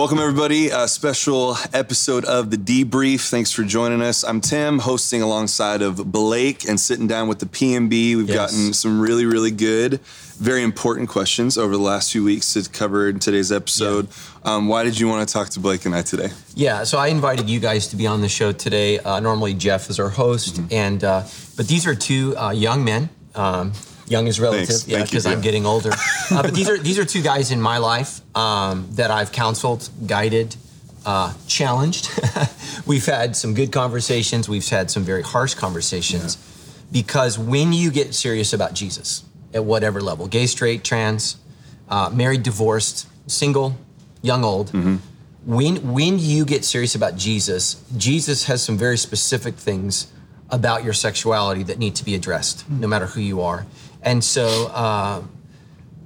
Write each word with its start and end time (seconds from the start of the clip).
Welcome, 0.00 0.18
everybody. 0.18 0.68
A 0.70 0.88
special 0.88 1.56
episode 1.74 2.24
of 2.24 2.50
the 2.50 2.56
debrief. 2.56 3.28
Thanks 3.28 3.52
for 3.52 3.64
joining 3.64 4.00
us. 4.00 4.24
I'm 4.24 4.40
Tim, 4.40 4.78
hosting 4.78 5.20
alongside 5.20 5.82
of 5.82 6.10
Blake 6.10 6.66
and 6.66 6.80
sitting 6.80 7.06
down 7.06 7.28
with 7.28 7.38
the 7.38 7.44
PMB. 7.44 8.16
We've 8.16 8.26
Yes. 8.26 8.34
gotten 8.34 8.72
some 8.72 8.98
really, 8.98 9.26
really 9.26 9.50
good, 9.50 10.00
very 10.38 10.62
important 10.62 11.10
questions 11.10 11.58
over 11.58 11.76
the 11.76 11.82
last 11.82 12.12
few 12.12 12.24
weeks 12.24 12.50
to 12.54 12.66
cover 12.70 13.10
in 13.10 13.18
today's 13.18 13.52
episode. 13.52 14.08
Um, 14.42 14.68
why 14.68 14.84
did 14.84 14.98
you 14.98 15.06
want 15.06 15.28
to 15.28 15.30
talk 15.30 15.50
to 15.50 15.60
Blake 15.60 15.84
and 15.84 15.94
I 15.94 16.00
today? 16.00 16.30
Yeah, 16.54 16.84
so 16.84 16.96
I 16.96 17.08
invited 17.08 17.50
you 17.50 17.60
guys 17.60 17.88
to 17.88 17.96
be 17.96 18.06
on 18.06 18.22
the 18.22 18.28
show 18.30 18.52
today. 18.52 18.98
Uh, 19.00 19.20
normally 19.20 19.52
Jeff 19.52 19.90
is 19.90 20.00
our 20.00 20.08
host, 20.08 20.54
Mm-hmm. 20.54 20.74
and 20.74 21.04
uh, 21.04 21.22
but 21.58 21.68
these 21.68 21.86
are 21.86 21.94
two 21.94 22.34
uh, 22.38 22.52
young 22.52 22.84
men. 22.84 23.10
Um, 23.34 23.72
young 24.10 24.26
is 24.26 24.40
relative, 24.40 24.68
Thanks. 24.68 24.88
yeah, 24.88 25.02
because 25.02 25.26
I'm 25.26 25.40
getting 25.40 25.66
older. 25.66 25.90
Uh, 26.30 26.42
but 26.42 26.54
these 26.54 26.68
are 26.68 26.78
these 26.78 26.96
are 26.96 27.04
two 27.04 27.22
guys 27.22 27.50
in 27.50 27.60
my 27.60 27.78
life 27.78 28.20
um, 28.36 28.86
that 28.92 29.10
I've 29.10 29.32
counseled, 29.32 29.88
guided, 30.06 30.54
uh, 31.04 31.34
challenged. 31.48 32.08
we've 32.86 33.04
had 33.04 33.34
some 33.34 33.52
good 33.52 33.72
conversations. 33.72 34.48
We've 34.48 34.68
had 34.68 34.92
some 34.92 35.02
very 35.02 35.22
harsh 35.22 35.54
conversations, 35.54 36.38
because 36.92 37.36
when 37.36 37.72
you 37.72 37.90
get 37.90 38.14
serious 38.14 38.52
about 38.52 38.74
Jesus 38.74 39.24
at 39.52 39.64
whatever 39.64 40.00
level, 40.00 40.28
gay, 40.28 40.46
straight, 40.46 40.84
trans, 40.84 41.36
uh, 41.88 42.10
married, 42.10 42.44
divorced, 42.44 43.08
single, 43.26 43.76
young, 44.22 44.44
old 44.44 44.70
when 45.44 45.76
when 45.92 46.18
you 46.18 46.44
get 46.44 46.64
serious 46.64 46.94
about 46.94 47.16
Jesus, 47.16 47.82
Jesus 47.96 48.44
has 48.44 48.62
some 48.62 48.76
very 48.76 48.98
specific 48.98 49.54
things 49.54 50.12
about 50.50 50.84
your 50.84 50.92
sexuality 50.92 51.62
that 51.64 51.78
need 51.78 51.94
to 51.96 52.04
be 52.04 52.14
addressed, 52.14 52.68
no 52.68 52.86
matter 52.86 53.06
who 53.06 53.20
you 53.20 53.40
are. 53.40 53.66
And 54.02 54.22
so 54.24 54.46
uh, 54.72 55.22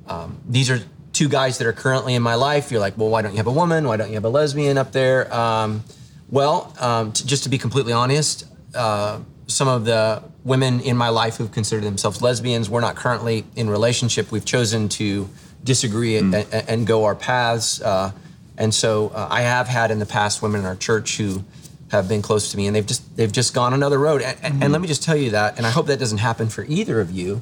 um, 0.07 0.39
these 0.49 0.71
are 0.71 0.81
two 1.13 1.29
guys 1.29 1.59
that 1.59 1.67
are 1.67 1.73
currently 1.73 2.15
in 2.15 2.23
my 2.23 2.35
life. 2.35 2.71
You're 2.71 2.81
like, 2.81 2.99
well, 2.99 3.09
why 3.09 3.23
don't 3.23 3.33
you 3.33 3.37
have 3.39 3.47
a 3.47 3.53
woman? 3.53 3.87
Why 3.87 3.97
don't 3.97 4.09
you 4.09 4.15
have 4.15 4.25
a 4.25 4.29
lesbian 4.29 4.79
up 4.79 4.93
there? 4.93 5.33
Um, 5.33 5.85
well, 6.31 6.75
um, 6.81 7.13
t- 7.13 7.25
just 7.27 7.45
to 7.45 7.49
be 7.49 7.59
completely 7.59 7.93
honest, 7.93 8.47
uh, 8.75 9.21
some 9.47 9.69
of 9.69 9.85
the 9.85 10.23
women 10.45 10.81
in 10.81 10.97
my 10.97 11.09
life 11.11 11.37
who've 11.37 11.53
considered 11.53 11.85
themselves 11.85 12.21
lesbians, 12.21 12.69
we're 12.69 12.81
not 12.81 12.97
currently 12.97 13.45
in 13.55 13.71
relationship. 13.71 14.33
We've 14.33 14.45
chosen 14.45 14.89
to 14.91 15.29
disagree 15.63 16.17
and, 16.17 16.35
and 16.35 16.87
go 16.87 17.05
our 17.05 17.15
paths. 17.15 17.81
Uh, 17.81 18.11
and 18.59 18.75
so 18.75 19.09
uh, 19.15 19.29
I 19.31 19.43
have 19.43 19.69
had 19.69 19.91
in 19.91 19.99
the 19.99 20.07
past 20.07 20.43
women 20.43 20.61
in 20.61 20.67
our 20.67 20.77
church 20.77 21.17
who 21.17 21.45
have 21.91 22.09
been 22.09 22.23
close 22.23 22.51
to 22.51 22.57
me, 22.57 22.67
and 22.67 22.75
they've 22.75 22.87
just 22.87 23.17
they've 23.17 23.31
just 23.33 23.55
gone 23.55 23.73
another 23.73 23.99
road. 23.99 24.21
And, 24.23 24.37
and- 24.43 24.63
and 24.65 24.73
let 24.73 24.81
me 24.81 24.89
just 24.89 25.03
tell 25.03 25.17
you 25.17 25.31
that, 25.31 25.57
and 25.59 25.67
I 25.67 25.71
hope 25.71 25.87
that 25.87 25.99
doesn't 25.99 26.19
happen 26.19 26.49
for 26.49 26.65
either 26.65 27.01
of 27.01 27.11
you. 27.13 27.41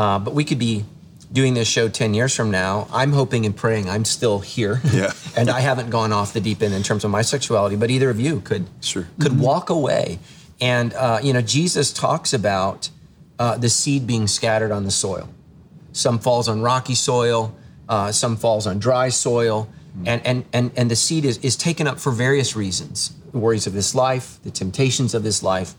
Uh, 0.00 0.18
but 0.18 0.32
we 0.32 0.44
could 0.44 0.58
be 0.58 0.82
doing 1.30 1.52
this 1.52 1.68
show 1.68 1.88
10 1.90 2.14
years 2.14 2.34
from 2.34 2.50
now. 2.50 2.88
I'm 2.90 3.12
hoping 3.12 3.44
and 3.44 3.54
praying 3.54 3.88
I'm 3.90 4.06
still 4.06 4.38
here. 4.38 4.80
Yeah. 4.92 5.12
and 5.36 5.50
I 5.50 5.60
haven't 5.60 5.90
gone 5.90 6.10
off 6.12 6.32
the 6.32 6.40
deep 6.40 6.62
end 6.62 6.72
in 6.72 6.82
terms 6.82 7.04
of 7.04 7.10
my 7.10 7.22
sexuality, 7.22 7.76
but 7.76 7.90
either 7.90 8.08
of 8.08 8.18
you 8.18 8.40
could 8.40 8.64
Sure. 8.80 9.06
could 9.20 9.38
walk 9.38 9.68
away. 9.68 10.18
And 10.60 10.94
uh, 10.94 11.18
you 11.22 11.32
know, 11.34 11.42
Jesus 11.42 11.92
talks 11.92 12.32
about 12.32 12.88
uh, 13.38 13.58
the 13.58 13.68
seed 13.68 14.06
being 14.06 14.26
scattered 14.26 14.72
on 14.72 14.84
the 14.84 14.90
soil. 14.90 15.28
Some 15.92 16.18
falls 16.18 16.48
on 16.48 16.62
rocky 16.62 16.94
soil, 16.94 17.54
uh, 17.88 18.10
some 18.12 18.36
falls 18.38 18.66
on 18.66 18.78
dry 18.78 19.10
soil, 19.10 19.68
and, 20.06 20.24
and, 20.26 20.44
and, 20.52 20.70
and 20.76 20.90
the 20.90 20.96
seed 20.96 21.24
is, 21.26 21.36
is 21.38 21.56
taken 21.56 21.86
up 21.86 21.98
for 22.00 22.10
various 22.12 22.56
reasons 22.56 23.12
the 23.32 23.38
worries 23.38 23.66
of 23.66 23.74
this 23.74 23.94
life, 23.94 24.38
the 24.44 24.50
temptations 24.50 25.14
of 25.14 25.22
this 25.22 25.42
life. 25.42 25.74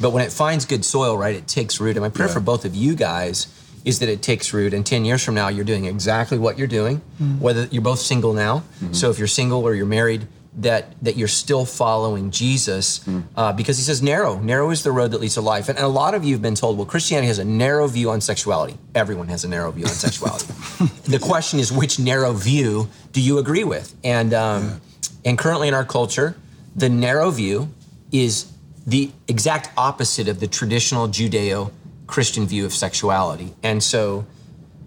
But 0.00 0.10
when 0.12 0.24
it 0.24 0.32
finds 0.32 0.64
good 0.66 0.84
soil, 0.84 1.16
right, 1.16 1.34
it 1.34 1.46
takes 1.48 1.80
root. 1.80 1.96
And 1.96 2.02
my 2.02 2.10
prayer 2.10 2.28
Yeah. 2.28 2.34
for 2.34 2.40
both 2.40 2.64
of 2.64 2.74
you 2.74 2.94
guys 2.94 3.46
is 3.84 3.98
that 3.98 4.08
it 4.08 4.22
takes 4.22 4.52
root. 4.52 4.74
And 4.74 4.84
10 4.86 5.04
years 5.04 5.24
from 5.24 5.34
now, 5.34 5.48
you're 5.48 5.64
doing 5.64 5.84
exactly 5.86 6.38
what 6.38 6.58
you're 6.58 6.68
doing, 6.68 6.98
whether 7.40 7.66
you're 7.66 7.82
both 7.82 8.00
single 8.00 8.32
now. 8.32 8.64
So 8.92 9.10
if 9.10 9.18
you're 9.18 9.28
single 9.28 9.62
or 9.62 9.74
you're 9.74 9.86
married, 9.86 10.26
that, 10.58 10.94
that 11.02 11.16
you're 11.16 11.28
still 11.28 11.64
following 11.64 12.30
Jesus 12.30 13.06
uh, 13.36 13.52
because 13.54 13.78
he 13.78 13.82
says 13.82 14.02
narrow. 14.02 14.38
Narrow 14.38 14.70
is 14.70 14.82
the 14.82 14.92
road 14.92 15.12
that 15.12 15.20
leads 15.20 15.34
to 15.34 15.40
life. 15.40 15.68
And, 15.68 15.78
and 15.78 15.84
a 15.84 15.88
lot 15.88 16.14
of 16.14 16.24
you 16.24 16.34
have 16.34 16.42
been 16.42 16.54
told, 16.54 16.76
well, 16.76 16.86
Christianity 16.86 17.28
has 17.28 17.38
a 17.38 17.44
narrow 17.44 17.86
view 17.86 18.10
on 18.10 18.20
sexuality. 18.20 18.76
Everyone 18.94 19.28
has 19.28 19.44
a 19.44 19.48
narrow 19.48 19.70
view 19.70 19.86
on 19.86 19.92
sexuality. 19.92 20.46
the 21.04 21.18
question 21.18 21.58
is, 21.58 21.72
which 21.72 21.98
narrow 21.98 22.32
view 22.32 22.88
do 23.12 23.20
you 23.20 23.38
agree 23.38 23.64
with? 23.64 23.94
And, 24.04 24.34
um, 24.34 24.80
and 25.24 25.38
currently 25.38 25.68
in 25.68 25.74
our 25.74 25.84
culture, 25.84 26.36
the 26.76 26.88
narrow 26.88 27.30
view 27.30 27.68
is 28.10 28.52
the 28.86 29.10
exact 29.28 29.70
opposite 29.76 30.28
of 30.28 30.40
the 30.40 30.46
traditional 30.46 31.08
Judeo 31.08 31.70
Christian 32.12 32.46
view 32.46 32.66
of 32.66 32.74
sexuality. 32.74 33.54
And 33.62 33.82
so, 33.82 34.26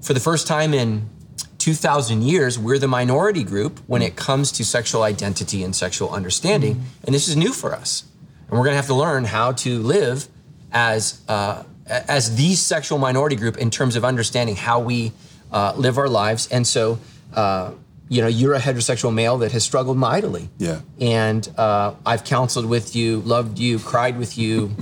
for 0.01 0.13
the 0.13 0.19
first 0.19 0.45
time 0.45 0.75
in 0.75 1.09
2,000 1.57 2.21
years, 2.21 2.59
we're 2.59 2.77
the 2.77 2.87
minority 2.87 3.43
group 3.43 3.79
when 3.87 4.03
it 4.03 4.15
comes 4.15 4.51
to 4.51 4.63
sexual 4.63 5.01
identity 5.01 5.63
and 5.63 5.75
sexual 5.75 6.11
understanding. 6.11 6.83
And 7.03 7.15
this 7.15 7.27
is 7.27 7.35
new 7.35 7.51
for 7.51 7.73
us. 7.73 8.03
And 8.47 8.51
we're 8.51 8.65
going 8.65 8.73
to 8.73 8.75
have 8.75 8.85
to 8.85 8.93
learn 8.93 9.23
how 9.23 9.53
to 9.53 9.79
live 9.79 10.27
as, 10.71 11.21
uh, 11.27 11.63
as 11.87 12.35
the 12.35 12.53
sexual 12.53 12.99
minority 12.99 13.35
group 13.35 13.57
in 13.57 13.71
terms 13.71 13.95
of 13.95 14.05
understanding 14.05 14.55
how 14.55 14.79
we 14.79 15.11
uh, 15.51 15.73
live 15.75 15.97
our 15.97 16.07
lives. 16.07 16.47
And 16.49 16.67
so, 16.67 16.99
uh, 17.33 17.71
you 18.07 18.21
know, 18.21 18.27
you're 18.27 18.53
a 18.53 18.59
heterosexual 18.59 19.11
male 19.11 19.39
that 19.39 19.51
has 19.51 19.63
struggled 19.63 19.97
mightily. 19.97 20.49
Yeah. 20.59 20.81
And 21.01 21.49
uh, 21.57 21.95
I've 22.05 22.23
counseled 22.23 22.67
with 22.67 22.95
you, 22.95 23.21
loved 23.21 23.57
you, 23.57 23.79
cried 23.79 24.19
with 24.19 24.37
you, 24.37 24.75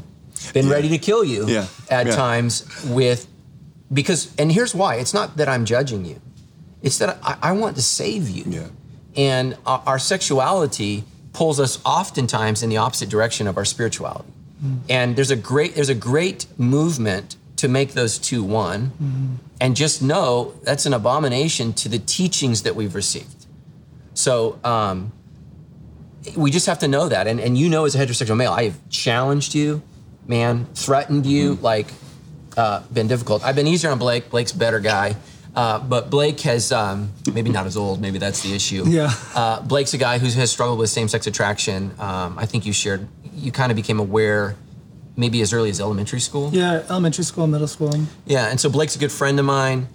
been 0.52 0.70
ready 0.70 0.90
to 0.90 0.98
kill 0.98 1.24
you 1.24 1.48
Yeah. 1.48 1.68
at 1.90 2.08
Yeah. 2.08 2.16
times 2.16 2.66
with 2.86 3.28
because 3.92 4.34
and 4.38 4.52
here's 4.52 4.74
why. 4.76 4.96
It's 4.96 5.14
not 5.14 5.38
that 5.38 5.48
i'm 5.48 5.66
judging 5.66 6.06
you. 6.06 6.20
It's 6.82 6.98
that 6.98 7.18
i, 7.24 7.38
I 7.42 7.52
want 7.54 7.76
to 7.78 7.82
save 7.82 8.30
you. 8.30 8.46
Yeah. 8.48 8.68
and 9.16 9.56
our, 9.66 9.82
our 9.86 10.00
sexuality 10.00 11.04
pulls 11.34 11.60
us 11.60 11.80
oftentimes 11.86 12.62
in 12.64 12.70
the 12.70 12.78
opposite 12.78 13.10
direction 13.10 13.48
of 13.48 13.58
our 13.58 13.66
spirituality. 13.66 14.30
And 14.90 15.16
there's 15.16 15.32
a 15.32 15.36
great 15.36 15.76
there's 15.76 15.90
a 15.90 15.96
great 15.96 16.46
movement 16.58 17.36
to 17.58 17.68
make 17.68 17.94
those 17.94 18.18
two 18.18 18.44
one. 18.44 19.40
And 19.62 19.76
just 19.76 20.02
know 20.02 20.54
that's 20.64 20.86
an 20.86 20.94
abomination 20.94 21.74
to 21.74 21.90
the 21.90 22.00
teachings 22.00 22.64
that 22.64 22.76
we've 22.76 22.96
received. 22.96 23.46
So 24.14 24.60
um, 24.64 25.12
we 26.36 26.52
just 26.52 26.66
have 26.68 26.80
to 26.80 26.88
know 26.88 27.10
that. 27.10 27.28
And, 27.28 27.40
and 27.40 27.58
you 27.58 27.70
know 27.70 27.86
as 27.86 27.96
a 27.96 28.00
heterosexual 28.06 28.38
male 28.38 28.52
i 28.54 28.64
have 28.64 28.78
challenged 28.90 29.54
you 29.56 29.82
man 30.28 30.66
threatened 30.76 31.26
you 31.26 31.56
like 31.62 31.88
uh, 32.58 32.82
been 32.94 33.08
difficult 33.08 33.44
i've 33.44 33.56
been 33.56 33.68
easier 33.68 33.90
on 33.92 34.00
blake 34.00 34.30
blake's 34.30 34.52
a 34.54 34.58
better 34.58 34.80
guy 34.80 35.16
uh, 35.56 35.80
but 35.80 36.10
blake 36.10 36.40
has 36.42 36.72
um, 36.72 37.12
maybe 37.34 37.50
not 37.50 37.66
as 37.66 37.76
old 37.78 38.00
maybe 38.02 38.18
that's 38.20 38.42
the 38.42 38.54
issue 38.54 38.84
Yeah. 38.88 39.12
uh, 39.36 39.62
blake's 39.62 39.94
a 39.94 39.98
guy 39.98 40.18
who 40.18 40.28
has 40.28 40.52
struggled 40.52 40.80
with 40.80 40.90
same-sex 40.90 41.28
attraction 41.28 41.92
um, 42.00 42.38
i 42.38 42.46
think 42.46 42.66
you 42.66 42.74
shared 42.74 43.08
you 43.36 43.52
kind 43.52 43.72
of 43.72 43.76
became 43.76 44.00
aware 44.00 44.56
maybe 45.16 45.42
as 45.42 45.54
early 45.54 45.70
as 45.70 45.80
elementary 45.80 46.20
school 46.20 46.50
Yeah, 46.54 46.84
elementary 46.90 47.24
school, 47.24 47.46
middle 47.48 47.68
school. 47.68 47.94
yeah, 48.26 48.48
and 48.50 48.60
so 48.60 48.68
Blake's 48.70 48.96
a 48.96 49.00
good 49.00 49.12
friend 49.12 49.40
of 49.40 49.46
mine. 49.46 49.88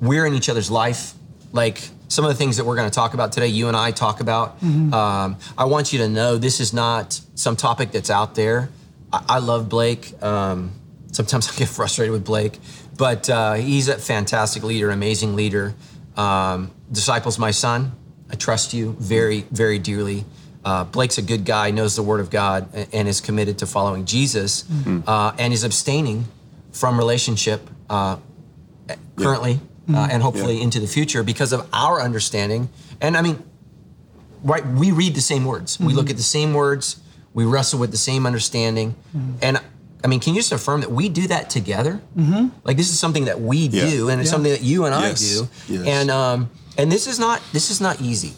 We're 0.00 0.26
in 0.26 0.34
each 0.34 0.48
other's 0.48 0.68
life. 0.68 1.12
Like 1.52 1.78
some 2.08 2.24
of 2.24 2.28
the 2.32 2.34
things 2.36 2.56
that 2.56 2.64
we're 2.64 2.74
going 2.74 2.90
to 2.90 2.94
talk 2.94 3.14
about 3.14 3.30
today, 3.30 3.46
you 3.46 3.68
and 3.68 3.76
I 3.76 3.92
talk 3.92 4.18
about. 4.20 4.60
Um, 4.64 5.36
I 5.56 5.64
want 5.66 5.92
you 5.92 6.00
to 6.00 6.08
know 6.08 6.38
this 6.38 6.58
is 6.58 6.72
not 6.72 7.20
some 7.36 7.54
topic 7.54 7.92
that's 7.92 8.10
out 8.10 8.34
there. 8.34 8.68
I, 9.14 9.36
I 9.36 9.38
love 9.38 9.68
Blake. 9.68 10.20
Um, 10.22 10.72
sometimes 11.12 11.50
I 11.52 11.56
get 11.56 11.68
frustrated 11.68 12.12
with 12.12 12.24
Blake, 12.24 12.58
but 12.96 13.28
uh, 13.30 13.54
he's 13.54 13.88
a 13.88 13.98
fantastic 13.98 14.62
leader, 14.62 14.90
amazing 14.90 15.36
leader. 15.36 15.74
Um, 16.16 16.70
disciples 16.90 17.38
my 17.38 17.50
son. 17.50 17.92
I 18.30 18.36
trust 18.36 18.72
you 18.74 18.96
very, 18.98 19.42
very 19.50 19.78
dearly. 19.78 20.24
Uh, 20.64 20.84
Blake's 20.84 21.18
a 21.18 21.22
good 21.22 21.44
guy, 21.44 21.70
knows 21.70 21.94
the 21.94 22.02
Word 22.02 22.20
of 22.20 22.30
God, 22.30 22.68
and 22.92 23.06
is 23.06 23.20
committed 23.20 23.58
to 23.58 23.66
following 23.66 24.06
Jesus, 24.06 24.64
uh, 25.06 25.32
and 25.38 25.52
is 25.52 25.62
abstaining 25.62 26.24
from 26.72 26.96
relationship 26.98 27.68
uh, 27.90 28.16
currently 29.16 29.60
uh, 29.92 30.08
and 30.10 30.22
hopefully 30.22 30.62
into 30.62 30.80
the 30.80 30.86
future 30.86 31.22
because 31.22 31.52
of 31.52 31.68
our 31.72 32.00
understanding. 32.00 32.70
And 33.00 33.16
I 33.16 33.22
mean, 33.22 33.42
right? 34.42 34.66
We 34.66 34.90
read 34.90 35.14
the 35.14 35.20
same 35.20 35.44
words. 35.44 35.78
We 35.78 35.92
look 35.92 36.08
at 36.10 36.16
the 36.16 36.22
same 36.22 36.54
words. 36.54 37.00
We 37.34 37.44
wrestle 37.44 37.78
with 37.80 37.90
the 37.90 37.96
same 37.98 38.24
understanding. 38.26 38.94
And 39.42 39.60
I 40.02 40.06
mean, 40.06 40.20
can 40.20 40.34
you 40.34 40.40
just 40.40 40.52
affirm 40.52 40.80
that 40.82 40.90
we 40.92 41.08
do 41.08 41.26
that 41.28 41.50
together? 41.50 42.00
Mm-hmm. 42.16 42.48
Like 42.64 42.76
this 42.76 42.90
is 42.90 42.98
something 42.98 43.24
that 43.26 43.40
we 43.40 43.58
Yeah. 43.68 43.90
do, 43.90 44.08
and 44.08 44.20
it's 44.20 44.28
Yeah. 44.28 44.32
something 44.34 44.52
that 44.52 44.62
you 44.62 44.84
and 44.86 44.94
Yes. 44.94 45.22
I 45.22 45.34
do. 45.34 45.48
Yes. 45.74 45.86
And 45.86 46.10
um, 46.10 46.50
and 46.78 46.90
this 46.92 47.06
is 47.06 47.18
not 47.18 47.40
this 47.52 47.70
is 47.70 47.80
not 47.80 48.00
easy. 48.00 48.34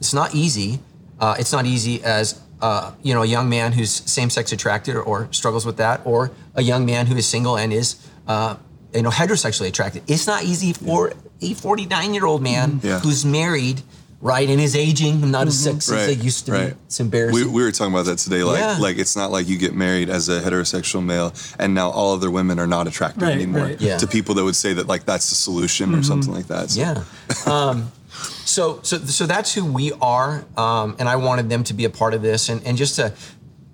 It's 0.00 0.14
not 0.14 0.34
easy. 0.34 0.80
Uh, 1.20 1.34
it's 1.38 1.52
not 1.52 1.66
easy 1.66 2.02
as 2.04 2.36
uh, 2.62 2.92
you 3.02 3.14
know 3.14 3.22
a 3.22 3.26
young 3.26 3.48
man 3.48 3.72
who's 3.72 3.90
same-sex 4.06 4.52
attracted 4.52 4.94
or, 4.96 5.02
or 5.02 5.28
struggles 5.32 5.64
with 5.66 5.76
that, 5.78 6.00
or 6.04 6.30
a 6.54 6.62
young 6.62 6.86
man 6.86 7.06
who 7.06 7.16
is 7.16 7.26
single 7.26 7.56
and 7.56 7.72
is 7.72 7.96
uh, 8.28 8.54
you 8.94 9.02
know 9.02 9.10
heterosexually 9.10 9.68
attracted. 9.68 10.02
It's 10.06 10.26
not 10.26 10.44
easy 10.44 10.72
for 10.72 11.12
a 11.40 11.54
49-year-old 11.54 12.42
man 12.42 12.80
Yeah. 12.82 12.98
who's 13.00 13.24
married, 13.24 13.82
right, 14.20 14.48
and 14.48 14.60
is 14.60 14.74
aging, 14.74 15.30
not 15.30 15.46
as 15.46 15.62
sexy 15.62 15.94
as 15.94 16.06
they 16.06 16.12
used 16.14 16.46
to 16.46 16.52
right. 16.52 16.70
be. 16.70 16.80
It's 16.86 17.00
embarrassing. 17.00 17.46
We, 17.46 17.50
we 17.50 17.62
were 17.62 17.70
talking 17.72 17.92
about 17.92 18.06
that 18.06 18.18
today. 18.18 18.42
Like, 18.42 18.58
Yeah. 18.58 18.78
like 18.78 18.98
it's 18.98 19.16
not 19.16 19.30
like 19.30 19.48
you 19.48 19.56
get 19.58 19.74
married 19.74 20.10
as 20.10 20.28
a 20.28 20.40
heterosexual 20.40 21.04
male, 21.04 21.32
and 21.58 21.74
now 21.74 21.90
all 21.90 22.14
other 22.14 22.30
women 22.30 22.58
are 22.58 22.66
not 22.66 22.86
attractive 22.86 23.22
Right, 23.22 23.32
anymore 23.34 23.62
right. 23.64 23.80
Yeah. 23.80 23.98
to 23.98 24.06
people 24.06 24.34
that 24.36 24.44
would 24.44 24.56
say 24.56 24.72
that 24.72 24.86
like 24.86 25.04
that's 25.04 25.28
the 25.30 25.36
solution 25.36 25.94
or 25.94 26.02
something 26.02 26.32
like 26.32 26.46
that. 26.48 26.70
So- 26.70 26.80
Yeah. 26.80 27.04
Um, 27.46 27.92
so 28.44 28.80
so 28.82 28.98
so 28.98 29.26
that's 29.26 29.54
who 29.54 29.64
we 29.64 29.92
are, 30.00 30.44
um, 30.56 30.96
and 30.98 31.08
I 31.08 31.16
wanted 31.16 31.48
them 31.48 31.62
to 31.64 31.74
be 31.74 31.84
a 31.84 31.90
part 31.90 32.14
of 32.14 32.22
this, 32.22 32.48
and 32.48 32.60
and 32.66 32.76
just 32.76 32.96
to 32.96 33.12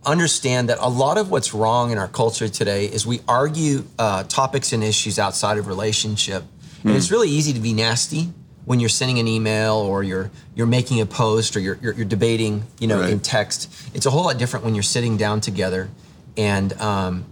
understand 0.05 0.69
that 0.69 0.77
a 0.81 0.89
lot 0.89 1.17
of 1.17 1.31
what's 1.31 1.55
wrong 1.55 1.91
in 1.91 1.97
our 1.99 2.09
culture 2.09 2.49
today 2.49 2.85
is 2.87 3.07
we 3.07 3.21
argue 3.27 3.85
uh, 3.99 4.25
topics 4.25 4.73
and 4.75 4.85
issues 4.85 5.19
outside 5.19 5.57
of 5.57 5.67
relationship, 5.67 6.43
and 6.83 6.93
it's 6.93 7.11
really 7.11 7.31
easy 7.31 7.53
to 7.55 7.61
be 7.61 7.73
nasty 7.73 8.31
when 8.65 8.81
you're 8.81 8.89
sending 8.89 9.19
an 9.19 9.29
email 9.29 9.75
or 9.75 10.03
you're 10.03 10.31
you're 10.55 10.67
making 10.67 11.01
a 11.01 11.07
post 11.07 11.57
or 11.57 11.61
you're 11.61 11.79
you're, 11.83 11.93
you're 11.95 12.05
debating, 12.05 12.65
you 12.79 12.87
know, 12.87 13.01
Right. 13.01 13.11
in 13.11 13.21
text. 13.21 13.71
It's 13.95 14.07
a 14.07 14.11
whole 14.11 14.25
lot 14.25 14.39
different 14.39 14.65
when 14.65 14.75
you're 14.75 14.83
sitting 14.83 15.17
down 15.17 15.41
together, 15.41 15.89
and 16.37 16.73
um, 16.81 17.25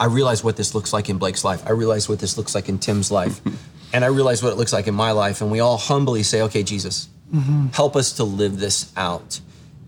I 0.00 0.06
realize 0.06 0.42
what 0.42 0.56
this 0.56 0.74
looks 0.74 0.92
like 0.92 1.08
in 1.08 1.18
Blake's 1.18 1.44
life. 1.44 1.62
I 1.66 1.70
realize 1.70 2.08
what 2.08 2.18
this 2.18 2.36
looks 2.36 2.54
like 2.54 2.68
in 2.68 2.78
Tim's 2.78 3.10
life. 3.10 3.40
and 3.92 4.04
I 4.04 4.08
realize 4.08 4.42
what 4.42 4.52
it 4.52 4.56
looks 4.56 4.72
like 4.72 4.88
in 4.88 4.94
my 4.94 5.12
life. 5.12 5.40
And 5.42 5.50
we 5.50 5.60
all 5.60 5.76
humbly 5.76 6.22
say, 6.24 6.42
okay, 6.42 6.62
Jesus, 6.62 7.08
help 7.72 7.94
us 7.94 8.12
to 8.14 8.24
live 8.24 8.58
this 8.58 8.90
out. 8.96 9.40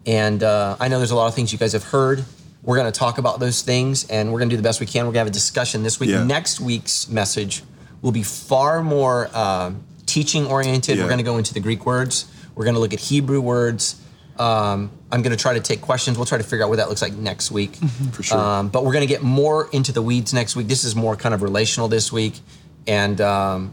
And 0.07 0.43
uh, 0.43 0.77
I 0.79 0.89
know 0.89 0.99
there's 0.99 1.11
a 1.11 1.17
lot 1.17 1.27
of 1.27 1.35
things 1.35 1.53
you 1.53 1.59
guys 1.59 1.73
have 1.73 1.85
heard. 1.85 2.25
We're 2.63 2.77
going 2.77 2.91
to 2.93 2.97
talk 2.99 3.19
about 3.19 3.41
those 3.41 3.63
things 3.63 4.09
and 4.09 4.33
we're 4.33 4.39
going 4.39 4.51
to 4.51 4.53
do 4.53 4.57
the 4.59 4.63
best 4.63 4.79
we 4.79 4.87
can. 4.87 5.01
We're 5.07 5.13
going 5.13 5.15
to 5.15 5.19
have 5.21 5.27
a 5.29 5.31
discussion 5.31 5.83
this 5.83 5.99
week. 5.99 6.11
Yeah. 6.11 6.23
Next 6.25 6.61
week's 6.61 7.09
message 7.09 7.63
will 8.03 8.13
be 8.13 8.23
far 8.23 8.83
more 8.83 9.31
uh, 9.35 9.73
teaching 10.15 10.47
oriented. 10.47 10.97
Yeah. 10.97 11.03
We're 11.03 11.09
going 11.09 11.19
to 11.19 11.25
go 11.25 11.39
into 11.39 11.55
the 11.55 11.61
Greek 11.61 11.85
words, 11.85 12.31
we're 12.55 12.65
going 12.65 12.75
to 12.75 12.81
look 12.81 12.95
at 12.95 13.01
Hebrew 13.01 13.41
words. 13.41 14.01
Um, 14.39 14.91
I'm 15.13 15.23
going 15.23 15.37
to 15.37 15.41
try 15.41 15.55
to 15.55 15.61
take 15.61 15.81
questions. 15.81 16.17
We'll 16.17 16.27
try 16.27 16.39
to 16.39 16.45
figure 16.45 16.65
out 16.65 16.69
what 16.69 16.77
that 16.77 16.89
looks 16.89 17.03
like 17.03 17.13
next 17.13 17.53
week. 17.53 17.77
For 18.13 18.23
sure. 18.23 18.39
Um, 18.39 18.69
but 18.69 18.85
we're 18.85 18.93
going 18.93 19.07
to 19.09 19.13
get 19.17 19.23
more 19.23 19.69
into 19.73 19.93
the 19.93 20.03
weeds 20.03 20.33
next 20.35 20.57
week. 20.57 20.67
This 20.67 20.83
is 20.83 20.97
more 20.97 21.15
kind 21.17 21.35
of 21.35 21.43
relational 21.43 21.89
this 21.89 22.13
week, 22.13 22.41
and 22.87 23.21
um, 23.21 23.73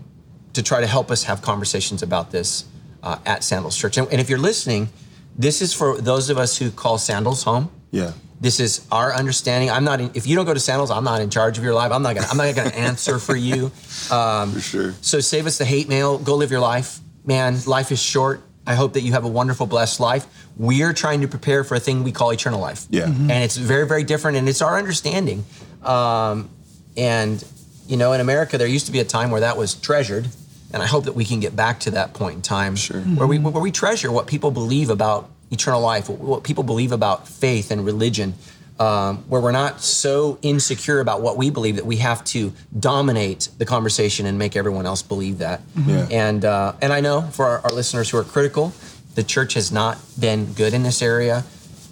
to 0.53 0.61
try 0.61 0.81
to 0.81 0.87
help 0.87 1.09
us 1.09 1.23
have 1.23 1.41
conversations 1.41 2.03
about 2.03 2.29
this 2.31 2.65
uh, 3.01 3.17
at 3.25 3.43
Sandals 3.43 3.75
Church. 3.75 3.97
And, 3.97 4.07
and 4.11 4.21
if 4.21 4.29
you're 4.29 4.45
listening, 4.51 4.89
this 5.37 5.61
is 5.61 5.73
for 5.73 5.99
those 5.99 6.29
of 6.29 6.37
us 6.37 6.57
who 6.57 6.69
call 6.69 6.97
Sandals 6.97 7.43
home. 7.43 7.71
Yeah. 7.91 8.13
This 8.41 8.59
is 8.59 8.85
our 8.91 9.13
understanding. 9.13 9.69
I'm 9.69 9.83
not. 9.83 10.01
In, 10.01 10.11
if 10.15 10.25
you 10.25 10.35
don't 10.35 10.45
go 10.47 10.53
to 10.53 10.59
Sandals, 10.59 10.89
I'm 10.89 11.03
not 11.03 11.21
in 11.21 11.29
charge 11.29 11.57
of 11.59 11.63
your 11.63 11.75
life. 11.75 11.91
I'm 11.91 12.01
not. 12.01 12.15
Gonna, 12.15 12.27
I'm 12.27 12.37
not 12.37 12.53
going 12.55 12.69
to 12.71 12.77
answer 12.77 13.19
for 13.19 13.35
you. 13.35 13.71
Um, 14.11 14.51
For 14.53 14.59
sure. 14.59 14.93
so 15.01 15.19
save 15.21 15.45
us 15.45 15.57
the 15.57 15.63
hate 15.63 15.87
mail. 15.87 16.17
Go 16.17 16.35
live 16.35 16.51
your 16.51 16.59
life, 16.59 16.99
man. 17.23 17.55
Life 17.65 17.91
is 17.93 18.01
short. 18.01 18.41
I 18.67 18.73
hope 18.75 18.93
that 18.93 19.01
you 19.01 19.13
have 19.13 19.23
a 19.23 19.27
wonderful, 19.29 19.67
blessed 19.67 19.99
life. 20.01 20.25
We're 20.57 20.91
trying 20.91 21.21
to 21.21 21.27
prepare 21.29 21.63
for 21.63 21.75
a 21.75 21.79
thing 21.79 22.03
we 22.03 22.11
call 22.11 22.31
eternal 22.31 22.59
life. 22.59 22.87
Yeah. 22.89 23.03
Mhm. 23.05 23.29
and 23.31 23.43
it's 23.43 23.55
very, 23.55 23.87
very 23.87 24.03
different, 24.03 24.37
and 24.37 24.49
it's 24.49 24.61
our 24.61 24.77
understanding. 24.77 25.45
Um, 25.83 26.49
and 26.97 27.41
you 27.87 27.95
know, 27.95 28.11
in 28.13 28.19
America, 28.21 28.57
there 28.57 28.67
used 28.67 28.87
to 28.87 28.91
be 28.91 28.99
a 28.99 29.05
time 29.05 29.31
where 29.31 29.41
that 29.41 29.55
was 29.55 29.75
treasured, 29.75 30.27
and 30.73 30.81
I 30.83 30.87
hope 30.87 31.05
that 31.05 31.15
we 31.15 31.23
can 31.23 31.39
get 31.39 31.55
back 31.55 31.79
to 31.81 31.91
that 31.91 32.13
point 32.13 32.35
in 32.37 32.41
time, 32.41 32.75
Sure. 32.75 32.99
where 33.01 33.27
we 33.27 33.37
where 33.39 33.61
we 33.63 33.71
treasure 33.71 34.11
what 34.11 34.27
people 34.27 34.51
believe 34.51 34.89
about 34.89 35.29
eternal 35.51 35.81
life, 35.81 36.09
what 36.09 36.43
people 36.43 36.63
believe 36.63 36.91
about 36.91 37.27
faith 37.27 37.71
and 37.71 37.85
religion. 37.85 38.33
Um, 38.79 39.17
where 39.29 39.39
we're 39.39 39.51
not 39.51 39.81
so 39.81 40.39
insecure 40.41 41.01
about 41.01 41.21
what 41.21 41.37
we 41.37 41.51
believe 41.51 41.75
that 41.75 41.85
we 41.85 41.97
have 41.97 42.23
to 42.23 42.51
dominate 42.79 43.49
the 43.59 43.65
conversation 43.65 44.25
and 44.25 44.39
make 44.39 44.55
everyone 44.55 44.87
else 44.87 45.03
believe 45.03 45.37
that. 45.37 45.61
Yeah. 45.85 46.07
And 46.09 46.43
uh, 46.43 46.73
and 46.81 46.91
I 46.91 46.99
know 46.99 47.21
for 47.21 47.45
our, 47.45 47.59
our 47.59 47.69
listeners 47.69 48.09
who 48.09 48.17
are 48.17 48.23
critical, 48.23 48.73
the 49.13 49.21
church 49.21 49.53
has 49.53 49.71
not 49.71 49.99
been 50.19 50.53
good 50.53 50.73
in 50.73 50.81
this 50.81 51.03
area, 51.03 51.43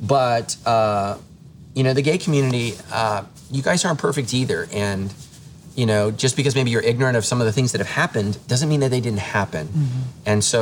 but 0.01 0.57
uh, 0.65 1.19
you 1.75 1.83
know 1.83 1.94
the 1.94 2.01
gay 2.01 2.17
community, 2.17 2.73
uh, 2.91 3.23
you 3.51 3.61
guys 3.61 3.85
aren't 3.85 4.00
perfect 4.00 4.33
either, 4.33 4.67
and 4.71 5.13
you 5.80 5.86
know 5.92 6.04
just 6.24 6.36
because 6.40 6.54
maybe 6.60 6.70
you're 6.74 6.88
ignorant 6.94 7.16
of 7.20 7.24
some 7.31 7.40
of 7.42 7.48
the 7.50 7.54
things 7.58 7.70
that 7.74 7.80
have 7.86 7.94
happened 8.04 8.34
doesn't 8.52 8.70
mean 8.74 8.81
that 8.84 8.92
they 8.96 9.02
didn't 9.08 9.26
happen. 9.40 9.66
And 10.26 10.40
so 10.44 10.62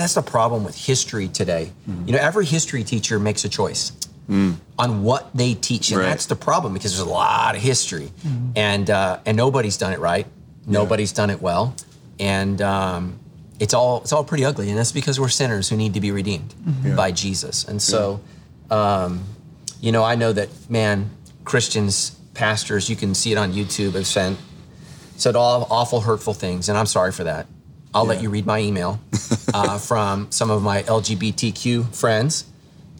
that's 0.00 0.14
the 0.20 0.26
problem 0.36 0.60
with 0.68 0.76
history 0.90 1.28
today. 1.40 1.64
You 2.06 2.12
know, 2.14 2.18
every 2.30 2.46
history 2.56 2.84
teacher 2.92 3.16
makes 3.28 3.42
a 3.44 3.50
choice 3.60 3.84
on 4.84 4.90
what 5.08 5.22
they 5.40 5.52
teach, 5.68 5.90
and 5.90 5.98
Right. 6.00 6.08
that's 6.10 6.26
the 6.26 6.36
problem 6.36 6.70
because 6.76 6.90
there's 6.92 7.08
a 7.12 7.16
lot 7.26 7.52
of 7.56 7.62
history, 7.72 8.08
and 8.70 8.86
uh, 8.90 9.26
and 9.26 9.34
nobody's 9.36 9.76
done 9.84 9.92
it 9.96 10.00
right, 10.10 10.26
nobody's 10.66 11.12
done 11.20 11.30
it 11.34 11.40
well, 11.48 11.74
and 12.20 12.56
um, 12.62 13.02
it's 13.64 13.74
all 13.78 14.00
it's 14.04 14.12
all 14.14 14.24
pretty 14.24 14.44
ugly, 14.50 14.68
and 14.70 14.76
that's 14.78 14.92
because 15.00 15.16
we're 15.22 15.34
sinners 15.42 15.68
who 15.70 15.76
need 15.76 15.92
to 15.94 16.00
be 16.00 16.10
redeemed 16.20 16.50
Yeah. 16.84 16.94
by 17.02 17.10
Jesus, 17.24 17.64
and 17.70 17.80
so. 17.80 18.20
Um, 18.70 19.12
you 19.80 19.92
know, 19.92 20.02
I 20.12 20.14
know 20.16 20.32
that 20.32 20.48
man, 20.70 21.10
Christians, 21.44 22.16
pastors, 22.34 22.88
you 22.90 22.96
can 22.96 23.14
see 23.14 23.32
it 23.32 23.38
on 23.38 23.52
YouTube, 23.52 23.94
have 23.94 24.06
sent 24.06 24.38
said 25.16 25.36
all 25.36 25.66
awful, 25.70 26.00
hurtful 26.00 26.34
things, 26.34 26.68
and 26.68 26.76
I'm 26.76 26.86
sorry 26.86 27.12
for 27.12 27.24
that. 27.24 27.46
I'll 27.94 28.04
let 28.04 28.20
you 28.20 28.28
read 28.30 28.44
my 28.46 28.58
email 28.58 28.98
uh, 29.54 29.78
from 29.78 30.26
some 30.32 30.50
of 30.50 30.60
my 30.62 30.82
LGBTQ 30.82 31.94
friends, 31.94 32.44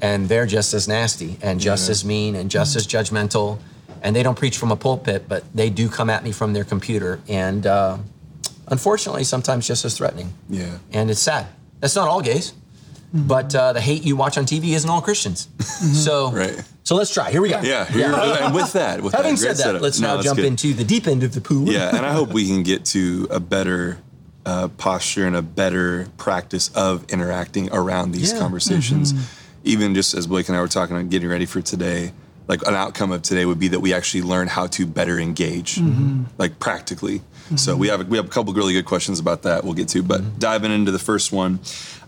and 0.00 0.28
they're 0.28 0.46
just 0.46 0.72
as 0.74 0.86
nasty 0.86 1.36
and 1.42 1.58
just 1.60 1.88
Yeah. 1.88 1.90
as 1.90 2.04
mean 2.04 2.36
and 2.36 2.48
just 2.50 2.76
as 2.76 2.86
judgmental. 2.86 3.58
And 4.02 4.14
they 4.14 4.22
don't 4.22 4.38
preach 4.38 4.56
from 4.58 4.70
a 4.70 4.76
pulpit, 4.76 5.28
but 5.28 5.42
they 5.54 5.70
do 5.70 5.88
come 5.88 6.08
at 6.10 6.22
me 6.22 6.30
from 6.30 6.52
their 6.52 6.62
computer, 6.64 7.20
and 7.28 7.66
uh, 7.66 7.98
unfortunately, 8.68 9.24
sometimes 9.24 9.66
just 9.66 9.84
as 9.84 9.96
threatening. 9.96 10.32
Yeah. 10.48 10.78
And 10.92 11.10
it's 11.10 11.20
sad. 11.20 11.46
That's 11.80 11.96
not 11.96 12.06
all 12.08 12.20
gays, 12.22 12.52
but 13.12 13.54
uh, 13.54 13.72
the 13.72 13.80
hate 13.80 14.04
you 14.04 14.14
watch 14.14 14.38
on 14.38 14.44
TV 14.44 14.74
isn't 14.74 14.88
all 14.88 15.02
Christians. 15.02 15.48
So, 16.04 16.30
Right. 16.30 16.62
So 16.84 16.94
let's 16.94 17.12
try. 17.12 17.30
Here 17.32 17.40
we 17.42 17.48
go. 17.48 17.60
Yeah. 17.62 17.84
Here, 17.86 18.12
And 18.14 18.54
with 18.54 18.72
that, 18.74 19.00
with 19.00 19.14
Having 19.14 19.32
that, 19.32 19.38
said 19.40 19.48
that, 19.56 19.56
setup. 19.56 19.82
let's 19.82 19.98
No, 20.00 20.16
now 20.16 20.22
jump 20.22 20.36
good. 20.36 20.44
into 20.46 20.72
the 20.74 20.84
deep 20.84 21.06
end 21.08 21.22
of 21.22 21.34
the 21.34 21.40
pool. 21.40 21.68
yeah, 21.68 21.96
and 21.96 22.04
I 22.06 22.12
hope 22.12 22.30
we 22.32 22.46
can 22.46 22.62
get 22.62 22.84
to 22.86 23.26
a 23.30 23.40
better 23.40 23.98
uh, 24.46 24.68
posture 24.68 25.26
and 25.26 25.34
a 25.34 25.40
better 25.42 26.06
practice 26.18 26.68
of 26.74 27.04
interacting 27.10 27.70
around 27.72 28.12
these 28.12 28.32
Yeah. 28.32 28.38
conversations. 28.38 29.14
Even 29.64 29.94
just 29.94 30.12
as 30.12 30.26
Blake 30.26 30.48
and 30.48 30.56
I 30.56 30.60
were 30.60 30.68
talking 30.68 30.94
on 30.94 31.08
getting 31.08 31.28
ready 31.30 31.46
for 31.46 31.62
today, 31.62 32.12
like 32.46 32.60
an 32.68 32.74
outcome 32.74 33.10
of 33.12 33.22
today 33.22 33.46
would 33.46 33.58
be 33.58 33.68
that 33.68 33.80
we 33.80 33.94
actually 33.94 34.20
learn 34.20 34.48
how 34.48 34.66
to 34.66 34.84
better 34.86 35.18
engage, 35.18 35.80
like 36.36 36.58
practically. 36.58 37.22
So 37.56 37.74
we 37.76 37.88
have 37.88 38.02
a, 38.02 38.04
we 38.04 38.18
have 38.18 38.26
a 38.26 38.30
couple 38.30 38.52
really 38.52 38.74
good 38.74 38.84
questions 38.84 39.18
about 39.18 39.42
that 39.42 39.64
we'll 39.64 39.72
get 39.74 39.88
to. 39.88 40.02
But 40.02 40.38
diving 40.38 40.70
into 40.72 40.90
the 40.92 40.98
first 40.98 41.32
one, 41.32 41.60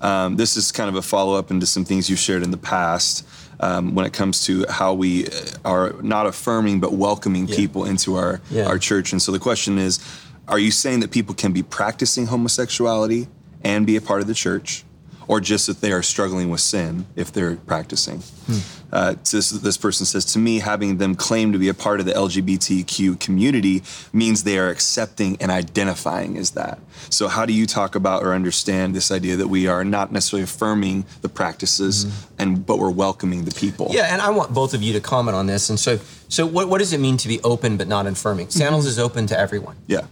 um, 0.03 0.37
this 0.37 0.57
is 0.59 0.73
kind 0.73 0.91
of 0.91 0.95
a 0.97 1.03
follow 1.03 1.35
up 1.39 1.51
into 1.51 1.65
some 1.67 1.85
things 1.87 2.11
you've 2.11 2.19
shared 2.19 2.43
in 2.43 2.51
the 2.51 2.57
past. 2.59 3.27
Um, 3.61 3.95
when 3.95 4.05
it 4.05 4.13
comes 4.13 4.45
to 4.47 4.67
how 4.69 4.93
we 4.93 5.27
uh, 5.29 5.31
are 5.65 5.95
not 6.03 6.27
affirming 6.27 6.79
but 6.81 6.93
welcoming 6.93 7.47
people 7.47 7.85
into 7.87 8.17
our 8.17 8.41
Yeah. 8.51 8.67
our 8.67 8.79
church. 8.79 9.13
And 9.13 9.23
so 9.23 9.33
the 9.33 9.39
question 9.39 9.79
is, 9.79 9.99
are 10.47 10.59
you 10.59 10.71
saying 10.71 11.01
that 11.01 11.11
people 11.11 11.35
can 11.35 11.53
be 11.53 11.63
practicing 11.63 12.27
homosexuality 12.27 13.29
and 13.65 13.87
be 13.87 13.97
a 13.97 14.01
part 14.01 14.21
of 14.21 14.27
the 14.27 14.35
church, 14.35 14.85
or 15.29 15.41
just 15.41 15.67
that 15.67 15.81
they 15.81 15.93
are 15.93 16.03
struggling 16.03 16.51
with 16.51 16.61
sin 16.61 17.07
if 17.17 17.33
they're 17.33 17.57
practicing? 17.57 18.19
Hmm. 18.19 18.59
Uh, 18.93 19.15
this, 19.31 19.51
this 19.51 19.77
person 19.77 20.07
says 20.07 20.25
to 20.25 20.39
me, 20.39 20.61
having 20.61 20.99
them 20.99 21.15
claim 21.15 21.53
to 21.53 21.59
be 21.59 21.69
a 21.69 21.75
part 21.75 21.99
of 21.99 22.07
the 22.07 22.13
LGBTQ 22.13 23.19
community 23.19 23.83
means 24.13 24.45
they 24.45 24.59
are 24.59 24.69
accepting 24.69 25.37
and 25.41 25.51
identifying 25.51 26.39
as 26.39 26.53
that. 26.53 26.79
So, 27.11 27.27
how 27.29 27.47
do 27.47 27.53
you 27.53 27.67
talk 27.67 27.95
about 27.95 28.23
or 28.23 28.33
understand 28.33 28.95
this 28.95 29.11
idea 29.11 29.37
that 29.37 29.49
we 29.49 29.67
are 29.67 29.85
not 29.85 30.13
necessarily 30.13 30.45
affirming 30.45 31.05
the 31.23 31.29
practices, 31.29 32.05
hmm. 32.05 32.43
and 32.43 32.67
but 32.67 32.79
we're 32.79 32.91
welcoming 32.91 33.45
the 33.45 33.55
people? 33.55 33.89
Yeah, 33.91 34.13
and 34.13 34.23
I 34.23 34.31
want 34.31 34.55
both 34.55 34.73
of 34.73 34.83
you 34.83 34.93
to 34.93 35.01
comment 35.01 35.37
on 35.37 35.47
this. 35.47 35.69
And 35.69 35.79
so, 35.79 35.99
so 36.29 36.47
what, 36.47 36.69
what 36.69 36.79
does 36.79 36.93
it 36.93 37.01
mean 37.01 37.17
to 37.19 37.29
be 37.29 37.41
open 37.43 37.77
but 37.77 37.89
not 37.89 38.07
affirming? 38.07 38.47
Hmm. 38.47 38.53
Sandals 38.53 38.87
is 38.87 38.99
open 38.99 39.27
to 39.27 39.39
everyone. 39.39 39.77
yeah, 39.87 40.07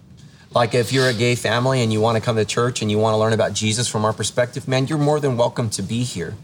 Like 0.55 0.75
if 0.75 0.93
you're 0.93 1.09
a 1.09 1.15
gay 1.15 1.35
family 1.35 1.83
and 1.83 1.93
you 1.93 2.01
want 2.01 2.17
to 2.17 2.23
come 2.23 2.37
to 2.37 2.45
church 2.45 2.81
and 2.81 2.91
you 2.91 2.99
want 2.99 3.15
to 3.15 3.19
learn 3.19 3.33
about 3.33 3.55
Jesus 3.55 3.89
from 3.89 4.05
our 4.05 4.13
perspective, 4.13 4.69
man, 4.69 4.87
you're 4.87 4.99
more 4.99 5.19
than 5.19 5.37
welcome 5.37 5.69
to 5.71 5.83
be 5.83 6.05
here. 6.05 6.35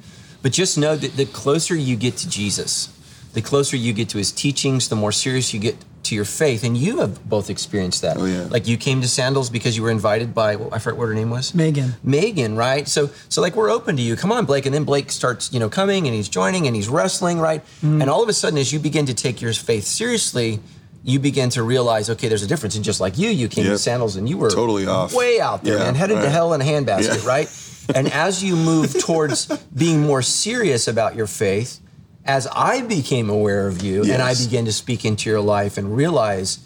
But 0.42 0.52
just 0.52 0.76
know 0.76 0.96
that 0.96 1.16
the 1.16 1.26
closer 1.26 1.76
you 1.76 1.96
get 1.96 2.16
to 2.18 2.28
Jesus, 2.28 2.88
the 3.34 3.42
closer 3.42 3.76
you 3.76 3.92
get 3.92 4.08
to 4.10 4.18
his 4.18 4.32
teachings, 4.32 4.88
the 4.88 4.96
more 4.96 5.12
serious 5.12 5.54
you 5.54 5.60
get 5.60 5.76
to 6.04 6.14
your 6.14 6.24
faith. 6.24 6.64
And 6.64 6.76
you 6.76 6.98
have 6.98 7.28
both 7.28 7.50
experienced 7.50 8.02
that. 8.02 8.16
Oh, 8.16 8.24
yeah. 8.24 8.48
Like 8.50 8.66
you 8.66 8.76
came 8.76 9.00
to 9.02 9.08
Sandals 9.08 9.48
because 9.48 9.76
you 9.76 9.82
were 9.82 9.90
invited 9.90 10.34
by, 10.34 10.56
well, 10.56 10.70
I 10.72 10.78
forget 10.80 10.98
what 10.98 11.06
her 11.06 11.14
name 11.14 11.30
was. 11.30 11.54
Megan. 11.54 11.94
Megan, 12.02 12.56
right? 12.56 12.88
So, 12.88 13.10
so 13.28 13.40
like 13.40 13.54
we're 13.54 13.70
open 13.70 13.96
to 13.96 14.02
you. 14.02 14.16
Come 14.16 14.32
on, 14.32 14.44
Blake. 14.44 14.66
And 14.66 14.74
then 14.74 14.84
Blake 14.84 15.12
starts, 15.12 15.52
you 15.52 15.60
know, 15.60 15.68
coming 15.68 16.06
and 16.06 16.16
he's 16.16 16.28
joining 16.28 16.66
and 16.66 16.74
he's 16.74 16.88
wrestling, 16.88 17.38
right? 17.38 17.64
Mm. 17.82 18.00
And 18.00 18.10
all 18.10 18.22
of 18.22 18.28
a 18.28 18.32
sudden, 18.32 18.58
as 18.58 18.72
you 18.72 18.80
begin 18.80 19.06
to 19.06 19.14
take 19.14 19.40
your 19.40 19.52
faith 19.52 19.84
seriously, 19.84 20.58
you 21.02 21.18
begin 21.18 21.48
to 21.50 21.62
realize, 21.62 22.10
okay, 22.10 22.28
there's 22.28 22.42
a 22.42 22.46
difference. 22.46 22.74
And 22.76 22.84
just 22.84 23.00
like 23.00 23.16
you, 23.18 23.30
you 23.30 23.48
came 23.48 23.64
Yep. 23.66 23.78
sandals 23.78 24.16
and 24.16 24.28
you 24.28 24.36
were 24.36 24.50
Totally 24.50 24.86
off. 24.86 25.14
way 25.14 25.40
out 25.40 25.64
there, 25.64 25.78
Yeah, 25.78 25.84
man, 25.84 25.94
headed 25.94 26.20
to 26.20 26.28
hell 26.30 26.52
in 26.52 26.60
a 26.60 26.64
handbasket, 26.64 27.22
Yeah. 27.22 27.28
right? 27.28 27.48
And 27.94 28.06
as 28.12 28.44
you 28.44 28.54
move 28.54 28.94
towards 29.00 29.46
being 29.74 30.02
more 30.02 30.22
serious 30.22 30.86
about 30.86 31.16
your 31.16 31.26
faith, 31.26 31.80
as 32.24 32.46
I 32.46 32.82
became 32.82 33.28
aware 33.30 33.66
of 33.66 33.82
you 33.82 34.04
and 34.04 34.22
I 34.22 34.34
began 34.34 34.64
to 34.66 34.72
speak 34.72 35.04
into 35.04 35.28
your 35.28 35.40
life 35.40 35.76
and 35.76 35.96
realize, 35.96 36.58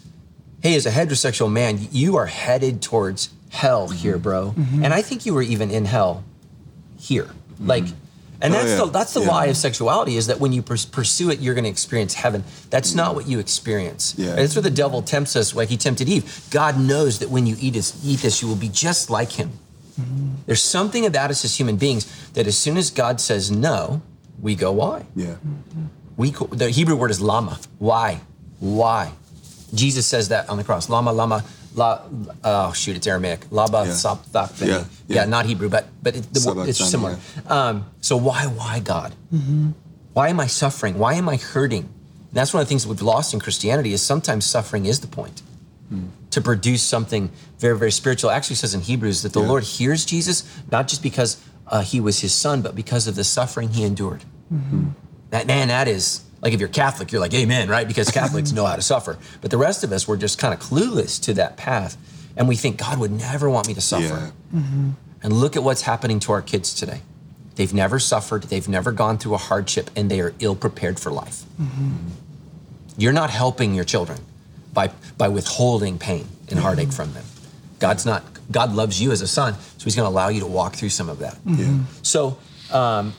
hey, 0.61 0.75
as 0.75 0.85
a 0.85 0.91
heterosexual 0.91 1.51
man, 1.51 1.79
you 1.91 2.15
are 2.17 2.27
headed 2.27 2.81
towards 2.83 3.29
hell 3.49 3.87
Mm-hmm. 3.87 3.97
here, 3.97 4.17
bro. 4.19 4.53
And 4.83 4.93
I 4.93 5.01
think 5.01 5.25
you 5.25 5.33
were 5.33 5.41
even 5.41 5.71
in 5.71 5.85
hell 5.85 6.23
here. 6.99 7.29
Like, 7.59 7.85
and 8.41 8.53
Oh, 8.53 8.57
that's 8.57 8.69
yeah. 8.71 8.77
the 8.77 8.85
that's 8.87 9.13
the 9.13 9.21
Yeah. 9.21 9.27
lie 9.31 9.45
of 9.47 9.57
sexuality 9.57 10.17
is 10.17 10.27
that 10.27 10.39
when 10.39 10.51
you 10.53 10.61
pers- 10.61 10.85
pursue 10.85 11.29
it, 11.31 11.39
you're 11.39 11.53
going 11.53 11.63
to 11.65 11.69
experience 11.69 12.13
heaven. 12.15 12.43
That's 12.69 12.93
not 12.93 13.15
what 13.15 13.27
you 13.27 13.39
experience. 13.39 14.13
Yeah. 14.17 14.29
And 14.31 14.39
that's 14.39 14.55
where 14.55 14.61
the 14.61 14.69
devil 14.69 15.01
tempts 15.01 15.35
us, 15.35 15.55
like 15.55 15.69
he 15.69 15.77
tempted 15.77 16.07
Eve. 16.09 16.23
God 16.51 16.79
knows 16.79 17.19
that 17.19 17.29
when 17.29 17.45
you 17.47 17.55
eat 17.59 17.73
this, 17.73 17.93
eat 18.03 18.19
this, 18.21 18.41
you 18.41 18.47
will 18.47 18.55
be 18.55 18.69
just 18.69 19.09
like 19.09 19.31
him. 19.33 19.51
Mm-hmm. 19.99 20.29
There's 20.45 20.61
something 20.61 21.05
about 21.05 21.31
us 21.31 21.45
as 21.45 21.57
human 21.59 21.77
beings 21.77 22.05
that 22.33 22.47
as 22.47 22.57
soon 22.57 22.77
as 22.77 22.89
God 22.91 23.21
says 23.21 23.49
no, 23.49 24.01
we 24.41 24.55
go, 24.55 24.71
why? 24.71 25.05
Yeah. 25.15 25.35
Mm-hmm. 25.35 25.85
We 26.17 26.31
co- 26.31 26.47
the 26.47 26.69
Hebrew 26.69 26.95
word 26.95 27.11
is 27.11 27.21
lama. 27.21 27.59
Why? 27.79 28.19
Why? 28.59 29.13
Jesus 29.73 30.05
says 30.05 30.29
that 30.29 30.49
on 30.49 30.57
the 30.57 30.63
cross. 30.63 30.89
Lama, 30.89 31.11
lama, 31.11 31.43
la. 31.75 32.01
Oh 32.43 32.73
shoot, 32.73 32.95
it's 32.95 33.07
Aramaic. 33.07 33.45
Lama 33.51 33.85
Yeah. 33.85 33.93
sabachthani. 33.93 34.71
Yeah, 34.71 34.77
yeah, 34.77 35.15
yeah. 35.15 35.25
not 35.25 35.45
Hebrew, 35.45 35.69
but 35.69 35.85
but 36.01 36.15
it, 36.15 36.33
the, 36.33 36.65
it's 36.67 36.79
similar. 36.89 37.17
Um, 37.47 37.85
so 38.01 38.17
why, 38.17 38.45
why 38.47 38.79
God? 38.79 39.13
Why 40.13 40.29
am 40.29 40.39
I 40.39 40.47
suffering? 40.47 40.97
Why 40.97 41.13
am 41.15 41.27
I 41.27 41.35
hurting? 41.37 41.83
And 41.83 42.33
that's 42.33 42.53
one 42.53 42.61
of 42.61 42.67
the 42.67 42.69
things 42.69 42.83
that 42.83 42.89
we've 42.89 43.01
lost 43.01 43.33
in 43.33 43.39
Christianity 43.39 43.91
is 43.93 44.01
sometimes 44.01 44.45
suffering 44.45 44.85
is 44.85 44.99
the 45.01 45.07
point 45.07 45.41
to 46.31 46.41
produce 46.41 46.83
something 46.83 47.29
very, 47.59 47.77
very 47.77 47.91
spiritual. 47.91 48.29
It 48.29 48.33
actually 48.33 48.57
says 48.57 48.73
in 48.73 48.81
Hebrews 48.81 49.21
that 49.23 49.31
the 49.33 49.41
Yeah. 49.41 49.47
Lord 49.47 49.63
hears 49.63 50.03
Jesus 50.03 50.43
not 50.71 50.87
just 50.89 51.01
because 51.03 51.37
uh, 51.67 51.81
he 51.81 51.99
was 52.01 52.19
his 52.19 52.33
son, 52.33 52.61
but 52.61 52.75
because 52.75 53.07
of 53.07 53.15
the 53.15 53.23
suffering 53.23 53.69
he 53.69 53.83
endured. 53.83 54.23
That 55.29 55.47
man, 55.47 55.67
that 55.69 55.87
is 55.87 56.21
like 56.41 56.53
if 56.53 56.59
you're 56.59 56.69
Catholic, 56.69 57.11
you're 57.11 57.21
like 57.21 57.33
amen, 57.33 57.69
right? 57.69 57.87
Because 57.87 58.09
Catholics 58.11 58.51
know 58.51 58.65
how 58.65 58.75
to 58.75 58.81
suffer. 58.81 59.17
But 59.41 59.51
the 59.51 59.57
rest 59.57 59.83
of 59.83 59.91
us, 59.91 60.07
we're 60.07 60.17
just 60.17 60.37
kind 60.37 60.53
of 60.53 60.59
clueless 60.59 61.21
to 61.23 61.33
that 61.35 61.57
path, 61.57 61.97
and 62.37 62.47
we 62.47 62.55
think 62.55 62.77
God 62.77 62.99
would 62.99 63.11
never 63.11 63.49
want 63.49 63.67
me 63.67 63.73
to 63.73 63.81
suffer. 63.81 64.03
Yeah. 64.53 64.59
Mm-hmm. 64.59 64.89
And 65.23 65.33
look 65.33 65.55
at 65.55 65.63
what's 65.63 65.81
happening 65.81 66.19
to 66.21 66.33
our 66.33 66.41
kids 66.41 66.73
today. 66.73 67.01
They've 67.55 67.73
never 67.73 67.99
suffered, 67.99 68.43
they've 68.43 68.67
never 68.67 68.91
gone 68.91 69.17
through 69.17 69.33
a 69.33 69.37
hardship, 69.37 69.89
and 69.95 70.11
they 70.11 70.19
are 70.19 70.33
ill 70.39 70.55
prepared 70.55 70.99
for 70.99 71.11
life. 71.11 71.43
Mm-hmm. 71.59 71.95
You're 72.97 73.13
not 73.13 73.29
helping 73.29 73.73
your 73.73 73.85
children 73.85 74.19
by, 74.73 74.91
by 75.17 75.29
withholding 75.29 75.97
pain 75.97 76.27
and 76.41 76.49
mm-hmm. 76.49 76.59
heartache 76.59 76.91
from 76.91 77.13
them. 77.13 77.23
God's 77.79 78.05
not, 78.05 78.23
God 78.51 78.73
loves 78.73 79.01
you 79.01 79.11
as 79.11 79.21
a 79.21 79.27
son, 79.27 79.53
so 79.53 79.83
he's 79.83 79.95
going 79.95 80.05
to 80.05 80.09
allow 80.09 80.27
you 80.27 80.41
to 80.41 80.47
walk 80.47 80.75
through 80.75 80.89
some 80.89 81.09
of 81.09 81.19
that. 81.19 81.37
Yeah. 81.45 81.79
So 82.03 82.37
um, 82.71 83.13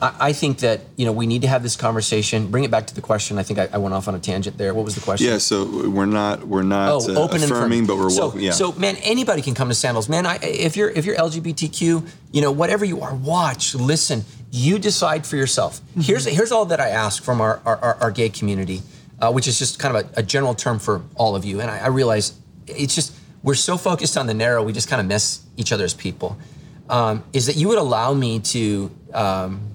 I, 0.00 0.32
think 0.34 0.58
that, 0.58 0.80
you 0.96 1.06
know, 1.06 1.12
we 1.12 1.26
need 1.26 1.42
to 1.42 1.48
have 1.48 1.62
this 1.62 1.74
conversation. 1.74 2.50
Bring 2.50 2.64
it 2.64 2.70
back 2.70 2.86
to 2.88 2.94
the 2.94 3.00
question. 3.00 3.38
I 3.38 3.42
think 3.42 3.58
I, 3.58 3.68
I 3.72 3.78
went 3.78 3.94
off 3.94 4.08
on 4.08 4.14
a 4.14 4.18
tangent 4.18 4.58
there. 4.58 4.74
What 4.74 4.84
was 4.84 4.94
the 4.94 5.00
question? 5.00 5.30
Yeah. 5.30 5.38
So 5.38 5.88
we're 5.88 6.04
not 6.04 6.46
we're 6.46 6.62
not 6.62 6.88
Oh, 6.90 7.14
uh, 7.14 7.24
open 7.24 7.42
and 7.42 7.44
affirming, 7.50 7.84
affirming. 7.84 7.86
but 7.86 7.96
we're 7.96 8.10
so, 8.10 8.24
welcome. 8.24 8.40
Yeah. 8.40 8.50
So, 8.50 8.72
man, 8.72 8.96
anybody 8.96 9.40
can 9.40 9.54
come 9.54 9.68
to 9.68 9.74
Sandals. 9.74 10.08
Man, 10.08 10.26
I, 10.26 10.36
if 10.42 10.76
you're 10.76 10.90
if 10.90 11.06
you're 11.06 11.16
LGBTQ, 11.16 12.06
you 12.30 12.42
know, 12.42 12.52
whatever 12.52 12.84
you 12.84 13.00
are, 13.00 13.14
watch, 13.14 13.74
listen. 13.74 14.24
You 14.50 14.78
decide 14.78 15.26
for 15.26 15.36
yourself. 15.36 15.80
Here's 15.98 16.26
here's 16.26 16.52
all 16.52 16.66
that 16.66 16.80
I 16.80 16.88
ask 16.88 17.22
from 17.22 17.40
our 17.40 17.60
our, 17.64 17.76
our, 17.78 17.94
our 17.96 18.10
gay 18.10 18.28
community, 18.28 18.82
uh, 19.20 19.32
which 19.32 19.48
is 19.48 19.58
just 19.58 19.78
kind 19.78 19.96
of 19.96 20.04
a, 20.16 20.20
a 20.20 20.22
general 20.22 20.54
term 20.54 20.78
for 20.78 21.02
all 21.14 21.34
of 21.36 21.44
you. 21.44 21.60
And 21.60 21.70
I, 21.70 21.78
I 21.78 21.86
realize 21.88 22.38
it's 22.66 22.94
just 22.94 23.14
we're 23.42 23.54
so 23.54 23.76
focused 23.76 24.16
on 24.16 24.26
the 24.26 24.34
narrow, 24.34 24.62
we 24.62 24.72
just 24.72 24.88
kind 24.88 25.00
of 25.00 25.06
miss 25.06 25.40
each 25.56 25.72
other 25.72 25.84
as 25.84 25.94
people. 25.94 26.36
Um, 26.88 27.24
is 27.32 27.46
that 27.46 27.56
you 27.56 27.68
would 27.68 27.78
allow 27.78 28.14
me 28.14 28.40
to 28.40 28.90
um, 29.12 29.74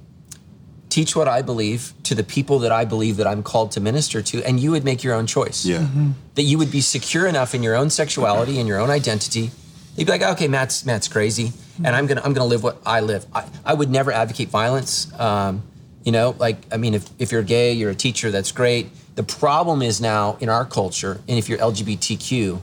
teach 0.91 1.15
what 1.15 1.27
I 1.27 1.41
believe 1.41 1.93
to 2.03 2.13
the 2.13 2.23
people 2.23 2.59
that 2.59 2.71
I 2.71 2.85
believe 2.85 3.17
that 3.17 3.25
I'm 3.25 3.41
called 3.41 3.71
to 3.71 3.79
minister 3.79 4.21
to, 4.21 4.43
and 4.43 4.59
you 4.59 4.71
would 4.71 4.83
make 4.83 5.03
your 5.03 5.15
own 5.15 5.25
choice 5.25 5.65
yeah. 5.65 5.79
Mm-hmm. 5.79 6.11
that 6.35 6.43
you 6.43 6.57
would 6.57 6.71
be 6.71 6.81
secure 6.81 7.25
enough 7.25 7.55
in 7.55 7.63
your 7.63 7.75
own 7.75 7.89
sexuality 7.89 8.59
and 8.59 8.67
your 8.67 8.79
own 8.79 8.89
identity. 8.89 9.51
You'd 9.95 10.05
be 10.05 10.11
like, 10.11 10.21
okay, 10.21 10.47
Matt's 10.47 10.85
Matt's 10.85 11.07
crazy, 11.07 11.53
and 11.83 11.95
I'm 11.95 12.05
gonna 12.05 12.21
I'm 12.23 12.33
gonna 12.33 12.47
live 12.47 12.61
what 12.61 12.77
I 12.85 12.99
live. 12.99 13.25
I, 13.33 13.47
I 13.65 13.73
would 13.73 13.89
never 13.89 14.11
advocate 14.11 14.49
violence. 14.49 15.11
Um, 15.19 15.63
you 16.03 16.11
know, 16.11 16.35
like 16.37 16.57
I 16.71 16.77
mean, 16.77 16.93
if 16.93 17.09
if 17.19 17.31
you're 17.31 17.43
gay, 17.43 17.73
you're 17.73 17.91
a 17.91 17.95
teacher, 17.95 18.29
that's 18.29 18.51
great. 18.51 18.89
The 19.15 19.23
problem 19.23 19.81
is 19.81 19.99
now 19.99 20.37
in 20.39 20.49
our 20.49 20.65
culture, 20.65 21.21
and 21.27 21.37
if 21.37 21.49
you're 21.49 21.59
LGBTQ, 21.59 22.61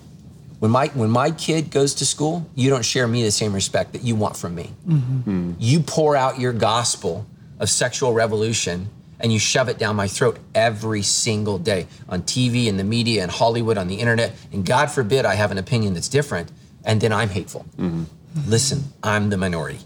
when 0.58 0.70
my 0.70 0.88
when 0.88 1.10
my 1.10 1.30
kid 1.30 1.70
goes 1.70 1.94
to 1.94 2.06
school, 2.06 2.48
you 2.54 2.68
don't 2.70 2.84
share 2.84 3.06
me 3.06 3.22
the 3.22 3.30
same 3.30 3.52
respect 3.54 3.92
that 3.92 4.02
you 4.02 4.16
want 4.16 4.36
from 4.36 4.54
me. 4.54 4.72
Mm-hmm. 4.86 5.30
Mm. 5.30 5.54
You 5.58 5.80
pour 5.80 6.16
out 6.16 6.40
your 6.40 6.52
gospel 6.52 7.26
of 7.58 7.68
sexual 7.70 8.12
revolution 8.12 8.88
and 9.20 9.32
you 9.32 9.38
shove 9.38 9.68
it 9.68 9.78
down 9.78 9.96
my 9.96 10.06
throat 10.06 10.38
every 10.54 11.02
single 11.02 11.58
day 11.58 11.86
on 12.08 12.22
TV 12.22 12.68
and 12.68 12.78
the 12.78 12.84
media 12.84 13.22
and 13.22 13.30
Hollywood 13.30 13.76
on 13.76 13.88
the 13.88 13.96
internet. 13.96 14.34
And 14.52 14.64
God 14.64 14.90
forbid 14.90 15.24
I 15.24 15.34
have 15.34 15.50
an 15.50 15.58
opinion 15.58 15.94
that's 15.94 16.08
different 16.08 16.52
and 16.84 17.00
then 17.00 17.12
I'm 17.12 17.28
hateful. 17.28 17.66
Mm-hmm. 17.76 18.04
Listen, 18.46 18.84
I'm 19.02 19.30
the 19.30 19.36
minority. 19.36 19.80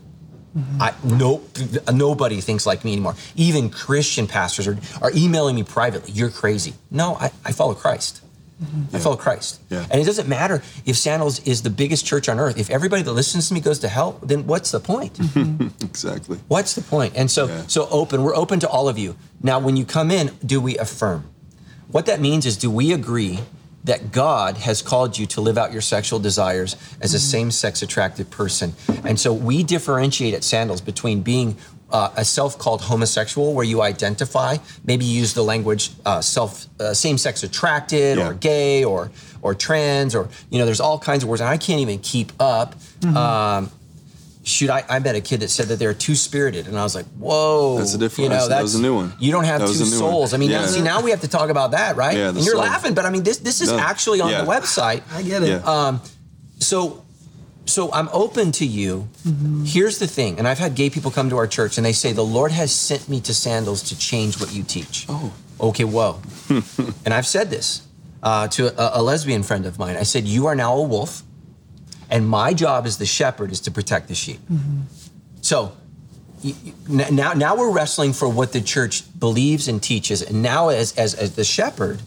I 0.78 0.92
no 1.02 1.42
nobody 1.90 2.42
thinks 2.42 2.66
like 2.66 2.84
me 2.84 2.92
anymore. 2.92 3.14
Even 3.36 3.70
Christian 3.70 4.26
pastors 4.26 4.68
are, 4.68 4.76
are 5.00 5.10
emailing 5.14 5.56
me 5.56 5.62
privately. 5.62 6.12
You're 6.12 6.28
crazy. 6.28 6.74
No, 6.90 7.14
I, 7.14 7.32
I 7.44 7.52
follow 7.52 7.74
Christ. 7.74 8.22
I 8.92 8.98
follow 8.98 9.16
Christ. 9.16 9.60
Yeah. 9.70 9.86
And 9.90 10.00
it 10.00 10.04
doesn't 10.04 10.28
matter 10.28 10.62
if 10.84 10.96
Sandals 10.96 11.40
is 11.46 11.62
the 11.62 11.70
biggest 11.70 12.06
church 12.06 12.28
on 12.28 12.38
earth. 12.38 12.58
If 12.58 12.70
everybody 12.70 13.02
that 13.02 13.12
listens 13.12 13.48
to 13.48 13.54
me 13.54 13.60
goes 13.60 13.78
to 13.80 13.88
hell, 13.88 14.18
then 14.22 14.46
what's 14.46 14.70
the 14.70 14.80
point? 14.80 15.18
Exactly. 15.82 16.38
What's 16.48 16.74
the 16.74 16.82
point? 16.82 17.14
And 17.16 17.30
so, 17.30 17.46
Yeah. 17.46 17.62
so 17.66 17.86
open. 17.90 18.22
We're 18.22 18.34
open 18.36 18.60
to 18.60 18.68
all 18.68 18.88
of 18.88 18.98
you. 18.98 19.16
Now, 19.42 19.58
when 19.58 19.76
you 19.76 19.84
come 19.84 20.10
in, 20.10 20.30
do 20.44 20.60
we 20.60 20.78
affirm? 20.78 21.24
What 21.88 22.06
that 22.06 22.20
means 22.20 22.46
is, 22.46 22.56
do 22.56 22.70
we 22.70 22.92
agree 22.92 23.40
that 23.84 24.12
God 24.12 24.58
has 24.58 24.80
called 24.80 25.18
you 25.18 25.26
to 25.26 25.40
live 25.40 25.58
out 25.58 25.72
your 25.72 25.82
sexual 25.82 26.18
desires 26.18 26.76
as 27.00 27.14
a 27.14 27.18
mm-hmm. 27.18 27.30
same-sex 27.30 27.82
attracted 27.82 28.30
person? 28.30 28.74
And 29.04 29.20
so, 29.20 29.32
we 29.32 29.62
differentiate 29.62 30.34
at 30.34 30.44
Sandals 30.44 30.80
between 30.80 31.22
being 31.22 31.56
uh, 31.92 32.10
a 32.16 32.24
self-called 32.24 32.80
homosexual, 32.82 33.52
where 33.54 33.64
you 33.64 33.82
identify, 33.82 34.56
maybe 34.84 35.04
you 35.04 35.20
use 35.20 35.34
the 35.34 35.42
language 35.44 35.90
uh, 36.06 36.20
self, 36.20 36.66
uh, 36.80 36.94
same-sex 36.94 37.42
attracted, 37.42 38.18
Yeah. 38.18 38.28
or 38.28 38.34
gay, 38.34 38.82
or 38.84 39.10
or 39.42 39.54
trans, 39.54 40.14
or 40.14 40.28
you 40.50 40.58
know, 40.58 40.64
there's 40.64 40.80
all 40.80 40.98
kinds 40.98 41.22
of 41.22 41.28
words, 41.28 41.40
and 41.42 41.50
I 41.50 41.56
can't 41.58 41.80
even 41.80 41.98
keep 41.98 42.32
up. 42.40 42.74
Um, 43.04 43.70
shoot, 44.44 44.70
I, 44.70 44.84
I 44.88 44.98
met 45.00 45.14
a 45.14 45.20
kid 45.20 45.40
that 45.40 45.50
said 45.50 45.66
that 45.68 45.78
they're 45.78 45.94
two 45.94 46.14
spirited, 46.14 46.66
and 46.68 46.78
I 46.78 46.82
was 46.82 46.94
like, 46.94 47.06
whoa. 47.18 47.78
That's 47.78 47.94
a 47.94 47.98
different- 47.98 48.24
You 48.24 48.28
know, 48.30 48.34
that's- 48.48 48.48
that 48.58 48.62
was 48.62 48.74
a 48.76 48.80
new 48.80 48.94
one. 48.94 49.12
You 49.20 49.30
don't 49.32 49.44
have 49.44 49.60
two 49.60 49.66
was 49.68 49.80
a 49.80 49.84
new 49.84 49.90
one. 50.02 50.12
souls. 50.12 50.34
I 50.34 50.36
mean, 50.36 50.50
now, 50.50 50.64
see, 50.66 50.80
now 50.80 51.00
we 51.00 51.10
have 51.10 51.20
to 51.22 51.28
talk 51.28 51.50
about 51.50 51.72
that, 51.72 51.96
right? 51.96 52.16
Yeah, 52.16 52.28
and 52.30 52.38
you're 52.38 52.54
soul. 52.54 52.60
laughing, 52.62 52.94
but 52.94 53.04
I 53.04 53.10
mean, 53.10 53.22
this 53.24 53.38
this 53.38 53.60
is 53.60 53.70
No, 53.70 53.78
actually 53.78 54.20
on 54.20 54.30
yeah. 54.30 54.42
the 54.42 54.50
website. 54.50 55.02
I 55.12 55.22
get 55.22 55.42
it. 55.42 55.48
Yeah. 55.48 55.56
Um, 55.86 56.00
so 56.58 57.01
so 57.72 57.92
I'm 57.92 58.08
open 58.12 58.52
to 58.52 58.66
you. 58.66 59.08
Mm-hmm. 59.26 59.64
Here's 59.64 59.98
the 59.98 60.06
thing, 60.06 60.38
and 60.38 60.46
I've 60.46 60.58
had 60.58 60.74
gay 60.74 60.90
people 60.90 61.10
come 61.10 61.30
to 61.30 61.36
our 61.36 61.46
church 61.46 61.78
and 61.78 61.84
they 61.84 61.92
say, 61.92 62.12
The 62.12 62.24
Lord 62.24 62.52
has 62.52 62.72
sent 62.72 63.08
me 63.08 63.20
to 63.22 63.34
sandals 63.34 63.82
to 63.84 63.98
change 63.98 64.38
what 64.40 64.52
you 64.52 64.62
teach. 64.62 65.06
Oh. 65.08 65.32
Okay, 65.60 65.84
whoa. 65.84 66.20
and 67.04 67.14
I've 67.14 67.26
said 67.26 67.50
this 67.50 67.86
uh, 68.22 68.48
to 68.48 68.66
a, 68.80 69.00
a 69.00 69.02
lesbian 69.02 69.42
friend 69.42 69.64
of 69.66 69.78
mine. 69.78 69.96
I 69.96 70.02
said, 70.02 70.24
You 70.24 70.46
are 70.46 70.54
now 70.54 70.76
a 70.76 70.82
wolf, 70.82 71.22
and 72.10 72.28
my 72.28 72.52
job 72.52 72.86
as 72.86 72.98
the 72.98 73.06
shepherd 73.06 73.52
is 73.52 73.60
to 73.60 73.70
protect 73.70 74.08
the 74.08 74.14
sheep. 74.14 74.40
Mm-hmm. 74.50 74.80
So 75.40 75.72
y- 76.44 76.54
n- 76.90 77.14
now, 77.14 77.32
now 77.32 77.56
we're 77.56 77.72
wrestling 77.72 78.12
for 78.12 78.28
what 78.28 78.52
the 78.52 78.60
church 78.60 79.02
believes 79.18 79.68
and 79.68 79.82
teaches, 79.82 80.22
and 80.22 80.42
now 80.42 80.68
as 80.68 80.96
as, 80.98 81.14
as 81.14 81.36
the 81.36 81.44
shepherd, 81.44 82.02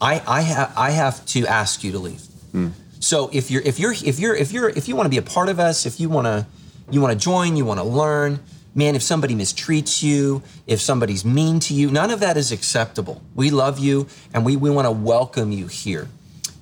I 0.00 0.22
I 0.26 0.40
have 0.42 0.72
I 0.76 0.90
have 0.90 1.24
to 1.26 1.46
ask 1.46 1.82
you 1.84 1.92
to 1.92 1.98
leave. 1.98 2.20
Hmm. 2.52 2.68
So 3.00 3.30
if 3.32 3.50
you're 3.50 3.62
if 3.62 3.78
you're 3.78 3.92
if 3.92 4.18
you're 4.18 4.34
if 4.34 4.52
you're 4.52 4.68
if 4.70 4.88
you 4.88 4.96
want 4.96 5.06
to 5.06 5.10
be 5.10 5.18
a 5.18 5.22
part 5.22 5.48
of 5.48 5.58
us, 5.60 5.86
if 5.86 6.00
you 6.00 6.08
want 6.08 6.26
to 6.26 6.46
you 6.90 7.00
want 7.00 7.12
to 7.12 7.18
join, 7.18 7.56
you 7.56 7.64
want 7.64 7.80
to 7.80 7.84
learn, 7.84 8.40
man, 8.74 8.94
if 8.94 9.02
somebody 9.02 9.34
mistreats 9.34 10.02
you, 10.02 10.42
if 10.66 10.80
somebody's 10.80 11.24
mean 11.24 11.60
to 11.60 11.74
you, 11.74 11.90
none 11.90 12.10
of 12.10 12.20
that 12.20 12.36
is 12.36 12.52
acceptable. 12.52 13.22
We 13.34 13.50
love 13.50 13.78
you 13.78 14.06
and 14.32 14.44
we, 14.44 14.56
we 14.56 14.70
want 14.70 14.86
to 14.86 14.92
welcome 14.92 15.52
you 15.52 15.66
here. 15.66 16.08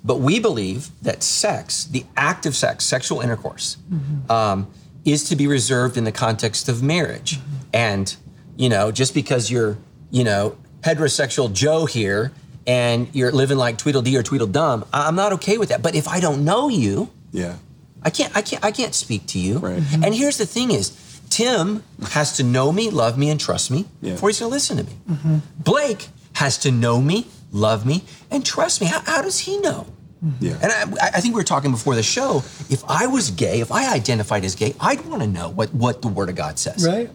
But 0.04 0.20
we 0.20 0.38
believe 0.38 0.90
that 1.02 1.22
sex, 1.22 1.84
the 1.84 2.04
act 2.16 2.46
of 2.46 2.54
sex, 2.54 2.84
sexual 2.84 3.20
intercourse, 3.20 3.76
um, 4.30 4.68
is 5.04 5.28
to 5.28 5.36
be 5.36 5.46
reserved 5.46 5.96
in 5.96 6.04
the 6.04 6.12
context 6.12 6.68
of 6.68 6.82
marriage. 6.82 7.38
And, 7.72 8.14
you 8.56 8.68
know, 8.68 8.92
just 8.92 9.14
because 9.14 9.50
you're, 9.50 9.76
you 10.10 10.24
know, 10.24 10.56
heterosexual 10.82 11.52
Joe 11.52 11.86
here 11.86 12.32
and 12.66 13.08
you're 13.12 13.32
living 13.32 13.58
like 13.58 13.78
Tweedledee 13.78 14.16
or 14.16 14.22
Tweedledum, 14.22 14.84
I- 14.92 15.06
I'm 15.08 15.14
not 15.16 15.32
okay 15.34 15.58
with 15.58 15.68
that. 15.70 15.82
But 15.82 15.94
if 15.94 16.08
I 16.08 16.20
don't 16.20 16.44
know 16.44 16.68
you, 16.68 17.10
Yeah. 17.32 17.56
I 18.02 18.10
can't 18.10 18.36
I 18.36 18.42
can't 18.42 18.64
I 18.64 18.70
can't 18.70 18.94
speak 18.94 19.26
to 19.28 19.38
you. 19.38 19.58
Right. 19.58 19.80
Mm-hmm. 19.80 20.04
And 20.04 20.14
here's 20.14 20.36
the 20.38 20.46
thing 20.46 20.70
is 20.70 20.92
Tim 21.30 21.82
has 22.10 22.36
to 22.36 22.42
know 22.44 22.70
me, 22.72 22.88
love 22.90 23.18
me, 23.18 23.30
and 23.30 23.40
trust 23.40 23.70
me 23.70 23.84
Yeah. 24.00 24.12
before 24.12 24.28
he's 24.28 24.38
gonna 24.38 24.50
listen 24.50 24.76
to 24.76 24.84
me. 24.84 24.92
Mm-hmm. 25.10 25.36
Blake 25.58 26.08
has 26.34 26.58
to 26.58 26.70
know 26.70 27.00
me, 27.00 27.26
love 27.50 27.84
me, 27.86 28.04
and 28.30 28.44
trust 28.44 28.80
me. 28.80 28.86
How, 28.86 29.00
how 29.00 29.22
does 29.22 29.40
he 29.40 29.58
know? 29.58 29.86
Mm-hmm. 30.24 30.44
Yeah. 30.46 30.58
And 30.62 30.72
I, 31.00 31.06
I 31.14 31.20
think 31.20 31.34
we 31.34 31.40
were 31.40 31.44
talking 31.44 31.70
before 31.72 31.94
the 31.94 32.02
show. 32.02 32.38
If 32.70 32.82
I 32.88 33.06
was 33.06 33.30
gay, 33.30 33.60
if 33.60 33.70
I 33.72 33.92
identified 33.92 34.44
as 34.44 34.54
gay, 34.54 34.74
I'd 34.80 35.04
want 35.06 35.22
to 35.22 35.28
know 35.28 35.48
what, 35.50 35.74
what 35.74 36.00
the 36.02 36.08
Word 36.08 36.28
of 36.28 36.36
God 36.36 36.58
says. 36.58 36.86
Right? 36.86 37.10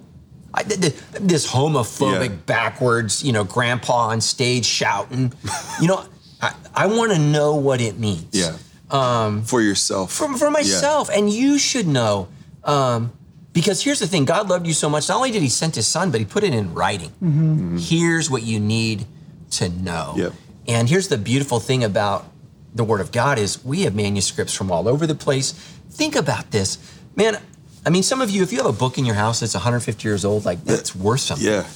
I, 0.53 0.63
th- 0.63 0.81
th- 0.81 0.95
this 1.19 1.47
homophobic, 1.47 2.29
Yeah. 2.29 2.35
backwards, 2.45 3.23
you 3.23 3.31
know, 3.31 3.43
grandpa 3.43 4.07
on 4.09 4.21
stage 4.21 4.65
shouting. 4.65 5.33
you 5.81 5.87
know, 5.87 6.03
I, 6.41 6.53
I 6.73 6.85
want 6.87 7.11
to 7.13 7.19
know 7.19 7.55
what 7.55 7.79
it 7.81 7.97
means 7.97 8.25
yeah. 8.31 8.57
Um, 8.89 9.43
for 9.43 9.61
yourself. 9.61 10.11
for, 10.11 10.37
for 10.37 10.51
myself. 10.51 11.09
And 11.09 11.29
you 11.29 11.57
should 11.57 11.87
know. 11.87 12.27
Um, 12.63 13.13
because 13.53 13.83
here's 13.83 13.99
the 13.99 14.07
thing 14.07 14.25
God 14.25 14.49
loved 14.49 14.65
you 14.67 14.73
so 14.73 14.89
much. 14.89 15.07
Not 15.09 15.17
only 15.17 15.31
did 15.31 15.41
He 15.41 15.49
send 15.49 15.75
His 15.75 15.87
Son, 15.87 16.11
but 16.11 16.19
He 16.19 16.25
put 16.25 16.43
it 16.43 16.53
in 16.53 16.73
writing. 16.73 17.77
Here's 17.79 18.29
what 18.29 18.43
you 18.43 18.59
need 18.59 19.05
to 19.51 19.69
know. 19.69 20.13
Yep. 20.17 20.33
And 20.67 20.89
here's 20.89 21.07
the 21.07 21.17
beautiful 21.17 21.59
thing 21.59 21.83
about 21.83 22.25
the 22.73 22.83
Word 22.83 23.01
of 23.01 23.11
God 23.11 23.37
is 23.39 23.63
we 23.65 23.81
have 23.81 23.93
manuscripts 23.95 24.53
from 24.53 24.71
all 24.71 24.87
over 24.87 25.05
the 25.07 25.15
place. 25.15 25.51
Think 25.89 26.15
about 26.15 26.51
this, 26.51 26.77
man. 27.15 27.37
I 27.85 27.89
mean, 27.89 28.03
some 28.03 28.21
of 28.21 28.29
you, 28.29 28.43
if 28.43 28.51
you 28.51 28.57
have 28.59 28.67
a 28.67 28.71
book 28.77 28.97
in 28.97 29.05
your 29.05 29.15
house 29.15 29.39
that's 29.39 29.53
150 29.55 30.07
years 30.07 30.23
old, 30.23 30.45
like 30.45 30.63
that's 30.63 30.95
worth 30.95 31.21
something. 31.21 31.47
Yeah. 31.47 31.65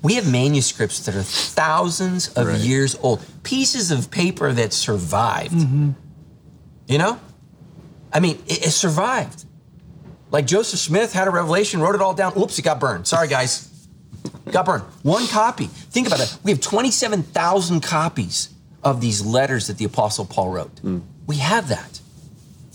We 0.00 0.14
have 0.14 0.30
manuscripts 0.30 1.00
that 1.06 1.16
are 1.16 1.22
thousands 1.24 2.28
of 2.34 2.46
Right. 2.46 2.60
years 2.60 2.96
old, 3.02 3.20
pieces 3.42 3.90
of 3.90 4.10
paper 4.12 4.52
that 4.52 4.72
survived. 4.72 5.54
Mm-hmm. 5.54 5.90
You 6.86 6.98
know? 6.98 7.18
I 8.12 8.20
mean, 8.20 8.36
it, 8.46 8.66
it 8.66 8.70
survived. 8.70 9.44
Like 10.30 10.46
Joseph 10.46 10.78
Smith 10.78 11.12
had 11.12 11.26
a 11.26 11.32
revelation, 11.32 11.80
wrote 11.80 11.96
it 11.96 12.00
all 12.00 12.14
down. 12.14 12.32
Oops, 12.38 12.56
it 12.56 12.62
got 12.62 12.78
burned. 12.78 13.08
Sorry, 13.08 13.26
guys. 13.26 13.88
got 14.52 14.66
burned. 14.66 14.84
One 15.02 15.26
copy. 15.26 15.66
Think 15.66 16.06
about 16.06 16.20
it. 16.20 16.38
We 16.44 16.52
have 16.52 16.60
27,000 16.60 17.80
copies 17.82 18.50
of 18.84 19.00
these 19.00 19.24
letters 19.26 19.66
that 19.66 19.78
the 19.78 19.84
Apostle 19.84 20.26
Paul 20.26 20.50
wrote. 20.50 20.76
Mm. 20.76 21.02
We 21.26 21.38
have 21.38 21.68
that 21.70 21.97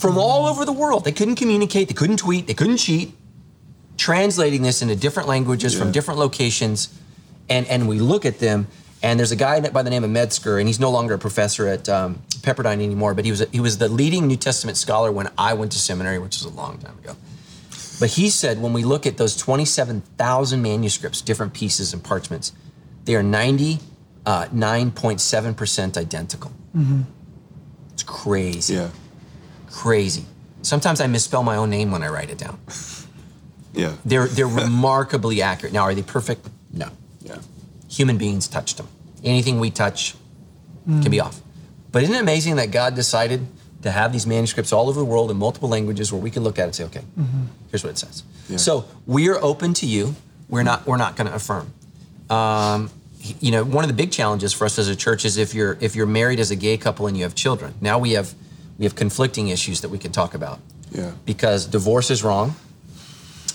from 0.03 0.17
all 0.17 0.47
over 0.47 0.65
the 0.65 0.73
world. 0.73 1.05
They 1.05 1.13
couldn't 1.13 1.35
communicate, 1.35 1.87
they 1.87 1.93
couldn't 1.93 2.17
tweet, 2.17 2.45
they 2.45 2.53
couldn't 2.53 2.75
cheat. 2.77 3.13
Translating 3.95 4.63
this 4.63 4.81
into 4.81 4.95
different 4.95 5.29
languages 5.29 5.77
from 5.77 5.91
different 5.91 6.19
locations, 6.19 6.89
and 7.47 7.67
and 7.67 7.87
we 7.87 7.99
look 7.99 8.25
at 8.25 8.39
them. 8.39 8.67
And 9.01 9.19
there's 9.19 9.31
a 9.31 9.35
guy 9.35 9.59
by 9.69 9.83
the 9.83 9.89
name 9.89 10.03
of 10.03 10.09
Metzger, 10.09 10.57
and 10.59 10.67
he's 10.67 10.79
no 10.79 10.89
longer 10.89 11.13
a 11.13 11.19
professor 11.19 11.67
at 11.67 11.87
um, 11.89 12.21
Pepperdine 12.41 12.81
anymore. 12.81 13.13
But 13.13 13.25
he 13.25 13.31
was 13.31 13.45
he 13.51 13.59
was 13.59 13.77
the 13.77 13.87
leading 13.87 14.27
New 14.27 14.35
Testament 14.35 14.77
scholar 14.77 15.11
when 15.11 15.29
I 15.37 15.53
went 15.53 15.71
to 15.73 15.79
seminary, 15.79 16.17
which 16.19 16.37
was 16.37 16.45
a 16.45 16.55
long 16.55 16.79
time 16.79 16.97
ago. 16.97 17.15
But 17.99 18.09
he 18.09 18.29
said 18.29 18.61
when 18.61 18.73
we 18.73 18.83
look 18.83 19.05
at 19.05 19.17
those 19.17 19.35
27,000 19.37 20.61
manuscripts, 20.61 21.21
different 21.21 21.53
pieces 21.53 21.93
and 21.93 22.03
parchments, 22.03 22.51
they 23.05 23.15
are 23.15 23.23
99.7% 23.23 25.97
identical. 25.97 26.51
It's 27.93 28.03
crazy 28.03 28.73
Yeah. 28.75 28.89
Crazy. 29.73 30.25
Sometimes 30.61 31.01
I 31.01 31.07
misspell 31.07 31.43
my 31.43 31.55
own 31.57 31.69
name 31.69 31.91
when 31.91 32.03
I 32.03 32.07
write 32.07 32.29
it 32.29 32.37
down. 32.37 32.59
Yeah. 33.73 33.95
They're 34.05 34.27
they're 34.27 34.47
remarkably 34.47 35.41
accurate. 35.41 35.73
Now, 35.73 35.81
are 35.81 35.95
they 35.95 36.03
perfect? 36.03 36.47
No. 36.71 36.89
Yeah. 37.21 37.39
Human 37.89 38.17
beings 38.17 38.47
touched 38.47 38.77
them. 38.77 38.87
Anything 39.23 39.59
we 39.59 39.71
touch 39.71 40.15
can 40.85 41.09
be 41.09 41.19
off. 41.19 41.41
But 41.91 42.03
isn't 42.03 42.15
it 42.15 42.21
amazing 42.21 42.57
that 42.57 42.71
God 42.71 42.95
decided 42.95 43.47
to 43.81 43.91
have 43.91 44.11
these 44.11 44.27
manuscripts 44.27 44.71
all 44.71 44.89
over 44.89 44.99
the 44.99 45.05
world 45.05 45.31
in 45.31 45.37
multiple 45.37 45.69
languages 45.69 46.11
where 46.11 46.21
we 46.21 46.29
can 46.29 46.43
look 46.43 46.59
at 46.59 46.63
it 46.63 46.65
and 46.65 46.75
say, 46.75 46.83
okay, 46.85 47.03
here's 47.69 47.83
what 47.83 47.91
it 47.91 47.97
says. 47.97 48.23
Yeah. 48.49 48.57
So 48.57 48.85
we're 49.05 49.37
open 49.41 49.73
to 49.75 49.85
you. 49.85 50.15
We're 50.49 50.63
not 50.63 50.85
we're 50.85 50.97
not 50.97 51.15
going 51.15 51.27
to 51.27 51.35
affirm. 51.35 51.73
Um, 52.29 52.89
you 53.39 53.51
know, 53.51 53.63
one 53.63 53.83
of 53.83 53.87
the 53.87 53.95
big 53.95 54.11
challenges 54.11 54.53
for 54.53 54.65
us 54.65 54.77
as 54.77 54.87
a 54.87 54.95
church 54.95 55.25
is 55.25 55.37
if 55.37 55.53
you're 55.53 55.77
if 55.81 55.95
you're 55.95 56.05
married 56.05 56.39
as 56.39 56.51
a 56.51 56.55
gay 56.55 56.77
couple 56.77 57.07
and 57.07 57.17
you 57.17 57.23
have 57.23 57.33
children. 57.33 57.73
Now 57.81 57.97
we 57.97 58.11
have 58.11 58.33
we 58.77 58.85
have 58.85 58.95
conflicting 58.95 59.47
issues 59.49 59.81
that 59.81 59.89
we 59.89 59.97
can 59.97 60.11
talk 60.11 60.33
about 60.33 60.59
Yeah. 60.91 61.11
because 61.25 61.65
divorce 61.65 62.09
is 62.11 62.23
wrong 62.23 62.55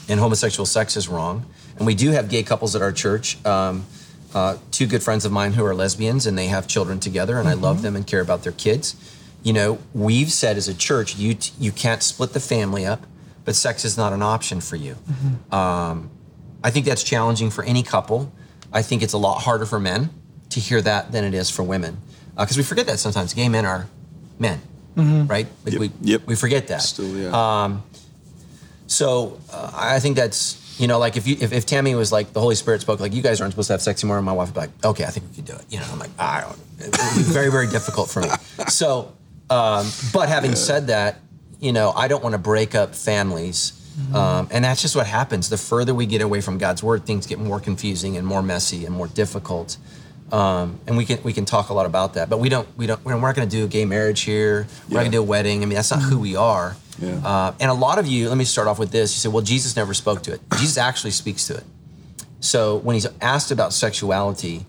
and 0.09 0.19
homosexual 0.21 0.67
sex 0.67 0.97
is 0.97 1.09
wrong. 1.09 1.45
And 1.77 1.87
we 1.87 1.95
do 1.95 2.11
have 2.11 2.29
gay 2.29 2.43
couples 2.43 2.75
at 2.75 2.83
our 2.83 2.93
church. 2.93 3.39
Um, 3.47 3.85
uh, 4.35 4.57
two 4.71 4.87
good 4.87 5.03
friends 5.03 5.25
of 5.25 5.33
mine 5.33 5.53
who 5.55 5.65
are 5.65 5.75
lesbians 5.75 6.27
and 6.27 6.37
they 6.37 6.49
have 6.49 6.67
children 6.67 7.01
together, 7.01 7.39
and 7.39 7.49
I 7.49 7.55
love 7.55 7.81
them 7.83 7.97
and 7.97 8.07
care 8.07 8.21
about 8.21 8.43
their 8.43 8.53
kids. 8.53 8.95
You 9.43 9.53
know, 9.55 9.79
we've 9.95 10.31
said 10.31 10.57
as 10.57 10.69
a 10.69 10.75
church, 10.75 11.17
you 11.17 11.35
t- 11.35 11.53
you 11.59 11.73
can't 11.73 12.03
split 12.03 12.33
the 12.35 12.41
family 12.41 12.85
up, 12.85 13.07
but 13.45 13.55
sex 13.57 13.85
is 13.85 13.97
not 13.97 14.13
an 14.13 14.21
option 14.21 14.61
for 14.61 14.77
you. 14.77 14.97
Um, 15.51 16.11
I 16.63 16.71
think 16.71 16.85
that's 16.87 17.03
challenging 17.05 17.51
for 17.51 17.65
any 17.65 17.83
couple. 17.83 18.31
I 18.73 18.83
think 18.83 19.03
it's 19.03 19.15
a 19.15 19.19
lot 19.19 19.43
harder 19.43 19.65
for 19.65 19.79
men 19.81 20.11
to 20.51 20.61
hear 20.61 20.83
that 20.83 21.13
than 21.13 21.25
it 21.25 21.33
is 21.35 21.49
for 21.49 21.63
women, 21.63 21.99
because 22.37 22.57
we 22.57 22.63
forget 22.65 22.87
that 22.87 22.99
sometimes 22.99 23.33
gay 23.33 23.49
men 23.49 23.65
are 23.65 23.87
men, 24.39 24.61
right? 24.99 25.47
Like 25.65 25.73
Yep. 25.73 25.81
we 25.81 25.91
Yep. 26.03 26.23
we 26.27 26.35
forget 26.35 26.67
that. 26.69 26.83
Still, 26.83 27.17
yeah. 27.17 27.79
So 28.87 29.39
uh, 29.53 29.71
I 29.75 30.01
think 30.01 30.17
that's 30.17 30.57
you 30.81 30.87
know 30.87 30.99
like 30.99 31.17
if 31.17 31.27
you 31.27 31.37
if, 31.41 31.53
if 31.53 31.67
Tammy 31.67 31.95
was 31.95 32.11
like 32.11 32.33
the 32.33 32.41
Holy 32.41 32.55
Spirit 32.55 32.81
spoke 32.81 33.01
like 33.01 33.13
you 33.13 33.23
guys 33.23 33.41
aren't 33.41 33.53
supposed 33.53 33.69
to 33.69 33.75
have 33.75 33.83
sex 33.83 34.03
anymore, 34.03 34.17
and 34.17 34.27
my 34.27 34.33
wife 34.33 34.49
would 34.49 34.55
be 34.55 34.61
like 34.61 34.85
okay 34.85 35.05
I 35.05 35.09
think 35.11 35.27
we 35.31 35.37
could 35.37 35.45
do 35.45 35.55
it. 35.55 35.65
You 35.71 35.79
know 35.81 35.87
I'm 35.93 35.99
like 35.99 36.11
I 36.19 36.41
don't. 36.41 36.59
It 36.79 36.97
would 36.99 37.17
be 37.17 37.23
very 37.33 37.51
very 37.51 37.67
difficult 37.67 38.11
for 38.11 38.21
me. 38.23 38.29
So, 38.69 39.13
um, 39.51 39.87
but 40.13 40.29
having 40.29 40.55
said 40.55 40.89
that, 40.89 41.21
you 41.61 41.73
know 41.73 41.93
I 41.93 42.09
don't 42.09 42.23
want 42.23 42.33
to 42.35 42.39
break 42.39 42.75
up 42.75 42.95
families. 42.95 43.75
Um, 44.15 44.47
and 44.53 44.65
that's 44.65 44.81
just 44.81 44.95
what 44.95 45.09
happens. 45.09 45.49
The 45.49 45.57
further 45.57 45.93
we 45.93 46.07
get 46.07 46.23
away 46.23 46.41
from 46.41 46.57
God's 46.57 46.85
word, 46.85 47.05
things 47.05 47.27
get 47.27 47.41
more 47.41 47.59
confusing 47.59 48.17
and 48.17 48.25
more 48.25 48.45
messy 48.45 48.87
and 48.87 48.95
more 48.95 49.09
difficult. 49.09 49.77
Um, 50.33 50.79
and 50.87 50.97
we 50.97 51.05
can 51.07 51.23
we 51.23 51.33
can 51.33 51.45
talk 51.47 51.71
a 51.71 51.75
lot 51.75 51.87
about 51.87 52.15
that, 52.15 52.29
but 52.29 52.39
we 52.39 52.49
don't 52.49 52.69
we 52.77 52.87
don't 52.87 53.03
we're 53.05 53.19
not 53.19 53.35
going 53.35 53.49
to 53.49 53.57
do 53.57 53.65
a 53.65 53.69
gay 53.69 53.85
marriage 53.85 54.21
here. 54.23 54.67
We're 54.89 54.95
not 54.95 55.01
going 55.01 55.13
to 55.13 55.17
do 55.19 55.21
a 55.23 55.25
wedding. 55.25 55.63
I 55.63 55.67
mean 55.67 55.77
that's 55.77 55.91
not 55.91 56.03
who 56.03 56.19
we 56.19 56.37
are. 56.37 56.77
Yeah. 57.01 57.21
Uh, 57.25 57.55
and 57.61 57.71
a 57.71 57.75
lot 57.75 57.99
of 57.99 58.07
you, 58.07 58.29
let 58.29 58.37
me 58.37 58.45
start 58.45 58.67
off 58.69 58.79
with 58.79 58.91
this. 58.91 59.15
You 59.15 59.21
said, 59.21 59.33
well, 59.33 59.45
Jesus 59.45 59.77
never 59.77 59.95
spoke 59.95 60.23
to 60.25 60.33
it. 60.33 60.41
Jesus 60.59 60.77
actually 60.77 61.13
speaks 61.13 61.47
to 61.47 61.55
it. 61.55 61.65
So 62.41 62.77
when 62.79 62.95
he's 62.95 63.07
asked 63.21 63.51
about 63.53 63.73
sexuality, 63.73 64.67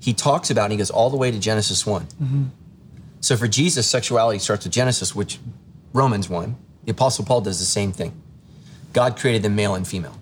he 0.00 0.12
talks 0.12 0.50
about, 0.50 0.64
and 0.64 0.72
he 0.72 0.78
goes 0.78 0.90
all 0.90 1.08
the 1.08 1.16
way 1.16 1.30
to 1.30 1.38
Genesis 1.38 1.86
one 1.86 2.06
So 3.20 3.36
for 3.36 3.46
Jesus, 3.46 3.86
sexuality 3.88 4.40
starts 4.40 4.64
with 4.64 4.72
Genesis, 4.72 5.14
which 5.14 5.38
Romans 5.92 6.28
1. 6.28 6.56
The 6.84 6.90
Apostle 6.90 7.24
Paul 7.24 7.40
does 7.42 7.60
the 7.60 7.64
same 7.64 7.92
thing. 7.92 8.12
God 8.92 9.16
created 9.16 9.42
them 9.44 9.54
male 9.54 9.76
and 9.76 9.86
female. 9.86 10.18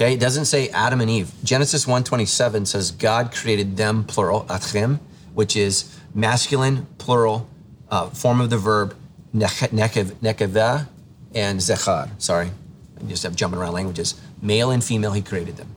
Okay, 0.00 0.14
it 0.14 0.20
doesn't 0.20 0.44
say 0.44 0.68
Adam 0.68 1.00
and 1.00 1.10
Eve. 1.10 1.32
Genesis 1.42 1.84
1:27 1.84 2.66
says 2.68 2.92
God 2.92 3.32
created 3.34 3.76
them 3.76 4.04
plural, 4.04 4.44
atchem, 4.44 5.00
which 5.34 5.56
is 5.56 5.92
masculine 6.14 6.86
plural 6.98 7.48
uh, 7.90 8.08
form 8.10 8.40
of 8.40 8.48
the 8.48 8.58
verb 8.58 8.94
nekev- 9.34 10.14
nekeveh 10.22 10.86
and 11.34 11.58
zechar. 11.58 12.10
Sorry, 12.18 12.52
I 13.00 13.04
just 13.08 13.24
have 13.24 13.34
jumping 13.34 13.58
around 13.58 13.72
languages. 13.72 14.14
Male 14.40 14.70
and 14.70 14.84
female, 14.84 15.12
he 15.12 15.20
created 15.20 15.56
them. 15.56 15.74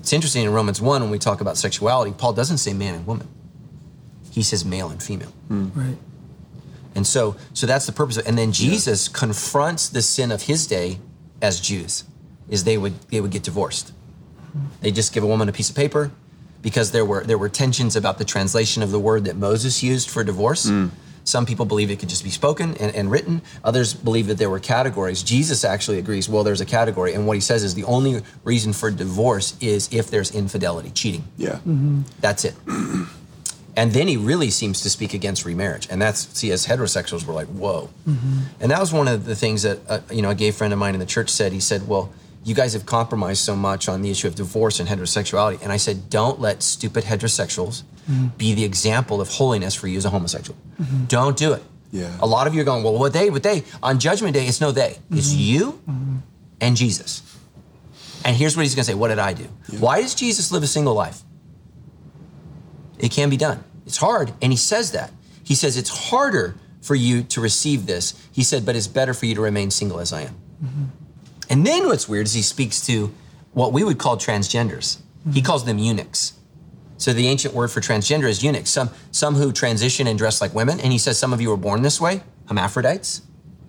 It's 0.00 0.12
interesting 0.12 0.42
in 0.44 0.52
Romans 0.52 0.80
1 0.80 1.00
when 1.00 1.10
we 1.10 1.18
talk 1.20 1.40
about 1.40 1.56
sexuality, 1.56 2.12
Paul 2.18 2.32
doesn't 2.32 2.58
say 2.58 2.72
man 2.72 2.96
and 2.96 3.06
woman. 3.06 3.28
He 4.32 4.42
says 4.42 4.64
male 4.64 4.88
and 4.90 5.00
female. 5.00 5.32
Right. 5.76 5.96
And 6.96 7.06
so, 7.06 7.36
so 7.54 7.68
that's 7.68 7.86
the 7.86 7.92
purpose. 7.92 8.16
Of, 8.16 8.26
and 8.26 8.36
then 8.36 8.50
Jesus 8.50 9.06
confronts 9.06 9.88
the 9.88 10.02
sin 10.02 10.32
of 10.32 10.42
his 10.42 10.66
day 10.66 10.98
as 11.40 11.60
Jews, 11.60 12.02
is 12.52 12.64
they 12.64 12.78
would 12.78 12.92
they 13.10 13.20
would 13.20 13.32
get 13.32 13.42
divorced. 13.42 13.92
They 14.82 14.92
just 14.92 15.14
give 15.14 15.24
a 15.24 15.26
woman 15.26 15.48
a 15.48 15.52
piece 15.52 15.70
of 15.70 15.74
paper 15.76 16.12
because 16.60 16.92
there 16.92 17.04
were 17.04 17.24
there 17.24 17.38
were 17.38 17.48
tensions 17.48 17.96
about 17.96 18.18
the 18.18 18.24
translation 18.24 18.82
of 18.82 18.90
the 18.92 18.98
word 18.98 19.24
that 19.24 19.36
Moses 19.36 19.82
used 19.82 20.10
for 20.10 20.22
divorce. 20.22 20.66
Mm. 20.66 20.90
Some 21.24 21.46
people 21.46 21.64
believe 21.64 21.90
it 21.90 22.00
could 22.00 22.08
just 22.08 22.24
be 22.24 22.30
spoken 22.30 22.76
and, 22.78 22.94
and 22.94 23.10
written. 23.10 23.42
Others 23.64 23.94
believe 23.94 24.26
that 24.26 24.38
there 24.38 24.50
were 24.50 24.58
categories. 24.58 25.22
Jesus 25.22 25.64
actually 25.64 25.98
agrees, 25.98 26.28
well, 26.28 26.42
there's 26.42 26.60
a 26.60 26.66
category. 26.66 27.14
And 27.14 27.28
what 27.28 27.36
he 27.36 27.40
says 27.40 27.62
is 27.62 27.76
the 27.76 27.84
only 27.84 28.22
reason 28.42 28.72
for 28.72 28.90
divorce 28.90 29.56
is 29.60 29.88
if 29.92 30.10
there's 30.10 30.34
infidelity, 30.34 30.90
cheating. 30.90 31.22
Yeah. 31.36 31.60
Mm-hmm. 31.64 32.02
That's 32.20 32.44
it. 32.44 32.54
And 33.74 33.92
then 33.92 34.06
he 34.06 34.18
really 34.18 34.50
seems 34.50 34.82
to 34.82 34.90
speak 34.90 35.14
against 35.14 35.46
remarriage, 35.46 35.88
and 35.90 36.00
that's 36.02 36.28
see 36.38 36.50
as 36.52 36.66
heterosexuals 36.66 37.26
we're 37.26 37.32
like 37.32 37.46
whoa, 37.48 37.88
mm-hmm. 38.06 38.40
and 38.60 38.70
that 38.70 38.78
was 38.78 38.92
one 38.92 39.08
of 39.08 39.24
the 39.24 39.34
things 39.34 39.62
that 39.62 39.78
uh, 39.88 40.00
you 40.10 40.20
know 40.20 40.28
a 40.28 40.34
gay 40.34 40.50
friend 40.50 40.74
of 40.74 40.78
mine 40.78 40.92
in 40.92 41.00
the 41.00 41.06
church 41.06 41.30
said. 41.30 41.52
He 41.52 41.60
said, 41.60 41.88
"Well, 41.88 42.12
you 42.44 42.54
guys 42.54 42.72
have 42.72 42.86
compromised 42.86 43.42
so 43.42 43.54
much 43.54 43.88
on 43.88 44.02
the 44.02 44.10
issue 44.10 44.26
of 44.26 44.34
divorce 44.34 44.80
and 44.80 44.88
heterosexuality," 44.88 45.62
and 45.62 45.72
I 45.72 45.76
said, 45.76 46.10
"Don't 46.10 46.40
let 46.40 46.62
stupid 46.62 47.04
heterosexuals 47.04 47.82
mm-hmm. 48.10 48.28
be 48.38 48.54
the 48.54 48.64
example 48.64 49.20
of 49.20 49.28
holiness 49.28 49.74
for 49.74 49.88
you 49.88 49.96
as 49.98 50.04
a 50.04 50.10
homosexual. 50.10 50.58
Mm-hmm. 50.80 51.04
Don't 51.06 51.36
do 51.36 51.52
it." 51.52 51.62
Yeah. 51.90 52.10
A 52.20 52.26
lot 52.26 52.46
of 52.46 52.54
you 52.54 52.60
are 52.62 52.64
going, 52.64 52.82
"Well, 52.82 52.98
what 52.98 53.12
they? 53.12 53.30
What 53.30 53.42
they?" 53.42 53.64
On 53.82 53.98
Judgment 53.98 54.34
Day, 54.34 54.46
it's 54.46 54.60
no 54.60 54.72
they. 54.72 54.90
Mm-hmm. 54.90 55.18
It's 55.18 55.32
you 55.32 55.80
and 56.60 56.76
Jesus. 56.76 57.22
And 58.24 58.36
here's 58.36 58.56
what 58.56 58.62
he's 58.62 58.74
going 58.74 58.84
to 58.84 58.90
say. 58.92 58.94
What 58.94 59.08
did 59.08 59.18
I 59.18 59.32
do? 59.32 59.48
Why 59.78 60.00
does 60.00 60.14
Jesus 60.14 60.52
live 60.52 60.62
a 60.62 60.68
single 60.68 60.94
life? 60.94 61.22
It 62.98 63.10
can 63.10 63.30
be 63.30 63.36
done. 63.36 63.64
It's 63.84 63.96
hard. 63.96 64.32
And 64.40 64.52
he 64.52 64.56
says 64.56 64.92
that. 64.92 65.10
He 65.42 65.56
says 65.56 65.76
it's 65.76 65.90
harder 66.10 66.54
for 66.80 66.94
you 66.94 67.24
to 67.24 67.40
receive 67.40 67.86
this. 67.86 68.14
He 68.30 68.44
said, 68.44 68.64
but 68.64 68.76
it's 68.76 68.86
better 68.86 69.12
for 69.12 69.26
you 69.26 69.34
to 69.34 69.40
remain 69.40 69.70
single 69.72 69.98
as 69.98 70.12
I 70.12 70.22
am. 70.22 70.36
And 71.52 71.66
then 71.66 71.86
what's 71.86 72.08
weird 72.08 72.26
is 72.26 72.32
he 72.32 72.40
speaks 72.40 72.84
to 72.86 73.12
what 73.52 73.74
we 73.74 73.84
would 73.84 73.98
call 73.98 74.16
transgenders. 74.16 74.98
He 75.32 75.40
hmm. 75.40 75.46
calls 75.46 75.66
them 75.66 75.78
eunuchs. 75.78 76.32
So 76.96 77.12
the 77.12 77.28
ancient 77.28 77.52
word 77.52 77.68
for 77.68 77.80
transgender 77.80 78.24
is 78.24 78.42
eunuch. 78.42 78.66
Some 78.66 78.88
some 79.10 79.34
who 79.34 79.52
transition 79.52 80.06
and 80.06 80.18
dress 80.18 80.40
like 80.40 80.54
women. 80.54 80.80
And 80.80 80.92
he 80.92 80.98
says 80.98 81.18
some 81.18 81.32
of 81.32 81.40
you 81.42 81.50
were 81.50 81.58
born 81.58 81.82
this 81.82 82.00
way, 82.00 82.22
hermaphrodites, 82.46 83.20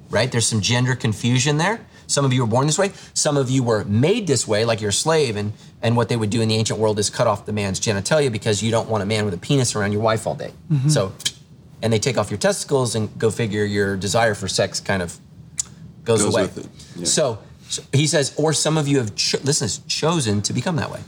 right? 0.10 0.32
There's 0.32 0.48
some 0.48 0.62
gender 0.62 0.96
confusion 0.96 1.58
there. 1.58 1.86
Some 2.08 2.24
of 2.24 2.32
you 2.32 2.42
were 2.42 2.48
born 2.48 2.68
this 2.68 2.80
way. 2.80 2.92
Some 3.14 3.36
of 3.36 3.50
you 3.50 3.64
were 3.64 3.84
made 3.86 4.28
this 4.28 4.48
way, 4.48 4.64
like 4.64 4.80
you're 4.80 4.92
a 4.92 4.94
slave. 4.94 5.36
And, 5.36 5.52
and 5.82 5.98
what 5.98 6.10
they 6.10 6.16
would 6.16 6.30
do 6.30 6.42
in 6.42 6.48
the 6.48 6.56
ancient 6.56 6.80
world 6.80 7.00
is 7.00 7.10
cut 7.10 7.28
off 7.28 7.46
the 7.46 7.54
man's 7.54 7.80
genitalia 7.80 8.32
because 8.32 8.64
you 8.64 8.72
don't 8.72 8.88
want 8.88 9.04
a 9.04 9.06
man 9.06 9.26
with 9.26 9.34
a 9.34 9.38
penis 9.38 9.76
around 9.76 9.92
your 9.92 10.02
wife 10.02 10.26
all 10.28 10.36
day. 10.36 10.52
Mm-hmm. 10.72 10.90
So, 10.90 11.14
and 11.82 11.92
they 11.92 12.00
take 12.00 12.18
off 12.18 12.30
your 12.32 12.38
testicles 12.38 12.96
and 12.96 13.18
go 13.20 13.30
figure 13.30 13.66
your 13.66 13.98
desire 13.98 14.36
for 14.36 14.48
sex 14.48 14.80
kind 14.80 15.02
of 15.02 15.20
goes, 16.04 16.24
Goes 16.24 16.34
away. 16.34 16.44
with 16.44 16.58
it, 16.58 16.68
yeah. 16.98 17.06
So, 17.06 17.40
so 17.74 17.84
he 17.94 18.08
says, 18.08 18.34
or 18.38 18.54
some 18.54 18.78
of 18.78 18.88
you 18.88 18.98
have, 19.00 19.16
cho- 19.16 19.40
listen, 19.44 19.68
chosen 19.88 20.42
to 20.44 20.54
become 20.54 20.76
that 20.78 20.92
way. 20.92 21.02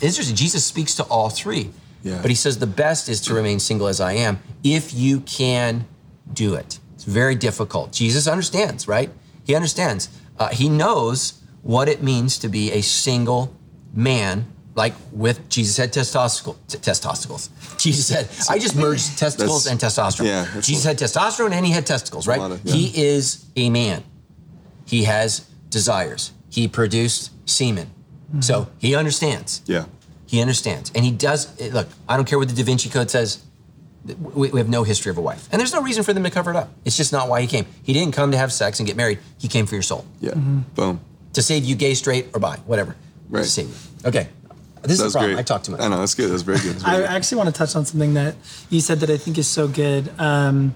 Interesting. 0.00 0.34
Jesus 0.36 0.64
speaks 0.64 0.94
to 0.96 1.02
all 1.04 1.28
three. 1.30 1.70
Yeah. 2.02 2.18
But 2.22 2.30
he 2.30 2.34
says 2.34 2.58
the 2.58 2.66
best 2.66 3.08
is 3.08 3.20
to 3.22 3.34
remain 3.34 3.58
single 3.60 3.86
as 3.86 4.00
I 4.00 4.12
am 4.12 4.38
if 4.64 4.94
you 4.94 5.20
can 5.20 5.84
do 6.32 6.54
it. 6.54 6.78
It's 6.94 7.04
very 7.04 7.34
difficult. 7.34 7.92
Jesus 7.92 8.26
understands, 8.26 8.88
right? 8.88 9.10
He 9.44 9.54
understands. 9.54 10.08
Uh, 10.38 10.48
he 10.48 10.68
knows 10.68 11.34
what 11.62 11.88
it 11.88 12.02
means 12.02 12.38
to 12.38 12.48
be 12.48 12.72
a 12.72 12.80
single 12.82 13.54
man. 13.92 14.46
Like 14.74 14.94
with 15.12 15.46
Jesus 15.50 15.76
had 15.76 15.92
testicles, 15.92 16.56
t- 16.68 16.78
testicles. 16.78 17.50
Jesus 17.76 18.06
said, 18.06 18.28
I 18.48 18.58
just 18.58 18.76
merged 18.76 19.18
testicles 19.24 19.66
and 19.66 19.78
testosterone. 19.78 20.26
yeah, 20.26 20.60
Jesus 20.62 20.84
had 20.84 20.96
testosterone 20.98 21.52
and 21.52 21.66
he 21.66 21.72
had 21.72 21.84
testicles, 21.86 22.26
right? 22.26 22.40
of- 22.40 22.64
yeah. 22.64 22.72
He 22.72 23.02
is 23.04 23.44
a 23.56 23.68
man. 23.68 24.04
He 24.86 25.04
has 25.04 25.44
desires. 25.70 26.32
He 26.50 26.68
produced 26.68 27.30
semen. 27.48 27.90
So 28.40 28.68
he 28.78 28.94
understands. 28.94 29.62
Yeah. 29.66 29.86
He 30.26 30.40
understands. 30.40 30.92
And 30.94 31.04
he 31.04 31.10
does, 31.10 31.48
eh, 31.60 31.70
look, 31.72 31.88
I 32.08 32.16
don't 32.16 32.24
care 32.26 32.38
what 32.38 32.48
the 32.48 32.54
Da 32.54 32.62
Vinci 32.62 32.88
Code 32.88 33.10
says. 33.10 33.42
We, 34.04 34.50
we 34.50 34.60
have 34.60 34.68
no 34.68 34.84
history 34.84 35.10
of 35.10 35.18
a 35.18 35.20
wife. 35.20 35.48
And 35.50 35.58
there's 35.58 35.72
no 35.72 35.82
reason 35.82 36.04
for 36.04 36.12
them 36.12 36.22
to 36.22 36.30
cover 36.30 36.50
it 36.52 36.56
up. 36.56 36.70
It's 36.84 36.96
just 36.96 37.12
not 37.12 37.28
why 37.28 37.40
he 37.40 37.46
came. 37.48 37.66
He 37.82 37.92
didn't 37.92 38.14
come 38.14 38.30
to 38.30 38.38
have 38.38 38.52
sex 38.52 38.78
and 38.78 38.86
get 38.86 38.96
married. 38.96 39.18
He 39.38 39.48
came 39.48 39.66
for 39.66 39.74
your 39.74 39.82
soul. 39.82 40.04
Yeah. 40.20 40.34
Boom. 40.34 41.00
To 41.32 41.42
save 41.42 41.64
you 41.64 41.74
gay, 41.74 41.94
straight, 41.94 42.28
or 42.34 42.38
bi, 42.40 42.56
whatever. 42.66 42.94
Right. 43.28 43.42
To 43.42 43.48
save 43.48 43.68
you. 43.68 43.74
Okay. 44.08 44.28
This 44.82 44.82
That 44.82 44.90
is 44.92 45.00
was 45.02 45.12
the 45.12 45.18
problem. 45.18 45.34
great. 45.34 45.40
I 45.40 45.42
talked 45.42 45.64
too 45.66 45.72
much. 45.72 45.80
I 45.80 45.88
know. 45.88 45.98
That's 45.98 46.14
good. 46.14 46.30
That's 46.30 46.42
very 46.42 46.58
good. 46.60 46.74
That's 46.76 46.84
I 46.84 46.96
good. 46.98 47.06
actually 47.10 47.38
want 47.38 47.48
to 47.48 47.52
touch 47.58 47.74
on 47.76 47.84
something 47.84 48.14
that 48.14 48.36
you 48.70 48.80
said 48.80 49.00
that 49.00 49.10
I 49.10 49.16
think 49.18 49.36
is 49.38 49.46
so 49.48 49.66
good. 49.68 50.10
Um, 50.18 50.74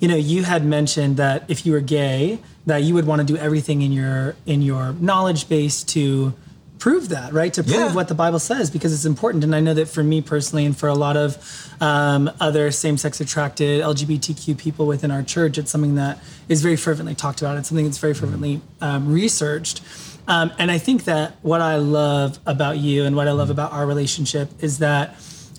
you 0.00 0.08
know, 0.08 0.16
you 0.16 0.44
had 0.44 0.64
mentioned 0.64 1.16
that 1.16 1.44
if 1.48 1.64
you 1.64 1.72
were 1.72 1.80
gay, 1.80 2.38
that 2.66 2.82
you 2.82 2.94
would 2.94 3.06
want 3.06 3.20
to 3.20 3.26
do 3.26 3.36
everything 3.36 3.82
in 3.82 3.92
your 3.92 4.36
in 4.44 4.62
your 4.62 4.92
knowledge 4.94 5.48
base 5.48 5.82
to 5.84 6.34
prove 6.78 7.08
that, 7.08 7.32
right? 7.32 7.54
To 7.54 7.62
prove 7.62 7.74
Yeah. 7.76 7.94
what 7.94 8.08
the 8.08 8.14
Bible 8.14 8.38
says 8.38 8.70
because 8.70 8.92
it's 8.92 9.06
important. 9.06 9.42
And 9.44 9.54
I 9.54 9.60
know 9.60 9.72
that 9.72 9.88
for 9.88 10.02
me 10.02 10.20
personally, 10.20 10.66
and 10.66 10.76
for 10.76 10.88
a 10.90 10.94
lot 10.94 11.16
of 11.16 11.38
um, 11.80 12.30
other 12.38 12.70
same-sex 12.70 13.18
attracted 13.18 13.80
LGBTQ 13.82 14.58
people 14.58 14.86
within 14.86 15.10
our 15.10 15.22
church, 15.22 15.56
it's 15.56 15.70
something 15.70 15.94
that 15.94 16.18
is 16.50 16.60
very 16.60 16.76
fervently 16.76 17.14
talked 17.14 17.40
about. 17.40 17.56
It's 17.56 17.68
something 17.68 17.86
that's 17.86 17.96
very 17.98 18.12
fervently 18.12 18.60
um, 18.82 19.10
researched. 19.10 19.80
Um, 20.28 20.52
and 20.58 20.70
I 20.70 20.76
think 20.76 21.04
that 21.04 21.36
what 21.40 21.62
I 21.62 21.76
love 21.76 22.38
about 22.44 22.76
you 22.76 23.04
and 23.04 23.16
what 23.16 23.26
I 23.26 23.32
love 23.32 23.48
about 23.48 23.72
our 23.72 23.86
relationship 23.86 24.50
is 24.62 24.78
that 24.78 25.16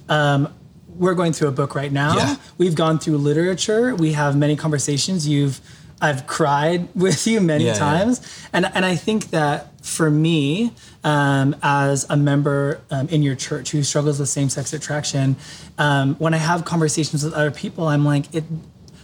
um, 0.09 0.53
we're 0.97 1.13
going 1.15 1.33
through 1.33 1.47
a 1.49 1.51
book 1.51 1.75
right 1.75 1.91
now. 1.91 2.15
Yeah. 2.17 2.35
We've 2.57 2.75
gone 2.75 2.99
through 2.99 3.17
literature. 3.17 3.95
We 3.95 4.13
have 4.13 4.35
many 4.35 4.55
conversations. 4.55 5.27
You've 5.27 5.59
I've 6.01 6.27
cried 6.27 6.89
with 6.95 7.25
you 7.25 7.41
many 7.41 7.65
Yeah, 7.65 7.73
yeah. 7.73 7.79
times, 7.79 8.21
and 8.53 8.65
and 8.75 8.85
I 8.85 8.95
think 8.95 9.29
that 9.31 9.85
for 9.85 10.09
me, 10.11 10.73
um, 11.03 11.55
as 11.63 12.05
a 12.09 12.17
member 12.17 12.81
um, 12.91 13.07
in 13.09 13.23
your 13.23 13.35
church 13.35 13.71
who 13.71 13.81
struggles 13.83 14.19
with 14.19 14.29
same 14.29 14.49
sex 14.49 14.73
attraction, 14.73 15.35
um, 15.77 16.15
when 16.15 16.33
I 16.33 16.37
have 16.37 16.65
conversations 16.65 17.23
with 17.23 17.33
other 17.33 17.51
people, 17.51 17.87
I'm 17.87 18.05
like 18.05 18.33
it. 18.35 18.43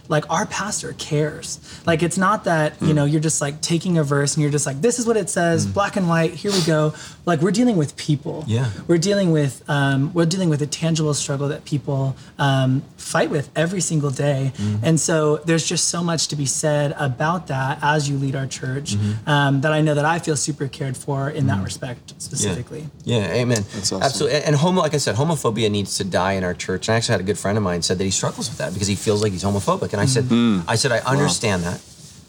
Like 0.08 0.28
our 0.30 0.46
pastor 0.46 0.94
cares. 0.94 1.60
Like 1.86 2.02
it's 2.02 2.18
not 2.18 2.44
that 2.44 2.80
you 2.82 2.94
know 2.94 3.04
you're 3.04 3.20
just 3.20 3.40
like 3.40 3.60
taking 3.60 3.98
a 3.98 4.04
verse 4.04 4.34
and 4.34 4.42
you're 4.42 4.52
just 4.52 4.66
like 4.66 4.80
this 4.80 4.98
is 4.98 5.06
what 5.06 5.16
it 5.16 5.30
says, 5.30 5.66
black 5.66 5.96
and 5.96 6.08
white. 6.08 6.32
Here 6.34 6.52
we 6.52 6.62
go. 6.62 6.94
Like 7.26 7.40
we're 7.40 7.50
dealing 7.52 7.76
with 7.76 7.96
people. 7.96 8.44
Yeah. 8.46 8.70
We're 8.86 8.98
dealing 8.98 9.32
with 9.32 9.62
um, 9.68 10.12
we're 10.12 10.26
dealing 10.26 10.48
with 10.48 10.62
a 10.62 10.66
tangible 10.66 11.14
struggle 11.14 11.48
that 11.48 11.64
people 11.64 12.16
um, 12.38 12.82
fight 13.04 13.28
with 13.30 13.50
every 13.54 13.80
single 13.80 14.10
day, 14.10 14.52
and 14.82 14.98
so 14.98 15.36
there's 15.44 15.66
just 15.66 15.88
so 15.88 16.02
much 16.02 16.28
to 16.28 16.36
be 16.36 16.46
said 16.46 16.94
about 16.98 17.48
that 17.48 17.78
as 17.82 18.08
you 18.08 18.16
lead 18.16 18.34
our 18.34 18.46
church. 18.46 18.96
Um, 19.26 19.60
that 19.60 19.72
I 19.72 19.80
know 19.82 19.94
that 19.94 20.04
I 20.04 20.18
feel 20.18 20.36
super 20.36 20.68
cared 20.68 20.96
for 20.96 21.28
in 21.30 21.46
that 21.48 21.62
respect 21.62 22.14
specifically. 22.20 22.86
Yeah, 23.04 23.28
amen. 23.40 23.62
That's 23.74 23.92
awesome. 23.92 24.02
Absolutely. 24.02 24.36
And, 24.38 24.44
and 24.46 24.56
homo, 24.56 24.80
like 24.80 24.94
I 24.94 24.98
said, 24.98 25.16
homophobia 25.16 25.70
needs 25.70 25.96
to 25.98 26.04
die 26.04 26.32
in 26.32 26.44
our 26.44 26.54
church. 26.54 26.88
And 26.88 26.94
I 26.94 26.96
actually 26.96 27.12
had 27.12 27.20
a 27.20 27.24
good 27.24 27.38
friend 27.38 27.56
of 27.58 27.64
mine 27.64 27.82
said 27.82 27.98
that 27.98 28.04
he 28.04 28.10
struggles 28.10 28.48
with 28.48 28.58
that 28.58 28.72
because 28.72 28.88
he 28.88 28.94
feels 28.96 29.22
like 29.22 29.32
he's 29.32 29.44
homophobic. 29.44 29.92
And 29.92 30.00
I 30.00 30.06
said, 30.06 30.24
I 30.68 30.76
said, 30.76 30.92
I 30.92 30.98
understand 31.00 31.62
that. 31.64 31.80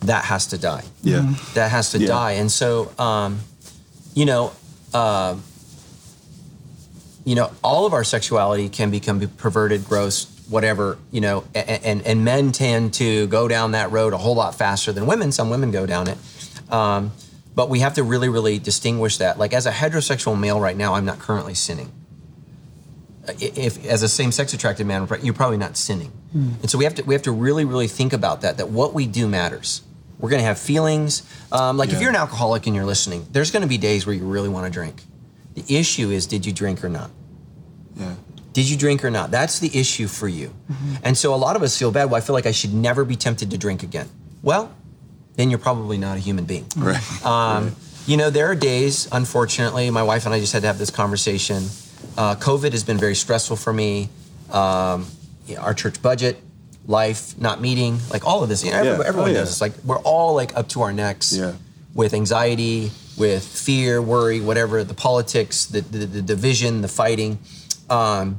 That 0.01 0.25
has 0.25 0.47
to 0.47 0.57
die. 0.57 0.83
Yeah. 1.03 1.33
That 1.53 1.71
has 1.71 1.91
to 1.91 1.97
Yeah. 1.99 2.07
die. 2.07 2.31
And 2.33 2.51
so, 2.51 2.91
um, 2.99 3.39
you 4.13 4.25
know, 4.25 4.51
uh, 4.93 5.35
you 7.23 7.33
know, 7.35 7.51
all 7.63 7.85
of 7.85 7.93
our 7.93 8.03
sexuality 8.03 8.69
can 8.69 8.91
become 8.91 9.19
perverted, 9.37 9.85
gross, 9.85 10.25
whatever. 10.49 10.97
You 11.11 11.21
know, 11.21 11.43
and, 11.53 12.01
and 12.05 12.25
men 12.25 12.51
tend 12.51 12.93
to 12.95 13.27
go 13.27 13.47
down 13.47 13.71
that 13.71 13.91
road 13.91 14.13
a 14.13 14.17
whole 14.17 14.35
lot 14.35 14.55
faster 14.55 14.91
than 14.91 15.05
women. 15.05 15.31
Some 15.31 15.49
women 15.49 15.71
go 15.71 15.85
down 15.85 16.07
it, 16.07 16.17
um, 16.71 17.11
but 17.53 17.69
we 17.69 17.79
have 17.79 17.93
to 17.95 18.03
really, 18.03 18.29
really 18.29 18.59
distinguish 18.59 19.17
that. 19.17 19.37
Like 19.37 19.53
as 19.53 19.65
a 19.65 19.71
heterosexual 19.71 20.39
male 20.39 20.59
right 20.59 20.77
now, 20.77 20.95
I'm 20.95 21.05
not 21.05 21.19
currently 21.19 21.53
sinning. 21.53 21.91
If 23.39 23.85
as 23.85 24.03
a 24.03 24.07
same-sex 24.07 24.53
attracted 24.53 24.85
man, 24.85 25.07
you're 25.23 25.33
probably 25.33 25.57
not 25.57 25.77
sinning, 25.77 26.11
and 26.33 26.69
so 26.69 26.77
we 26.77 26.83
have 26.83 26.95
to 26.95 27.03
we 27.03 27.15
have 27.15 27.23
to 27.23 27.31
really, 27.31 27.65
really 27.65 27.87
think 27.87 28.13
about 28.13 28.41
that. 28.41 28.57
That 28.57 28.69
what 28.69 28.93
we 28.93 29.07
do 29.07 29.27
matters. 29.27 29.81
We're 30.17 30.29
going 30.29 30.39
to 30.39 30.45
have 30.45 30.57
feelings. 30.57 31.23
Um, 31.51 31.75
like 31.75 31.91
if 31.91 31.99
you're 31.99 32.09
an 32.09 32.15
alcoholic 32.15 32.67
and 32.67 32.75
you're 32.75 32.85
listening, 32.85 33.27
there's 33.33 33.51
going 33.51 33.63
to 33.63 33.67
be 33.67 33.77
days 33.77 34.05
where 34.05 34.15
you 34.15 34.25
really 34.25 34.47
want 34.47 34.65
to 34.65 34.71
drink. 34.71 35.03
The 35.55 35.77
issue 35.77 36.09
is, 36.09 36.25
did 36.25 36.45
you 36.45 36.53
drink 36.53 36.85
or 36.85 36.89
not? 36.89 37.11
Yeah. 37.95 38.15
Did 38.55 38.69
you 38.69 38.77
drink 38.77 39.03
or 39.03 39.11
not? 39.11 39.31
That's 39.31 39.59
the 39.59 39.69
issue 39.77 40.07
for 40.07 40.29
you. 40.29 40.53
And 41.03 41.17
so 41.17 41.35
a 41.35 41.39
lot 41.45 41.55
of 41.57 41.61
us 41.61 41.77
feel 41.77 41.91
bad. 41.91 42.05
Well, 42.05 42.15
I 42.15 42.21
feel 42.21 42.33
like 42.33 42.45
I 42.45 42.53
should 42.53 42.73
never 42.73 43.03
be 43.03 43.17
tempted 43.17 43.51
to 43.51 43.57
drink 43.57 43.83
again. 43.83 44.07
Well, 44.41 44.71
then 45.35 45.49
you're 45.49 45.59
probably 45.59 45.97
not 45.97 46.15
a 46.15 46.21
human 46.21 46.45
being. 46.45 46.65
Right. 46.77 47.03
Um, 47.25 47.75
You 48.07 48.17
know, 48.17 48.29
there 48.29 48.45
are 48.51 48.55
days, 48.55 49.07
unfortunately, 49.11 49.89
my 49.89 50.03
wife 50.03 50.25
and 50.25 50.33
I 50.33 50.39
just 50.39 50.53
had 50.53 50.61
to 50.61 50.67
have 50.67 50.77
this 50.77 50.91
conversation. 50.91 51.63
Uh, 52.15 52.35
COVID 52.35 52.71
has 52.71 52.83
been 52.83 52.99
very 52.99 53.15
stressful 53.15 53.57
for 53.57 53.73
me. 53.73 54.09
Um, 54.51 55.07
yeah, 55.47 55.59
our 55.59 55.73
church 55.73 56.01
budget, 56.03 56.39
life 56.87 57.35
not 57.37 57.59
meeting, 57.61 57.97
like 58.11 58.23
all 58.25 58.41
of 58.43 58.47
this. 58.49 58.63
You 58.63 58.71
know, 58.71 58.83
Yeah. 58.83 59.01
everyone 59.05 59.31
Oh, 59.31 59.33
yeah. 59.33 59.39
knows 59.39 59.49
it's 59.49 59.59
like 59.59 59.73
we're 59.83 59.99
all 60.11 60.35
like 60.35 60.55
up 60.55 60.67
to 60.69 60.83
our 60.83 60.93
necks 60.93 61.33
Yeah. 61.33 61.53
with 61.95 62.13
anxiety, 62.13 62.91
with 63.17 63.43
fear, 63.43 64.01
worry, 64.01 64.39
whatever, 64.39 64.83
the 64.83 64.93
politics, 64.93 65.65
the, 65.65 65.81
the, 65.81 66.05
the 66.05 66.21
division, 66.21 66.81
the 66.81 66.87
fighting. 66.87 67.39
Um, 67.89 68.37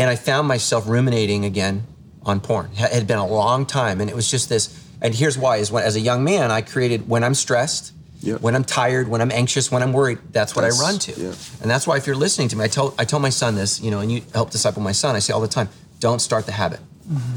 and 0.00 0.08
I 0.08 0.16
found 0.16 0.48
myself 0.48 0.88
ruminating 0.88 1.44
again 1.44 1.84
on 2.22 2.40
porn. 2.40 2.70
It 2.72 2.92
had 2.92 3.06
been 3.06 3.18
a 3.18 3.26
long 3.26 3.66
time, 3.66 4.00
and 4.00 4.08
it 4.08 4.16
was 4.16 4.30
just 4.30 4.48
this. 4.48 4.74
And 5.02 5.14
here's 5.14 5.36
why: 5.36 5.58
is 5.58 5.70
when 5.70 5.84
as 5.84 5.94
a 5.96 6.00
young 6.00 6.24
man, 6.24 6.50
I 6.50 6.62
created 6.62 7.06
when 7.08 7.22
I'm 7.22 7.34
stressed, 7.34 7.92
Yep. 8.22 8.40
when 8.40 8.54
I'm 8.56 8.64
tired, 8.64 9.08
when 9.08 9.20
I'm 9.20 9.30
anxious, 9.30 9.70
when 9.70 9.82
I'm 9.82 9.92
worried. 9.92 10.18
That's 10.32 10.54
what 10.56 10.62
That's- 10.62 10.80
I 10.80 10.84
run 10.84 10.98
to. 11.00 11.12
yeah. 11.20 11.34
And 11.62 11.70
that's 11.70 11.86
why, 11.86 11.96
if 11.96 12.06
you're 12.06 12.16
listening 12.26 12.48
to 12.48 12.56
me, 12.56 12.64
I 12.64 12.68
tell 12.68 12.94
I 12.98 13.04
tell 13.04 13.20
my 13.20 13.30
son 13.30 13.54
this, 13.56 13.80
you 13.80 13.90
know, 13.90 14.00
and 14.00 14.10
you 14.12 14.22
help 14.34 14.50
disciple 14.50 14.82
my 14.82 14.92
son. 14.92 15.16
I 15.16 15.20
say 15.20 15.32
all 15.34 15.40
the 15.40 15.48
time, 15.48 15.68
don't 16.00 16.20
start 16.20 16.44
the 16.46 16.52
habit, 16.52 16.80
mm-hmm. 17.10 17.36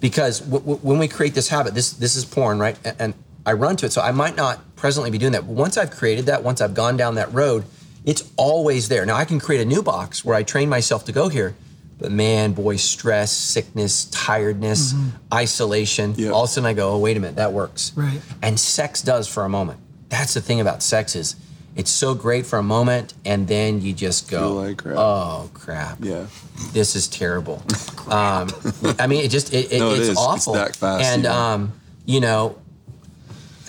because 0.00 0.40
w- 0.40 0.60
w- 0.60 0.78
when 0.82 0.98
we 0.98 1.08
create 1.08 1.34
this 1.34 1.48
habit, 1.48 1.74
this 1.74 1.92
this 1.92 2.14
is 2.16 2.24
porn, 2.24 2.58
right? 2.60 2.76
And, 2.84 2.96
and 3.02 3.14
I 3.44 3.52
run 3.52 3.76
to 3.76 3.86
it, 3.86 3.92
so 3.92 4.00
I 4.02 4.12
might 4.12 4.36
not 4.36 4.56
presently 4.76 5.10
be 5.10 5.18
doing 5.18 5.32
that. 5.32 5.42
But 5.46 5.54
once 5.54 5.76
I've 5.76 5.90
created 5.90 6.26
that, 6.26 6.42
once 6.42 6.60
I've 6.60 6.74
gone 6.74 6.96
down 6.96 7.14
that 7.16 7.32
road, 7.32 7.64
it's 8.04 8.22
always 8.36 8.88
there. 8.88 9.06
Now 9.06 9.16
I 9.16 9.24
can 9.24 9.38
create 9.40 9.60
a 9.62 9.64
new 9.74 9.82
box 9.82 10.24
where 10.24 10.36
I 10.36 10.42
train 10.42 10.68
myself 10.68 11.04
to 11.06 11.12
go 11.12 11.28
here. 11.28 11.54
But 11.98 12.12
man, 12.12 12.52
boy, 12.52 12.76
stress, 12.76 13.32
sickness, 13.32 14.04
tiredness, 14.06 14.94
isolation. 15.32 16.14
Yeah. 16.16 16.30
All 16.30 16.44
of 16.44 16.50
a 16.50 16.52
sudden 16.52 16.66
I 16.68 16.74
go, 16.74 16.90
oh, 16.92 16.98
wait 16.98 17.16
a 17.16 17.20
minute, 17.20 17.36
that 17.36 17.52
works. 17.52 17.92
Right. 17.96 18.20
And 18.42 18.60
sex 18.60 19.00
does 19.00 19.26
for 19.26 19.44
a 19.44 19.48
moment. 19.48 19.80
That's 20.10 20.34
the 20.34 20.40
thing 20.42 20.60
about 20.60 20.82
sex 20.82 21.16
is 21.16 21.36
it's 21.74 21.90
so 21.90 22.14
great 22.14 22.46
for 22.46 22.58
a 22.58 22.62
moment, 22.62 23.12
and 23.26 23.46
then 23.48 23.82
you 23.82 23.92
just 23.92 24.30
go, 24.30 24.54
like 24.54 24.78
crap. 24.78 24.96
oh 24.96 25.50
crap, 25.52 25.98
Yeah. 26.00 26.26
this 26.72 26.96
is 26.96 27.06
terrible. 27.06 27.62
um, 28.08 28.48
I 28.98 29.06
mean, 29.06 29.22
it 29.24 29.30
just 29.30 29.52
it, 29.52 29.72
it, 29.72 29.78
No, 29.80 29.90
it 29.90 29.98
it's 29.98 30.00
is. 30.02 30.08
It's 30.10 30.18
awful. 30.20 30.54
that 30.54 30.74
fast, 30.74 31.04
and 31.04 31.24
yeah. 31.24 31.52
um, 31.54 31.72
you 32.06 32.20
know, 32.20 32.56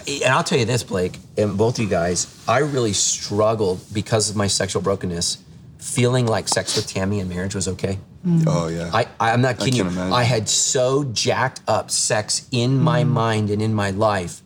and 0.08 0.34
I'll 0.34 0.44
tell 0.44 0.58
you 0.58 0.64
this, 0.66 0.84
Blake, 0.84 1.18
and 1.38 1.58
both 1.58 1.80
of 1.80 1.84
you 1.84 1.90
guys, 1.90 2.34
I 2.48 2.60
really 2.60 2.94
struggled 2.94 3.82
because 3.94 4.30
of 4.30 4.38
my 4.38 4.48
sexual 4.48 4.82
brokenness, 4.82 5.40
feeling 5.80 6.28
like 6.28 6.48
sex 6.48 6.78
with 6.78 6.88
Tammy 6.88 7.20
and 7.20 7.30
marriage 7.30 7.56
was 7.56 7.68
okay. 7.68 8.00
Mm. 8.28 8.44
Oh 8.48 8.68
yeah. 8.68 8.92
I, 8.94 9.08
I'm 9.20 9.42
not 9.42 9.58
kidding 9.58 9.74
can 9.74 9.86
you. 9.86 9.92
imagine. 9.92 10.14
I 10.14 10.24
had 10.24 10.50
so 10.50 11.04
jacked 11.06 11.62
up 11.68 11.90
sex 11.92 12.48
in 12.52 12.78
my 12.78 13.04
mm. 13.04 13.10
mind 13.10 13.50
and 13.50 13.62
in 13.62 13.74
my 13.74 13.92
life. 13.92 14.42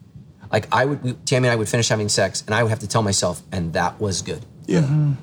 Like 0.52 0.68
I 0.72 0.86
would, 0.86 1.02
we, 1.04 1.14
Tammy 1.26 1.48
and 1.48 1.54
I 1.54 1.56
would 1.56 1.70
finish 1.70 1.88
having 1.90 2.10
sex, 2.10 2.44
and 2.46 2.54
I 2.54 2.62
would 2.64 2.70
have 2.70 2.80
to 2.80 2.88
tell 2.88 3.02
myself, 3.02 3.42
and 3.52 3.74
that 3.74 4.00
was 4.00 4.22
good. 4.22 4.46
yeah. 4.68 4.82
Mm-hmm. 4.82 5.14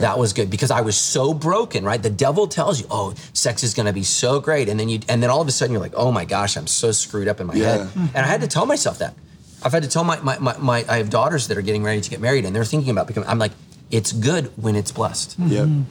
That 0.00 0.18
was 0.18 0.32
good 0.32 0.50
because 0.50 0.72
I 0.72 0.80
was 0.80 0.96
so 0.96 1.32
broken, 1.32 1.84
right? 1.84 2.02
The 2.02 2.10
devil 2.10 2.48
tells 2.48 2.80
you, 2.80 2.86
"Oh, 2.90 3.14
sex 3.32 3.62
is 3.62 3.74
going 3.74 3.86
to 3.86 3.92
be 3.92 4.02
so 4.02 4.40
great," 4.40 4.68
and 4.68 4.78
then 4.80 4.88
you, 4.88 4.98
and 5.08 5.22
then 5.22 5.30
all 5.30 5.40
of 5.40 5.46
a 5.46 5.52
sudden 5.52 5.72
you're 5.72 5.80
like, 5.80 5.94
"Oh 5.94 6.10
my 6.10 6.24
gosh, 6.24 6.56
I'm 6.56 6.66
so 6.66 6.90
screwed 6.90 7.28
up 7.28 7.38
in 7.40 7.46
my 7.46 7.54
Yeah. 7.54 7.64
head." 7.84 7.88
And 8.14 8.26
I 8.26 8.28
had 8.28 8.40
to 8.40 8.48
tell 8.48 8.66
myself 8.66 8.98
that. 8.98 9.14
I've 9.62 9.70
had 9.72 9.84
to 9.84 9.88
tell 9.88 10.02
my, 10.02 10.18
my, 10.20 10.36
my, 10.38 10.56
my 10.58 10.84
I 10.88 10.96
have 10.96 11.10
daughters 11.10 11.46
that 11.46 11.56
are 11.56 11.62
getting 11.62 11.84
ready 11.84 12.00
to 12.00 12.10
get 12.10 12.20
married, 12.20 12.44
and 12.44 12.54
they're 12.56 12.64
thinking 12.64 12.90
about 12.90 13.06
becoming. 13.06 13.28
I'm 13.28 13.38
like, 13.38 13.52
it's 13.90 14.10
good 14.12 14.50
when 14.56 14.74
it's 14.74 14.90
blessed 14.90 15.36
Yep. 15.38 15.66
Mm-hmm. 15.68 15.82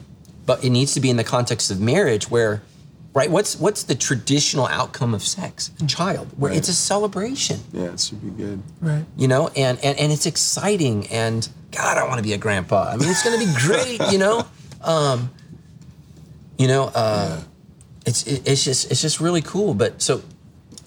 But 0.46 0.64
it 0.64 0.70
needs 0.70 0.94
to 0.94 1.00
be 1.00 1.10
in 1.10 1.18
the 1.18 1.24
context 1.24 1.72
of 1.72 1.80
marriage 1.80 2.30
where 2.30 2.62
right 3.14 3.30
what's 3.30 3.56
what's 3.58 3.84
the 3.84 3.96
traditional 3.96 4.66
outcome 4.68 5.14
of 5.14 5.22
sex 5.22 5.72
a 5.82 5.86
child 5.86 6.28
where 6.38 6.50
Right. 6.52 6.58
it's 6.58 6.68
a 6.70 6.74
celebration 6.74 7.60
Yeah. 7.72 7.94
It 7.94 8.00
should 8.00 8.22
be 8.22 8.44
good. 8.44 8.62
Right. 8.82 9.06
you 9.16 9.28
know 9.28 9.50
and 9.56 9.78
and, 9.84 9.98
and 10.00 10.12
it's 10.12 10.26
exciting 10.26 11.08
and 11.08 11.48
god 11.72 11.98
i 11.98 12.04
want 12.08 12.18
to 12.18 12.24
be 12.24 12.34
a 12.34 12.38
grandpa 12.38 12.90
i 12.92 12.98
mean 12.98 13.10
it's 13.10 13.24
going 13.24 13.40
to 13.40 13.46
be 13.46 13.54
great 13.60 14.02
you 14.12 14.18
know 14.18 14.46
um 14.84 15.30
you 16.58 16.68
know 16.68 16.92
uh 16.96 17.42
it's 18.06 18.26
it, 18.28 18.48
it's 18.48 18.64
just 18.64 18.90
it's 18.92 19.02
just 19.02 19.20
really 19.20 19.42
cool 19.42 19.74
but 19.74 20.02
so 20.02 20.22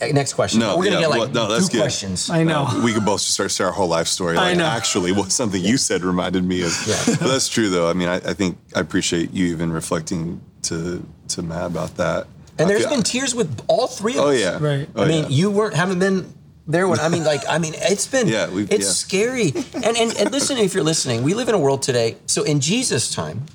next 0.01 0.35
question. 0.35 0.61
No, 0.61 0.77
we're 0.77 0.85
gonna 0.85 0.97
yeah, 0.97 1.01
get 1.03 1.11
like 1.11 1.19
well, 1.21 1.29
no, 1.29 1.49
that's 1.49 1.69
two 1.69 1.73
good. 1.75 1.83
questions. 1.83 2.29
I 2.31 2.43
know. 2.45 2.65
Uh, 2.69 2.83
we 2.85 2.93
could 2.93 3.05
both 3.05 3.21
just 3.21 3.35
start 3.35 3.51
share 3.51 3.67
our 3.69 3.73
whole 3.73 3.89
life 3.89 4.07
story. 4.07 4.37
I 4.37 4.55
know. 4.55 4.67
Actually, 4.67 5.13
what 5.13 5.33
something 5.33 5.63
you 5.63 5.77
said 5.79 6.03
reminded 6.05 6.45
me 6.45 6.63
of. 6.63 6.73
Yeah. 6.87 6.97
But 7.19 7.29
that's 7.29 7.49
true, 7.49 7.69
though. 7.71 7.89
I 7.89 7.95
mean, 7.95 8.09
I, 8.09 8.17
I 8.17 8.35
think 8.35 8.59
I 8.75 8.81
appreciate 8.81 9.33
you 9.33 9.47
even 9.47 9.73
reflecting 9.73 10.41
to 10.63 11.03
to 11.29 11.43
Matt 11.43 11.67
about 11.67 11.97
that. 11.97 12.27
and 12.59 12.67
I 12.67 12.69
there's 12.69 12.83
feel- 12.83 12.91
been 12.91 13.03
tears 13.03 13.35
with 13.35 13.63
all 13.69 13.87
three 13.87 14.15
of 14.19 14.25
Oh 14.25 14.29
us. 14.31 14.41
yeah. 14.41 14.59
Right. 14.61 14.89
Oh, 14.95 15.05
I 15.05 15.09
mean, 15.09 15.23
yeah. 15.25 15.29
you 15.31 15.51
weren't 15.51 15.75
haven't 15.75 15.99
been 15.99 16.33
there 16.69 16.89
when 16.89 16.99
I 17.01 17.09
mean, 17.09 17.23
like, 17.25 17.43
I 17.49 17.59
mean, 17.59 17.75
it's 17.77 18.07
been 18.09 18.27
Yeah, 18.29 18.49
we've- 18.51 18.75
it's 18.75 18.87
yeah. 18.87 18.91
scary. 18.93 19.49
And, 19.75 19.97
and 19.97 20.17
and 20.19 20.33
listen, 20.33 20.59
if 20.59 20.75
you're 20.75 20.85
listening, 20.85 21.23
we 21.23 21.33
live 21.35 21.49
in 21.49 21.55
a 21.55 21.59
world 21.59 21.83
today. 21.83 22.17
So 22.27 22.43
in 22.43 22.61
Jesus' 22.61 23.11
time, 23.15 23.47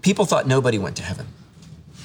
people 0.00 0.24
thought 0.24 0.46
nobody 0.46 0.78
went 0.78 0.96
to 0.96 1.02
heaven. 1.02 1.26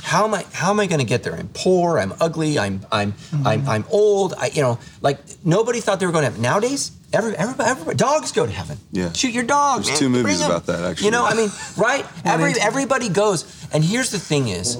How 0.07 0.23
am 0.23 0.33
I? 0.33 0.45
How 0.53 0.69
am 0.69 0.79
I 0.79 0.87
going 0.87 0.99
to 0.99 1.05
get 1.05 1.23
there? 1.23 1.35
I'm 1.35 1.49
poor. 1.49 1.99
I'm 1.99 2.13
ugly. 2.21 2.57
I'm 2.57 2.79
I'm 2.93 3.13
I'm 3.43 3.59
mm-hmm. 3.59 3.69
I'm 3.69 3.85
old. 3.91 4.33
I 4.37 4.47
you 4.47 4.61
know 4.61 4.79
like 5.01 5.19
nobody 5.43 5.81
thought 5.81 5.99
they 5.99 6.05
were 6.05 6.13
going 6.13 6.23
to 6.23 6.29
heaven. 6.29 6.41
Nowadays, 6.41 6.91
every 7.11 7.35
everybody, 7.35 7.69
everybody 7.69 7.97
dogs 7.97 8.31
go 8.31 8.45
to 8.45 8.51
heaven. 8.51 8.77
Yeah. 8.93 9.11
Shoot 9.11 9.33
your 9.33 9.43
dog. 9.43 9.83
There's 9.83 9.89
man. 9.89 9.99
two 9.99 10.07
movies 10.07 10.39
about 10.39 10.65
that, 10.67 10.85
actually. 10.85 11.07
You 11.07 11.11
know, 11.11 11.25
I 11.25 11.33
mean, 11.33 11.49
right? 11.75 12.05
Every 12.25 12.53
everybody 12.57 13.09
goes. 13.09 13.67
And 13.73 13.83
here's 13.83 14.09
the 14.09 14.17
thing: 14.17 14.47
is 14.47 14.77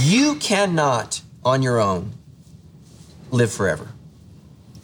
you 0.00 0.34
cannot 0.34 1.22
on 1.44 1.62
your 1.62 1.80
own 1.80 2.10
live 3.30 3.52
forever. 3.52 3.86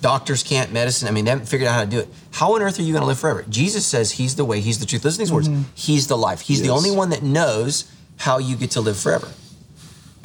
Doctors 0.01 0.45
can't, 0.45 0.73
medicine, 0.73 1.09
I 1.09 1.11
mean, 1.11 1.25
they 1.25 1.33
haven't 1.33 1.47
figured 1.47 1.67
out 1.67 1.75
how 1.75 1.85
to 1.85 1.91
do 1.91 1.99
it. 1.99 2.09
How 2.31 2.55
on 2.55 2.63
earth 2.63 2.79
are 2.79 2.83
you 2.83 2.93
going 2.93 3.03
to 3.03 3.09
live 3.09 3.19
forever? 3.19 3.45
Jesus 3.49 3.85
says 3.85 4.13
he's 4.13 4.37
the 4.37 4.45
way, 4.45 4.61
he's 4.61 4.79
the 4.79 4.87
truth. 4.87 5.05
Listen 5.05 5.17
to 5.17 5.25
these 5.25 5.33
words. 5.33 5.49
Mm-hmm. 5.49 5.63
He's 5.75 6.07
the 6.07 6.17
life. 6.17 6.43
He's 6.43 6.63
the 6.63 6.69
only 6.69 6.93
one 6.93 7.11
that 7.11 7.25
knows 7.25 7.91
how 8.19 8.39
you 8.39 8.55
get 8.55 8.71
to 8.73 8.81
live 8.81 8.97
forever. 8.97 9.29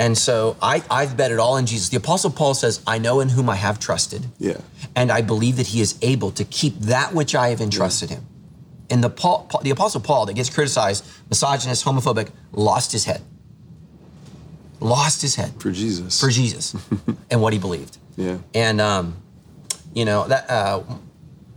And 0.01 0.17
so 0.17 0.57
I, 0.63 0.81
I've 0.89 1.15
bet 1.15 1.31
it 1.31 1.37
all 1.37 1.57
in 1.57 1.67
Jesus. 1.67 1.89
The 1.89 1.97
Apostle 1.97 2.31
Paul 2.31 2.55
says, 2.55 2.81
I 2.87 2.97
know 2.97 3.19
in 3.19 3.29
whom 3.29 3.47
I 3.47 3.55
have 3.55 3.79
trusted. 3.79 4.25
Yeah. 4.39 4.59
And 4.95 5.11
I 5.11 5.21
believe 5.21 5.57
that 5.57 5.67
he 5.67 5.79
is 5.79 5.95
able 6.01 6.31
to 6.31 6.43
keep 6.43 6.73
that 6.79 7.13
which 7.13 7.35
I 7.35 7.49
have 7.49 7.61
entrusted 7.61 8.09
him. 8.09 8.25
And 8.89 9.03
the, 9.03 9.11
Paul, 9.11 9.45
Paul- 9.47 9.61
the 9.61 9.69
Apostle 9.69 10.01
Paul, 10.01 10.25
that 10.25 10.33
gets 10.33 10.49
criticized, 10.49 11.05
misogynist, 11.29 11.85
homophobic, 11.85 12.31
lost 12.51 12.91
his 12.91 13.05
head. 13.05 13.21
Lost 14.79 15.21
his 15.21 15.35
head 15.35 15.53
for 15.61 15.69
Jesus. 15.69 16.19
for 16.19 16.29
Jesus 16.29 16.75
and 17.29 17.39
what 17.39 17.53
he 17.53 17.59
believed. 17.59 17.99
Yeah. 18.17 18.39
And 18.55 18.81
um, 18.81 19.21
you 19.93 20.05
know 20.05 20.27
that 20.27 20.49
uh, 20.49 20.81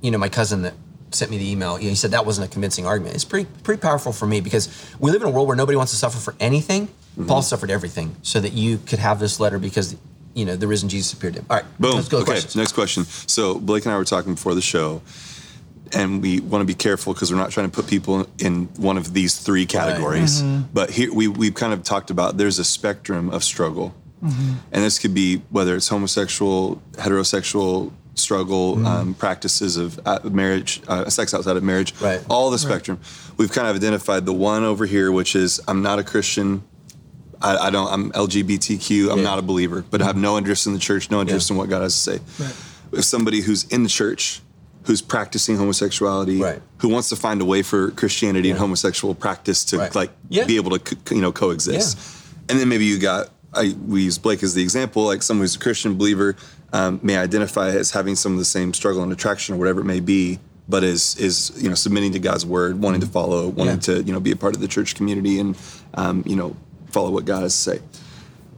you 0.02 0.10
know 0.10 0.18
my 0.18 0.28
cousin 0.28 0.60
that 0.62 0.74
sent 1.12 1.30
me 1.30 1.38
the 1.38 1.50
email. 1.50 1.78
You 1.78 1.84
know, 1.84 1.90
he 1.90 1.96
said 1.96 2.10
that 2.10 2.26
wasn't 2.26 2.48
a 2.48 2.52
convincing 2.52 2.84
argument. 2.84 3.14
It's 3.14 3.24
pretty 3.24 3.48
pretty 3.62 3.80
powerful 3.80 4.12
for 4.12 4.26
me 4.26 4.42
because 4.42 4.68
we 5.00 5.10
live 5.10 5.22
in 5.22 5.28
a 5.28 5.30
world 5.30 5.48
where 5.48 5.56
nobody 5.56 5.76
wants 5.76 5.92
to 5.92 5.98
suffer 5.98 6.18
for 6.18 6.34
anything. 6.38 6.88
Mm-hmm. 7.14 7.26
Paul 7.26 7.42
suffered 7.42 7.70
everything 7.70 8.16
so 8.22 8.40
that 8.40 8.52
you 8.52 8.78
could 8.78 8.98
have 8.98 9.20
this 9.20 9.38
letter 9.38 9.58
because 9.58 9.96
you 10.34 10.44
know 10.44 10.56
the 10.56 10.66
risen 10.66 10.88
Jesus 10.88 11.12
appeared 11.12 11.34
to 11.34 11.40
him. 11.40 11.46
All 11.48 11.56
right, 11.58 11.66
Boom. 11.78 11.94
Let's 11.96 12.08
go 12.08 12.18
okay. 12.18 12.26
questions. 12.26 12.56
Next 12.56 12.72
question. 12.72 13.04
So 13.04 13.58
Blake 13.58 13.84
and 13.84 13.94
I 13.94 13.98
were 13.98 14.04
talking 14.04 14.34
before 14.34 14.54
the 14.56 14.60
show, 14.62 15.00
and 15.92 16.20
we 16.20 16.40
want 16.40 16.62
to 16.62 16.66
be 16.66 16.74
careful 16.74 17.14
because 17.14 17.30
we're 17.30 17.38
not 17.38 17.50
trying 17.50 17.70
to 17.70 17.74
put 17.74 17.86
people 17.88 18.26
in 18.38 18.64
one 18.76 18.96
of 18.96 19.14
these 19.14 19.36
three 19.38 19.64
categories. 19.64 20.42
But 20.42 20.90
here 20.90 21.12
we 21.14 21.28
we've 21.28 21.54
kind 21.54 21.72
of 21.72 21.84
talked 21.84 22.10
about 22.10 22.36
there's 22.36 22.58
a 22.58 22.64
spectrum 22.64 23.30
of 23.30 23.44
struggle, 23.44 23.94
and 24.20 24.58
this 24.72 24.98
could 24.98 25.14
be 25.14 25.42
whether 25.50 25.76
it's 25.76 25.88
homosexual, 25.88 26.82
heterosexual 26.92 27.92
struggle, 28.16 28.84
um, 28.86 29.14
practices 29.14 29.76
of 29.76 30.00
uh, 30.06 30.20
marriage, 30.24 30.80
uh, 30.88 31.08
sex 31.10 31.34
outside 31.34 31.56
of 31.56 31.62
marriage, 31.62 31.94
Right. 32.00 32.20
all 32.30 32.50
the 32.50 32.58
spectrum. 32.58 33.00
We've 33.36 33.50
kind 33.50 33.66
of 33.68 33.74
identified 33.76 34.24
the 34.24 34.32
one 34.32 34.62
over 34.64 34.86
here, 34.86 35.10
which 35.12 35.34
is 35.36 35.60
I'm 35.68 35.82
not 35.82 35.98
a 35.98 36.04
Christian. 36.04 36.62
I, 37.44 37.66
I 37.66 37.70
don't. 37.70 37.88
I'm 37.92 38.10
LGBTQ. 38.12 39.10
I'm 39.12 39.18
Yeah. 39.18 39.24
not 39.24 39.38
a 39.38 39.42
believer, 39.42 39.84
but 39.90 40.00
I 40.02 40.06
have 40.06 40.16
no 40.16 40.38
interest 40.38 40.66
in 40.66 40.72
the 40.72 40.78
church, 40.78 41.10
no 41.10 41.20
interest 41.20 41.50
Yeah. 41.50 41.54
in 41.54 41.58
what 41.58 41.68
God 41.68 41.82
has 41.82 41.94
to 41.94 42.00
say. 42.00 42.20
Right. 42.42 42.54
If 42.92 43.04
somebody 43.04 43.40
who's 43.42 43.64
in 43.64 43.82
the 43.82 43.88
church, 43.88 44.40
who's 44.84 45.02
practicing 45.02 45.56
homosexuality, 45.56 46.40
Right. 46.40 46.60
who 46.78 46.88
wants 46.88 47.08
to 47.10 47.16
find 47.16 47.40
a 47.40 47.44
way 47.44 47.62
for 47.62 47.90
Christianity 47.92 48.50
and 48.50 48.58
homosexual 48.58 49.14
practice 49.14 49.64
to 49.66 49.78
Right. 49.78 49.94
like 49.94 50.10
Yeah. 50.28 50.44
be 50.44 50.56
able 50.56 50.70
to 50.72 50.78
co- 50.78 51.14
you 51.14 51.20
know 51.20 51.32
coexist, 51.32 51.98
and 52.48 52.58
then 52.58 52.68
maybe 52.68 52.84
you 52.86 52.98
got. 52.98 53.28
I, 53.56 53.72
we 53.86 54.02
use 54.02 54.18
Blake 54.18 54.42
as 54.42 54.54
the 54.54 54.62
example, 54.62 55.04
like 55.04 55.22
someone 55.22 55.44
who's 55.44 55.54
a 55.54 55.60
Christian 55.60 55.94
believer 55.96 56.34
um, 56.72 56.98
may 57.04 57.16
identify 57.16 57.68
as 57.68 57.92
having 57.92 58.16
some 58.16 58.32
of 58.32 58.38
the 58.40 58.44
same 58.44 58.74
struggle 58.74 59.00
and 59.04 59.12
attraction 59.12 59.54
or 59.54 59.58
whatever 59.58 59.80
it 59.80 59.84
may 59.84 60.00
be, 60.00 60.40
but 60.68 60.82
is 60.82 61.14
is 61.20 61.52
you 61.60 61.68
know 61.68 61.76
submitting 61.76 62.12
to 62.12 62.18
God's 62.18 62.44
word, 62.44 62.80
wanting 62.82 63.00
to 63.02 63.06
follow, 63.06 63.46
wanting 63.48 63.76
Yeah. 63.76 63.94
to 63.94 64.02
you 64.02 64.12
know 64.12 64.18
be 64.20 64.32
a 64.32 64.36
part 64.36 64.54
of 64.56 64.60
the 64.60 64.66
church 64.68 64.94
community 64.96 65.38
and 65.38 65.54
um, 65.94 66.24
you 66.26 66.34
know 66.36 66.56
follow 66.94 67.10
what 67.10 67.24
God 67.24 67.42
has 67.42 67.54
to 67.54 67.70
say. 67.70 67.78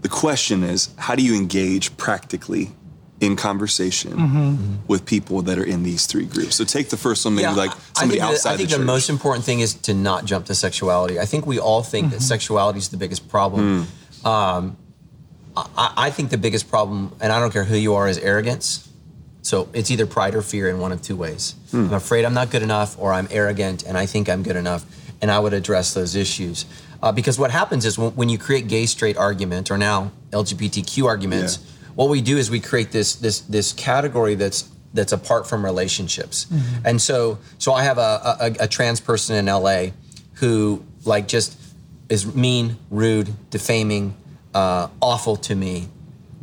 The 0.03 0.09
question 0.09 0.62
is, 0.62 0.90
how 1.07 1.14
do 1.18 1.22
you 1.22 1.35
engage 1.35 1.96
practically 1.96 2.70
in 3.18 3.35
conversation 3.35 4.12
Mm-hmm. 4.12 4.75
with 4.92 5.03
people 5.07 5.40
that 5.49 5.57
are 5.59 5.64
in 5.75 5.83
these 5.83 6.05
three 6.07 6.27
groups? 6.27 6.55
So 6.57 6.64
take 6.64 6.88
the 6.90 6.99
first 7.07 7.25
one, 7.25 7.35
maybe 7.35 7.49
like 7.64 7.70
I 7.70 7.75
somebody 8.01 8.20
think 8.20 8.29
the- 8.31 8.35
outside 8.35 8.53
I 8.55 8.57
think 8.59 8.70
the 8.70 8.79
the, 8.79 8.85
most 8.94 9.09
important 9.09 9.44
thing 9.49 9.61
is 9.61 9.75
to 9.88 9.94
not 9.94 10.27
jump 10.31 10.46
to 10.46 10.55
sexuality. 10.55 11.18
I 11.18 11.25
think 11.25 11.46
we 11.46 11.59
all 11.59 11.83
think 11.83 12.11
that 12.12 12.20
sexuality 12.22 12.79
is 12.79 12.88
the 12.90 12.99
biggest 12.99 13.22
problem. 13.29 13.87
Um, 14.25 14.77
I, 15.57 15.92
I 16.07 16.11
think 16.11 16.29
the 16.31 16.38
biggest 16.38 16.68
problem, 16.68 17.12
and 17.20 17.33
I 17.33 17.40
don't 17.40 17.53
care 17.53 17.64
who 17.64 17.77
you 17.77 17.94
are, 17.94 18.07
is 18.09 18.18
arrogance. 18.18 18.83
So 19.42 19.68
it's 19.72 19.90
either 19.90 20.07
pride 20.07 20.35
or 20.35 20.42
fear 20.42 20.68
in 20.68 20.79
one 20.81 20.92
of 20.92 21.01
two 21.01 21.16
ways. 21.16 21.55
I'm 21.72 21.92
afraid 21.94 22.25
I'm 22.27 22.35
not 22.35 22.51
good 22.51 22.62
enough, 22.62 22.99
or 22.99 23.12
I'm 23.12 23.29
arrogant 23.31 23.85
and 23.87 23.96
I 23.96 24.05
think 24.07 24.29
I'm 24.29 24.42
good 24.42 24.57
enough, 24.57 24.85
and 25.22 25.31
I 25.31 25.38
would 25.38 25.55
address 25.55 25.94
those 25.94 26.14
issues. 26.16 26.66
Uh, 27.03 27.13
because 27.13 27.39
what 27.39 27.51
happens 27.51 27.85
is 27.85 27.99
when, 27.99 28.13
when 28.17 28.29
you 28.29 28.39
create 28.39 28.69
gay 28.69 28.87
straight 28.87 29.17
argument 29.17 29.71
or 29.71 29.79
now 29.79 30.11
LGBTQ 30.31 31.05
arguments, 31.07 31.59
Yeah. 31.59 31.93
what 31.95 32.09
we 32.09 32.21
do 32.21 32.37
is 32.39 32.51
we 32.51 32.61
create 32.61 32.91
this 32.93 33.15
this 33.17 33.41
this 33.41 33.73
category 33.73 34.35
that's 34.35 34.69
that's 34.95 35.13
apart 35.13 35.47
from 35.47 35.65
relationships. 35.65 36.47
And 36.85 37.01
so 37.01 37.39
so 37.59 37.73
I 37.75 37.83
have 37.85 37.99
a, 37.99 38.37
a, 38.41 38.65
a 38.65 38.69
trans 38.69 39.01
person 39.01 39.37
in 39.37 39.47
LA 39.47 39.89
who 40.35 40.83
like 41.05 41.29
just 41.29 41.59
is 42.09 42.35
mean, 42.35 42.77
rude, 42.91 43.35
defaming, 43.51 44.15
uh, 44.55 44.89
awful 45.01 45.37
to 45.37 45.55
me. 45.55 45.89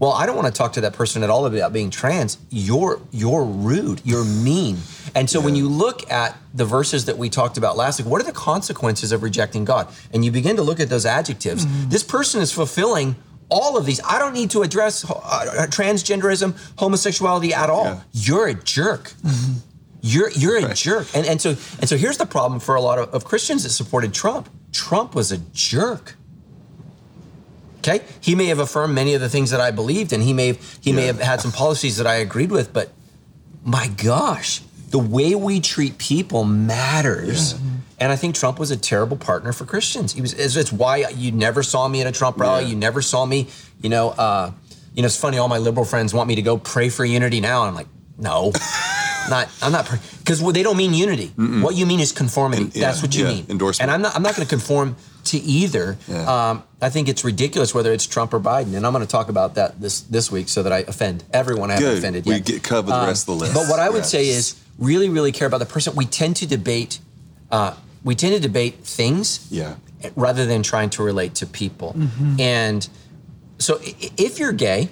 Well, 0.04 0.12
I 0.12 0.26
don't 0.26 0.36
want 0.36 0.48
to 0.48 0.52
talk 0.52 0.74
to 0.74 0.82
that 0.82 0.92
person 0.92 1.24
at 1.24 1.30
all 1.30 1.46
about 1.46 1.72
being 1.72 1.89
trans. 1.89 2.38
You're 2.50 3.00
you're 3.13 3.46
rude. 3.46 4.02
You're 4.04 4.26
mean. 4.26 4.80
And 5.16 5.30
so 5.30 5.39
when 5.39 5.56
you 5.56 5.70
look 5.70 6.12
at 6.12 6.36
the 6.54 6.66
verses 6.66 7.06
that 7.06 7.18
we 7.18 7.30
talked 7.30 7.58
about 7.58 7.78
last 7.78 8.02
week, 8.02 8.10
what 8.10 8.22
are 8.22 8.26
the 8.26 8.34
consequences 8.34 9.13
of 9.13 9.24
rejecting 9.24 9.63
God? 9.63 9.88
And 10.12 10.26
you 10.26 10.30
begin 10.32 10.58
to 10.58 10.62
look 10.62 10.82
at 10.82 10.89
those 10.89 11.06
adjectives. 11.06 11.66
Mm-hmm. 11.66 11.88
This 11.88 12.04
person 12.04 12.42
is 12.42 12.52
fulfilling 12.52 13.16
all 13.48 13.78
of 13.78 13.86
these. 13.86 14.02
I 14.04 14.20
don't 14.20 14.34
need 14.34 14.52
to 14.52 14.63
address 14.63 15.10
uh, 15.10 15.13
uh 15.13 15.68
transgenderism, 15.68 16.54
homosexuality 16.78 17.54
at 17.54 17.70
all. 17.70 17.86
Yeah. 17.86 18.02
You're 18.12 18.48
a 18.48 18.56
jerk. 18.56 19.13
Mm-hmm. 19.24 19.54
You're 20.02 20.32
you're 20.32 20.58
a 20.58 20.74
jerk. 20.74 21.08
And 21.16 21.26
and 21.26 21.39
so 21.39 21.52
and 21.80 21.88
so 21.88 21.96
here's 21.96 22.18
the 22.18 22.26
problem 22.26 22.60
for 22.60 22.76
a 22.76 22.82
lot 22.82 23.00
of, 23.00 23.08
of 23.13 23.24
Christians 23.24 23.63
that 23.63 23.70
supported 23.70 24.13
Trump. 24.13 24.50
Trump 24.74 25.16
was 25.16 25.32
a 25.32 25.38
jerk. 25.54 26.18
Okay? 27.86 28.04
He 28.22 28.34
may 28.36 28.46
have 28.46 28.60
affirmed 28.60 28.96
many 28.96 29.13
of 29.13 29.22
the 29.22 29.30
things 29.30 29.52
that 29.52 29.60
I 29.60 29.72
believed, 29.72 30.13
and 30.13 30.24
he 30.24 30.34
may 30.34 30.48
have, 30.48 30.80
he 30.82 30.93
may 30.93 31.06
have 31.08 31.19
had 31.19 31.41
some 31.41 31.52
policies 31.52 31.98
that 31.98 32.08
I 32.08 32.15
agreed 32.15 32.52
with, 32.52 32.72
but 32.74 32.91
my 33.65 33.88
gosh, 33.88 34.62
the 34.89 35.00
way 35.00 35.36
we 35.36 35.60
treat 35.60 35.98
people 35.98 36.43
matters. 36.43 37.56
And 38.00 38.12
I 38.12 38.15
think 38.15 38.36
Trump 38.36 38.60
was 38.60 38.72
a 38.72 38.78
terrible 38.78 39.17
partner 39.17 39.54
for 39.54 39.65
Christians. 39.65 40.13
He 40.13 40.22
was. 40.22 40.34
It's, 40.34 40.56
it's 40.56 40.72
why 40.74 40.98
you 41.15 41.32
never 41.32 41.63
saw 41.63 41.88
me 41.88 42.02
at 42.02 42.08
a 42.08 42.12
Trump 42.12 42.38
rally. 42.38 42.63
Yeah. 42.63 42.69
You 42.69 42.76
never 42.76 43.02
saw 43.02 43.26
me. 43.26 43.48
You 43.82 43.89
know. 43.89 44.10
Uh, 44.10 44.52
you 44.93 45.02
know. 45.02 45.06
It's 45.06 45.15
funny. 45.17 45.38
All 45.38 45.48
my 45.48 45.58
liberal 45.58 45.86
friends 45.86 46.13
want 46.13 46.28
me 46.28 46.36
to 46.36 46.41
go 46.41 46.58
pray 46.58 46.89
for 46.89 47.06
unity 47.06 47.39
now. 47.39 47.62
And 47.62 47.69
I'm 47.69 47.76
like, 47.76 47.88
no, 48.17 48.52
not. 49.30 49.50
I'm 49.62 49.72
not 49.72 49.89
because 50.19 50.41
they 50.54 50.63
don't 50.63 50.76
mean 50.76 50.93
unity. 50.93 51.28
What 51.38 51.76
you 51.76 51.86
mean 51.86 52.00
is 52.02 52.12
conformity. 52.12 52.63
And- 52.63 52.76
yeah, 52.76 52.88
That's 52.88 53.02
what 53.02 53.15
you 53.15 53.24
yeah, 53.26 53.34
mean. 53.36 53.46
endorsement. 53.50 53.89
And 53.89 53.91
I'm 53.91 54.02
not. 54.02 54.15
I'm 54.15 54.22
not 54.22 54.36
going 54.36 54.46
to 54.46 54.50
conform 54.50 54.98
to 55.26 55.38
either. 55.38 55.98
Yeah. 56.08 56.50
Um, 56.50 56.64
I 56.82 56.90
think 56.90 57.08
it's 57.08 57.24
ridiculous 57.24 57.74
whether 57.74 57.92
it's 57.94 58.06
Trump 58.06 58.34
or 58.34 58.40
Biden, 58.40 58.76
and 58.76 58.86
I'm 58.86 58.92
going 58.94 59.06
to 59.06 59.12
talk 59.12 59.30
about 59.30 59.56
that 59.56 59.80
this 59.80 60.02
this 60.02 60.32
week 60.32 60.50
so 60.50 60.64
that 60.64 60.74
I 60.74 60.80
offend 60.80 61.24
everyone 61.32 61.72
I 61.72 61.76
haven't 61.76 61.90
Good. 61.90 61.98
offended 62.00 62.26
yet. 62.26 62.34
We 62.34 62.40
get 62.42 62.64
covered 62.64 62.92
the 62.92 63.06
rest 63.08 63.24
of 63.24 63.38
the 63.38 63.46
list. 63.46 63.54
But 63.54 63.68
what 63.70 63.80
I 63.80 63.90
would 63.90 64.00
Yes. 64.04 64.10
say 64.12 64.28
is 64.28 64.56
really, 64.78 65.10
really 65.10 65.32
care 65.32 65.48
about 65.48 65.60
the 65.60 65.66
person. 65.66 65.96
We 65.96 66.06
tend 66.06 66.36
to 66.38 66.46
debate. 66.48 67.00
Uh, 67.52 67.74
we 68.04 68.16
tend 68.16 68.34
to 68.36 68.40
debate 68.42 68.84
things 68.84 69.48
Yeah. 69.50 69.76
rather 70.16 70.46
than 70.46 70.62
trying 70.64 70.90
to 70.92 71.04
relate 71.04 71.36
to 71.36 71.46
people. 71.46 71.96
And 72.40 72.88
so, 73.60 73.80
i- 73.86 73.96
i- 74.04 74.12
if 74.18 74.40
you're 74.40 74.52
gay, 74.52 74.90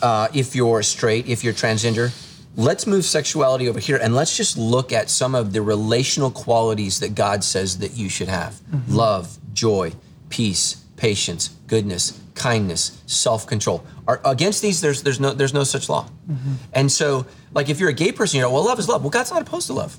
uh, 0.00 0.28
if 0.32 0.54
you're 0.56 0.82
straight, 0.82 1.26
if 1.28 1.44
you're 1.44 1.52
transgender, 1.52 2.10
let's 2.56 2.86
move 2.86 3.04
sexuality 3.04 3.68
over 3.68 3.78
here 3.80 3.96
and 3.96 4.14
let's 4.14 4.34
just 4.36 4.56
look 4.56 4.92
at 4.92 5.10
some 5.10 5.34
of 5.34 5.52
the 5.52 5.60
relational 5.60 6.30
qualities 6.30 7.00
that 7.00 7.14
God 7.14 7.44
says 7.44 7.78
that 7.78 7.96
you 7.96 8.08
should 8.08 8.28
have 8.28 8.54
love, 8.88 9.36
joy, 9.52 9.92
peace, 10.28 10.84
patience, 10.96 11.50
goodness, 11.66 12.20
kindness, 12.34 13.02
self-control. 13.06 13.84
Are, 14.06 14.20
against 14.24 14.62
these, 14.62 14.80
there's 14.80 15.02
there's 15.02 15.20
no 15.20 15.32
there's 15.32 15.54
no 15.54 15.64
such 15.64 15.88
law. 15.88 16.08
And 16.72 16.90
so, 16.90 17.26
like 17.54 17.68
if 17.68 17.80
you're 17.80 17.90
a 17.90 17.94
gay 17.94 18.12
person, 18.12 18.38
you 18.38 18.42
know, 18.42 18.52
well, 18.52 18.64
love 18.64 18.78
is 18.78 18.88
love. 18.88 19.02
Well, 19.02 19.10
God's 19.10 19.30
not 19.30 19.42
opposed 19.42 19.66
to 19.68 19.72
love. 19.74 19.96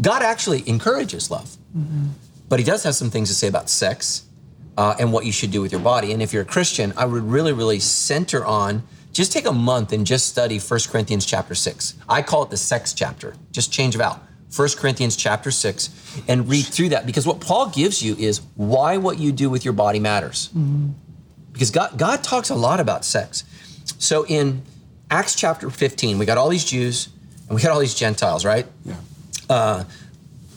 God 0.00 0.22
actually 0.22 0.68
encourages 0.68 1.30
love, 1.30 1.56
but 2.48 2.58
He 2.58 2.64
does 2.64 2.84
have 2.84 2.94
some 2.94 3.10
things 3.10 3.28
to 3.28 3.34
say 3.34 3.48
about 3.48 3.68
sex 3.68 4.24
uh, 4.76 4.94
and 4.98 5.12
what 5.12 5.26
you 5.26 5.32
should 5.32 5.50
do 5.50 5.60
with 5.60 5.72
your 5.72 5.80
body. 5.80 6.12
And 6.12 6.22
if 6.22 6.32
you're 6.32 6.42
a 6.42 6.46
Christian, 6.46 6.92
I 6.96 7.04
would 7.04 7.24
really, 7.24 7.52
really 7.52 7.80
center 7.80 8.44
on 8.44 8.84
just 9.12 9.32
take 9.32 9.46
a 9.46 9.52
month 9.52 9.92
and 9.92 10.06
just 10.06 10.28
study 10.28 10.60
1 10.60 10.80
Corinthians 10.88 11.26
chapter 11.26 11.54
6. 11.54 11.94
I 12.08 12.22
call 12.22 12.44
it 12.44 12.50
the 12.50 12.56
sex 12.56 12.92
chapter. 12.92 13.34
Just 13.50 13.72
change 13.72 13.96
it 13.96 14.00
out. 14.00 14.22
1 14.54 14.68
Corinthians 14.78 15.16
chapter 15.16 15.50
6 15.50 16.22
and 16.26 16.48
read 16.48 16.64
through 16.64 16.88
that 16.90 17.06
because 17.06 17.26
what 17.26 17.40
Paul 17.40 17.68
gives 17.68 18.02
you 18.02 18.16
is 18.16 18.40
why 18.54 18.96
what 18.96 19.18
you 19.18 19.30
do 19.30 19.50
with 19.50 19.64
your 19.64 19.74
body 19.74 20.00
matters. 20.00 20.48
Mm-hmm. 20.48 20.90
Because 21.52 21.70
God, 21.70 21.98
God 21.98 22.22
talks 22.22 22.50
a 22.50 22.54
lot 22.54 22.80
about 22.80 23.04
sex. 23.04 23.44
So 23.98 24.24
in 24.26 24.62
Acts 25.10 25.34
chapter 25.34 25.70
15, 25.70 26.18
we 26.18 26.26
got 26.26 26.38
all 26.38 26.48
these 26.48 26.64
Jews 26.64 27.08
and 27.48 27.56
we 27.56 27.62
got 27.62 27.72
all 27.72 27.80
these 27.80 27.94
Gentiles, 27.94 28.44
right? 28.44 28.66
Yeah. 28.84 28.94
Uh, 29.50 29.84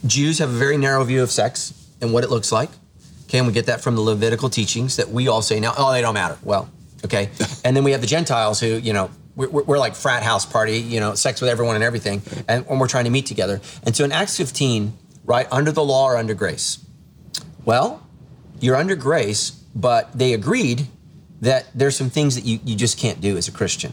Jews 0.06 0.38
have 0.38 0.50
a 0.50 0.52
very 0.52 0.76
narrow 0.76 1.04
view 1.04 1.22
of 1.22 1.30
sex 1.30 1.72
and 2.00 2.12
what 2.12 2.24
it 2.24 2.30
looks 2.30 2.52
like. 2.52 2.70
Okay, 3.24 3.38
and 3.38 3.46
we 3.46 3.52
get 3.52 3.66
that 3.66 3.80
from 3.80 3.94
the 3.94 4.02
Levitical 4.02 4.50
teachings 4.50 4.96
that 4.96 5.08
we 5.08 5.28
all 5.28 5.40
say 5.40 5.58
now, 5.58 5.72
oh, 5.76 5.92
they 5.92 6.02
don't 6.02 6.12
matter. 6.12 6.36
Well, 6.42 6.68
okay. 7.04 7.30
and 7.64 7.74
then 7.74 7.82
we 7.82 7.92
have 7.92 8.02
the 8.02 8.06
Gentiles 8.06 8.60
who, 8.60 8.66
you 8.66 8.92
know, 8.92 9.10
we're, 9.36 9.48
we're 9.48 9.78
like 9.78 9.94
frat 9.94 10.22
house 10.22 10.44
party, 10.44 10.78
you 10.78 11.00
know, 11.00 11.14
sex 11.14 11.40
with 11.40 11.50
everyone 11.50 11.74
and 11.74 11.84
everything, 11.84 12.22
and 12.48 12.66
when 12.66 12.78
we're 12.78 12.88
trying 12.88 13.04
to 13.04 13.10
meet 13.10 13.26
together. 13.26 13.60
And 13.84 13.96
so 13.96 14.04
in 14.04 14.12
Acts 14.12 14.36
15, 14.36 14.92
right, 15.24 15.46
under 15.50 15.72
the 15.72 15.82
law 15.84 16.06
or 16.06 16.16
under 16.16 16.34
grace? 16.34 16.84
Well, 17.64 18.06
you're 18.60 18.76
under 18.76 18.96
grace, 18.96 19.50
but 19.74 20.16
they 20.16 20.32
agreed 20.34 20.86
that 21.40 21.66
there's 21.74 21.96
some 21.96 22.10
things 22.10 22.34
that 22.34 22.44
you, 22.44 22.60
you 22.64 22.76
just 22.76 22.98
can't 22.98 23.20
do 23.20 23.36
as 23.36 23.48
a 23.48 23.52
Christian. 23.52 23.92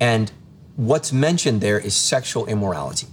And 0.00 0.30
what's 0.76 1.12
mentioned 1.12 1.60
there 1.60 1.78
is 1.78 1.94
sexual 1.94 2.46
immorality. 2.46 3.06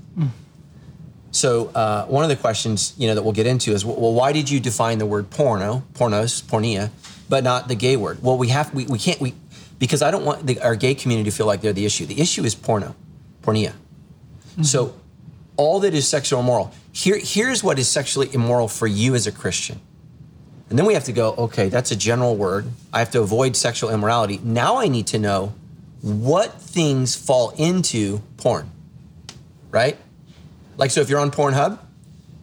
So 1.31 1.67
uh, 1.67 2.05
one 2.07 2.23
of 2.23 2.29
the 2.29 2.35
questions 2.35 2.93
you 2.97 3.07
know 3.07 3.15
that 3.15 3.23
we'll 3.23 3.33
get 3.33 3.47
into 3.47 3.71
is 3.71 3.85
well, 3.85 4.13
why 4.13 4.33
did 4.33 4.49
you 4.49 4.59
define 4.59 4.97
the 4.97 5.05
word 5.05 5.29
porno, 5.29 5.83
pornos, 5.93 6.43
porneia, 6.43 6.89
but 7.29 7.43
not 7.43 7.69
the 7.69 7.75
gay 7.75 7.95
word? 7.95 8.21
Well, 8.21 8.37
we 8.37 8.49
have 8.49 8.73
we, 8.73 8.85
we 8.85 8.99
can't 8.99 9.21
we 9.21 9.33
because 9.81 10.03
I 10.03 10.11
don't 10.11 10.23
want 10.23 10.45
the, 10.45 10.61
our 10.61 10.75
gay 10.75 10.93
community 10.93 11.31
to 11.31 11.35
feel 11.35 11.47
like 11.47 11.61
they're 11.61 11.73
the 11.73 11.87
issue. 11.87 12.05
The 12.05 12.21
issue 12.21 12.43
is 12.43 12.53
porno, 12.53 12.95
porneia. 13.41 13.73
So 14.61 14.93
all 15.57 15.79
that 15.79 15.95
is 15.95 16.07
sexual 16.07 16.41
immoral. 16.41 16.71
Here 16.91 17.17
here's 17.17 17.63
what 17.63 17.79
is 17.79 17.87
sexually 17.87 18.31
immoral 18.31 18.67
for 18.67 18.85
you 18.85 19.15
as 19.15 19.25
a 19.25 19.31
Christian. 19.31 19.81
And 20.69 20.77
then 20.77 20.85
we 20.85 20.93
have 20.93 21.05
to 21.05 21.11
go, 21.11 21.33
okay, 21.33 21.67
that's 21.69 21.89
a 21.89 21.95
general 21.95 22.35
word. 22.35 22.67
I 22.93 22.99
have 22.99 23.09
to 23.11 23.21
avoid 23.21 23.55
sexual 23.55 23.89
immorality. 23.89 24.39
Now 24.43 24.77
I 24.77 24.87
need 24.87 25.07
to 25.07 25.17
know 25.17 25.55
what 26.01 26.61
things 26.61 27.15
fall 27.15 27.49
into 27.57 28.19
porn, 28.37 28.69
right? 29.71 29.97
Like, 30.77 30.91
so 30.91 31.01
if 31.01 31.09
you're 31.09 31.19
on 31.19 31.31
Pornhub, 31.31 31.79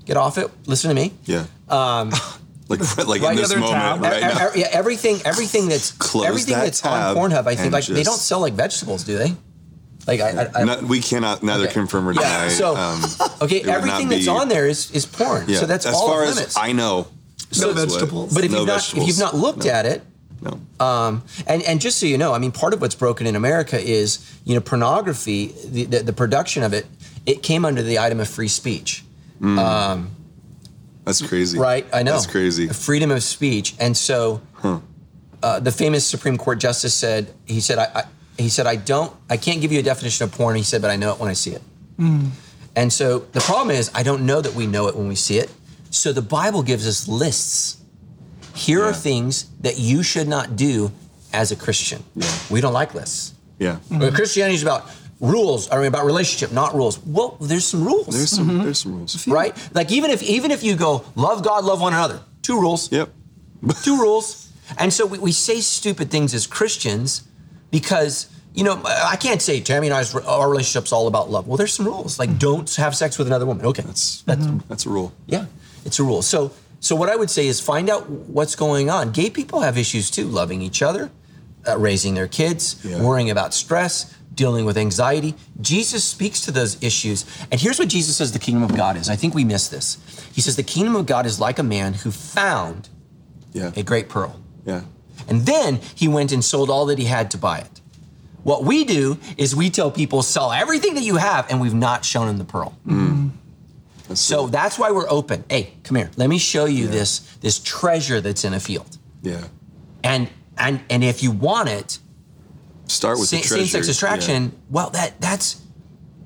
get 0.06 0.16
off 0.16 0.38
it, 0.38 0.50
listen 0.66 0.88
to 0.88 0.94
me. 0.94 1.12
Yeah. 1.24 1.46
Um, 1.68 2.10
like 2.68 2.80
like 3.06 3.22
right 3.22 3.30
in 3.32 3.36
this 3.36 3.50
other 3.50 3.60
moment 3.60 3.80
tab. 3.80 4.00
right 4.02 4.18
E- 4.18 4.20
now. 4.20 4.48
e- 4.54 4.60
yeah, 4.60 4.68
everything, 4.72 5.20
everything 5.24 5.68
that's 5.68 5.92
Close 5.92 6.26
everything 6.26 6.54
that 6.54 6.64
that's 6.64 6.80
tab 6.80 7.16
on 7.16 7.30
Pornhub, 7.30 7.46
I 7.46 7.54
think 7.54 7.60
and 7.66 7.72
like 7.72 7.86
they 7.86 8.02
don't 8.02 8.18
sell 8.18 8.40
like 8.40 8.54
vegetables, 8.54 9.04
do 9.04 9.16
they? 9.18 9.34
Like 10.06 10.20
I, 10.20 10.30
I, 10.30 10.60
I 10.60 10.64
Not- 10.64 10.82
we 10.84 11.00
cannot 11.00 11.42
neither 11.42 11.64
Okay. 11.64 11.72
confirm 11.72 12.08
or 12.08 12.12
Yeah, 12.12 12.20
deny. 12.20 12.48
so- 12.48 12.76
um, 12.76 13.02
okay, 13.42 13.56
it 13.56 13.66
would 13.66 13.66
not 13.66 13.76
everything 13.78 14.08
that's 14.08 14.24
be- 14.24 14.28
on 14.30 14.48
there 14.48 14.66
is 14.66 14.90
is 14.92 15.06
porn. 15.06 15.44
yeah. 15.48 15.58
So 15.58 15.66
that's 15.66 15.86
as 15.86 15.94
all 15.94 16.08
far 16.08 16.22
off 16.22 16.28
as 16.28 16.34
limits. 16.36 16.56
I 16.56 16.72
know. 16.72 17.08
No 17.58 17.72
that's 17.72 17.92
what- 17.92 18.00
vegetables. 18.00 18.34
but 18.34 18.44
if 18.44 18.50
no 18.52 18.58
you've 18.58 18.66
not 18.68 18.94
if 18.96 19.06
you've 19.06 19.18
not 19.18 19.34
looked 19.34 19.64
No. 19.64 19.70
at 19.70 19.86
it, 19.86 20.02
No. 20.40 20.60
Um, 20.78 21.22
and, 21.46 21.62
and 21.64 21.80
just 21.80 21.98
so 21.98 22.06
you 22.06 22.16
know, 22.18 22.32
I 22.32 22.38
mean, 22.38 22.52
part 22.52 22.72
of 22.74 22.80
what's 22.80 22.94
broken 22.94 23.26
in 23.26 23.34
America 23.34 23.76
is, 23.80 24.20
you 24.44 24.54
know, 24.54 24.60
pornography, 24.60 25.52
the, 25.66 25.84
the, 25.84 25.98
the 26.04 26.12
production 26.12 26.62
of 26.62 26.72
it, 26.72 26.86
it 27.26 27.42
came 27.42 27.64
under 27.64 27.82
the 27.82 27.98
item 27.98 28.20
of 28.20 28.28
free 28.28 28.46
speech, 28.48 29.02
That's 31.08 31.26
crazy. 31.26 31.58
right? 31.58 31.86
I 31.92 32.02
know. 32.02 32.12
That's 32.12 32.26
crazy. 32.26 32.68
Freedom 32.68 33.10
of 33.10 33.22
speech. 33.22 33.74
And 33.80 33.96
so 33.96 34.40
uh, 35.42 35.60
the 35.60 35.72
famous 35.72 36.06
Supreme 36.06 36.36
Court 36.36 36.58
justice 36.60 36.94
said, 36.94 37.32
he 37.46 37.60
said, 37.60 37.78
I, 37.78 37.84
I, 37.94 38.02
he 38.36 38.48
said, 38.48 38.66
I 38.66 38.76
don't, 38.76 39.14
I 39.30 39.36
can't 39.36 39.60
give 39.60 39.72
you 39.72 39.80
a 39.80 39.82
definition 39.82 40.24
of 40.24 40.32
porn. 40.32 40.54
He 40.56 40.62
said, 40.62 40.82
but 40.82 40.90
I 40.90 40.96
know 40.96 41.12
it 41.12 41.18
when 41.18 41.28
I 41.28 41.32
see 41.32 41.52
it. 41.52 41.62
And 42.76 42.92
so 42.92 43.20
the 43.32 43.40
problem 43.40 43.74
is, 43.74 43.90
I 43.94 44.02
don't 44.02 44.24
know 44.26 44.40
that 44.40 44.54
we 44.54 44.66
know 44.66 44.86
it 44.88 44.94
when 44.96 45.08
we 45.08 45.14
see 45.16 45.38
it. 45.38 45.50
So 45.90 46.12
the 46.12 46.22
Bible 46.22 46.62
gives 46.62 46.86
us 46.86 47.08
lists. 47.08 47.82
Here 48.54 48.84
are 48.84 48.92
things 48.92 49.46
that 49.62 49.78
you 49.78 50.02
should 50.02 50.28
not 50.28 50.56
do 50.56 50.92
as 51.32 51.50
a 51.52 51.56
Christian. 51.56 52.04
Yeah. 52.14 52.30
We 52.50 52.60
don't 52.60 52.72
like 52.74 52.94
lists. 52.94 53.34
Yeah. 53.58 53.78
Well, 53.90 54.12
Christianity 54.12 54.54
is 54.56 54.62
about 54.62 54.88
rules, 55.20 55.70
I 55.70 55.76
mean 55.78 55.86
about 55.86 56.04
relationship, 56.04 56.52
not 56.52 56.74
rules. 56.74 56.98
Well, 57.04 57.36
there's 57.40 57.66
some 57.66 57.84
rules, 57.84 58.06
There's 58.06 58.30
some 58.30 58.48
mm-hmm. 58.48 58.62
there's 58.64 58.78
some 58.80 58.96
rules. 58.96 59.26
right? 59.28 59.56
Like 59.74 59.90
even 59.92 60.10
if 60.10 60.22
even 60.22 60.50
if 60.50 60.62
you 60.62 60.76
go 60.76 61.04
love 61.16 61.42
God, 61.42 61.64
love 61.64 61.80
one 61.80 61.92
another, 61.92 62.20
two 62.42 62.60
rules, 62.60 62.90
Yep. 62.92 63.08
two 63.82 63.98
rules. 64.00 64.52
And 64.78 64.92
so 64.92 65.06
we, 65.06 65.18
we 65.18 65.32
say 65.32 65.60
stupid 65.60 66.10
things 66.10 66.34
as 66.34 66.46
Christians 66.46 67.22
because 67.70 68.28
you 68.54 68.64
know 68.64 68.80
I 68.84 69.16
can't 69.16 69.42
say 69.42 69.60
Tammy 69.60 69.88
and 69.88 69.94
I's 69.94 70.14
our 70.14 70.48
relationship's 70.48 70.92
all 70.92 71.06
about 71.06 71.30
love. 71.30 71.46
Well, 71.48 71.56
there's 71.56 71.72
some 71.74 71.86
rules 71.86 72.18
like 72.18 72.28
mm-hmm. 72.30 72.38
don't 72.38 72.74
have 72.76 72.94
sex 72.94 73.18
with 73.18 73.26
another 73.26 73.46
woman. 73.46 73.66
Okay, 73.66 73.82
That's 73.82 74.22
that's 74.22 74.44
mm-hmm. 74.44 74.58
that's 74.68 74.86
a 74.86 74.90
rule. 74.90 75.12
yeah, 75.26 75.46
it's 75.84 75.98
a 75.98 76.02
rule. 76.04 76.22
So, 76.22 76.52
so 76.80 76.94
what 76.94 77.08
I 77.08 77.16
would 77.16 77.30
say 77.30 77.46
is 77.46 77.60
find 77.60 77.90
out 77.90 78.08
what's 78.08 78.54
going 78.54 78.88
on. 78.90 79.10
Gay 79.12 79.30
people 79.30 79.60
have 79.62 79.76
issues 79.78 80.10
too, 80.10 80.24
loving 80.24 80.62
each 80.62 80.82
other, 80.82 81.10
uh, 81.66 81.76
raising 81.78 82.14
their 82.14 82.28
kids, 82.28 82.76
Yeah. 82.84 83.02
worrying 83.02 83.30
about 83.30 83.52
stress, 83.54 84.14
dealing 84.38 84.64
with 84.64 84.78
anxiety. 84.78 85.34
Jesus 85.60 86.04
speaks 86.04 86.40
to 86.42 86.50
those 86.52 86.80
issues. 86.82 87.26
And 87.50 87.60
here's 87.60 87.78
what 87.78 87.88
Jesus 87.88 88.16
says 88.16 88.30
the 88.32 88.38
kingdom 88.38 88.62
of 88.62 88.74
God 88.76 88.96
is. 88.96 89.08
I 89.10 89.16
think 89.16 89.34
we 89.34 89.44
miss 89.44 89.68
this. 89.68 89.98
He 90.32 90.40
says 90.40 90.54
the 90.56 90.62
kingdom 90.62 90.94
of 90.96 91.04
God 91.06 91.26
is 91.26 91.38
like 91.40 91.58
a 91.58 91.62
man 91.64 91.92
who 91.94 92.10
found 92.10 92.88
Yeah. 93.52 93.72
a 93.76 93.82
great 93.82 94.08
pearl. 94.08 94.40
Yeah. 94.64 94.82
And 95.28 95.44
then 95.44 95.80
he 95.94 96.06
went 96.08 96.30
and 96.32 96.42
sold 96.44 96.70
all 96.70 96.86
that 96.86 96.98
he 96.98 97.06
had 97.06 97.30
to 97.32 97.38
buy 97.38 97.58
it. 97.58 97.80
What 98.44 98.62
we 98.64 98.84
do 98.84 99.18
is 99.36 99.54
we 99.56 99.68
tell 99.70 99.90
people 99.90 100.22
sell 100.22 100.52
everything 100.52 100.94
that 100.94 101.02
you 101.02 101.16
have, 101.16 101.50
and 101.50 101.60
we've 101.60 101.74
not 101.74 102.04
shown 102.04 102.28
them 102.28 102.38
the 102.38 102.44
pearl. 102.44 102.72
Mm. 102.86 102.92
Mm-hmm. 102.94 103.28
That's 104.08 104.20
So 104.20 104.46
the- 104.46 104.52
that's 104.52 104.78
why 104.78 104.90
we're 104.92 105.10
open. 105.10 105.44
Hey, 105.50 105.74
come 105.82 105.96
here. 105.96 106.10
Let 106.16 106.28
me 106.30 106.38
show 106.38 106.64
you 106.66 106.86
this 106.86 107.20
this 107.40 107.58
treasure 107.58 108.20
that's 108.20 108.44
in 108.44 108.54
a 108.54 108.60
field. 108.60 108.96
yeah. 109.22 109.44
And 110.04 110.28
and 110.56 110.80
and 110.88 111.02
if 111.02 111.22
you 111.24 111.32
want 111.32 111.68
it, 111.68 111.98
Start 112.88 113.18
with 113.18 113.28
sa- 113.28 113.36
the 113.36 113.42
same-sex 113.42 113.88
attraction. 113.88 114.52
Well, 114.70 114.90
that 114.90 115.20
that's 115.20 115.60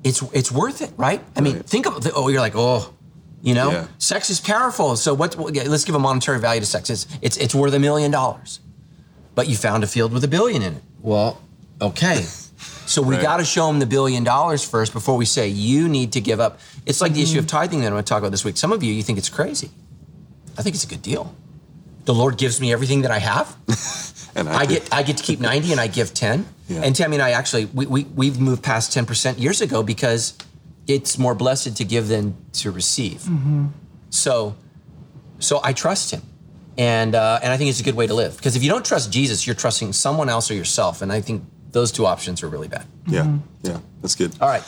it's 0.03 0.21
it's 0.33 0.51
worth 0.51 0.81
it, 0.81 0.91
right? 0.97 1.21
I 1.35 1.41
mean, 1.41 1.55
Right. 1.57 1.65
think 1.65 1.85
of 1.87 2.01
the, 2.03 2.11
oh, 2.13 2.27
you're 2.29 2.41
like 2.41 2.55
oh, 2.55 2.93
you 3.41 3.53
know, 3.53 3.71
Yeah. 3.71 3.87
sex 3.99 4.29
is 4.29 4.39
powerful. 4.39 4.95
So 4.95 5.13
what? 5.13 5.35
what- 5.37 5.53
Let's 5.55 5.85
give 5.85 5.95
a 5.95 5.99
monetary 5.99 6.39
value 6.39 6.61
to 6.61 6.65
sex. 6.67 6.89
It's 6.89 7.07
it's 7.21 7.37
it's 7.37 7.53
worth 7.55 7.73
a 7.73 7.79
million 7.79 8.11
dollars, 8.11 8.59
but 9.35 9.47
you 9.49 9.55
found 9.55 9.83
a 9.83 9.87
field 9.87 10.11
with 10.13 10.23
a 10.23 10.27
billion 10.27 10.61
in 10.61 10.73
it. 10.75 10.83
Well, 11.01 11.39
okay. 11.81 12.25
So 12.85 13.01
we 13.01 13.15
Right. 13.15 13.23
got 13.23 13.37
to 13.37 13.45
show 13.45 13.67
them 13.67 13.79
the 13.79 13.85
billion 13.85 14.25
dollars 14.25 14.61
first 14.63 14.91
before 14.91 15.15
we 15.15 15.23
say 15.25 15.47
you 15.47 15.87
need 15.87 16.11
to 16.13 16.21
give 16.21 16.41
up. 16.41 16.59
It's 16.85 16.99
like 16.99 17.13
the 17.13 17.21
issue 17.21 17.37
Mm-hmm. 17.37 17.39
of 17.39 17.47
tithing 17.47 17.79
that 17.79 17.87
I'm 17.87 17.93
going 17.93 18.03
to 18.03 18.07
talk 18.07 18.19
about 18.19 18.31
this 18.31 18.43
week. 18.43 18.57
Some 18.57 18.73
of 18.73 18.83
you, 18.83 18.91
you 18.93 19.01
think 19.03 19.17
it's 19.17 19.29
crazy. 19.29 19.71
I 20.57 20.61
think 20.63 20.75
it's 20.75 20.83
a 20.83 20.87
good 20.87 21.01
deal. 21.01 21.33
The 22.03 22.13
Lord 22.13 22.37
gives 22.37 22.59
me 22.59 22.73
everything 22.73 23.01
that 23.03 23.11
I 23.11 23.19
have. 23.19 23.55
And 24.35 24.49
I 24.49 24.65
could- 24.65 24.69
get 24.69 24.93
I 24.93 25.03
get 25.03 25.17
to 25.17 25.23
keep 25.23 25.39
90 25.39 25.71
and 25.71 25.79
I 25.81 25.87
give 25.87 26.13
10. 26.13 26.45
Yeah. 26.67 26.81
And 26.83 26.95
Tammy 26.95 27.15
and 27.17 27.23
I 27.23 27.31
actually 27.31 27.65
we, 27.65 27.85
we 27.85 28.03
we've 28.15 28.39
moved 28.39 28.63
past 28.63 28.91
10% 28.95 29.39
years 29.39 29.61
ago 29.61 29.83
because 29.83 30.33
it's 30.87 31.17
more 31.17 31.35
blessed 31.35 31.75
to 31.77 31.83
give 31.85 32.07
than 32.07 32.35
to 32.53 32.71
receive. 32.71 33.27
So 34.09 34.55
so 35.39 35.59
I 35.63 35.73
trust 35.73 36.11
him. 36.11 36.21
And 36.77 37.13
uh, 37.13 37.39
and 37.43 37.53
I 37.53 37.57
think 37.57 37.69
it's 37.69 37.79
a 37.79 37.83
good 37.83 37.95
way 37.95 38.07
to 38.07 38.13
live 38.15 38.35
because 38.37 38.55
if 38.55 38.63
you 38.63 38.69
don't 38.69 38.83
trust 38.85 39.11
Jesus, 39.11 39.45
you're 39.45 39.55
trusting 39.55 39.93
someone 39.93 40.27
else 40.29 40.49
or 40.49 40.55
yourself. 40.55 41.01
And 41.03 41.11
I 41.11 41.21
think 41.21 41.43
those 41.71 41.91
two 41.91 42.05
options 42.07 42.41
are 42.41 42.49
really 42.49 42.67
bad. 42.67 42.85
Yeah. 43.05 43.37
Yeah. 43.61 43.79
That's 44.01 44.15
good. 44.15 44.31
All 44.41 44.47
right. 44.47 44.63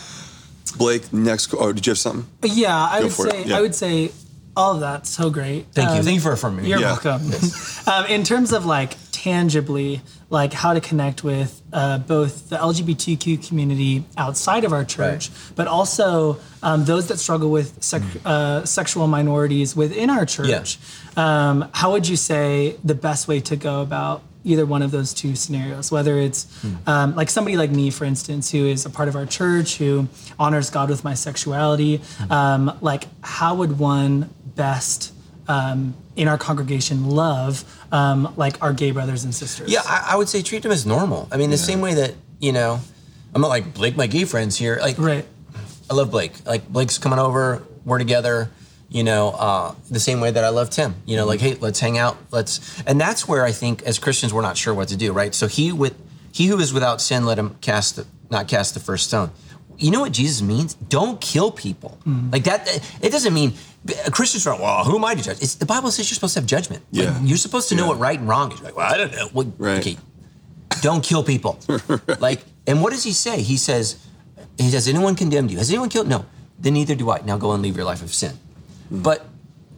Blake, 0.77 1.11
next. 1.13 1.53
Oh, 1.57 1.71
did 1.73 1.85
you 1.87 1.91
have 1.91 1.97
something? 1.97 2.27
Yeah, 2.43 2.75
I 2.77 2.99
Go 2.99 3.05
would 3.05 3.13
say 3.13 3.43
Yeah. 3.45 3.57
I 3.57 3.61
would 3.61 3.73
say 3.75 4.11
all 4.55 4.73
of 4.75 4.81
that's 4.81 5.09
so 5.09 5.29
great. 5.31 5.65
Thank 5.73 5.89
you. 5.91 5.97
Um, 5.97 6.03
Thank 6.03 6.15
you 6.15 6.21
for 6.21 6.31
affirming 6.31 6.63
me. 6.65 6.69
You're 6.69 6.79
Yeah. 6.79 6.97
welcome. 7.01 7.31
um, 7.87 8.05
in 8.05 8.23
terms 8.23 8.53
of 8.53 8.65
like 8.65 8.93
tangibly, 9.25 10.01
like 10.29 10.53
how 10.53 10.71
to 10.75 10.79
connect 10.79 11.23
with 11.23 11.63
uh, 11.73 11.97
both 11.97 12.49
the 12.49 12.57
LGBTQ 12.57 13.47
community 13.47 14.03
outside 14.19 14.63
of 14.63 14.71
our 14.71 14.85
church, 14.85 15.31
but 15.55 15.67
also 15.67 16.37
um, 16.61 16.85
those 16.85 17.07
that 17.07 17.17
struggle 17.17 17.49
with 17.49 17.83
sec- 17.83 18.03
uh, 18.23 18.63
sexual 18.65 19.07
minorities 19.07 19.75
within 19.75 20.11
our 20.11 20.27
church. 20.27 20.77
Um, 21.17 21.67
how 21.73 21.91
would 21.93 22.07
you 22.07 22.15
say 22.17 22.75
the 22.83 22.93
best 22.93 23.27
way 23.27 23.39
to 23.41 23.55
go 23.55 23.81
about 23.81 24.21
either 24.43 24.63
one 24.63 24.83
of 24.83 24.91
those 24.91 25.11
two 25.11 25.35
scenarios? 25.35 25.91
Whether 25.91 26.19
it's 26.19 26.45
um, 26.85 27.15
like 27.15 27.31
somebody 27.31 27.57
like 27.57 27.71
me, 27.71 27.89
for 27.89 28.05
instance, 28.05 28.51
who 28.51 28.67
is 28.67 28.85
a 28.85 28.91
part 28.91 29.07
of 29.09 29.15
our 29.15 29.25
church, 29.25 29.77
who 29.77 30.07
honors 30.37 30.69
God 30.69 30.89
with 30.91 31.03
my 31.03 31.15
sexuality, 31.15 31.99
um, 32.29 32.77
like 32.81 33.05
how 33.23 33.55
would 33.55 33.79
one 33.79 34.29
best 34.55 35.13
um, 35.47 35.95
in 36.15 36.27
our 36.27 36.37
congregation 36.37 37.09
love 37.09 37.63
um, 37.95 38.33
like 38.35 38.55
our 38.61 38.73
gay 38.73 38.91
brothers 38.91 39.23
and 39.23 39.33
sisters. 39.33 39.71
Yeah, 39.71 39.83
I, 39.85 39.97
I 40.11 40.15
would 40.17 40.29
say 40.29 40.41
treat 40.41 40.63
them 40.63 40.71
as 40.71 40.85
normal. 40.85 41.27
I 41.31 41.37
mean, 41.37 41.49
the 41.49 41.57
same 41.57 41.81
way 41.81 41.93
that, 41.95 42.13
you 42.39 42.51
know, 42.51 42.79
I'm 43.33 43.41
not 43.41 43.47
like 43.47 43.73
Blake, 43.73 43.95
my 43.95 44.07
gay 44.07 44.25
friends 44.25 44.57
here. 44.57 44.77
Like, 44.81 44.97
right. 44.99 45.25
I 45.89 45.93
love 45.93 46.09
Blake. 46.11 46.33
Like 46.45 46.67
Blake's 46.67 46.97
coming 46.97 47.19
over, 47.19 47.63
we're 47.85 47.99
together. 47.99 48.49
You 48.89 49.03
know, 49.03 49.23
uh, 49.31 49.75
the 49.89 49.99
same 49.99 50.19
way 50.21 50.31
that 50.31 50.43
I 50.43 50.49
love 50.49 50.69
Tim. 50.69 50.93
You 51.05 51.15
know, 51.17 51.25
like 51.25 51.41
hey, 51.41 51.55
let's 51.55 51.79
hang 51.79 51.97
out. 51.97 52.15
Let's, 52.31 52.81
and 52.87 53.01
that's 53.01 53.27
where 53.27 53.43
I 53.43 53.51
think 53.51 53.81
as 53.83 53.99
Christians 53.99 54.31
we're 54.33 54.47
not 54.49 54.57
sure 54.57 54.73
what 54.73 54.89
to 54.89 54.97
do, 54.97 55.11
right? 55.11 55.33
So 55.33 55.47
he 55.47 55.71
with 55.71 55.95
He 56.31 56.47
who 56.47 56.59
is 56.59 56.71
without 56.73 56.99
sin, 57.01 57.25
let 57.25 57.37
him 57.37 57.55
cast 57.61 57.95
the, 57.95 58.05
not 58.29 58.47
cast 58.47 58.73
the 58.73 58.79
first 58.79 59.07
stone. 59.07 59.31
You 59.77 59.91
know 59.91 60.01
what 60.01 60.11
Jesus 60.11 60.41
means? 60.41 60.75
Don't 60.75 61.19
kill 61.19 61.49
people. 61.51 61.97
Like 62.31 62.43
that. 62.43 62.67
It 63.01 63.11
doesn't 63.11 63.33
mean 63.33 63.53
Uh, 63.87 64.09
Christians 64.11 64.47
are. 64.47 64.59
Well, 64.59 64.83
who 64.83 64.95
am 64.97 65.05
I 65.05 65.15
to 65.15 65.21
judge? 65.21 65.41
It's, 65.41 65.55
the 65.55 65.65
Bible 65.65 65.91
says 65.91 66.09
you're 66.09 66.15
supposed 66.15 66.33
to 66.33 66.39
have 66.39 66.47
judgment. 66.47 66.83
Like, 66.91 67.03
Yeah. 67.05 67.21
you're 67.21 67.37
supposed 67.37 67.69
to 67.69 67.75
know 67.75 67.83
Yeah. 67.83 67.89
what 67.89 67.99
right 67.99 68.19
and 68.19 68.27
wrong 68.27 68.51
is. 68.51 68.61
Like, 68.61 68.75
well, 68.75 68.91
I 68.91 68.97
don't 68.97 69.11
know. 69.11 69.29
Well, 69.33 69.53
Right. 69.57 69.79
Okay, 69.79 69.97
don't 70.81 71.03
kill 71.03 71.23
people. 71.23 71.59
Like, 72.19 72.43
and 72.67 72.81
what 72.81 72.91
does 72.93 73.03
he 73.03 73.11
say? 73.13 73.41
He 73.41 73.57
says, 73.57 73.97
he 74.57 74.69
says, 74.69 74.87
anyone 74.87 75.15
condemned 75.15 75.51
you? 75.51 75.57
Has 75.59 75.69
anyone 75.69 75.89
killed? 75.89 76.07
No. 76.07 76.25
Then 76.57 76.73
neither 76.73 76.95
do 76.95 77.11
I. 77.11 77.21
Now 77.21 77.37
go 77.37 77.51
and 77.51 77.61
leave 77.61 77.75
your 77.75 77.85
life 77.85 78.01
of 78.01 78.13
sin. 78.13 78.31
Hmm. 78.89 79.01
But 79.03 79.25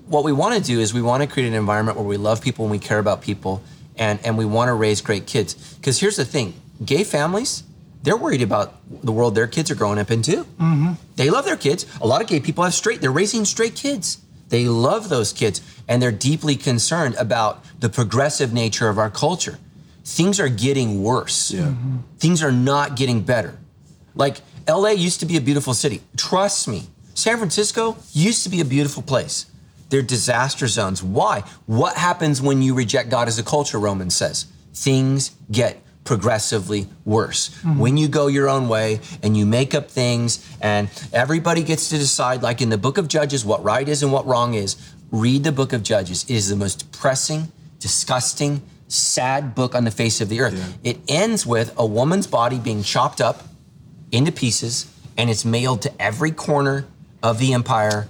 what 0.07 0.23
we 0.23 0.31
want 0.31 0.55
to 0.55 0.61
do 0.61 0.79
is 0.79 0.93
we 0.93 1.01
want 1.01 1.21
to 1.23 1.27
create 1.27 1.47
an 1.47 1.53
environment 1.53 1.97
where 1.97 2.07
we 2.07 2.15
love 2.17 2.41
people 2.41 2.63
and 2.65 2.71
we 2.71 2.79
care 2.79 2.99
about 2.99 3.21
people 3.21 3.61
and, 3.97 4.19
and 4.23 4.37
we 4.37 4.45
want 4.45 4.69
to 4.69 4.73
raise 4.73 5.01
great 5.01 5.25
kids. 5.27 5.55
Because 5.75 5.99
here's 5.99 6.15
the 6.15 6.23
thing 6.25 6.53
gay 6.85 7.03
families, 7.03 7.63
they're 8.03 8.17
worried 8.17 8.41
about 8.41 8.75
the 9.03 9.11
world 9.11 9.35
their 9.35 9.47
kids 9.47 9.71
are 9.71 9.75
growing 9.75 9.99
up 9.99 10.11
into. 10.11 10.43
Mm-hmm. 10.43 10.93
They 11.15 11.29
love 11.29 11.45
their 11.45 11.57
kids. 11.57 11.85
A 12.01 12.07
lot 12.07 12.21
of 12.21 12.27
gay 12.27 12.39
people 12.39 12.63
have 12.63 12.73
straight, 12.73 13.01
they're 13.01 13.11
raising 13.11 13.45
straight 13.45 13.75
kids. 13.75 14.19
They 14.49 14.67
love 14.67 15.09
those 15.09 15.33
kids 15.33 15.61
and 15.87 16.01
they're 16.01 16.11
deeply 16.11 16.55
concerned 16.55 17.15
about 17.15 17.63
the 17.79 17.89
progressive 17.89 18.53
nature 18.53 18.89
of 18.89 18.97
our 18.97 19.09
culture. 19.09 19.59
Things 20.05 20.39
are 20.39 20.47
getting 20.47 21.03
worse. 21.03 21.51
Yeah. 21.51 21.63
Mm-hmm. 21.63 21.97
Things 22.17 22.41
are 22.41 22.51
not 22.51 22.95
getting 22.95 23.21
better. 23.21 23.57
Like 24.15 24.37
LA 24.67 24.89
used 24.89 25.19
to 25.19 25.25
be 25.25 25.37
a 25.37 25.41
beautiful 25.41 25.73
city. 25.73 26.01
Trust 26.15 26.67
me. 26.67 26.83
San 27.13 27.37
Francisco 27.37 27.97
used 28.13 28.43
to 28.43 28.49
be 28.49 28.61
a 28.61 28.65
beautiful 28.65 29.03
place. 29.03 29.47
They're 29.89 30.01
disaster 30.01 30.67
zones. 30.67 31.01
Why? 31.01 31.43
What 31.65 31.95
happens 31.97 32.41
when 32.41 32.61
you 32.61 32.73
reject 32.73 33.09
God 33.09 33.27
as 33.27 33.39
a 33.39 33.43
culture, 33.43 33.79
Romans 33.79 34.15
says? 34.15 34.45
Things 34.73 35.31
get 35.49 35.81
progressively 36.07 36.87
worse. 37.03 37.53
When 37.63 37.97
you 37.97 38.07
go 38.07 38.27
your 38.27 38.47
own 38.47 38.69
way 38.69 39.01
and 39.21 39.35
you 39.35 39.45
make 39.45 39.75
up 39.75 39.91
things 39.91 40.43
and 40.61 40.89
everybody 41.11 41.61
gets 41.61 41.89
to 41.89 41.97
decide, 41.97 42.41
like 42.41 42.61
in 42.61 42.69
the 42.69 42.77
book 42.77 42.97
of 42.97 43.09
Judges, 43.09 43.43
what 43.43 43.61
right 43.61 43.87
is 43.87 44.01
and 44.01 44.11
what 44.11 44.25
wrong 44.25 44.53
is, 44.53 44.77
read 45.11 45.43
the 45.43 45.51
book 45.51 45.73
of 45.73 45.83
Judges. 45.83 46.23
It 46.23 46.31
is 46.31 46.47
the 46.47 46.55
most 46.55 46.91
depressing, 46.91 47.51
disgusting, 47.79 48.61
sad 48.87 49.53
book 49.53 49.75
on 49.75 49.83
the 49.83 49.91
face 49.91 50.21
of 50.21 50.29
the 50.29 50.39
earth. 50.39 50.53
Yeah. 50.55 50.91
It 50.91 50.99
ends 51.09 51.45
with 51.45 51.73
a 51.77 51.85
woman's 51.85 52.25
body 52.25 52.57
being 52.57 52.83
chopped 52.83 53.19
up 53.19 53.43
into 54.13 54.31
pieces 54.31 54.89
and 55.17 55.29
it's 55.29 55.43
mailed 55.43 55.81
to 55.81 56.01
every 56.01 56.31
corner 56.31 56.85
of 57.21 57.37
the 57.37 57.53
empire. 57.53 58.07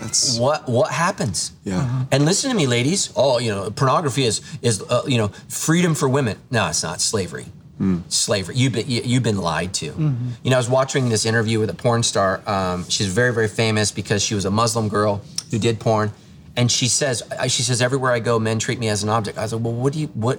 That's 0.00 0.38
What 0.38 0.68
what 0.68 0.90
happens? 0.90 1.52
yeah. 1.64 1.78
Uh-huh. 1.78 2.04
And 2.12 2.24
listen 2.24 2.50
to 2.50 2.56
me, 2.56 2.66
ladies. 2.66 3.12
Oh, 3.16 3.38
you 3.38 3.50
know, 3.50 3.70
pornography 3.70 4.24
is 4.24 4.40
is 4.62 4.82
uh, 4.82 5.02
you 5.06 5.18
know 5.18 5.28
freedom 5.48 5.94
for 5.94 6.08
women. 6.08 6.36
No, 6.50 6.68
it's 6.68 6.82
not 6.82 7.00
slavery. 7.00 7.46
Hmm. 7.78 7.98
Slavery. 8.08 8.54
You've 8.56 8.72
been 8.72 8.88
you, 8.88 9.02
you've 9.04 9.22
been 9.22 9.38
lied 9.38 9.74
to. 9.74 9.90
Mm-hmm. 9.90 10.28
You 10.44 10.50
know, 10.50 10.56
I 10.56 10.60
was 10.60 10.68
watching 10.68 11.08
this 11.08 11.26
interview 11.26 11.58
with 11.58 11.70
a 11.70 11.74
porn 11.74 12.02
star. 12.02 12.40
Um, 12.46 12.84
she's 12.88 13.08
very 13.08 13.32
very 13.32 13.48
famous 13.48 13.90
because 13.92 14.22
she 14.22 14.34
was 14.34 14.44
a 14.44 14.50
Muslim 14.50 14.88
girl 14.88 15.22
who 15.50 15.58
did 15.58 15.80
porn, 15.80 16.12
and 16.56 16.70
she 16.70 16.86
says 16.88 17.22
uh, 17.32 17.48
she 17.48 17.62
says 17.62 17.82
everywhere 17.82 18.12
I 18.12 18.20
go, 18.20 18.38
men 18.38 18.58
treat 18.58 18.78
me 18.78 18.88
as 18.88 19.02
an 19.02 19.08
object. 19.08 19.38
I 19.38 19.46
said, 19.46 19.62
well, 19.64 19.74
what 19.74 19.92
do 19.92 19.98
you 20.00 20.06
what 20.08 20.38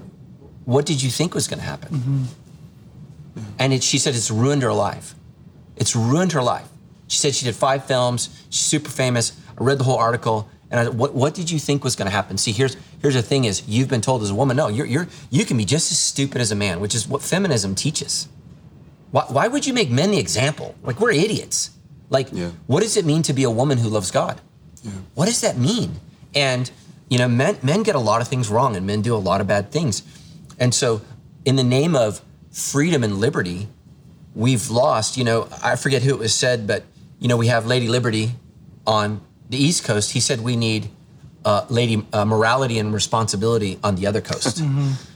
what 0.65 0.85
did 0.85 1.03
you 1.03 1.09
think 1.09 1.33
was 1.35 1.47
going 1.47 1.59
to 1.59 1.65
happen? 1.65 1.89
Mm-hmm. 1.95 2.23
And 3.59 3.73
it, 3.73 3.83
she 3.83 3.97
said 3.97 4.15
it's 4.15 4.31
ruined 4.31 4.63
her 4.63 4.73
life. 4.73 5.13
It's 5.75 5.95
ruined 5.95 6.31
her 6.31 6.41
life. 6.43 6.67
She 7.07 7.17
said 7.17 7.35
she 7.35 7.45
did 7.45 7.55
five 7.55 7.85
films. 7.85 8.29
She's 8.49 8.65
super 8.65 8.89
famous. 8.89 9.33
I 9.59 9.63
read 9.63 9.77
the 9.77 9.83
whole 9.83 9.97
article, 9.97 10.49
and 10.71 10.79
I, 10.79 10.89
what 10.89 11.13
what 11.13 11.33
did 11.33 11.49
you 11.51 11.59
think 11.59 11.83
was 11.83 11.95
going 11.95 12.07
to 12.07 12.11
happen? 12.11 12.37
See, 12.37 12.51
here's 12.51 12.75
here's 13.01 13.13
the 13.13 13.21
thing: 13.21 13.45
is 13.45 13.63
you've 13.67 13.87
been 13.87 14.01
told 14.01 14.21
as 14.23 14.29
a 14.29 14.35
woman, 14.35 14.57
no, 14.57 14.67
you're 14.67 14.85
you're 14.85 15.07
you 15.29 15.45
can 15.45 15.57
be 15.57 15.65
just 15.65 15.91
as 15.91 15.97
stupid 15.99 16.41
as 16.41 16.51
a 16.51 16.55
man, 16.55 16.79
which 16.79 16.95
is 16.95 17.07
what 17.07 17.21
feminism 17.21 17.75
teaches. 17.75 18.27
Why, 19.11 19.23
why 19.29 19.47
would 19.47 19.65
you 19.65 19.73
make 19.73 19.89
men 19.89 20.11
the 20.11 20.19
example? 20.19 20.75
Like 20.83 20.99
we're 20.99 21.11
idiots. 21.11 21.71
Like, 22.09 22.27
Yeah. 22.31 22.51
what 22.67 22.81
does 22.83 22.97
it 22.97 23.05
mean 23.05 23.23
to 23.23 23.33
be 23.33 23.43
a 23.43 23.49
woman 23.49 23.77
who 23.79 23.89
loves 23.89 24.11
God? 24.11 24.39
What 25.15 25.25
does 25.25 25.41
that 25.41 25.57
mean? 25.57 25.99
And 26.35 26.69
you 27.09 27.17
know, 27.17 27.27
men 27.27 27.57
men 27.63 27.83
get 27.83 27.95
a 27.95 27.99
lot 27.99 28.21
of 28.21 28.27
things 28.27 28.49
wrong, 28.49 28.75
and 28.75 28.85
men 28.85 29.01
do 29.01 29.15
a 29.15 29.17
lot 29.29 29.41
of 29.41 29.47
bad 29.47 29.71
things. 29.71 30.03
And 30.59 30.73
so, 30.73 31.01
in 31.45 31.55
the 31.55 31.63
name 31.63 31.95
of 31.95 32.21
freedom 32.51 33.03
and 33.03 33.19
liberty, 33.19 33.67
we've 34.35 34.69
lost. 34.69 35.17
You 35.17 35.23
know, 35.23 35.47
I 35.63 35.75
forget 35.75 36.03
who 36.03 36.09
it 36.11 36.19
was 36.19 36.33
said, 36.35 36.67
but 36.67 36.83
you 37.19 37.27
know, 37.27 37.37
we 37.37 37.47
have 37.47 37.65
Lady 37.65 37.87
Liberty 37.87 38.33
on 38.85 39.21
the 39.49 39.57
East 39.57 39.83
Coast. 39.83 40.11
He 40.11 40.19
said 40.19 40.41
we 40.41 40.55
need 40.55 40.89
uh, 41.43 41.65
Lady 41.69 42.05
uh, 42.11 42.25
Morality 42.25 42.79
and 42.79 42.93
Responsibility 42.93 43.79
on 43.83 43.95
the 43.95 44.07
other 44.07 44.21
coast 44.21 44.63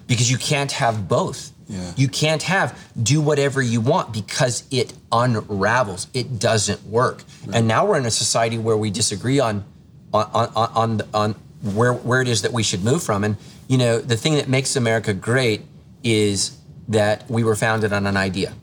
because 0.08 0.30
you 0.30 0.38
can't 0.38 0.72
have 0.74 1.08
both. 1.08 1.52
Yeah. 1.68 1.92
You 1.96 2.08
can't 2.08 2.44
have 2.44 2.78
do 3.02 3.22
whatever 3.22 3.62
you 3.62 3.80
want 3.80 4.12
because 4.12 4.64
it 4.72 4.94
unravels. 5.12 6.08
It 6.14 6.40
doesn't 6.40 6.84
work. 6.86 7.24
And 7.54 7.68
now 7.68 7.86
we're 7.86 7.98
in 7.98 8.08
a 8.08 8.12
society 8.12 8.58
where 8.58 8.78
we 8.78 8.90
disagree 8.90 9.40
on 9.40 9.66
on 10.14 10.26
on 10.34 10.52
on, 10.56 11.02
on 11.14 11.36
where 11.62 11.94
where 11.94 12.22
it 12.22 12.28
is 12.28 12.42
that 12.42 12.54
we 12.54 12.64
should 12.64 12.84
move 12.84 13.04
from. 13.04 13.24
And 13.24 13.38
you 13.68 13.78
know, 13.78 14.00
the 14.00 14.18
thing 14.18 14.36
that 14.36 14.50
makes 14.50 14.76
America 14.76 15.14
great 15.14 15.62
is 16.04 16.58
that 16.88 17.30
we 17.30 17.44
were 17.44 17.56
founded 17.56 17.94
on 17.94 18.08
an 18.08 18.18
idea. 18.18 18.54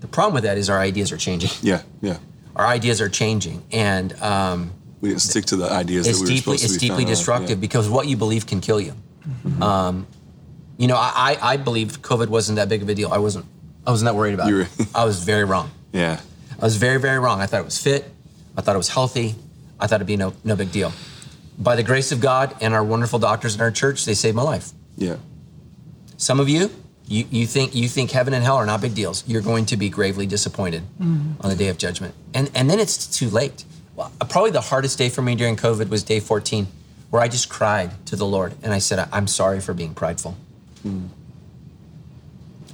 The 0.00 0.06
problem 0.06 0.34
with 0.34 0.44
that 0.44 0.56
is 0.56 0.70
our 0.70 0.78
ideas 0.78 1.10
are 1.10 1.16
changing. 1.16 1.50
Yeah. 1.62 1.82
Yeah. 2.00 2.18
Our 2.54 2.66
ideas 2.66 3.00
are 3.00 3.08
changing, 3.08 3.64
and 3.72 4.12
um, 4.22 4.72
We 5.00 5.10
didn't 5.10 5.22
stick 5.22 5.44
to 5.46 5.56
the 5.56 5.70
ideas 5.70 6.06
it's 6.06 6.18
that 6.18 6.24
we 6.24 6.30
were 6.30 6.36
deeply 6.36 6.56
supposed 6.58 6.64
it's 6.64 6.74
to 6.74 6.80
be 6.80 6.88
deeply 6.88 7.04
destructive 7.04 7.50
Yeah. 7.50 7.56
because 7.56 7.88
what 7.88 8.06
you 8.08 8.16
believe 8.16 8.46
can 8.46 8.60
kill 8.60 8.80
you. 8.80 8.94
Um, 9.60 10.06
you 10.78 10.86
know, 10.88 10.96
I, 10.96 11.36
I 11.42 11.52
I 11.52 11.56
believed 11.56 12.02
COVID 12.02 12.28
wasn't 12.28 12.56
that 12.56 12.68
big 12.68 12.82
of 12.82 12.88
a 12.88 12.94
deal. 12.94 13.12
I 13.12 13.18
wasn't 13.18 13.46
I 13.86 13.90
wasn't 13.90 14.06
that 14.06 14.14
worried 14.14 14.34
about 14.34 14.48
You 14.48 14.60
it. 14.60 14.68
I 14.94 15.04
was 15.04 15.22
very 15.24 15.44
wrong. 15.44 15.70
Yeah. 15.92 16.20
I 16.60 16.64
was 16.64 16.76
very 16.76 17.00
very 17.00 17.18
wrong. 17.18 17.40
I 17.40 17.46
thought 17.46 17.60
it 17.60 17.64
was 17.64 17.78
fit. 17.78 18.04
I 18.56 18.60
thought 18.60 18.74
it 18.74 18.78
was 18.78 18.88
healthy. 18.90 19.34
I 19.80 19.86
thought 19.86 19.96
it'd 19.96 20.06
be 20.06 20.16
no 20.16 20.32
no 20.44 20.54
big 20.56 20.70
deal. 20.72 20.92
By 21.58 21.74
the 21.76 21.82
grace 21.82 22.12
of 22.12 22.20
God 22.20 22.54
and 22.60 22.74
our 22.74 22.84
wonderful 22.84 23.18
doctors 23.18 23.54
in 23.54 23.60
our 23.62 23.70
church, 23.70 24.04
they 24.04 24.14
saved 24.14 24.36
my 24.36 24.42
life. 24.42 24.72
Yeah. 24.96 25.16
Some 26.18 26.38
of 26.40 26.48
you, 26.50 26.70
you, 27.08 27.24
you 27.30 27.46
think 27.46 27.74
you 27.74 27.88
think 27.88 28.10
heaven 28.10 28.34
and 28.34 28.42
hell 28.44 28.56
are 28.56 28.66
not 28.66 28.80
big 28.82 28.94
deals. 28.94 29.24
You're 29.26 29.42
going 29.42 29.64
to 29.66 29.76
be 29.76 29.88
gravely 29.88 30.26
disappointed 30.26 30.82
on 31.00 31.48
the 31.48 31.56
day 31.56 31.68
of 31.68 31.78
judgment, 31.78 32.14
and 32.34 32.50
and 32.54 32.68
then 32.70 32.78
it's 32.80 33.06
too 33.06 33.28
late. 33.30 33.64
Well, 33.96 34.12
probably 34.28 34.50
the 34.50 34.60
hardest 34.60 34.98
day 34.98 35.08
for 35.08 35.22
me 35.22 35.34
during 35.34 35.56
COVID 35.56 35.88
was 35.88 36.02
day 36.04 36.20
14, 36.20 36.66
where 37.10 37.22
I 37.22 37.28
just 37.28 37.48
cried 37.48 37.90
to 38.06 38.14
the 38.16 38.26
Lord 38.26 38.54
and 38.62 38.72
I 38.74 38.78
said, 38.78 39.08
"I'm 39.10 39.26
sorry 39.26 39.60
for 39.60 39.72
being 39.74 39.94
prideful." 39.94 40.36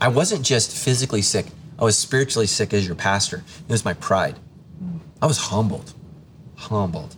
I 0.00 0.08
wasn't 0.08 0.44
just 0.44 0.72
physically 0.76 1.22
sick; 1.22 1.46
I 1.78 1.84
was 1.84 1.96
spiritually 1.96 2.46
sick 2.46 2.74
as 2.74 2.86
your 2.86 2.96
pastor. 2.96 3.44
It 3.68 3.70
was 3.70 3.84
my 3.84 3.94
pride. 3.94 4.36
I 5.22 5.26
was 5.26 5.38
humbled, 5.38 5.92
humbled, 6.56 7.14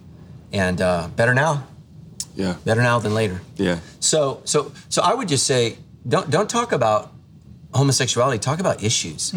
and 0.52 0.80
uh, 0.80 1.08
better 1.16 1.32
now, 1.34 1.66
Yeah. 2.36 2.56
better 2.64 2.82
now 2.82 2.98
than 2.98 3.14
later. 3.14 3.40
Yeah. 3.56 3.78
So 4.00 4.42
so 4.44 4.72
so 4.90 5.02
I 5.02 5.14
would 5.14 5.28
just 5.28 5.46
say 5.46 5.78
don't 6.06 6.28
don't 6.30 6.50
talk 6.50 6.72
about 6.72 7.10
homosexuality. 7.74 8.38
Talk 8.38 8.60
about 8.60 8.82
issues. 8.82 9.32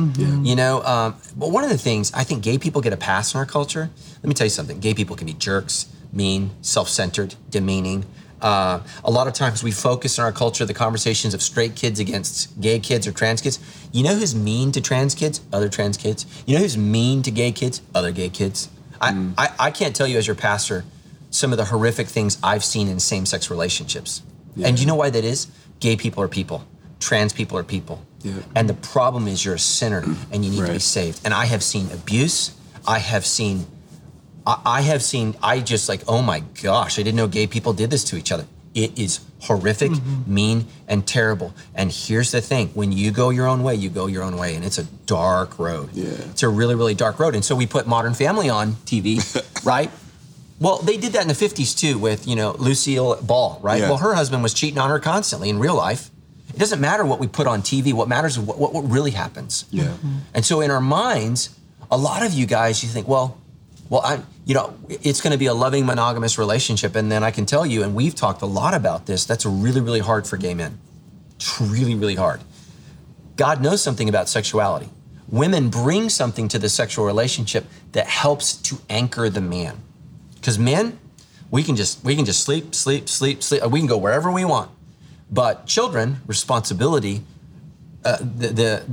You 0.45 0.55
know, 0.55 0.83
um, 0.83 1.15
but 1.35 1.51
one 1.51 1.63
of 1.63 1.69
the 1.69 1.77
things 1.77 2.11
I 2.13 2.23
think 2.23 2.43
gay 2.43 2.57
people 2.57 2.81
get 2.81 2.93
a 2.93 2.97
pass 2.97 3.33
in 3.33 3.39
our 3.39 3.45
culture. 3.45 3.89
Let 4.21 4.25
me 4.25 4.33
tell 4.33 4.45
you 4.45 4.51
something. 4.51 4.79
Gay 4.79 4.93
people 4.93 5.15
can 5.15 5.27
be 5.27 5.33
jerks, 5.33 5.87
mean, 6.13 6.51
self-centered, 6.61 7.35
demeaning. 7.49 8.05
Uh, 8.39 8.81
a 9.03 9.09
lot 9.09 9.25
of 9.27 9.33
times 9.33 9.63
we 9.63 9.71
focus 9.71 10.19
in 10.19 10.23
our 10.23 10.31
culture 10.31 10.63
the 10.63 10.73
conversations 10.73 11.33
of 11.33 11.41
straight 11.41 11.75
kids 11.75 11.99
against 11.99 12.59
gay 12.61 12.79
kids 12.79 13.07
or 13.07 13.11
trans 13.11 13.41
kids. 13.41 13.59
You 13.91 14.03
know 14.03 14.13
who's 14.13 14.35
mean 14.35 14.71
to 14.73 14.81
trans 14.81 15.15
kids? 15.15 15.41
Other 15.51 15.69
trans 15.69 15.97
kids. 15.97 16.25
You 16.45 16.55
know 16.55 16.61
who's 16.61 16.77
mean 16.77 17.23
to 17.23 17.31
gay 17.31 17.51
kids? 17.51 17.81
Other 17.95 18.11
gay 18.11 18.29
kids. 18.29 18.69
I, 19.01 19.31
I, 19.37 19.49
I 19.59 19.71
can't 19.71 19.95
tell 19.95 20.07
you 20.07 20.17
as 20.19 20.27
your 20.27 20.35
pastor 20.35 20.85
some 21.31 21.51
of 21.51 21.57
the 21.57 21.65
horrific 21.65 22.07
things 22.07 22.37
I've 22.43 22.63
seen 22.63 22.87
in 22.87 22.99
same-sex 22.99 23.49
relationships. 23.49 24.21
And 24.63 24.79
you 24.79 24.85
know 24.85 24.95
why 24.95 25.09
that 25.09 25.23
is? 25.23 25.47
Gay 25.79 25.95
people 25.95 26.23
are 26.23 26.27
people. 26.27 26.63
Trans 26.99 27.33
people 27.33 27.57
are 27.57 27.63
people. 27.63 28.03
Yeah. 28.21 28.33
And 28.55 28.67
the 28.67 28.73
problem 28.73 29.27
is 29.27 29.45
you're 29.45 29.55
a 29.55 29.59
sinner 29.59 30.03
and 30.31 30.43
you 30.43 30.51
need 30.51 30.65
to 30.65 30.73
be 30.73 30.79
saved. 30.79 31.21
And 31.23 31.33
I 31.33 31.45
have 31.45 31.63
seen 31.63 31.91
abuse. 31.91 32.55
I 32.87 32.99
have 32.99 33.25
seen 33.25 33.67
I, 34.45 34.61
I 34.65 34.81
have 34.81 35.03
seen 35.03 35.35
I 35.43 35.59
just 35.59 35.89
like, 35.89 36.01
oh 36.07 36.21
my 36.21 36.39
gosh, 36.61 36.97
I 36.97 37.03
didn't 37.03 37.17
know 37.17 37.27
gay 37.27 37.47
people 37.47 37.73
did 37.73 37.89
this 37.89 38.03
to 38.05 38.17
each 38.17 38.31
other. 38.31 38.45
It 38.73 38.97
is 38.97 39.21
horrific, 39.41 39.91
mm-hmm. 39.91 40.33
mean, 40.33 40.65
and 40.87 41.05
terrible. 41.05 41.53
And 41.73 41.91
here's 41.91 42.31
the 42.31 42.41
thing 42.41 42.69
when 42.69 42.91
you 42.91 43.11
go 43.11 43.29
your 43.29 43.47
own 43.47 43.63
way, 43.63 43.75
you 43.75 43.89
go 43.89 44.07
your 44.07 44.23
own 44.23 44.37
way. 44.37 44.55
And 44.55 44.63
it's 44.63 44.77
a 44.77 44.83
dark 45.05 45.59
road. 45.59 45.89
Yeah. 45.93 46.09
It's 46.09 46.43
a 46.43 46.49
really, 46.49 46.75
really 46.75 46.95
dark 46.95 47.19
road. 47.19 47.35
And 47.35 47.43
so 47.43 47.55
we 47.55 47.65
put 47.65 47.87
Modern 47.87 48.13
Family 48.13 48.49
on 48.49 48.73
TV, 48.85 49.19
right? 49.65 49.91
Well, 50.59 50.79
they 50.79 50.97
did 50.97 51.13
that 51.13 51.21
in 51.21 51.27
the 51.27 51.33
50s 51.33 51.77
too 51.77 51.99
with, 51.99 52.27
you 52.27 52.35
know, 52.35 52.55
Lucille 52.57 53.21
Ball, 53.21 53.59
right? 53.61 53.81
Yeah. 53.81 53.89
Well, 53.89 53.97
her 53.97 54.15
husband 54.15 54.41
was 54.43 54.53
cheating 54.53 54.79
on 54.79 54.89
her 54.89 54.99
constantly 54.99 55.49
in 55.49 55.59
real 55.59 55.75
life. 55.75 56.09
It 56.57 56.59
doesn't 56.59 56.81
matter 56.81 57.05
what 57.05 57.19
we 57.19 57.27
put 57.27 57.45
on 57.45 57.61
TV. 57.61 57.93
What 57.93 58.07
matters 58.07 58.35
is 58.35 58.39
what, 58.39 58.57
what, 58.57 58.73
what 58.73 58.89
really 58.89 59.11
happens. 59.11 59.65
Yeah. 59.69 59.83
Mm-hmm. 59.83 60.15
And 60.33 60.43
so 60.43 60.61
in 60.61 60.71
our 60.71 60.81
minds, 60.81 61.55
a 61.91 61.97
lot 61.99 62.25
of 62.25 62.33
you 62.33 62.47
guys, 62.47 62.81
you 62.81 62.89
think, 62.89 63.07
well, 63.07 63.37
well, 63.91 64.01
I, 64.01 64.23
you 64.43 64.55
know, 64.55 64.75
it's 64.89 65.21
going 65.21 65.33
to 65.33 65.37
be 65.37 65.45
a 65.45 65.53
loving 65.53 65.85
monogamous 65.85 66.39
relationship, 66.39 66.95
and 66.95 67.11
then 67.11 67.23
I 67.23 67.29
can 67.29 67.45
tell 67.45 67.63
you, 67.63 67.83
and 67.83 67.93
we've 67.93 68.15
talked 68.15 68.41
a 68.41 68.47
lot 68.47 68.73
about 68.73 69.05
this. 69.05 69.23
That's 69.23 69.45
really, 69.45 69.81
really 69.81 69.99
hard 69.99 70.25
for 70.25 70.35
gay 70.35 70.55
men. 70.55 70.79
It's 71.35 71.61
really, 71.61 71.93
really 71.93 72.15
hard. 72.15 72.41
God 73.35 73.61
knows 73.61 73.83
something 73.83 74.09
about 74.09 74.27
sexuality. 74.27 74.89
Women 75.29 75.69
bring 75.69 76.09
something 76.09 76.47
to 76.47 76.57
the 76.57 76.69
sexual 76.69 77.05
relationship 77.05 77.67
that 77.91 78.07
helps 78.07 78.55
to 78.63 78.79
anchor 78.89 79.29
the 79.29 79.41
man. 79.41 79.77
Because 80.33 80.57
men, 80.57 80.97
we 81.51 81.61
can 81.61 81.75
just 81.75 82.03
we 82.03 82.15
can 82.15 82.25
just 82.25 82.43
sleep, 82.43 82.73
sleep, 82.73 83.07
sleep, 83.07 83.43
sleep. 83.43 83.63
We 83.67 83.79
can 83.79 83.87
go 83.87 83.99
wherever 83.99 84.31
we 84.31 84.43
want. 84.43 84.71
But 85.29 85.65
children, 85.65 86.17
responsibility, 86.25 87.23
uh, 88.05 88.17
the, 88.17 88.47
the 88.47 88.83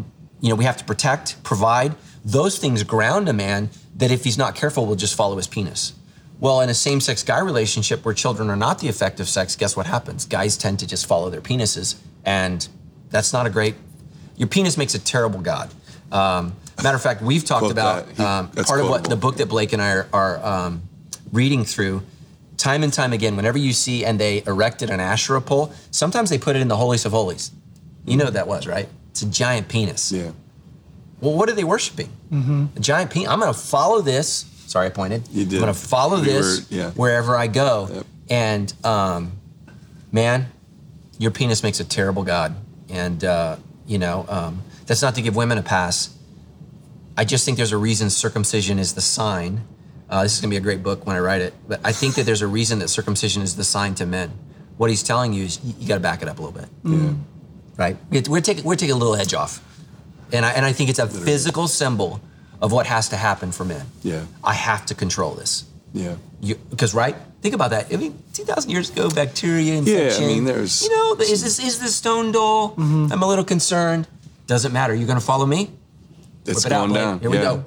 you 0.40 0.48
know 0.48 0.54
we 0.56 0.64
have 0.64 0.76
to 0.78 0.84
protect, 0.84 1.42
provide. 1.42 1.94
Those 2.24 2.58
things 2.58 2.82
ground 2.82 3.28
a 3.28 3.32
man 3.32 3.70
that 3.96 4.10
if 4.10 4.24
he's 4.24 4.38
not 4.38 4.54
careful 4.54 4.86
will 4.86 4.96
just 4.96 5.14
follow 5.14 5.36
his 5.36 5.46
penis. 5.46 5.92
Well, 6.40 6.60
in 6.60 6.68
a 6.68 6.74
same-sex 6.74 7.22
guy 7.22 7.38
relationship 7.38 8.04
where 8.04 8.12
children 8.12 8.50
are 8.50 8.56
not 8.56 8.80
the 8.80 8.88
effective 8.88 9.28
sex, 9.28 9.54
guess 9.54 9.76
what 9.76 9.86
happens? 9.86 10.24
Guys 10.26 10.56
tend 10.56 10.80
to 10.80 10.86
just 10.86 11.06
follow 11.06 11.30
their 11.30 11.40
penises, 11.40 11.94
and 12.24 12.66
that's 13.10 13.32
not 13.32 13.46
a 13.46 13.50
great. 13.50 13.76
Your 14.36 14.48
penis 14.48 14.76
makes 14.76 14.94
a 14.94 14.98
terrible 14.98 15.40
god. 15.40 15.70
Um, 16.10 16.56
matter 16.82 16.96
of 16.96 17.02
fact, 17.02 17.22
we've 17.22 17.44
talked 17.44 17.60
Quote 17.60 17.72
about 17.72 18.06
that. 18.08 18.16
He- 18.16 18.22
um, 18.22 18.48
part 18.66 18.80
of 18.80 18.88
what 18.88 19.04
the 19.04 19.16
book 19.16 19.36
that 19.36 19.48
Blake 19.48 19.72
and 19.72 19.80
I 19.80 19.90
are, 19.92 20.08
are 20.12 20.44
um, 20.44 20.82
reading 21.32 21.64
through. 21.64 22.02
Time 22.56 22.82
and 22.82 22.92
time 22.92 23.12
again, 23.12 23.36
whenever 23.36 23.58
you 23.58 23.72
see 23.72 24.04
and 24.04 24.18
they 24.18 24.42
erected 24.46 24.90
an 24.90 25.00
Asherah 25.00 25.40
pole, 25.40 25.72
sometimes 25.90 26.30
they 26.30 26.38
put 26.38 26.54
it 26.56 26.60
in 26.62 26.68
the 26.68 26.76
holiest 26.76 27.04
of 27.04 27.12
holies. 27.12 27.50
You 28.06 28.16
know 28.16 28.24
what 28.24 28.34
that 28.34 28.46
was, 28.46 28.66
right? 28.66 28.88
It's 29.10 29.22
a 29.22 29.26
giant 29.26 29.68
penis. 29.68 30.12
Yeah. 30.12 30.30
Well, 31.20 31.34
what 31.34 31.48
are 31.48 31.52
they 31.54 31.64
worshiping? 31.64 32.10
A 32.76 32.80
giant 32.80 33.10
penis. 33.10 33.28
I'm 33.28 33.40
going 33.40 33.52
to 33.52 33.58
follow 33.58 34.00
this. 34.02 34.44
Sorry, 34.66 34.86
I 34.86 34.90
pointed. 34.90 35.22
You 35.30 35.44
did. 35.44 35.54
I'm 35.56 35.60
going 35.62 35.74
to 35.74 35.78
follow 35.80 36.18
You 36.18 36.24
this 36.24 36.70
were- 36.70 36.76
yeah. 36.76 36.90
wherever 36.90 37.36
I 37.36 37.46
go. 37.46 37.88
Yep. 37.92 38.06
And 38.30 38.74
um, 38.84 39.32
man, 40.12 40.46
your 41.18 41.30
penis 41.30 41.62
makes 41.62 41.80
a 41.80 41.84
terrible 41.84 42.22
god. 42.24 42.54
And 42.88 43.22
uh, 43.24 43.56
you 43.86 43.98
know, 43.98 44.26
um, 44.28 44.62
that's 44.86 45.02
not 45.02 45.14
to 45.16 45.22
give 45.22 45.34
women 45.36 45.58
a 45.58 45.62
pass. 45.62 46.16
I 47.16 47.24
just 47.24 47.44
think 47.44 47.56
there's 47.56 47.72
a 47.72 47.76
reason 47.78 48.10
circumcision 48.10 48.78
is 48.78 48.94
the 48.94 49.00
sign. 49.00 49.60
Uh, 50.08 50.22
this 50.22 50.34
is 50.34 50.40
going 50.40 50.50
to 50.50 50.54
be 50.54 50.58
a 50.58 50.60
great 50.60 50.82
book 50.82 51.06
when 51.06 51.16
I 51.16 51.18
write 51.20 51.40
it. 51.40 51.54
But 51.66 51.80
I 51.84 51.92
think 51.92 52.14
that 52.16 52.24
there's 52.26 52.42
a 52.42 52.46
reason 52.46 52.78
that 52.80 52.88
circumcision 52.88 53.42
is 53.42 53.56
the 53.56 53.64
sign 53.64 53.94
to 53.96 54.06
men. 54.06 54.30
What 54.76 54.90
he's 54.90 55.02
telling 55.02 55.32
you 55.32 55.44
is 55.44 55.58
you, 55.64 55.88
got 55.88 55.94
to 55.94 56.00
back 56.00 56.20
it 56.22 56.28
up 56.28 56.38
a 56.38 56.42
little 56.42 56.60
bit 56.60 56.68
Yeah. 56.84 57.12
right? 57.76 57.96
We- 58.10 58.22
We're 58.28 58.40
taking 58.40 58.64
we're 58.64 58.74
taking 58.76 58.94
a 58.94 58.98
little 58.98 59.14
edge 59.16 59.32
off, 59.34 59.62
and 60.32 60.44
I 60.44 60.50
and 60.50 60.64
I 60.66 60.72
think 60.72 60.90
it's 60.90 60.98
a 60.98 61.06
physical 61.06 61.68
symbol 61.68 62.20
of 62.60 62.72
what 62.72 62.86
has 62.86 63.08
to 63.10 63.16
happen 63.16 63.52
for 63.52 63.64
men. 63.64 63.86
Yeah. 64.02 64.22
I 64.42 64.54
have 64.54 64.84
to 64.86 64.94
control 64.94 65.34
this. 65.34 65.64
Yeah. 65.92 66.16
Because 66.70 66.92
right, 66.92 67.14
think 67.40 67.54
about 67.54 67.70
that. 67.70 67.92
I 67.92 67.96
mean, 67.96 68.18
two 68.32 68.44
thousand 68.44 68.70
years 68.72 68.90
ago, 68.90 69.08
bacteria 69.10 69.74
infection. 69.74 70.22
Yeah, 70.22 70.28
I 70.28 70.34
mean, 70.34 70.44
there's- 70.44 70.82
you 70.82 70.90
know, 70.90 71.14
is 71.20 71.42
this 71.42 71.58
is 71.60 71.78
this 71.78 71.94
stone 71.94 72.32
doll? 72.32 72.74
I'm 72.76 73.22
a 73.22 73.26
little 73.26 73.44
concerned. 73.44 74.06
Doesn't 74.48 74.72
matter. 74.72 74.92
You're 74.94 75.06
going 75.06 75.18
to 75.20 75.24
follow 75.24 75.46
me. 75.46 75.70
It's 76.46 76.64
Whip 76.64 76.66
it 76.72 76.76
going 76.76 76.92
down. 76.92 77.20
Here 77.20 77.30
we 77.30 77.38
go. 77.38 77.64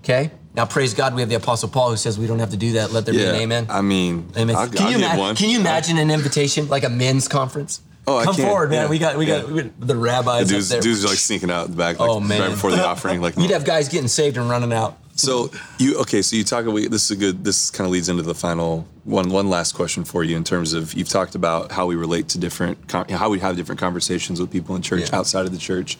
Okay. 0.00 0.30
Now 0.54 0.66
praise 0.66 0.92
God, 0.94 1.14
we 1.14 1.22
have 1.22 1.30
the 1.30 1.36
Apostle 1.36 1.68
Paul 1.68 1.90
who 1.90 1.96
says 1.96 2.18
we 2.18 2.26
don't 2.26 2.38
have 2.38 2.50
to 2.50 2.56
do 2.56 2.72
that. 2.72 2.92
Let 2.92 3.06
there 3.06 3.14
Yeah. 3.14 3.30
be 3.32 3.36
an 3.36 3.42
amen. 3.42 3.66
I 3.70 3.80
mean, 3.80 4.28
Amen. 4.36 4.54
I'll, 4.54 4.68
can, 4.68 4.82
I'll 4.82 4.90
you 4.90 4.96
ima- 4.98 5.34
can 5.34 5.48
you 5.48 5.58
imagine 5.60 5.96
an 5.98 6.10
invitation 6.10 6.68
like 6.68 6.84
a 6.84 6.90
men's 6.90 7.26
conference? 7.28 7.80
Oh, 8.06 8.18
I 8.18 8.24
Come 8.24 8.34
can't. 8.34 8.48
forward, 8.48 8.70
man. 8.70 8.84
Yeah. 8.84 8.90
We 8.90 8.98
got 8.98 9.16
we 9.16 9.26
got, 9.26 9.48
we 9.48 9.62
the 9.78 9.96
rabbis 9.96 10.48
The 10.48 10.54
dudes, 10.54 10.70
up 10.70 10.74
there. 10.76 10.82
dudes 10.82 11.04
are 11.04 11.08
like 11.08 11.18
sneaking 11.18 11.50
out 11.50 11.68
the 11.70 11.76
back, 11.76 11.98
like 12.00 12.10
Oh, 12.10 12.20
man. 12.20 12.40
right 12.40 12.50
before 12.50 12.70
the 12.72 12.84
offering. 12.86 13.20
Like, 13.22 13.36
You'd 13.36 13.50
have 13.52 13.64
guys 13.64 13.88
getting 13.88 14.08
saved 14.08 14.36
and 14.36 14.50
running 14.50 14.72
out. 14.72 14.98
So 15.14 15.50
you 15.78 15.98
okay? 16.00 16.20
So 16.22 16.36
you 16.36 16.42
talk. 16.44 16.64
We, 16.66 16.88
this 16.88 17.04
is 17.04 17.10
a 17.12 17.16
good. 17.16 17.44
This 17.44 17.70
kind 17.70 17.86
of 17.86 17.92
leads 17.92 18.08
into 18.08 18.22
the 18.22 18.34
final 18.34 18.88
one. 19.04 19.28
One 19.30 19.48
last 19.50 19.74
question 19.74 20.04
for 20.04 20.24
you 20.24 20.36
in 20.36 20.42
terms 20.44 20.72
of 20.72 20.94
you've 20.94 21.08
talked 21.10 21.34
about 21.34 21.70
how 21.70 21.86
we 21.86 21.94
relate 21.96 22.28
to 22.30 22.38
different, 22.38 22.78
how 22.90 23.28
we 23.30 23.38
have 23.38 23.56
different 23.56 23.78
conversations 23.80 24.40
with 24.40 24.50
people 24.50 24.74
in 24.74 24.82
church 24.82 25.10
Yeah. 25.10 25.18
outside 25.18 25.44
of 25.46 25.52
the 25.52 25.58
church. 25.58 25.96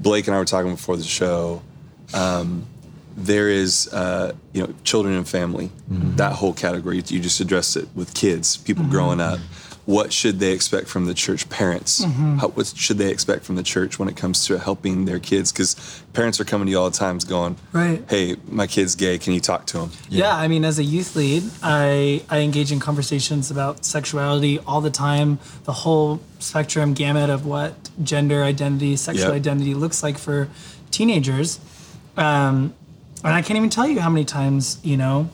Blake 0.00 0.26
and 0.26 0.34
I 0.36 0.38
were 0.38 0.44
talking 0.44 0.72
before 0.72 0.96
the 0.96 1.04
show. 1.04 1.62
Um, 2.12 2.66
there 3.16 3.48
is, 3.48 3.88
uh, 3.92 4.32
you 4.52 4.62
know, 4.62 4.72
children 4.84 5.14
and 5.16 5.28
family. 5.28 5.70
That 5.88 6.32
whole 6.34 6.52
category. 6.54 6.96
You 6.96 7.20
just 7.20 7.40
addressed 7.40 7.76
it 7.76 7.88
with 7.94 8.14
kids, 8.14 8.56
people 8.56 8.84
growing 8.84 9.20
up. 9.20 9.38
What 9.84 10.12
should 10.12 10.38
they 10.38 10.52
expect 10.52 10.86
from 10.86 11.06
the 11.06 11.14
church? 11.14 11.48
Parents, 11.48 12.04
how, 12.04 12.48
what 12.54 12.68
should 12.68 12.98
they 12.98 13.10
expect 13.10 13.44
from 13.44 13.56
the 13.56 13.64
church 13.64 13.98
when 13.98 14.08
it 14.08 14.16
comes 14.16 14.46
to 14.46 14.56
helping 14.60 15.06
their 15.06 15.18
kids? 15.18 15.50
Because 15.50 15.74
parents 16.12 16.38
are 16.38 16.44
coming 16.44 16.66
to 16.66 16.70
you 16.70 16.78
all 16.78 16.88
the 16.88 16.96
time, 16.96 17.18
going, 17.18 17.56
Right. 17.72 18.00
hey, 18.08 18.36
my 18.46 18.68
kid's 18.68 18.94
gay. 18.94 19.18
Can 19.18 19.32
you 19.32 19.40
talk 19.40 19.66
to 19.66 19.80
him? 19.80 19.90
Yeah. 20.08 20.36
I 20.36 20.46
mean, 20.46 20.64
as 20.64 20.78
a 20.78 20.84
youth 20.84 21.16
lead, 21.16 21.42
I, 21.64 22.22
I 22.30 22.38
engage 22.38 22.70
in 22.70 22.78
conversations 22.78 23.50
about 23.50 23.84
sexuality 23.84 24.60
all 24.60 24.80
the 24.80 24.90
time, 24.90 25.40
the 25.64 25.72
whole 25.72 26.20
spectrum 26.38 26.94
gamut 26.94 27.28
of 27.28 27.44
what 27.44 27.74
gender 28.04 28.44
identity, 28.44 28.94
sexual 28.94 29.30
Yep. 29.30 29.34
identity 29.36 29.74
looks 29.74 30.00
like 30.04 30.16
for 30.16 30.48
teenagers. 30.92 31.58
Um, 32.16 32.74
and 33.24 33.32
I 33.32 33.42
can't 33.42 33.56
even 33.56 33.70
tell 33.70 33.86
you 33.86 34.00
how 34.00 34.10
many 34.10 34.24
times, 34.24 34.78
you 34.82 34.96
know, 34.96 35.28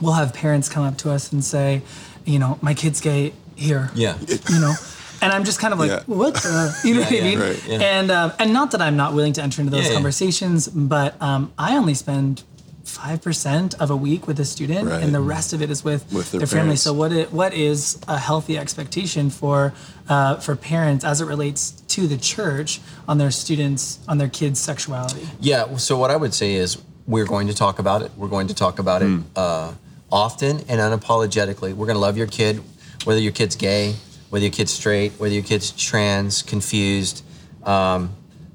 we'll 0.00 0.14
have 0.14 0.32
parents 0.34 0.68
come 0.68 0.84
up 0.84 0.96
to 0.98 1.10
us 1.10 1.32
and 1.32 1.44
say, 1.44 1.82
you 2.24 2.38
know, 2.38 2.58
my 2.62 2.74
kid's 2.74 3.00
gay 3.00 3.32
here. 3.56 3.90
Yeah. 3.94 4.16
you 4.48 4.60
know 4.60 4.74
and 5.20 5.32
i'm 5.32 5.42
just 5.42 5.58
kind 5.58 5.72
of 5.72 5.80
like 5.80 5.90
Yeah. 5.90 6.02
what 6.06 6.34
the 6.34 6.80
you 6.84 6.94
know 6.94 7.00
what 7.00 7.10
i 7.10 7.14
yeah, 7.16 7.22
mean 7.22 7.38
right. 7.40 7.66
Yeah. 7.66 7.78
and 7.80 8.10
um, 8.12 8.32
and 8.38 8.52
not 8.52 8.70
that 8.70 8.80
i'm 8.80 8.96
not 8.96 9.14
willing 9.14 9.32
to 9.32 9.42
enter 9.42 9.60
into 9.60 9.72
those 9.72 9.82
Yeah, 9.82 9.88
yeah. 9.88 9.94
conversations 9.94 10.68
but 10.68 11.20
um, 11.20 11.52
i 11.58 11.76
only 11.76 11.94
spend 11.94 12.44
5% 12.84 13.74
of 13.80 13.90
a 13.90 13.96
week 13.96 14.26
with 14.26 14.40
a 14.40 14.44
student 14.44 14.88
Right. 14.88 15.02
and 15.02 15.14
the 15.14 15.20
rest 15.20 15.52
of 15.52 15.60
it 15.60 15.70
is 15.70 15.84
with, 15.84 16.10
With 16.12 16.30
their 16.32 16.38
their, 16.40 16.46
family 16.46 16.76
so 16.76 16.92
what 16.92 17.12
it, 17.12 17.32
what 17.32 17.52
is 17.52 17.98
a 18.08 18.16
healthy 18.18 18.56
expectation 18.56 19.28
for 19.30 19.72
uh, 20.08 20.36
for 20.36 20.56
parents 20.56 21.04
as 21.04 21.20
it 21.20 21.26
relates 21.26 21.72
to 21.72 22.06
the 22.06 22.16
church 22.16 22.80
on 23.06 23.18
their 23.18 23.30
students 23.30 23.98
on 24.08 24.18
their 24.18 24.28
kids 24.28 24.58
sexuality 24.60 25.28
Yeah. 25.40 25.76
So 25.76 25.98
what 25.98 26.10
I 26.10 26.16
would 26.16 26.32
say 26.32 26.54
is 26.54 26.78
we're 27.08 27.24
going 27.26 27.48
to 27.48 27.54
talk 27.54 27.78
about 27.80 28.02
it. 28.02 28.10
We're 28.16 28.28
going 28.28 28.46
to 28.48 28.54
talk 28.54 28.78
about 28.78 29.00
Hmm. 29.02 29.16
it 29.20 29.22
uh, 29.34 29.72
often 30.12 30.58
and 30.68 30.78
unapologetically. 30.80 31.72
We're 31.74 31.86
going 31.86 31.96
to 31.96 32.00
love 32.08 32.16
your 32.16 32.26
kid, 32.26 32.62
whether 33.04 33.20
your 33.20 33.32
kid's 33.32 33.56
gay, 33.56 33.94
whether 34.30 34.44
your 34.44 34.52
kid's 34.52 34.72
straight, 34.72 35.12
whether 35.18 35.32
your 35.34 35.42
kid's 35.42 35.70
trans, 35.72 36.42
confused. 36.42 37.24
Um, 37.64 38.10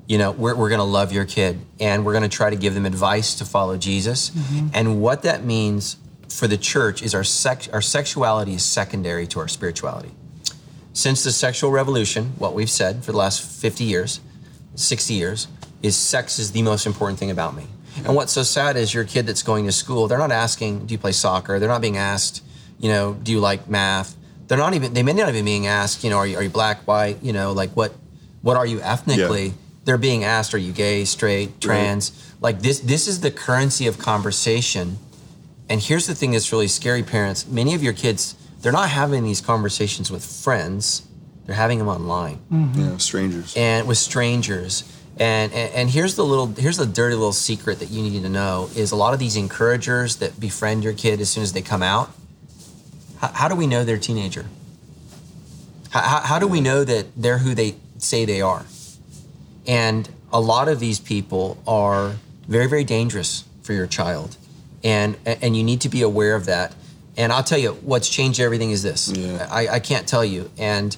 you 0.07 0.17
know, 0.17 0.31
we're, 0.31 0.55
we're 0.55 0.69
going 0.69 0.79
to 0.79 0.83
love 0.99 1.11
your 1.11 1.25
kid 1.25 1.59
and 1.79 2.05
we're 2.05 2.13
going 2.13 2.29
to 2.29 2.35
try 2.37 2.49
to 2.49 2.55
give 2.55 2.73
them 2.75 2.85
advice 2.85 3.35
to 3.35 3.45
follow 3.45 3.75
Jesus. 3.77 4.31
And 4.73 5.01
what 5.01 5.23
that 5.23 5.43
means 5.43 5.97
for 6.29 6.47
the 6.47 6.57
church 6.57 7.01
is 7.01 7.15
our 7.15 7.23
sex, 7.23 7.67
our 7.69 7.81
sexuality 7.81 8.53
is 8.55 8.63
secondary 8.65 9.25
to 9.27 9.39
our 9.39 9.47
spirituality. 9.47 10.11
Since 10.93 11.23
the 11.23 11.31
sexual 11.31 11.71
revolution, 11.71 12.33
what 12.37 12.53
we've 12.53 12.69
said 12.69 13.03
for 13.03 13.11
the 13.11 13.17
last 13.17 13.41
50 13.41 13.83
years, 13.83 14.19
60 14.75 15.13
years, 15.13 15.47
is 15.81 15.95
sex 15.95 16.37
is 16.37 16.51
the 16.51 16.61
most 16.61 16.85
important 16.85 17.17
thing 17.17 17.31
about 17.31 17.55
me. 17.55 17.65
And 17.97 18.15
what's 18.15 18.33
so 18.33 18.43
sad 18.43 18.75
is 18.75 18.93
your 18.93 19.03
kid 19.03 19.25
that's 19.27 19.43
going 19.43 19.65
to 19.65 19.71
school, 19.71 20.07
they're 20.07 20.17
not 20.17 20.31
asking, 20.31 20.85
do 20.85 20.93
you 20.93 20.97
play 20.97 21.11
soccer? 21.11 21.59
They're 21.59 21.69
not 21.69 21.81
being 21.81 21.97
asked, 21.97 22.43
you 22.79 22.89
know, 22.89 23.13
do 23.13 23.31
you 23.31 23.39
like 23.39 23.69
math? 23.69 24.15
They're 24.47 24.57
not 24.57 24.73
even, 24.73 24.93
they 24.93 25.03
may 25.03 25.13
not 25.13 25.29
even 25.29 25.45
be 25.45 25.51
being 25.51 25.67
asked, 25.67 26.03
you 26.03 26.09
know, 26.09 26.17
are 26.17 26.27
you, 26.27 26.37
are 26.37 26.43
you 26.43 26.49
black, 26.49 26.87
white, 26.87 27.21
you 27.21 27.33
know, 27.33 27.51
like 27.53 27.71
what, 27.71 27.93
what 28.41 28.57
are 28.57 28.65
you 28.65 28.81
ethnically? 28.81 29.47
Yeah. 29.47 29.53
They're 29.85 29.97
being 29.97 30.23
asked, 30.23 30.53
are 30.53 30.59
you 30.59 30.71
gay, 30.71 31.05
straight, 31.05 31.61
trans? 31.61 32.33
Like 32.41 32.61
this, 32.61 32.79
this 32.79 33.07
is 33.07 33.21
the 33.21 33.31
currency 33.31 33.87
of 33.87 33.97
conversation. 33.99 34.97
And 35.69 35.81
here's 35.81 36.07
the 36.07 36.15
thing 36.15 36.31
that's 36.31 36.51
really 36.51 36.67
scary, 36.67 37.03
parents. 37.03 37.47
Many 37.47 37.73
of 37.73 37.83
your 37.83 37.93
kids, 37.93 38.35
they're 38.61 38.71
not 38.71 38.89
having 38.89 39.23
these 39.23 39.41
conversations 39.41 40.11
with 40.11 40.25
friends. 40.25 41.07
They're 41.45 41.55
having 41.55 41.79
them 41.79 41.89
online 41.89 42.39
mm-hmm. 42.51 42.79
You 42.79 42.85
know, 42.85 42.97
strangers. 42.97 43.53
and 43.57 43.87
with 43.87 43.97
strangers. 43.97 44.83
And, 45.19 45.53
and 45.53 45.73
and 45.73 45.89
here's 45.89 46.15
the 46.15 46.25
little 46.25 46.47
here's 46.47 46.77
the 46.77 46.87
dirty 46.87 47.15
little 47.15 47.33
secret 47.33 47.79
that 47.79 47.91
you 47.91 48.01
need 48.01 48.23
to 48.23 48.29
know 48.29 48.69
is 48.75 48.91
a 48.91 48.95
lot 48.95 49.13
of 49.13 49.19
these 49.19 49.35
encouragers 49.35 50.15
that 50.17 50.39
befriend 50.39 50.83
your 50.83 50.93
kid 50.93 51.21
as 51.21 51.29
soon 51.29 51.43
as 51.43 51.53
they 51.53 51.61
come 51.61 51.83
out. 51.83 52.09
How, 53.19 53.27
how 53.27 53.47
do 53.47 53.55
we 53.55 53.67
know 53.67 53.83
they're 53.83 53.97
a 53.97 53.99
teenager? 53.99 54.45
How, 55.91 56.01
how, 56.01 56.19
how 56.21 56.39
do 56.39 56.47
we 56.47 56.61
know 56.61 56.83
that 56.83 57.07
they're 57.15 57.37
who 57.37 57.53
they 57.53 57.75
say 57.99 58.25
they 58.25 58.41
are? 58.41 58.65
And 59.67 60.09
a 60.31 60.41
lot 60.41 60.67
of 60.67 60.79
these 60.79 60.99
people 60.99 61.57
are 61.67 62.15
very, 62.47 62.67
very 62.67 62.83
dangerous 62.83 63.45
for 63.61 63.73
your 63.73 63.87
child. 63.87 64.37
And, 64.83 65.15
and 65.25 65.55
you 65.55 65.63
need 65.63 65.81
to 65.81 65.89
be 65.89 66.01
aware 66.01 66.35
of 66.35 66.45
that. 66.45 66.75
And 67.15 67.31
I'll 67.31 67.43
tell 67.43 67.59
you, 67.59 67.73
what's 67.73 68.09
changed 68.09 68.39
everything 68.39 68.71
is 68.71 68.83
this. 68.83 69.09
Yeah. 69.09 69.47
I, 69.49 69.67
I 69.67 69.79
can't 69.79 70.07
tell 70.07 70.25
you. 70.25 70.49
And 70.57 70.97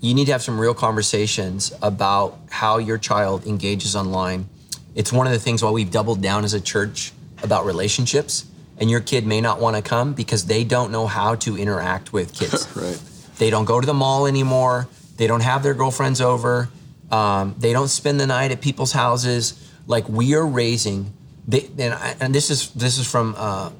you 0.00 0.14
need 0.14 0.26
to 0.26 0.32
have 0.32 0.42
some 0.42 0.58
real 0.58 0.74
conversations 0.74 1.72
about 1.82 2.38
how 2.50 2.78
your 2.78 2.98
child 2.98 3.46
engages 3.46 3.94
online. 3.94 4.48
It's 4.94 5.12
one 5.12 5.26
of 5.26 5.32
the 5.32 5.38
things 5.38 5.62
why 5.62 5.70
we've 5.70 5.90
doubled 5.90 6.22
down 6.22 6.44
as 6.44 6.54
a 6.54 6.60
church 6.60 7.12
about 7.42 7.66
relationships. 7.66 8.46
And 8.78 8.90
your 8.90 9.00
kid 9.00 9.26
may 9.26 9.42
not 9.42 9.60
want 9.60 9.76
to 9.76 9.82
come 9.82 10.14
because 10.14 10.46
they 10.46 10.64
don't 10.64 10.90
know 10.90 11.06
how 11.06 11.34
to 11.36 11.56
interact 11.56 12.14
with 12.14 12.34
kids. 12.38 12.66
Right. 12.74 13.00
They 13.38 13.50
don't 13.50 13.66
go 13.66 13.80
to 13.80 13.86
the 13.86 13.94
mall 13.94 14.26
anymore. 14.26 14.88
They 15.16 15.26
don't 15.26 15.42
have 15.42 15.62
their 15.62 15.74
girlfriends 15.74 16.20
over. 16.20 16.70
Um, 17.10 17.54
they 17.58 17.72
don't 17.72 17.88
spend 17.88 18.18
the 18.20 18.26
night 18.26 18.52
at 18.52 18.60
people's 18.62 18.92
houses. 18.92 19.70
Like 19.86 20.08
we 20.08 20.34
are 20.34 20.46
raising, 20.46 21.12
they, 21.46 21.68
and, 21.78 21.92
I, 21.92 22.16
and 22.20 22.34
this 22.34 22.50
is 22.50 22.70
this 22.70 22.98
is 22.98 23.10
from 23.10 23.34
uh, 23.36 23.70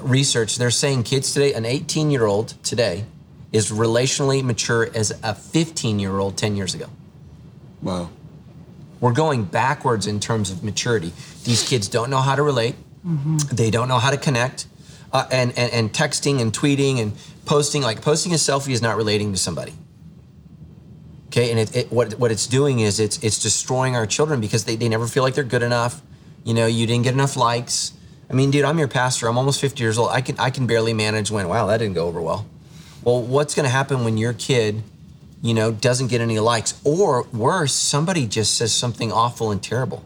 research. 0.00 0.56
They're 0.56 0.70
saying 0.70 1.02
kids 1.02 1.32
today, 1.32 1.52
an 1.54 1.66
18 1.66 2.10
year 2.10 2.24
old 2.24 2.54
today, 2.62 3.04
is 3.56 3.70
relationally 3.70 4.42
mature 4.42 4.88
as 4.94 5.12
a 5.22 5.34
15 5.34 5.98
year 5.98 6.18
old 6.18 6.36
10 6.36 6.56
years 6.56 6.74
ago. 6.74 6.86
Wow. 7.82 8.10
We're 9.00 9.12
going 9.12 9.44
backwards 9.44 10.06
in 10.06 10.20
terms 10.20 10.50
of 10.50 10.62
maturity. 10.62 11.12
These 11.44 11.68
kids 11.68 11.88
don't 11.88 12.10
know 12.10 12.20
how 12.20 12.34
to 12.34 12.42
relate. 12.42 12.76
They 13.52 13.70
don't 13.70 13.88
know 13.88 13.98
how 13.98 14.10
to 14.10 14.16
connect. 14.16 14.66
Uh, 15.12 15.26
and, 15.30 15.56
and, 15.56 15.72
and 15.72 15.92
texting 15.92 16.40
and 16.40 16.52
tweeting 16.52 17.00
and 17.00 17.12
posting, 17.44 17.82
like 17.82 18.02
posting 18.02 18.32
a 18.32 18.36
selfie 18.36 18.72
is 18.72 18.82
not 18.82 18.96
relating 18.96 19.32
to 19.32 19.38
somebody. 19.38 19.72
Okay, 21.28 21.50
and 21.50 21.60
it, 21.60 21.76
it, 21.76 21.92
what, 21.92 22.18
what 22.18 22.30
it's 22.30 22.46
doing 22.46 22.80
is 22.80 22.98
it's, 22.98 23.22
it's 23.22 23.38
destroying 23.38 23.94
our 23.94 24.06
children 24.06 24.40
because 24.40 24.64
they, 24.64 24.76
they 24.76 24.88
never 24.88 25.06
feel 25.06 25.22
like 25.22 25.34
they're 25.34 25.44
good 25.44 25.62
enough. 25.62 26.02
You 26.44 26.54
know, 26.54 26.66
you 26.66 26.86
didn't 26.86 27.04
get 27.04 27.14
enough 27.14 27.36
likes. 27.36 27.92
I 28.28 28.32
mean, 28.32 28.50
dude, 28.50 28.64
I'm 28.64 28.78
your 28.78 28.88
pastor. 28.88 29.28
I'm 29.28 29.38
almost 29.38 29.60
50 29.60 29.82
years 29.82 29.98
old. 29.98 30.10
I 30.10 30.20
can, 30.20 30.38
I 30.38 30.50
can 30.50 30.66
barely 30.66 30.94
manage 30.94 31.30
when, 31.30 31.48
wow, 31.48 31.66
that 31.66 31.78
didn't 31.78 31.94
go 31.94 32.06
over 32.06 32.20
well. 32.20 32.46
Well, 33.06 33.22
what's 33.22 33.54
going 33.54 33.66
to 33.66 33.70
happen 33.70 34.02
when 34.02 34.16
your 34.16 34.32
kid, 34.32 34.82
you 35.40 35.54
know, 35.54 35.70
doesn't 35.70 36.08
get 36.08 36.20
any 36.20 36.40
likes? 36.40 36.80
Or 36.82 37.22
worse, 37.32 37.72
somebody 37.72 38.26
just 38.26 38.56
says 38.56 38.74
something 38.74 39.12
awful 39.12 39.52
and 39.52 39.62
terrible. 39.62 40.04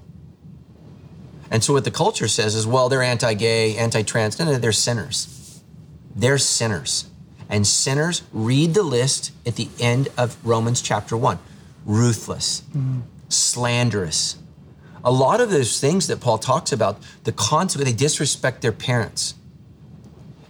And 1.50 1.64
so 1.64 1.72
what 1.72 1.84
the 1.84 1.90
culture 1.90 2.28
says 2.28 2.54
is, 2.54 2.66
well, 2.66 2.90
they're 2.90 3.02
anti-gay, 3.02 3.78
anti-trans. 3.78 4.38
No, 4.38 4.44
no, 4.44 4.58
they're 4.58 4.70
sinners. 4.70 5.62
They're 6.14 6.36
sinners. 6.36 7.08
And 7.48 7.66
sinners, 7.66 8.22
read 8.34 8.74
the 8.74 8.82
list 8.82 9.32
at 9.46 9.56
the 9.56 9.70
end 9.80 10.08
of 10.18 10.36
Romans 10.44 10.82
chapter 10.82 11.16
1. 11.16 11.38
Ruthless, 11.86 12.64
slanderous. 13.30 14.36
A 15.02 15.10
lot 15.10 15.40
of 15.40 15.50
those 15.50 15.80
things 15.80 16.06
that 16.08 16.20
Paul 16.20 16.36
talks 16.36 16.70
about, 16.70 17.00
the 17.24 17.32
consequence, 17.32 17.90
they 17.90 17.96
disrespect 17.96 18.60
their 18.60 18.72
parents. 18.72 19.36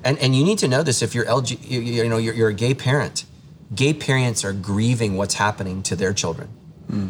And, 0.05 0.19
and 0.19 0.35
you 0.35 0.45
need 0.45 0.59
to 0.59 0.69
know 0.69 0.83
this 0.83 1.03
if 1.03 1.15
you're 1.15 1.27
LG, 1.27 1.69
you, 1.69 1.81
you 1.81 2.09
know 2.09 2.17
you're, 2.17 2.35
you're 2.35 2.49
a 2.49 2.55
gay 2.55 2.75
parent. 2.75 3.25
Gay 3.75 3.93
parents 3.93 4.45
are 4.45 4.53
grieving 4.53 5.17
what's 5.17 5.35
happening 5.35 5.83
to 5.85 5.97
their 5.97 6.13
children 6.13 6.49
hmm. 6.89 7.09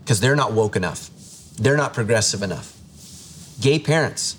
because 0.00 0.20
they're 0.20 0.36
not 0.36 0.52
woke 0.52 0.76
enough. 0.76 1.10
They're 1.56 1.76
not 1.76 1.92
progressive 1.92 2.42
enough. 2.42 2.76
Gay 3.60 3.78
parents 3.78 4.36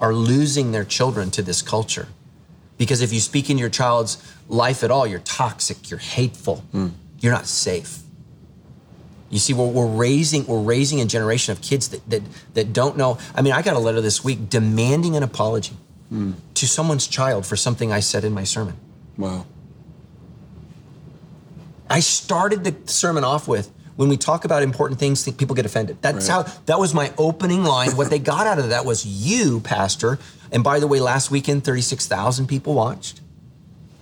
are 0.00 0.14
losing 0.14 0.72
their 0.72 0.84
children 0.84 1.30
to 1.32 1.42
this 1.42 1.62
culture 1.62 2.08
because 2.78 3.00
if 3.00 3.12
you 3.12 3.20
speak 3.20 3.50
in 3.50 3.58
your 3.58 3.70
child's 3.70 4.22
life 4.48 4.84
at 4.84 4.90
all, 4.90 5.06
you're 5.06 5.20
toxic, 5.20 5.90
you're 5.90 5.98
hateful, 5.98 6.56
hmm. 6.72 6.88
you're 7.20 7.32
not 7.32 7.46
safe. 7.46 8.00
You 9.30 9.38
see, 9.38 9.52
we're, 9.52 9.66
we're 9.66 9.86
raising 9.86 10.46
we're 10.46 10.60
raising 10.60 11.00
a 11.00 11.06
generation 11.06 11.52
of 11.52 11.60
kids 11.60 11.88
that, 11.88 12.08
that 12.10 12.22
that 12.52 12.72
don't 12.72 12.96
know. 12.96 13.18
I 13.34 13.42
mean, 13.42 13.52
I 13.52 13.62
got 13.62 13.74
a 13.74 13.80
letter 13.80 14.00
this 14.00 14.22
week 14.22 14.48
demanding 14.48 15.16
an 15.16 15.22
apology 15.22 15.74
to 16.10 16.66
someone's 16.68 17.06
child 17.08 17.44
for 17.46 17.56
something 17.56 17.90
I 17.92 18.00
said 18.00 18.24
in 18.24 18.32
my 18.32 18.44
sermon. 18.44 18.76
Wow. 19.16 19.46
I 21.90 22.00
started 22.00 22.64
the 22.64 22.74
sermon 22.90 23.24
off 23.24 23.46
with 23.48 23.70
when 23.96 24.08
we 24.08 24.16
talk 24.16 24.44
about 24.44 24.62
important 24.62 24.98
things, 24.98 25.22
think 25.22 25.38
people 25.38 25.54
get 25.54 25.66
offended. 25.66 25.98
That's 26.00 26.28
Right. 26.28 26.46
how 26.46 26.52
that 26.66 26.78
was 26.80 26.92
my 26.94 27.12
opening 27.16 27.62
line. 27.64 27.96
what 27.96 28.10
they 28.10 28.18
got 28.18 28.46
out 28.46 28.58
of 28.58 28.70
that 28.70 28.84
was 28.84 29.06
you, 29.06 29.60
Pastor. 29.60 30.18
And 30.50 30.64
by 30.64 30.80
the 30.80 30.86
way, 30.86 31.00
last 31.00 31.30
weekend, 31.30 31.64
36,000 31.64 32.46
people 32.46 32.74
watched. 32.74 33.20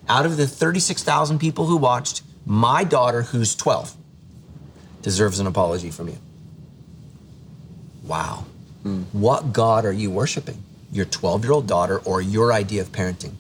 Out 0.09 0.25
of 0.27 0.37
the 0.37 0.47
36,000 0.47 1.39
people 1.39 1.67
who 1.67 1.77
watched, 1.77 2.23
my 2.47 2.85
daughter, 2.85 3.23
who's 3.23 3.55
12, 3.55 3.95
deserves 5.03 5.39
an 5.41 5.47
apology 5.47 5.91
from 5.91 6.09
you. 6.09 6.19
Wow. 8.05 8.45
Hmm. 8.83 9.03
What 9.13 9.53
God 9.53 9.85
are 9.85 9.93
you 9.93 10.11
worshiping? 10.11 10.63
Your 10.93 11.07
12 11.07 11.45
year 11.45 11.53
old 11.53 11.67
daughter 11.67 11.99
or 11.99 12.21
your 12.21 12.53
idea 12.53 12.83
of 12.83 12.93
parenting? 12.93 13.33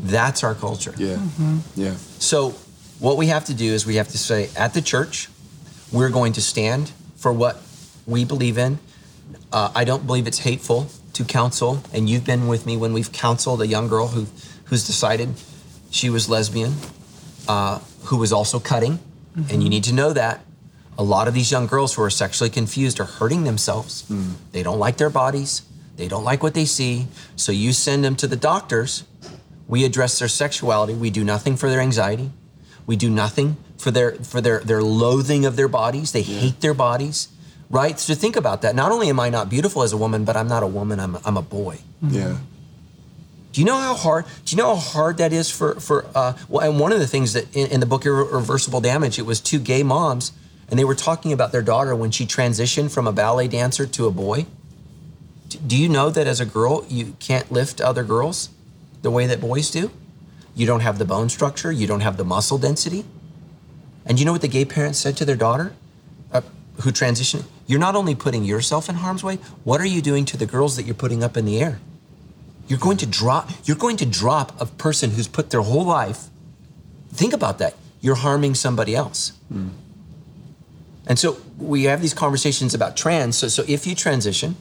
That's 0.00 0.42
our 0.42 0.54
culture. 0.54 0.94
Yeah. 0.96 1.18
Yeah. 1.76 1.94
So, 2.18 2.54
what 2.98 3.16
we 3.16 3.26
have 3.26 3.44
to 3.46 3.54
do 3.54 3.72
is 3.72 3.84
we 3.84 3.96
have 3.96 4.08
to 4.08 4.18
say 4.18 4.48
at 4.56 4.74
the 4.74 4.80
church, 4.80 5.28
we're 5.92 6.08
going 6.10 6.32
to 6.34 6.40
stand 6.40 6.90
for 7.16 7.32
what 7.32 7.60
we 8.06 8.24
believe 8.24 8.58
in. 8.58 8.78
Uh, 9.52 9.70
I 9.74 9.84
don't 9.84 10.06
believe 10.06 10.26
it's 10.26 10.38
hateful 10.38 10.88
to 11.12 11.24
counsel, 11.24 11.82
and 11.92 12.08
you've 12.08 12.24
been 12.24 12.48
with 12.48 12.64
me 12.64 12.76
when 12.76 12.92
we've 12.92 13.12
counseled 13.12 13.60
a 13.60 13.66
young 13.66 13.86
girl 13.88 14.08
who, 14.08 14.26
who's 14.64 14.86
decided 14.86 15.34
she 15.90 16.08
was 16.08 16.28
lesbian, 16.28 16.74
uh, 17.48 17.80
who 18.04 18.16
was 18.16 18.32
also 18.32 18.58
cutting, 18.58 18.98
and 19.50 19.62
you 19.62 19.68
need 19.68 19.84
to 19.84 19.92
know 19.92 20.12
that. 20.12 20.40
A 20.98 21.02
lot 21.02 21.26
of 21.28 21.34
these 21.34 21.50
young 21.50 21.66
girls 21.66 21.94
who 21.94 22.02
are 22.02 22.10
sexually 22.10 22.50
confused 22.50 22.98
are 23.00 23.04
hurting 23.04 23.44
themselves. 23.44 24.04
They 24.52 24.62
don't 24.62 24.78
like 24.78 24.96
their 24.96 25.10
bodies. 25.10 25.62
They 25.96 26.08
don't 26.08 26.24
like 26.24 26.42
what 26.42 26.54
they 26.54 26.64
see. 26.64 27.06
So 27.36 27.52
you 27.52 27.72
send 27.72 28.04
them 28.04 28.16
to 28.16 28.26
the 28.26 28.36
doctors 28.36 29.04
we 29.72 29.86
address 29.86 30.18
their 30.18 30.28
sexuality. 30.28 30.92
We 30.92 31.08
do 31.08 31.24
nothing 31.24 31.56
for 31.56 31.70
their 31.70 31.80
anxiety. 31.80 32.30
We 32.84 32.94
do 32.94 33.08
nothing 33.08 33.56
for 33.78 33.90
their 33.90 34.12
for 34.16 34.42
their 34.42 34.60
their 34.60 34.82
loathing 34.82 35.46
of 35.46 35.56
their 35.56 35.66
bodies. 35.66 36.12
They 36.12 36.20
hate 36.20 36.60
their 36.60 36.74
bodies, 36.74 37.28
right? 37.70 37.98
So 37.98 38.14
think 38.14 38.36
about 38.36 38.60
that. 38.60 38.74
Not 38.74 38.92
only 38.92 39.08
am 39.08 39.18
I 39.18 39.30
not 39.30 39.48
beautiful 39.48 39.82
as 39.82 39.94
a 39.94 39.96
woman, 39.96 40.26
but 40.26 40.36
I'm 40.36 40.46
not 40.46 40.62
a 40.62 40.66
woman. 40.66 41.00
I'm 41.00 41.16
I'm 41.24 41.38
a 41.38 41.42
boy. 41.42 41.78
Yeah. 42.02 42.36
Do 43.52 43.60
you 43.62 43.64
know 43.64 43.78
how 43.78 43.94
hard? 43.94 44.26
Do 44.44 44.54
you 44.54 44.62
know 44.62 44.74
how 44.74 44.80
hard 44.80 45.16
that 45.16 45.32
is 45.32 45.50
for 45.50 45.80
for? 45.80 46.04
Uh, 46.14 46.34
well, 46.50 46.68
and 46.68 46.78
one 46.78 46.92
of 46.92 46.98
the 46.98 47.06
things 47.06 47.32
that 47.32 47.56
in, 47.56 47.70
in 47.70 47.80
the 47.80 47.86
book 47.86 48.04
Irreversible 48.04 48.82
Damage, 48.82 49.18
it 49.18 49.24
was 49.24 49.40
two 49.40 49.58
gay 49.58 49.82
moms, 49.82 50.32
and 50.68 50.78
they 50.78 50.84
were 50.84 50.94
talking 50.94 51.32
about 51.32 51.50
their 51.50 51.62
daughter 51.62 51.96
when 51.96 52.10
she 52.10 52.26
transitioned 52.26 52.90
from 52.90 53.06
a 53.06 53.12
ballet 53.12 53.48
dancer 53.48 53.86
to 53.86 54.06
a 54.06 54.10
boy. 54.10 54.44
Do 55.54 55.76
you 55.76 55.88
know 55.88 56.10
that 56.10 56.26
as 56.26 56.40
a 56.40 56.46
girl 56.46 56.84
you 56.88 57.16
can't 57.18 57.50
lift 57.50 57.80
other 57.80 58.04
girls 58.04 58.50
the 59.02 59.10
way 59.10 59.26
that 59.26 59.40
boys 59.40 59.70
do? 59.70 59.90
You 60.54 60.66
don't 60.66 60.80
have 60.80 60.98
the 60.98 61.04
bone 61.04 61.28
structure. 61.28 61.72
You 61.72 61.86
don't 61.86 62.00
have 62.00 62.16
the 62.16 62.24
muscle 62.24 62.58
density. 62.58 63.04
And 64.04 64.18
you 64.18 64.24
know 64.24 64.32
what 64.32 64.42
the 64.42 64.48
gay 64.48 64.64
parents 64.64 64.98
said 64.98 65.16
to 65.18 65.24
their 65.24 65.36
daughter, 65.36 65.74
uh, 66.32 66.42
who 66.80 66.90
transitioned? 66.90 67.44
You're 67.66 67.80
not 67.80 67.94
only 67.94 68.14
putting 68.14 68.44
yourself 68.44 68.88
in 68.88 68.96
harm's 68.96 69.22
way. 69.22 69.36
What 69.64 69.80
are 69.80 69.86
you 69.86 70.02
doing 70.02 70.24
to 70.26 70.36
the 70.36 70.46
girls 70.46 70.76
that 70.76 70.84
you're 70.84 70.94
putting 70.94 71.22
up 71.22 71.36
in 71.36 71.44
the 71.44 71.60
air? 71.60 71.80
You're 72.68 72.78
going 72.78 72.96
to 72.98 73.06
drop. 73.06 73.50
You're 73.64 73.76
going 73.76 73.96
to 73.98 74.06
drop 74.06 74.60
a 74.60 74.66
person 74.66 75.12
who's 75.12 75.28
put 75.28 75.50
their 75.50 75.62
whole 75.62 75.84
life. 75.84 76.28
Think 77.12 77.32
about 77.32 77.58
that. 77.58 77.74
You're 78.00 78.16
harming 78.16 78.54
somebody 78.54 78.94
else. 78.94 79.32
And 81.06 81.18
so 81.18 81.38
we 81.58 81.84
have 81.84 82.00
these 82.00 82.14
conversations 82.14 82.74
about 82.74 82.96
trans. 82.96 83.36
So, 83.36 83.48
so 83.48 83.64
if 83.68 83.86
you 83.86 83.94
transition, 83.94 84.56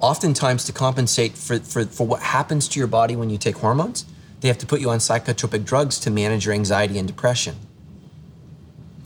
oftentimes 0.00 0.64
to 0.64 0.72
compensate 0.72 1.32
for, 1.36 1.58
for, 1.58 1.84
for 1.84 2.06
what 2.06 2.22
happens 2.22 2.68
to 2.68 2.78
your 2.78 2.88
body 2.88 3.16
when 3.16 3.30
you 3.30 3.38
take 3.38 3.56
hormones, 3.56 4.04
they 4.40 4.48
have 4.48 4.58
to 4.58 4.66
put 4.66 4.80
you 4.80 4.90
on 4.90 4.98
psychotropic 4.98 5.64
drugs 5.64 5.98
to 6.00 6.10
manage 6.10 6.46
your 6.46 6.54
anxiety 6.54 6.98
and 6.98 7.08
depression. 7.08 7.56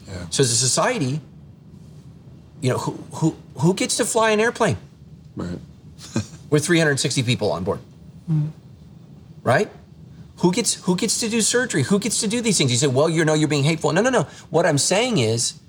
Yeah. 0.06 0.26
So 0.30 0.42
as 0.42 0.50
a 0.50 0.56
society, 0.56 1.20
you 2.60 2.70
know, 2.70 2.78
who, 2.78 2.92
who, 3.14 3.36
who 3.58 3.74
gets 3.74 3.96
to 3.96 4.04
fly 4.04 4.30
an 4.30 4.40
airplane 4.40 4.76
Right. 5.34 5.58
with 6.50 6.66
360 6.66 7.22
people 7.22 7.52
on 7.52 7.64
board? 7.64 7.80
Mm-hmm. 8.30 8.48
Right? 9.42 9.70
Who 10.38 10.52
gets 10.52 10.74
who 10.74 10.96
gets 10.96 11.20
to 11.20 11.28
do 11.28 11.40
surgery? 11.40 11.84
Who 11.84 11.98
gets 11.98 12.20
to 12.20 12.28
do 12.28 12.40
these 12.40 12.58
things? 12.58 12.70
You 12.72 12.76
say, 12.76 12.86
well, 12.88 13.08
you 13.08 13.24
know, 13.24 13.34
you're 13.34 13.48
being 13.48 13.64
hateful. 13.64 13.92
No, 13.92 14.02
no, 14.02 14.10
no. 14.10 14.22
What 14.50 14.66
I'm 14.66 14.78
saying 14.78 15.18
is, 15.18 15.60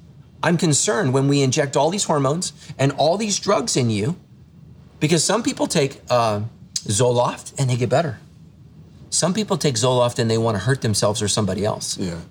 I'm 0.42 0.58
concerned 0.58 1.14
when 1.14 1.28
we 1.28 1.42
inject 1.42 1.78
all 1.78 1.90
these 1.90 2.06
hormones 2.06 2.54
and 2.78 2.92
all 2.94 3.18
these 3.18 3.40
drugs 3.40 3.78
in 3.78 3.90
you, 3.90 4.16
because 5.04 5.22
some 5.22 5.44
people 5.44 5.68
take 5.68 6.00
uh, 6.10 6.40
Zoloft 6.86 7.60
and 7.60 7.70
they 7.70 7.76
get 7.76 7.90
better. 7.90 8.20
Some 9.10 9.34
people 9.34 9.58
take 9.58 9.76
Zoloft 9.76 10.18
and 10.18 10.32
they 10.32 10.38
want 10.38 10.56
to 10.56 10.64
hurt 10.64 10.80
themselves 10.80 11.22
or 11.22 11.28
somebody 11.28 11.66
else. 11.66 11.98
Yeah. 11.98 12.22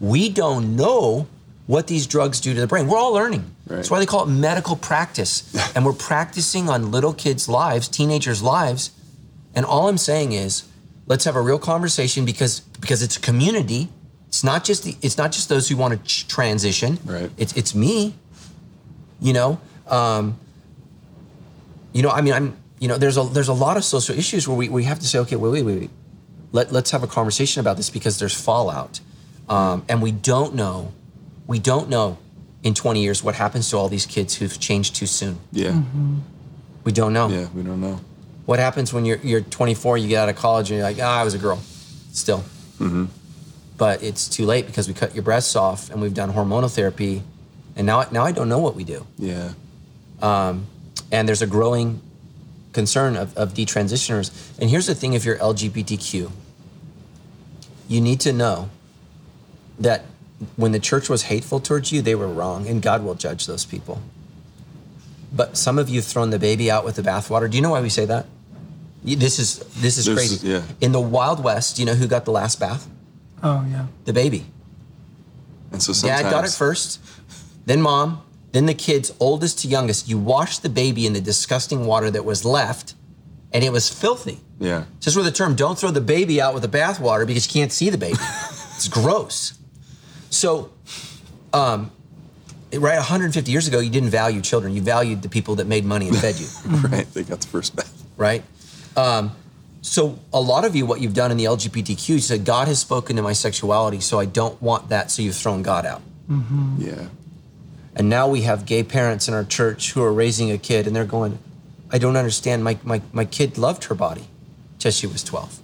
We 0.00 0.30
don't 0.30 0.74
know 0.74 1.26
what 1.66 1.88
these 1.88 2.06
drugs 2.06 2.40
do 2.40 2.54
to 2.54 2.60
the 2.62 2.66
brain. 2.66 2.88
We're 2.88 2.96
all 2.96 3.12
learning. 3.12 3.54
That's 3.66 3.90
why 3.90 3.98
they 3.98 4.06
call 4.06 4.22
it 4.22 4.30
medical 4.30 4.76
practice. 4.76 5.54
and 5.76 5.84
we're 5.84 5.92
practicing 5.92 6.70
on 6.70 6.90
little 6.90 7.12
kids' 7.12 7.50
lives, 7.50 7.86
teenagers' 7.86 8.42
lives. 8.42 8.92
And 9.54 9.66
all 9.66 9.90
I'm 9.90 9.98
saying 9.98 10.32
is, 10.32 10.66
let's 11.06 11.26
have 11.26 11.36
a 11.36 11.42
real 11.42 11.58
conversation 11.58 12.24
because 12.24 12.60
because 12.80 13.02
it's 13.02 13.18
a 13.18 13.20
community. 13.20 13.90
It's 14.28 14.42
not 14.42 14.64
just 14.64 14.84
the, 14.84 14.96
it's 15.02 15.18
not 15.18 15.32
just 15.32 15.50
those 15.50 15.68
who 15.68 15.76
want 15.76 15.92
to 15.92 16.02
ch- 16.02 16.26
transition. 16.28 16.98
Right. 17.04 17.30
It's 17.36 17.52
it's 17.52 17.74
me. 17.74 18.14
You 19.20 19.34
know, 19.34 19.60
um, 19.86 20.38
you 21.92 22.02
know. 22.02 22.10
I 22.10 22.20
mean, 22.20 22.34
I'm. 22.34 22.56
You 22.78 22.88
know, 22.88 22.98
there's 22.98 23.16
a 23.16 23.22
there's 23.22 23.48
a 23.48 23.52
lot 23.52 23.76
of 23.76 23.84
social 23.84 24.18
issues 24.18 24.48
where 24.48 24.56
we, 24.56 24.68
we 24.68 24.82
have 24.84 24.98
to 24.98 25.06
say, 25.06 25.20
okay, 25.20 25.36
wait, 25.36 25.52
wait, 25.52 25.62
wait, 25.62 25.80
wait. 25.82 25.90
Let 26.50 26.72
let's 26.72 26.90
have 26.90 27.04
a 27.04 27.06
conversation 27.06 27.60
about 27.60 27.76
this 27.76 27.90
because 27.90 28.18
there's 28.18 28.34
fallout, 28.34 28.98
um, 29.48 29.84
and 29.88 30.02
we 30.02 30.10
don't 30.10 30.56
know, 30.56 30.92
we 31.46 31.60
don't 31.60 31.88
know, 31.88 32.18
in 32.62 32.74
20 32.74 33.00
years 33.02 33.22
what 33.22 33.34
happens 33.34 33.70
to 33.70 33.76
all 33.76 33.88
these 33.88 34.06
kids 34.06 34.34
who've 34.36 34.58
changed 34.58 34.96
too 34.96 35.06
soon. 35.06 35.38
Yeah. 35.52 35.80
We 36.84 36.92
don't 36.92 37.12
know. 37.12 37.28
Yeah. 37.28 37.46
We 37.54 37.62
don't 37.62 37.80
know. 37.80 38.00
What 38.46 38.58
happens 38.58 38.92
when 38.92 39.04
you're 39.04 39.18
you're 39.18 39.40
24, 39.40 39.98
you 39.98 40.08
get 40.08 40.22
out 40.24 40.28
of 40.28 40.36
college, 40.36 40.70
and 40.70 40.78
you're 40.78 40.86
like, 40.86 40.98
ah, 41.00 41.20
I 41.20 41.24
was 41.24 41.34
a 41.34 41.38
girl, 41.38 41.58
still. 42.12 42.44
But 43.78 44.02
it's 44.02 44.28
too 44.28 44.44
late 44.44 44.66
because 44.66 44.88
we 44.88 44.94
cut 44.94 45.14
your 45.14 45.22
breasts 45.22 45.54
off, 45.54 45.90
and 45.90 46.00
we've 46.02 46.14
done 46.14 46.32
hormonal 46.32 46.72
therapy, 46.72 47.22
and 47.76 47.86
now 47.86 48.04
now 48.10 48.24
I 48.24 48.32
don't 48.32 48.48
know 48.48 48.58
what 48.58 48.74
we 48.74 48.82
do. 48.84 49.06
Yeah. 49.18 49.52
And 51.12 51.28
there's 51.28 51.42
a 51.42 51.46
growing 51.46 52.00
concern 52.72 53.16
of, 53.16 53.36
of 53.36 53.52
detransitioners. 53.54 54.58
And 54.58 54.68
here's 54.68 54.86
the 54.86 54.94
thing: 54.94 55.12
if 55.12 55.24
you're 55.24 55.36
LGBTQ, 55.38 56.30
you 57.88 58.00
need 58.00 58.18
to 58.20 58.32
know 58.32 58.70
that 59.78 60.06
when 60.56 60.72
the 60.72 60.80
church 60.80 61.08
was 61.08 61.24
hateful 61.24 61.60
towards 61.60 61.92
you, 61.92 62.02
they 62.02 62.14
were 62.14 62.26
wrong, 62.28 62.66
and 62.66 62.82
God 62.82 63.04
will 63.04 63.14
judge 63.14 63.46
those 63.46 63.64
people. 63.64 64.00
But 65.32 65.56
some 65.56 65.78
of 65.78 65.88
you 65.88 65.96
have 65.96 66.04
thrown 66.04 66.30
the 66.30 66.38
baby 66.38 66.70
out 66.70 66.84
with 66.84 66.96
the 66.96 67.02
bathwater. 67.02 67.48
Do 67.50 67.56
you 67.56 67.62
know 67.62 67.70
why 67.70 67.80
we 67.80 67.88
say 67.88 68.04
that? 68.06 68.26
This 69.04 69.38
is 69.38 69.58
this 69.80 69.98
is 69.98 70.06
This 70.06 70.14
crazy. 70.14 70.46
yeah. 70.48 70.62
In 70.80 70.92
the 70.92 71.00
Wild 71.00 71.42
West, 71.42 71.78
you 71.78 71.84
know 71.84 71.94
who 71.94 72.06
got 72.06 72.24
the 72.24 72.30
last 72.30 72.60
bath? 72.60 72.88
Oh 73.42 73.64
yeah. 73.70 73.86
The 74.04 74.12
baby. 74.12 74.46
And 75.72 75.82
so 75.82 75.92
sometimes 75.92 76.22
Dad 76.22 76.30
got 76.30 76.44
it 76.44 76.50
first, 76.52 77.00
then 77.64 77.80
mom, 77.80 78.22
then 78.52 78.66
the 78.66 78.74
kids, 78.74 79.12
oldest 79.18 79.60
to 79.60 79.68
youngest. 79.68 80.08
You 80.08 80.18
wash 80.18 80.58
the 80.58 80.68
baby 80.68 81.06
in 81.06 81.12
the 81.14 81.20
disgusting 81.20 81.86
water 81.86 82.10
that 82.10 82.24
was 82.24 82.44
left, 82.44 82.94
and 83.52 83.64
it 83.64 83.72
was 83.72 83.88
filthy. 83.88 84.40
Yeah. 84.58 84.84
Just 85.00 85.16
with 85.16 85.24
the 85.24 85.32
term, 85.32 85.56
don't 85.56 85.78
throw 85.78 85.90
the 85.90 86.00
baby 86.00 86.40
out 86.40 86.54
with 86.54 86.62
the 86.62 86.68
bathwater 86.68 87.26
because 87.26 87.46
you 87.46 87.60
can't 87.60 87.72
see 87.72 87.90
the 87.90 87.98
baby. 87.98 88.18
it's 88.76 88.88
gross. 88.88 89.58
So, 90.30 90.70
um, 91.52 91.90
right, 92.72 92.96
150 92.96 93.50
years 93.50 93.66
ago, 93.68 93.80
you 93.80 93.90
didn't 93.90 94.10
value 94.10 94.40
children. 94.40 94.74
You 94.74 94.82
valued 94.82 95.22
the 95.22 95.28
people 95.28 95.56
that 95.56 95.66
made 95.66 95.84
money 95.84 96.08
and 96.08 96.16
fed 96.16 96.38
you, 96.38 96.46
Right. 96.88 97.06
They 97.12 97.22
got 97.24 97.40
the 97.40 97.48
first 97.48 97.74
bath. 97.74 98.04
right? 98.16 98.44
Um, 98.96 99.32
so, 99.80 100.18
a 100.32 100.40
lot 100.40 100.64
of 100.64 100.76
you, 100.76 100.86
what 100.86 101.00
you've 101.00 101.14
done 101.14 101.30
in 101.32 101.36
the 101.38 101.44
LGBTQ, 101.46 102.08
you 102.08 102.18
said, 102.20 102.44
God 102.44 102.68
has 102.68 102.78
spoken 102.78 103.16
to 103.16 103.22
my 103.22 103.32
sexuality, 103.32 104.00
so 104.00 104.20
I 104.20 104.26
don't 104.26 104.60
want 104.62 104.90
that, 104.90 105.10
so 105.10 105.22
you've 105.22 105.34
thrown 105.34 105.62
God 105.62 105.84
out. 105.86 106.02
Yeah. 106.78 107.08
And 107.94 108.08
now 108.08 108.28
we 108.28 108.42
have 108.42 108.64
gay 108.64 108.82
parents 108.82 109.28
in 109.28 109.34
our 109.34 109.44
church 109.44 109.92
who 109.92 110.02
are 110.02 110.12
raising 110.12 110.50
a 110.50 110.58
kid 110.58 110.86
and 110.86 110.96
they're 110.96 111.04
going, 111.04 111.38
I 111.90 111.98
don't 111.98 112.16
understand. 112.16 112.64
My, 112.64 112.78
my, 112.82 113.02
my 113.12 113.24
kid 113.24 113.58
loved 113.58 113.84
her 113.84 113.94
body 113.94 114.24
till 114.78 114.90
she 114.90 115.06
was 115.06 115.22
12. 115.22 115.60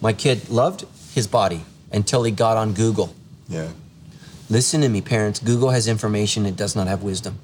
My 0.00 0.12
kid 0.12 0.48
loved 0.48 0.84
his 1.14 1.26
body 1.26 1.64
until 1.92 2.24
he 2.24 2.32
got 2.32 2.56
on 2.56 2.74
Google. 2.74 3.14
Yeah. 3.48 3.68
Listen 4.50 4.80
to 4.82 4.88
me, 4.88 5.00
parents. 5.00 5.38
Google 5.40 5.70
has 5.70 5.88
information, 5.88 6.46
it 6.46 6.56
does 6.56 6.76
not 6.76 6.86
have 6.86 7.02
wisdom. 7.02 7.38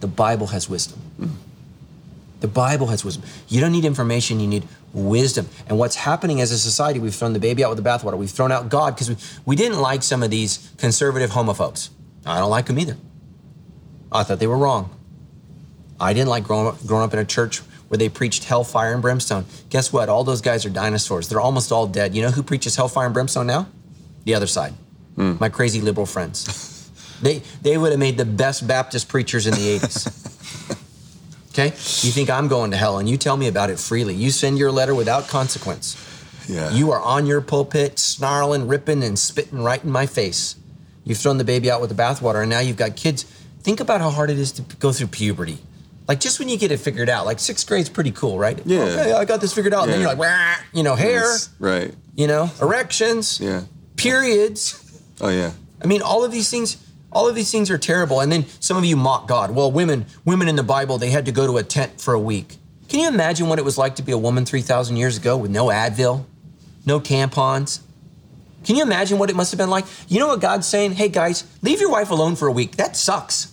The 0.00 0.06
Bible 0.06 0.48
has 0.48 0.68
wisdom. 0.68 0.98
Hmm. 1.16 1.28
The 2.40 2.48
Bible 2.48 2.88
has 2.88 3.04
wisdom. 3.04 3.24
You 3.48 3.60
don't 3.60 3.72
need 3.72 3.84
information, 3.86 4.38
you 4.38 4.46
need 4.46 4.68
wisdom. 4.92 5.48
And 5.66 5.78
what's 5.78 5.96
happening 5.96 6.40
as 6.40 6.52
a 6.52 6.58
society, 6.58 6.98
we've 6.98 7.14
thrown 7.14 7.32
the 7.32 7.38
baby 7.38 7.64
out 7.64 7.70
with 7.74 7.82
the 7.82 7.88
bathwater. 7.88 8.16
We've 8.18 8.30
thrown 8.30 8.52
out 8.52 8.68
God 8.68 8.94
because 8.94 9.08
we, 9.08 9.16
we 9.46 9.56
didn't 9.56 9.80
like 9.80 10.02
some 10.02 10.22
of 10.22 10.30
these 10.30 10.70
conservative 10.76 11.30
homophobes. 11.30 11.88
I 12.26 12.38
don't 12.38 12.50
like 12.50 12.66
them 12.66 12.78
either. 12.78 12.96
I 14.10 14.22
thought 14.22 14.38
they 14.38 14.46
were 14.46 14.56
wrong. 14.56 14.90
I 16.00 16.12
didn't 16.12 16.28
like 16.28 16.44
growing 16.44 16.66
up, 16.68 16.86
growing 16.86 17.04
up 17.04 17.12
in 17.12 17.18
a 17.18 17.24
church 17.24 17.58
where 17.88 17.98
they 17.98 18.08
preached 18.08 18.44
hellfire 18.44 18.92
and 18.92 19.02
brimstone. 19.02 19.44
Guess 19.70 19.92
what? 19.92 20.08
All 20.08 20.24
those 20.24 20.40
guys 20.40 20.64
are 20.64 20.70
dinosaurs. 20.70 21.28
They're 21.28 21.40
almost 21.40 21.70
all 21.70 21.86
dead. 21.86 22.14
You 22.14 22.22
know 22.22 22.30
who 22.30 22.42
preaches 22.42 22.76
hellfire 22.76 23.06
and 23.06 23.14
brimstone 23.14 23.46
now? 23.46 23.68
The 24.24 24.34
other 24.34 24.46
side. 24.46 24.74
Hmm. 25.16 25.34
My 25.38 25.48
crazy 25.48 25.80
liberal 25.80 26.06
friends. 26.06 26.90
they 27.22 27.42
they 27.62 27.78
would 27.78 27.90
have 27.92 28.00
made 28.00 28.16
the 28.16 28.24
best 28.24 28.66
Baptist 28.66 29.08
preachers 29.08 29.46
in 29.46 29.54
the 29.54 29.78
80s. 29.78 30.20
Okay? 31.54 31.66
You 31.66 32.10
think 32.10 32.30
I'm 32.30 32.48
going 32.48 32.72
to 32.72 32.76
hell 32.76 32.98
and 32.98 33.08
you 33.08 33.16
tell 33.16 33.36
me 33.36 33.46
about 33.46 33.70
it 33.70 33.78
freely. 33.78 34.12
You 34.12 34.30
send 34.30 34.58
your 34.58 34.72
letter 34.72 34.92
without 34.92 35.28
consequence. 35.28 35.96
Yeah. 36.48 36.72
You 36.72 36.90
are 36.90 37.00
on 37.00 37.26
your 37.26 37.40
pulpit, 37.40 38.00
snarling, 38.00 38.66
ripping, 38.66 39.04
and 39.04 39.16
spitting 39.16 39.62
right 39.62 39.82
in 39.82 39.90
my 39.90 40.04
face. 40.06 40.56
You've 41.04 41.18
thrown 41.18 41.38
the 41.38 41.44
baby 41.44 41.70
out 41.70 41.80
with 41.80 41.90
the 41.90 41.96
bathwater, 42.02 42.40
and 42.40 42.50
now 42.50 42.60
you've 42.60 42.76
got 42.76 42.96
kids. 42.96 43.24
Think 43.62 43.80
about 43.80 44.00
how 44.00 44.10
hard 44.10 44.30
it 44.30 44.38
is 44.38 44.52
to 44.52 44.62
go 44.78 44.92
through 44.92 45.08
puberty. 45.08 45.58
Like 46.08 46.20
just 46.20 46.38
when 46.38 46.48
you 46.50 46.58
get 46.58 46.70
it 46.70 46.78
figured 46.78 47.08
out, 47.08 47.24
like 47.24 47.38
sixth 47.38 47.66
grade's 47.66 47.88
pretty 47.88 48.10
cool, 48.10 48.38
right? 48.38 48.60
Yeah. 48.66 48.80
Okay, 48.80 49.12
I 49.12 49.24
got 49.24 49.40
this 49.40 49.54
figured 49.54 49.72
out. 49.72 49.84
And 49.84 49.92
then 49.92 50.00
you're 50.00 50.08
like, 50.10 50.18
Wah, 50.18 50.54
you 50.74 50.82
know, 50.82 50.94
hair, 50.94 51.20
Yes, 51.22 51.48
Right. 51.58 51.94
you 52.14 52.26
know, 52.26 52.50
erections, 52.60 53.40
Yeah. 53.40 53.62
periods. 53.96 55.00
Oh 55.22 55.28
yeah. 55.30 55.52
I 55.82 55.86
mean, 55.86 56.02
all 56.02 56.22
of 56.24 56.30
these 56.30 56.50
things, 56.50 56.76
all 57.10 57.26
of 57.26 57.34
these 57.34 57.50
things 57.50 57.70
are 57.70 57.78
terrible. 57.78 58.20
And 58.20 58.30
then 58.30 58.44
some 58.60 58.76
of 58.76 58.84
you 58.84 58.96
mock 58.96 59.26
God. 59.28 59.52
Well, 59.52 59.72
women, 59.72 60.04
women 60.26 60.46
in 60.48 60.56
the 60.56 60.62
Bible, 60.62 60.98
they 60.98 61.08
had 61.10 61.24
to 61.26 61.32
go 61.32 61.46
to 61.46 61.56
a 61.56 61.62
tent 61.62 62.00
for 62.02 62.12
a 62.12 62.20
week. 62.20 62.58
Can 62.88 63.00
you 63.00 63.08
imagine 63.08 63.48
what 63.48 63.58
it 63.58 63.64
was 63.64 63.78
like 63.78 63.96
to 63.96 64.02
be 64.02 64.12
a 64.12 64.18
woman 64.18 64.44
3,000 64.44 64.96
years 64.96 65.16
ago 65.16 65.38
with 65.38 65.50
no 65.50 65.66
Advil, 65.68 66.26
no 66.84 67.00
tampons? 67.00 67.78
Can 68.64 68.76
you 68.76 68.82
imagine 68.82 69.18
what 69.18 69.30
it 69.30 69.36
must 69.36 69.50
have 69.52 69.58
been 69.58 69.70
like? 69.70 69.84
You 70.08 70.18
know 70.18 70.28
what 70.28 70.40
God's 70.40 70.66
saying? 70.66 70.92
Hey 70.92 71.08
guys, 71.08 71.44
leave 71.62 71.80
your 71.80 71.90
wife 71.90 72.10
alone 72.10 72.36
for 72.36 72.48
a 72.48 72.52
week. 72.52 72.76
That 72.76 72.96
sucks. 72.96 73.52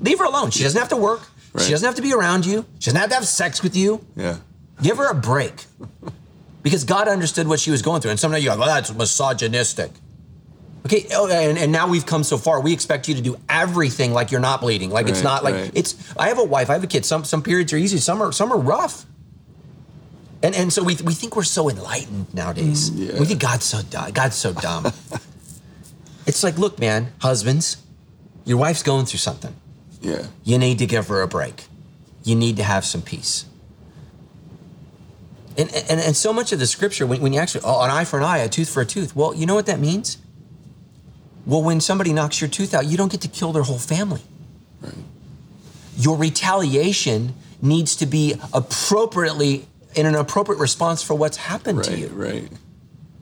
Leave 0.00 0.18
her 0.18 0.24
alone. 0.24 0.50
She 0.50 0.62
doesn't 0.62 0.78
have 0.78 0.88
to 0.90 0.96
work. 0.96 1.22
Right. 1.52 1.64
She 1.64 1.70
doesn't 1.70 1.86
have 1.86 1.94
to 1.96 2.02
be 2.02 2.12
around 2.12 2.44
you. 2.46 2.66
She 2.80 2.86
doesn't 2.90 3.00
have 3.00 3.10
to 3.10 3.14
have 3.14 3.26
sex 3.26 3.62
with 3.62 3.76
you. 3.76 4.04
Yeah. 4.16 4.38
Give 4.82 4.96
her 4.98 5.08
a 5.10 5.14
break. 5.14 5.66
Because 6.62 6.84
God 6.84 7.08
understood 7.08 7.46
what 7.46 7.60
she 7.60 7.70
was 7.70 7.82
going 7.82 8.00
through. 8.00 8.10
And 8.12 8.20
some 8.20 8.34
of 8.34 8.42
you 8.42 8.50
are 8.50 8.56
like, 8.56 8.66
well, 8.66 8.74
that's 8.74 8.92
misogynistic. 8.92 9.90
Okay, 10.86 11.06
oh, 11.12 11.30
and, 11.30 11.56
and 11.56 11.72
now 11.72 11.88
we've 11.88 12.04
come 12.04 12.24
so 12.24 12.36
far. 12.36 12.60
We 12.60 12.72
expect 12.72 13.08
you 13.08 13.14
to 13.14 13.22
do 13.22 13.36
everything 13.48 14.12
like 14.12 14.30
you're 14.30 14.40
not 14.40 14.60
bleeding. 14.60 14.90
Like 14.90 15.08
it's 15.08 15.18
Right, 15.18 15.24
not 15.24 15.44
like 15.44 15.54
right. 15.54 15.70
it's 15.74 15.94
I 16.18 16.28
have 16.28 16.38
a 16.38 16.44
wife, 16.44 16.68
I 16.68 16.74
have 16.74 16.84
a 16.84 16.86
kid. 16.86 17.06
Some 17.06 17.24
some 17.24 17.42
periods 17.42 17.72
are 17.72 17.78
easy, 17.78 17.96
some 17.98 18.20
are 18.20 18.32
some 18.32 18.52
are 18.52 18.58
rough. 18.58 19.06
And 20.44 20.54
and 20.54 20.70
so 20.70 20.82
we, 20.84 20.94
we 20.96 21.14
think 21.14 21.36
we're 21.36 21.42
so 21.42 21.70
enlightened 21.70 22.32
nowadays. 22.34 22.90
Mm, 22.90 23.08
yeah. 23.14 23.18
We 23.18 23.24
think 23.24 23.40
God's 23.40 23.64
so 23.64 23.80
dumb. 23.80 24.10
God's 24.10 24.36
so 24.36 24.52
dumb. 24.52 24.84
it's 26.26 26.44
like, 26.44 26.58
look, 26.58 26.78
man, 26.78 27.12
husbands, 27.20 27.78
your 28.44 28.58
wife's 28.58 28.82
going 28.82 29.06
through 29.06 29.20
something. 29.20 29.56
Yeah. 30.02 30.26
You 30.44 30.58
need 30.58 30.78
to 30.80 30.86
give 30.86 31.08
her 31.08 31.22
a 31.22 31.26
break. 31.26 31.64
You 32.24 32.34
need 32.34 32.58
to 32.58 32.62
have 32.62 32.84
some 32.84 33.00
peace. 33.00 33.46
And, 35.56 35.72
and, 35.88 35.98
and 35.98 36.14
so 36.14 36.30
much 36.30 36.52
of 36.52 36.58
the 36.58 36.66
scripture, 36.66 37.06
when, 37.06 37.22
when 37.22 37.32
you 37.32 37.40
actually, 37.40 37.62
oh, 37.64 37.82
an 37.82 37.90
eye 37.90 38.04
for 38.04 38.18
an 38.18 38.24
eye, 38.24 38.38
a 38.38 38.48
tooth 38.48 38.68
for 38.68 38.82
a 38.82 38.86
tooth. 38.86 39.16
Well, 39.16 39.34
you 39.34 39.46
know 39.46 39.54
what 39.54 39.66
that 39.66 39.80
means? 39.80 40.18
Well, 41.46 41.62
when 41.62 41.80
somebody 41.80 42.12
knocks 42.12 42.42
your 42.42 42.50
tooth 42.50 42.74
out, 42.74 42.84
you 42.84 42.98
don't 42.98 43.10
get 43.10 43.22
to 43.22 43.28
kill 43.28 43.52
their 43.52 43.62
whole 43.62 43.78
family. 43.78 44.20
Right. 44.82 44.92
Your 45.96 46.18
retaliation 46.18 47.34
needs 47.62 47.96
to 47.96 48.06
be 48.06 48.34
appropriately 48.52 49.66
in 49.94 50.06
an 50.06 50.14
appropriate 50.14 50.58
response 50.58 51.02
for 51.02 51.14
what's 51.14 51.36
happened 51.36 51.84
to 51.84 51.98
you. 51.98 52.08
Right. 52.08 52.48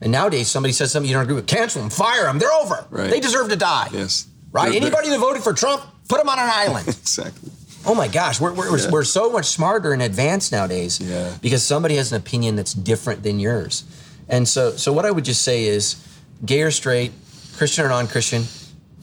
And 0.01 0.11
nowadays, 0.11 0.49
somebody 0.49 0.73
says 0.73 0.91
something 0.91 1.07
you 1.09 1.13
don't 1.15 1.23
agree 1.23 1.35
with, 1.35 1.47
cancel 1.47 1.81
them, 1.81 1.89
fire 1.89 2.23
them, 2.23 2.39
they're 2.39 2.51
over. 2.51 2.85
Right. 2.89 3.09
They 3.09 3.19
deserve 3.19 3.49
to 3.49 3.55
die. 3.55 3.87
Yes. 3.93 4.27
Right? 4.51 4.63
They're- 4.65 4.73
they're- 4.73 4.87
Anybody 4.87 5.09
that 5.09 5.19
voted 5.19 5.43
for 5.43 5.53
Trump, 5.53 5.81
put 6.09 6.17
them 6.19 6.29
on 6.29 6.39
an 6.39 6.49
island. 6.51 6.87
Exactly. 7.01 7.51
Oh 7.85 7.93
my 7.95 8.07
gosh, 8.07 8.39
we're, 8.39 8.53
we're, 8.53 8.77
Yeah. 8.77 8.89
we're 8.91 9.03
so 9.03 9.29
much 9.29 9.45
smarter 9.47 9.91
and 9.91 10.01
advanced 10.01 10.53
nowadays 10.53 11.01
Yeah. 11.01 11.33
because 11.41 11.63
somebody 11.63 11.95
has 11.97 12.11
an 12.13 12.17
opinion 12.17 12.55
that's 12.55 12.73
different 12.73 13.23
than 13.23 13.39
yours. 13.41 13.83
And 14.29 14.47
so, 14.47 14.71
so 14.77 14.93
what 14.93 15.05
I 15.05 15.11
would 15.11 15.25
just 15.25 15.41
say 15.41 15.65
is 15.65 15.97
gay 16.45 16.61
or 16.61 16.71
straight, 16.71 17.11
Christian 17.57 17.83
or 17.85 17.89
non 17.89 18.07
Christian, 18.07 18.45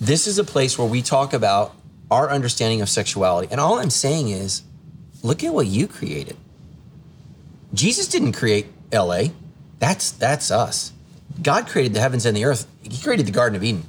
this 0.00 0.26
is 0.26 0.38
a 0.38 0.44
place 0.44 0.78
where 0.78 0.88
we 0.88 1.02
talk 1.02 1.34
about 1.34 1.74
our 2.10 2.30
understanding 2.30 2.80
of 2.80 2.88
sexuality. 2.88 3.48
And 3.50 3.60
all 3.60 3.78
I'm 3.78 3.90
saying 3.90 4.30
is 4.30 4.62
look 5.22 5.44
at 5.44 5.52
what 5.52 5.66
you 5.66 5.86
created. 5.86 6.38
Jesus 7.74 8.08
didn't 8.08 8.32
create 8.32 8.66
LA, 8.92 9.24
that's, 9.78 10.10
that's 10.12 10.50
us. 10.50 10.92
God 11.42 11.66
created 11.68 11.94
the 11.94 12.00
heavens 12.00 12.26
and 12.26 12.36
the 12.36 12.44
earth, 12.44 12.66
He 12.82 13.00
created 13.02 13.26
the 13.26 13.32
Garden 13.32 13.56
of 13.56 13.62
Eden. 13.64 13.84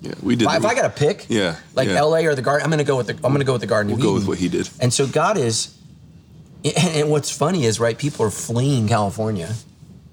Yeah. 0.00 0.14
We 0.22 0.34
did. 0.36 0.44
If 0.44 0.48
I- 0.50 0.56
if 0.56 0.64
I 0.64 0.74
got 0.74 0.82
to 0.82 0.90
pick, 0.90 1.26
Yeah, 1.28 1.56
like 1.74 1.88
yeah. 1.88 2.00
LA 2.02 2.20
or 2.26 2.34
the 2.34 2.42
garden, 2.42 2.64
I'm 2.64 2.70
gonna 2.70 2.82
go 2.84 2.96
with 2.96 3.06
the 3.06 3.14
I'm 3.24 3.32
gonna 3.32 3.44
go 3.44 3.52
with 3.52 3.60
the 3.60 3.68
Garden 3.68 3.90
We'll 3.92 3.98
of 3.98 4.02
go 4.02 4.08
Eden. 4.10 4.14
with 4.20 4.28
what 4.28 4.38
he 4.38 4.48
did. 4.48 4.68
And 4.80 4.92
so 4.92 5.06
God 5.06 5.36
is, 5.36 5.74
and 6.64 7.08
what's 7.10 7.30
funny 7.30 7.64
is 7.66 7.78
right, 7.78 7.96
people 7.96 8.26
are 8.26 8.30
fleeing 8.30 8.88
California, 8.88 9.54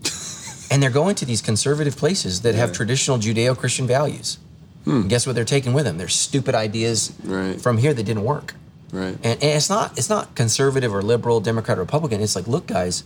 and 0.71 0.81
they're 0.83 0.89
going 0.91 1.15
to 1.15 1.25
these 1.25 1.41
conservative 1.41 1.95
places 1.97 2.41
that 2.41 2.53
have 2.55 2.71
traditional 2.71 3.17
Judeo-Christian 3.17 3.87
values. 3.87 4.37
Hmm. 4.85 4.91
And 5.01 5.09
guess 5.09 5.25
what 5.25 5.33
they're 5.35 5.43
taking 5.45 5.73
with 5.73 5.85
them? 5.85 5.97
Their 5.97 6.07
stupid 6.07 6.53
ideas 6.55 7.11
Right. 7.23 7.59
from 7.59 7.77
here 7.79 7.93
that 7.93 8.03
didn't 8.03 8.23
work. 8.23 8.53
Right. 8.91 9.15
And, 9.23 9.25
and 9.25 9.43
it's 9.43 9.69
not 9.69 9.97
it's 9.97 10.09
not 10.09 10.35
conservative 10.35 10.93
or 10.93 11.01
liberal, 11.01 11.39
Democrat 11.39 11.77
or 11.77 11.81
Republican. 11.81 12.21
It's 12.21 12.35
like, 12.35 12.47
look, 12.47 12.67
guys, 12.67 13.03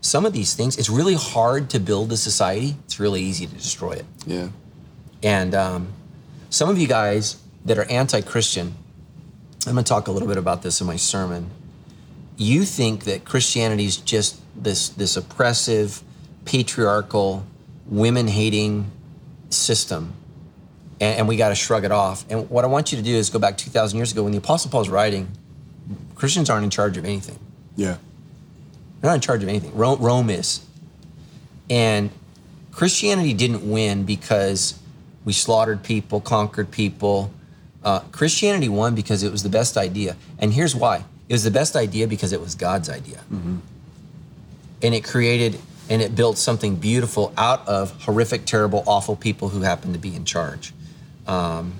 some 0.00 0.26
of 0.26 0.32
these 0.32 0.54
things. 0.54 0.76
It's 0.76 0.90
really 0.90 1.14
hard 1.14 1.70
to 1.70 1.78
build 1.80 2.12
a 2.12 2.16
society. 2.16 2.76
It's 2.84 3.00
really 3.00 3.22
easy 3.22 3.46
to 3.46 3.54
destroy 3.54 3.92
it. 3.92 4.04
yeah. 4.26 4.48
And 5.22 5.54
um, 5.54 5.88
some 6.50 6.68
of 6.68 6.78
you 6.78 6.86
guys 6.86 7.40
that 7.64 7.78
are 7.78 7.90
anti 7.90 8.20
Christian, 8.20 8.74
I'm 9.66 9.72
going 9.72 9.84
to 9.84 9.88
talk 9.88 10.06
a 10.06 10.12
little 10.12 10.28
bit 10.28 10.36
about 10.36 10.62
this 10.62 10.82
in 10.82 10.86
my 10.86 10.96
sermon. 10.96 11.50
You 12.36 12.64
think 12.64 13.04
that 13.04 13.24
Christianity 13.24 13.86
is 13.86 13.96
just 13.96 14.40
this, 14.54 14.90
this 14.90 15.16
oppressive, 15.16 16.02
patriarchal, 16.44 17.46
women 17.86 18.28
hating 18.28 18.90
system, 19.48 20.12
and, 21.00 21.18
and 21.18 21.28
we 21.28 21.36
got 21.36 21.50
to 21.50 21.54
shrug 21.54 21.84
it 21.84 21.92
off. 21.92 22.24
And 22.30 22.48
what 22.50 22.64
I 22.64 22.68
want 22.68 22.92
you 22.92 22.98
to 22.98 23.04
do 23.04 23.14
is 23.14 23.30
go 23.30 23.38
back 23.38 23.56
2,000 23.56 23.96
years 23.96 24.12
ago 24.12 24.22
when 24.22 24.32
the 24.32 24.38
Apostle 24.38 24.70
Paul's 24.70 24.88
writing, 24.88 25.28
Christians 26.14 26.50
aren't 26.50 26.64
in 26.64 26.70
charge 26.70 26.96
of 26.96 27.04
anything. 27.04 27.38
Yeah. 27.76 27.96
They're 29.00 29.10
not 29.10 29.16
in 29.16 29.20
charge 29.20 29.42
of 29.42 29.48
anything. 29.48 29.74
Rome, 29.74 30.00
Rome 30.00 30.30
is. 30.30 30.64
And 31.68 32.10
Christianity 32.72 33.34
didn't 33.34 33.68
win 33.68 34.04
because 34.04 34.78
we 35.24 35.32
slaughtered 35.32 35.82
people, 35.82 36.20
conquered 36.20 36.70
people. 36.70 37.30
Uh, 37.82 38.00
Christianity 38.12 38.68
won 38.68 38.94
because 38.94 39.22
it 39.22 39.30
was 39.30 39.42
the 39.42 39.48
best 39.48 39.76
idea. 39.76 40.16
And 40.38 40.52
here's 40.52 40.74
why 40.74 41.04
it 41.28 41.32
was 41.32 41.44
the 41.44 41.50
best 41.50 41.76
idea 41.76 42.06
because 42.06 42.32
it 42.32 42.40
was 42.40 42.54
God's 42.54 42.88
idea. 42.88 43.20
And 44.82 44.94
it 44.94 45.04
created 45.04 45.58
and 45.88 46.00
it 46.00 46.14
built 46.14 46.38
something 46.38 46.76
beautiful 46.76 47.32
out 47.36 47.66
of 47.68 48.02
horrific, 48.02 48.46
terrible, 48.46 48.82
awful 48.86 49.16
people 49.16 49.50
who 49.50 49.60
happened 49.60 49.94
to 49.94 50.00
be 50.00 50.14
in 50.14 50.24
charge. 50.24 50.72
Um, 51.26 51.74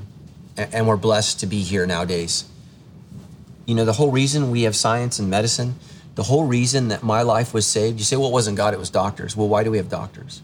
a- 0.57 0.74
and 0.74 0.86
we're 0.86 0.97
blessed 0.97 1.40
to 1.40 1.47
be 1.47 1.62
here 1.62 1.86
nowadays. 1.86 2.45
You 3.66 3.74
know, 3.74 3.84
the 3.84 3.92
whole 3.95 4.11
reason 4.11 4.51
we 4.51 4.62
have 4.62 4.76
science 4.76 5.18
and 5.18 5.28
medicine, 5.30 5.76
the 6.14 6.24
whole 6.24 6.45
reason 6.45 6.88
that 6.88 7.03
my 7.03 7.22
life 7.22 7.55
was 7.55 7.66
saved, 7.66 7.99
you 7.99 8.05
say, 8.05 8.16
well, 8.16 8.28
it 8.28 8.32
wasn't 8.32 8.57
God, 8.57 8.74
it 8.74 8.78
was 8.78 8.90
doctors. 8.90 9.36
Well, 9.36 9.49
why 9.49 9.64
do 9.64 9.70
we 9.70 9.78
have 9.78 9.88
doctors? 9.88 10.42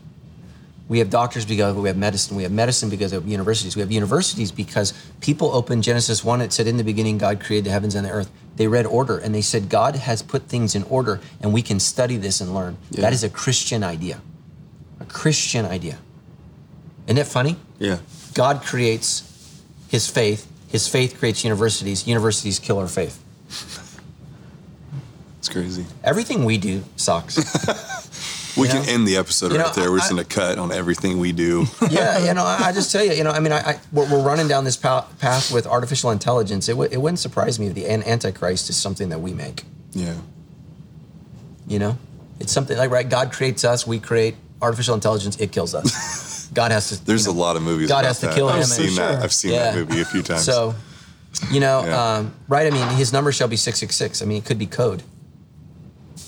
We 0.88 0.98
have 0.98 1.08
doctors 1.10 1.44
because 1.44 1.76
we 1.76 1.86
have 1.88 1.96
medicine. 1.96 2.36
We 2.36 2.42
have 2.42 2.50
medicine 2.50 2.90
because 2.90 3.12
of 3.12 3.28
universities. 3.28 3.76
We 3.76 3.80
have 3.80 3.92
universities 3.92 4.50
because 4.50 4.92
people 5.20 5.52
opened 5.52 5.84
Genesis 5.84 6.24
1. 6.24 6.40
It 6.40 6.52
said, 6.52 6.66
In 6.66 6.78
the 6.78 6.82
beginning, 6.82 7.16
God 7.16 7.40
created 7.40 7.66
the 7.66 7.70
heavens 7.70 7.94
and 7.94 8.04
the 8.04 8.10
earth. 8.10 8.28
They 8.56 8.66
read 8.66 8.86
order 8.86 9.16
and 9.16 9.32
they 9.32 9.40
said, 9.40 9.68
God 9.68 9.94
has 9.94 10.20
put 10.20 10.48
things 10.48 10.74
in 10.74 10.82
order 10.84 11.20
and 11.40 11.52
we 11.52 11.62
can 11.62 11.78
study 11.78 12.16
this 12.16 12.40
and 12.40 12.52
learn. 12.52 12.76
Yeah. 12.90 13.02
That 13.02 13.12
is 13.12 13.22
a 13.22 13.30
Christian 13.30 13.84
idea. 13.84 14.20
A 14.98 15.04
Christian 15.04 15.64
idea. 15.64 15.98
Isn't 17.06 17.18
it 17.18 17.26
funny? 17.28 17.54
Yeah. 17.78 17.98
God 18.34 18.62
creates 18.62 19.24
his 19.88 20.08
faith. 20.08 20.46
His 20.68 20.86
faith 20.88 21.18
creates 21.18 21.44
universities. 21.44 22.06
Universities 22.06 22.58
kill 22.58 22.78
our 22.78 22.86
faith. 22.88 23.22
It's 25.38 25.48
crazy. 25.48 25.86
Everything 26.04 26.44
we 26.44 26.58
do 26.58 26.82
sucks. 26.96 27.38
We 28.56 28.66
You 28.66 28.72
can 28.74 28.88
end 28.88 29.06
the 29.06 29.16
episode 29.16 29.52
You 29.52 29.58
right 29.58 29.68
know, 29.76 29.80
there. 29.80 29.92
We're 29.92 29.98
just 29.98 30.10
I- 30.10 30.14
going 30.16 30.26
to 30.26 30.34
cut 30.34 30.58
on 30.58 30.72
everything 30.72 31.18
we 31.20 31.30
do. 31.30 31.66
yeah, 31.88 32.26
you 32.26 32.34
know, 32.34 32.42
I, 32.44 32.58
I 32.64 32.72
just 32.72 32.90
tell 32.90 33.02
you, 33.02 33.12
you 33.12 33.22
know, 33.22 33.30
I 33.30 33.38
mean, 33.38 33.52
I, 33.52 33.58
I 33.60 33.80
we're, 33.92 34.10
we're 34.10 34.22
running 34.24 34.48
down 34.48 34.64
this 34.64 34.76
pa- 34.76 35.06
path 35.20 35.52
with 35.54 35.68
artificial 35.68 36.10
intelligence. 36.10 36.68
It, 36.68 36.72
w- 36.72 36.90
it 36.92 36.96
wouldn't 37.00 37.20
surprise 37.20 37.60
me 37.60 37.68
if 37.68 37.74
the 37.74 37.86
an- 37.86 38.02
Antichrist 38.02 38.68
is 38.68 38.76
something 38.76 39.08
that 39.10 39.20
we 39.20 39.32
make. 39.32 39.62
yeah. 39.92 40.16
You 41.68 41.78
know, 41.78 41.96
it's 42.40 42.50
something 42.52 42.76
like 42.76 42.90
right. 42.90 43.08
God 43.08 43.30
creates 43.32 43.64
us, 43.64 43.86
we 43.86 44.00
create 44.00 44.34
artificial 44.60 44.94
intelligence. 44.96 45.36
It 45.38 45.52
kills 45.52 45.72
us. 45.72 45.88
God 46.52 46.72
has 46.72 46.88
to. 46.90 47.04
There's 47.04 47.26
you 47.26 47.32
a 47.32 47.34
lot 47.34 47.56
of 47.56 47.62
movies. 47.62 47.88
God 47.88 48.00
about 48.00 48.08
has 48.08 48.20
to 48.20 48.26
that. 48.26 48.34
kill 48.34 48.48
I've 48.48 48.58
him, 48.58 48.64
seen 48.64 48.88
and- 48.88 48.96
that. 48.98 49.12
Sure. 49.14 49.22
I've 49.24 49.32
seen 49.32 49.50
that 49.52 49.74
movie 49.74 50.00
a 50.00 50.04
few 50.04 50.22
times. 50.22 50.42
So, 50.44 50.74
you 51.50 51.60
know, 51.60 51.84
Yeah. 51.84 52.16
um, 52.16 52.32
right? 52.48 52.66
I 52.66 52.70
mean, 52.70 52.86
his 52.96 53.12
number 53.12 53.30
shall 53.32 53.48
be 53.48 53.56
six 53.56 53.78
six 53.78 53.94
six. 53.96 54.20
I 54.22 54.24
mean, 54.24 54.38
it 54.38 54.44
could 54.44 54.58
be 54.58 54.66
code. 54.66 55.02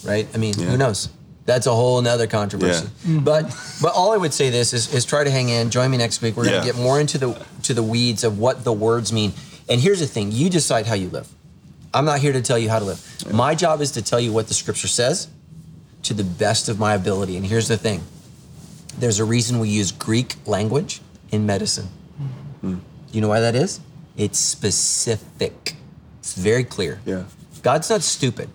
Right? 0.05 0.27
I 0.35 0.37
mean, 0.39 0.55
Yeah. 0.59 0.67
who 0.67 0.77
knows? 0.77 1.09
That's 1.45 1.67
a 1.67 1.75
whole 1.75 2.01
nother 2.03 2.27
controversy. 2.29 2.87
But 3.05 3.53
but 3.81 3.93
all 3.95 4.13
I 4.13 4.17
would 4.17 4.33
say 4.33 4.51
this 4.51 4.73
is, 4.73 4.93
is 4.95 5.05
try 5.05 5.25
to 5.25 5.31
hang 5.31 5.49
in. 5.49 5.71
Join 5.71 5.91
me 5.91 5.97
next 5.97 6.23
week. 6.23 6.37
We're 6.37 6.45
going 6.45 6.55
Yeah. 6.55 6.61
to 6.61 6.67
get 6.67 6.77
more 6.77 7.01
into 7.01 7.19
the 7.19 7.37
to 7.65 7.75
the 7.75 7.83
weeds 7.83 8.23
of 8.23 8.39
what 8.39 8.63
the 8.65 8.73
words 8.73 9.13
mean. 9.13 9.33
And 9.69 9.81
here's 9.81 9.99
the 9.99 10.07
thing: 10.07 10.31
you 10.31 10.49
decide 10.51 10.87
how 10.87 10.95
you 10.95 11.09
live. 11.11 11.27
I'm 11.95 12.05
not 12.05 12.21
here 12.21 12.33
to 12.33 12.41
tell 12.41 12.59
you 12.59 12.71
how 12.71 12.79
to 12.79 12.85
live. 12.85 13.01
My 13.33 13.55
job 13.57 13.81
is 13.81 13.91
to 13.93 14.03
tell 14.03 14.21
you 14.21 14.33
what 14.33 14.47
the 14.49 14.55
Scripture 14.55 14.89
says 14.89 15.27
to 16.05 16.15
the 16.15 16.25
best 16.25 16.69
of 16.69 16.79
my 16.79 16.95
ability. 16.95 17.37
And 17.37 17.45
here's 17.45 17.67
the 17.69 17.77
thing: 17.77 18.03
there's 18.99 19.19
a 19.19 19.25
reason 19.25 19.59
we 19.59 19.69
use 19.69 19.93
Greek 19.93 20.37
language 20.47 21.01
in 21.31 21.47
medicine. 21.47 21.89
You 22.63 23.21
know 23.21 23.29
why 23.29 23.41
that 23.41 23.55
is? 23.55 23.81
It's 24.17 24.39
specific. 24.39 25.75
It's 26.21 26.35
very 26.35 26.65
clear. 26.65 27.01
yeah. 27.05 27.25
God's 27.63 27.89
not 27.91 28.03
stupid, 28.03 28.49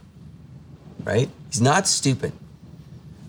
right? 1.04 1.30
He's 1.50 1.62
not 1.62 1.88
stupid. 1.88 2.34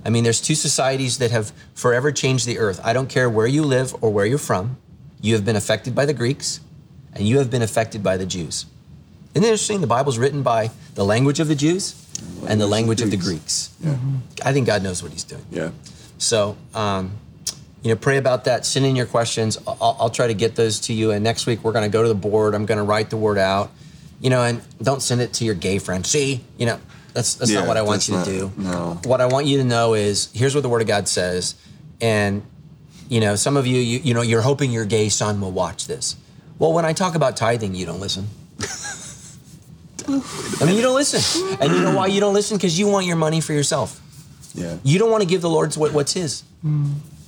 I 0.04 0.10
mean, 0.10 0.24
there's 0.24 0.40
two 0.40 0.54
societies 0.56 1.18
that 1.18 1.30
have 1.30 1.52
forever 1.74 2.10
changed 2.12 2.46
the 2.46 2.58
earth. 2.58 2.80
I 2.82 2.92
don't 2.92 3.08
care 3.08 3.28
where 3.30 3.46
you 3.46 3.62
live 3.62 3.94
or 4.02 4.10
where 4.12 4.26
you're 4.26 4.38
from. 4.38 4.76
You 5.20 5.34
have 5.34 5.44
been 5.44 5.54
affected 5.56 5.94
by 5.94 6.04
the 6.06 6.14
Greeks, 6.14 6.60
and 7.12 7.26
you 7.28 7.38
have 7.38 7.50
been 7.50 7.62
affected 7.62 8.02
by 8.02 8.16
the 8.16 8.26
Jews. 8.26 8.66
Isn't 9.34 9.44
it 9.44 9.48
interesting? 9.48 9.80
The 9.80 9.86
Bible's 9.86 10.18
written 10.18 10.42
by 10.42 10.70
the 10.94 11.04
language 11.04 11.38
of 11.40 11.46
the 11.48 11.54
Jews 11.54 11.94
and 12.48 12.60
the 12.60 12.66
language 12.66 13.00
of 13.02 13.10
the 13.10 13.16
Greeks. 13.16 13.70
Yeah. 13.80 13.96
I 14.44 14.52
think 14.52 14.66
God 14.66 14.82
knows 14.82 15.02
what 15.02 15.12
He's 15.12 15.24
doing. 15.24 15.44
Yeah. 15.50 15.70
So, 16.18 16.56
um, 16.74 17.12
you 17.82 17.90
know, 17.90 17.96
pray 17.96 18.16
about 18.16 18.44
that. 18.44 18.66
Send 18.66 18.84
in 18.84 18.96
your 18.96 19.06
questions. 19.06 19.56
I'll, 19.66 19.96
I'll 20.00 20.10
try 20.10 20.26
to 20.26 20.34
get 20.34 20.56
those 20.56 20.80
to 20.80 20.92
you. 20.92 21.12
And 21.12 21.22
next 21.24 21.46
week 21.46 21.62
we're 21.64 21.72
going 21.72 21.84
to 21.88 21.92
go 21.92 22.02
to 22.02 22.08
the 22.08 22.14
board. 22.14 22.54
I'm 22.54 22.66
going 22.66 22.78
to 22.78 22.84
write 22.84 23.08
the 23.10 23.16
word 23.16 23.38
out. 23.38 23.70
You 24.20 24.30
know, 24.30 24.42
and 24.42 24.60
don't 24.82 25.00
send 25.00 25.20
it 25.20 25.32
to 25.34 25.44
your 25.44 25.54
gay 25.54 25.78
friend. 25.78 26.04
See, 26.04 26.44
you 26.58 26.66
know, 26.66 26.80
that's 27.14 27.34
that's 27.34 27.52
Yeah, 27.52 27.60
not 27.60 27.68
what 27.68 27.76
I 27.76 27.82
want 27.82 28.08
you 28.08 28.18
to 28.18 28.24
do. 28.24 28.52
no. 28.56 29.00
What 29.04 29.20
I 29.20 29.26
want 29.26 29.46
you 29.46 29.58
to 29.58 29.64
know 29.64 29.94
is 29.94 30.28
here's 30.34 30.56
what 30.56 30.62
the 30.62 30.68
Word 30.68 30.82
of 30.82 30.88
God 30.88 31.06
says, 31.06 31.54
and 32.00 32.42
you 33.08 33.20
know, 33.20 33.36
some 33.36 33.56
of 33.56 33.64
you, 33.66 33.78
you, 33.78 34.00
you 34.00 34.14
know, 34.14 34.22
you're 34.22 34.42
hoping 34.42 34.72
your 34.72 34.84
gay 34.84 35.08
son 35.08 35.40
will 35.40 35.52
watch 35.52 35.86
this. 35.86 36.16
Well, 36.58 36.72
when 36.72 36.84
I 36.84 36.92
talk 36.94 37.14
about 37.14 37.36
tithing, 37.36 37.76
you 37.76 37.86
don't 37.86 38.00
listen. 38.00 38.26
I 40.60 40.64
mean, 40.64 40.74
you 40.76 40.82
don't 40.82 40.94
listen, 40.96 41.58
and 41.60 41.72
you 41.72 41.80
know 41.80 41.94
why 41.94 42.06
you 42.08 42.18
don't 42.20 42.34
listen? 42.34 42.56
Because 42.56 42.76
you 42.78 42.88
want 42.88 43.06
your 43.06 43.16
money 43.16 43.40
for 43.40 43.52
yourself. 43.52 44.00
Yeah. 44.58 44.78
You 44.82 44.98
don't 44.98 45.10
want 45.10 45.22
to 45.22 45.28
give 45.28 45.40
the 45.40 45.48
Lord 45.50 45.74
what, 45.76 45.92
what's 45.92 46.12
His, 46.12 46.42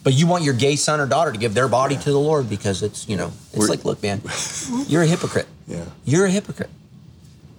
but 0.03 0.13
you 0.15 0.27
want 0.27 0.45
your 0.45 0.55
gay 0.55 0.77
son 0.77 1.01
or 1.01 1.07
daughter 1.07 1.33
to 1.33 1.39
give 1.39 1.55
their 1.55 1.69
body 1.69 1.97
to 1.97 2.11
the 2.11 2.19
Lord 2.19 2.49
because 2.49 2.83
it's 2.83 3.09
you 3.09 3.17
know 3.17 3.29
it's 3.53 3.59
We're- 3.59 3.71
like 3.71 3.85
look 3.85 4.03
man, 4.03 4.21
you're 4.89 5.03
a 5.03 5.07
hypocrite. 5.07 5.47
Yeah. 5.67 5.85
You're 6.05 6.27
a 6.27 6.31
hypocrite. 6.31 6.71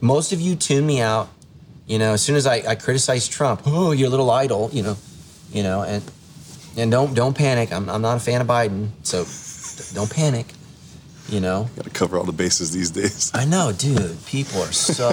Most 0.02 0.34
of 0.34 0.42
you 0.42 0.56
tune 0.56 0.86
me 0.86 1.00
out. 1.00 1.30
You 1.88 2.00
know, 2.00 2.14
as 2.14 2.22
soon 2.22 2.36
as 2.36 2.46
I, 2.48 2.56
I 2.68 2.76
criticize 2.76 3.28
Trump, 3.28 3.62
oh, 3.66 3.92
your 3.92 4.10
little 4.10 4.30
idol. 4.32 4.70
You 4.72 4.84
know, 4.84 4.98
you 5.52 5.64
know, 5.64 5.84
and 5.84 6.04
and 6.78 6.92
don't 6.92 7.14
don't 7.14 7.36
panic. 7.36 7.72
I'm 7.72 7.90
I'm 7.90 8.02
not 8.02 8.18
a 8.18 8.20
fan 8.20 8.42
of 8.42 8.48
Biden, 8.48 8.90
so 9.04 9.26
don't 9.94 10.10
panic. 10.12 10.48
You 11.32 11.40
know, 11.40 11.70
Got 11.78 11.86
to 11.86 11.90
cover 11.92 12.18
all 12.18 12.26
the 12.26 12.34
bases 12.34 12.72
these 12.72 12.92
days. 12.92 13.32
I 13.34 13.46
know, 13.46 13.72
dude. 13.72 14.18
People 14.26 14.62
are 14.64 14.72
so. 14.74 15.10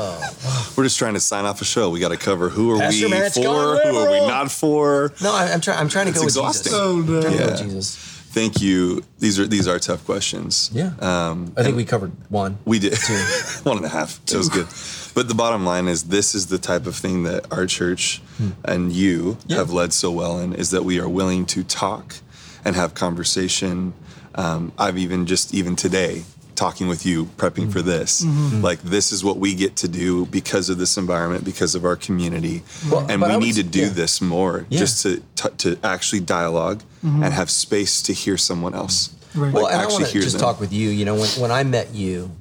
We're 0.76 0.82
just 0.84 0.98
trying 0.98 1.14
to 1.14 1.20
sign 1.20 1.44
off 1.44 1.62
a 1.62 1.64
show. 1.64 1.90
We 1.90 2.00
got 2.00 2.08
to 2.08 2.16
cover 2.16 2.48
who 2.48 2.72
are 2.72 2.78
Pastor 2.80 3.04
we 3.06 3.10
Matt's 3.12 3.36
for, 3.36 3.42
who 3.44 3.96
are 3.98 4.10
we 4.10 4.18
not 4.26 4.50
for. 4.50 5.12
No, 5.22 5.32
I, 5.32 5.52
I'm 5.52 5.60
trying. 5.60 5.78
I'm 5.78 5.88
trying 5.88 6.06
to 6.06 6.10
It's 6.10 6.18
go 6.18 6.24
exhausting. 6.24 6.72
with 6.72 7.06
Jesus. 7.06 7.08
Oh, 7.08 7.12
no. 7.12 7.16
I'm 7.18 7.22
trying 7.22 7.32
to 7.32 7.38
go 7.38 7.44
Yeah. 7.44 7.50
with 7.52 7.62
Jesus. 7.62 7.96
Thank 8.30 8.60
you. 8.60 9.04
These 9.20 9.38
are 9.38 9.46
these 9.46 9.68
are 9.68 9.78
tough 9.78 10.04
questions. 10.04 10.70
Yeah. 10.74 10.90
Um, 11.00 11.52
I 11.56 11.62
think 11.62 11.76
we 11.76 11.84
covered 11.84 12.10
one. 12.30 12.58
we 12.64 12.78
did 12.80 12.94
two. 12.94 13.14
one 13.62 13.76
and 13.76 13.86
a 13.86 13.88
half. 13.88 14.20
It 14.26 14.34
was 14.36 14.48
good. 14.48 14.66
But 15.14 15.28
the 15.28 15.34
bottom 15.34 15.64
line 15.64 15.86
is, 15.88 16.04
this 16.04 16.34
is 16.34 16.48
the 16.48 16.58
type 16.58 16.86
of 16.86 16.94
thing 16.96 17.22
that 17.24 17.50
our 17.52 17.66
church 17.66 18.20
and 18.64 18.92
you 18.92 19.34
Hmm. 19.34 19.50
Yeah. 19.52 19.56
have 19.58 19.72
led 19.72 19.92
so 19.92 20.10
well 20.10 20.38
in. 20.40 20.52
Is 20.52 20.70
that 20.70 20.84
we 20.84 20.98
are 21.00 21.08
willing 21.08 21.46
to 21.46 21.62
talk 21.62 22.16
and 22.64 22.74
have 22.74 22.94
conversation. 22.94 23.94
Um, 24.34 24.72
I've 24.78 24.98
even 24.98 25.26
just 25.26 25.54
even 25.54 25.76
today 25.76 26.24
talking 26.54 26.88
with 26.88 27.06
you, 27.06 27.26
prepping 27.36 27.70
for 27.72 27.80
this. 27.82 28.24
Mm-hmm. 28.24 28.62
Like 28.62 28.80
this 28.82 29.12
is 29.12 29.22
what 29.22 29.36
we 29.38 29.54
get 29.54 29.76
to 29.76 29.88
do 29.88 30.26
because 30.26 30.68
of 30.68 30.78
this 30.78 30.96
environment, 30.96 31.44
because 31.44 31.74
of 31.76 31.84
our 31.84 31.94
community, 31.96 32.62
Well, 32.90 33.06
and 33.08 33.22
we 33.22 33.28
I 33.28 33.38
need 33.38 33.54
to 33.54 33.62
do 33.62 33.82
yeah. 33.82 33.88
this 33.90 34.20
more, 34.20 34.66
Yeah. 34.68 34.78
just 34.80 35.02
to 35.04 35.22
to 35.36 35.50
to 35.50 35.78
actually 35.84 36.20
dialog 36.20 36.80
and 37.02 37.32
have 37.32 37.48
space 37.48 38.02
to 38.02 38.12
hear 38.12 38.36
someone 38.36 38.74
else. 38.74 39.10
Right. 39.34 39.52
Well, 39.52 39.64
Like, 39.64 39.72
and 39.72 39.80
I 39.80 39.84
actually 39.84 40.02
want 40.02 40.06
to 40.06 40.12
hear 40.12 40.22
just 40.22 40.34
them. 40.36 40.40
talk 40.46 40.58
with 40.60 40.72
you. 40.72 40.88
You 40.90 41.04
know, 41.04 41.14
when, 41.14 41.28
when 41.42 41.50
I 41.52 41.62
met 41.62 41.94
you, 41.94 42.32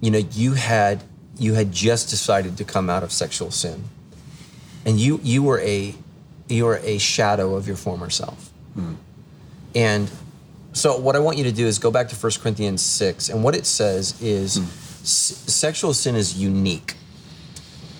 you 0.00 0.10
know, 0.10 0.18
you 0.32 0.54
had 0.54 1.04
you 1.38 1.54
had 1.54 1.70
just 1.70 2.10
decided 2.10 2.56
to 2.56 2.64
come 2.64 2.90
out 2.90 3.02
of 3.04 3.12
sexual 3.12 3.50
sin, 3.52 3.84
and 4.84 4.98
you 4.98 5.20
you 5.22 5.42
were 5.44 5.60
a 5.60 5.94
you 6.48 6.64
were 6.64 6.80
a 6.82 6.98
shadow 6.98 7.54
of 7.54 7.66
your 7.68 7.76
former 7.76 8.10
self. 8.10 8.50
And 9.74 10.10
so, 10.76 10.98
what 10.98 11.16
I 11.16 11.18
want 11.20 11.38
you 11.38 11.44
to 11.44 11.52
do 11.52 11.66
is 11.66 11.78
go 11.78 11.90
back 11.90 12.08
to 12.08 12.14
1 12.16 12.32
Corinthians 12.42 12.82
six, 12.82 13.28
and 13.30 13.42
what 13.42 13.54
it 13.56 13.64
says 13.66 14.20
is, 14.20 14.56
hmm. 14.58 14.64
s- 14.64 15.42
sexual 15.46 15.94
sin 15.94 16.14
is 16.16 16.36
unique 16.38 16.94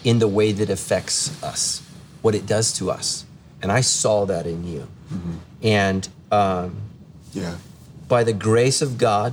in 0.05 0.18
the 0.18 0.29
way 0.29 0.53
that 0.53 0.68
affects 0.70 1.43
us, 1.43 1.83
what 2.22 2.35
it 2.35 2.47
does 2.47 2.72
to 2.74 2.91
us, 2.91 3.24
and 3.62 3.72
I 3.72 3.81
saw 3.81 4.27
that 4.27 4.47
in 4.47 4.64
you, 4.64 4.87
mm-hmm. 5.12 5.35
and. 5.62 6.09
Um, 6.31 6.77
Yeah. 7.33 7.55
by 8.09 8.24
the 8.24 8.33
grace 8.33 8.83
of 8.83 8.99
God, 8.99 9.33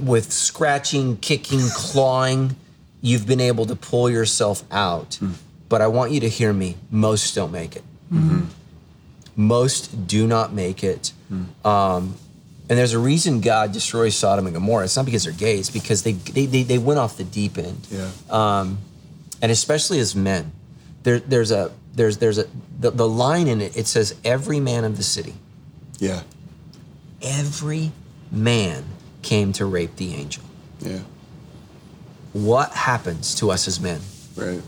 with 0.00 0.32
scratching, 0.32 1.16
kicking, 1.18 1.60
clawing, 1.74 2.56
you've 3.00 3.26
been 3.26 3.40
able 3.40 3.66
to 3.66 3.76
pull 3.76 4.08
yourself 4.10 4.62
out. 4.70 5.16
Hmm. 5.16 5.32
But 5.68 5.80
I 5.80 5.86
want 5.86 6.12
you 6.12 6.20
to 6.20 6.28
hear 6.28 6.52
me. 6.52 6.76
Most 6.90 7.34
don't 7.34 7.52
make 7.52 7.76
it. 7.76 7.84
Mm-hmm. 8.12 8.46
Most 9.40 10.06
do 10.06 10.26
not 10.26 10.52
make 10.52 10.84
it. 10.84 11.12
Um, 11.64 12.14
and 12.68 12.78
there's 12.78 12.92
a 12.92 12.98
reason 12.98 13.40
God 13.40 13.72
destroys 13.72 14.14
Sodom 14.16 14.46
and 14.46 14.54
Gomorrah. 14.54 14.84
It's 14.84 14.96
not 14.96 15.04
because 15.06 15.24
they're 15.24 15.32
gay, 15.32 15.58
it's 15.58 15.70
because 15.70 16.02
they, 16.02 16.12
they, 16.12 16.46
they, 16.46 16.62
they 16.62 16.78
went 16.78 16.98
off 17.00 17.16
the 17.16 17.24
deep 17.24 17.56
end 17.58 17.86
Yeah. 17.90 18.10
and 18.30 19.50
especially 19.52 19.98
as 20.00 20.14
men, 20.14 20.52
there, 21.02 21.18
there's 21.20 21.50
a 21.50 21.72
there's 21.94 22.18
there's 22.18 22.38
a 22.38 22.46
the, 22.78 22.90
the 22.90 23.08
line 23.08 23.48
in 23.48 23.60
it. 23.60 23.76
It 23.76 23.86
says 23.86 24.14
every 24.24 24.60
man 24.60 24.84
of 24.84 24.96
the 24.96 25.02
city, 25.02 25.34
yeah. 25.98 26.22
every 27.22 27.92
man 28.30 28.84
came 29.22 29.52
to 29.54 29.64
rape 29.64 29.96
the 29.96 30.14
angel. 30.14 30.44
Yeah. 30.80 31.00
What 32.32 32.72
happens 32.72 33.34
to 33.36 33.50
us 33.50 33.66
as 33.66 33.80
men 33.80 34.00
Right. 34.36 34.62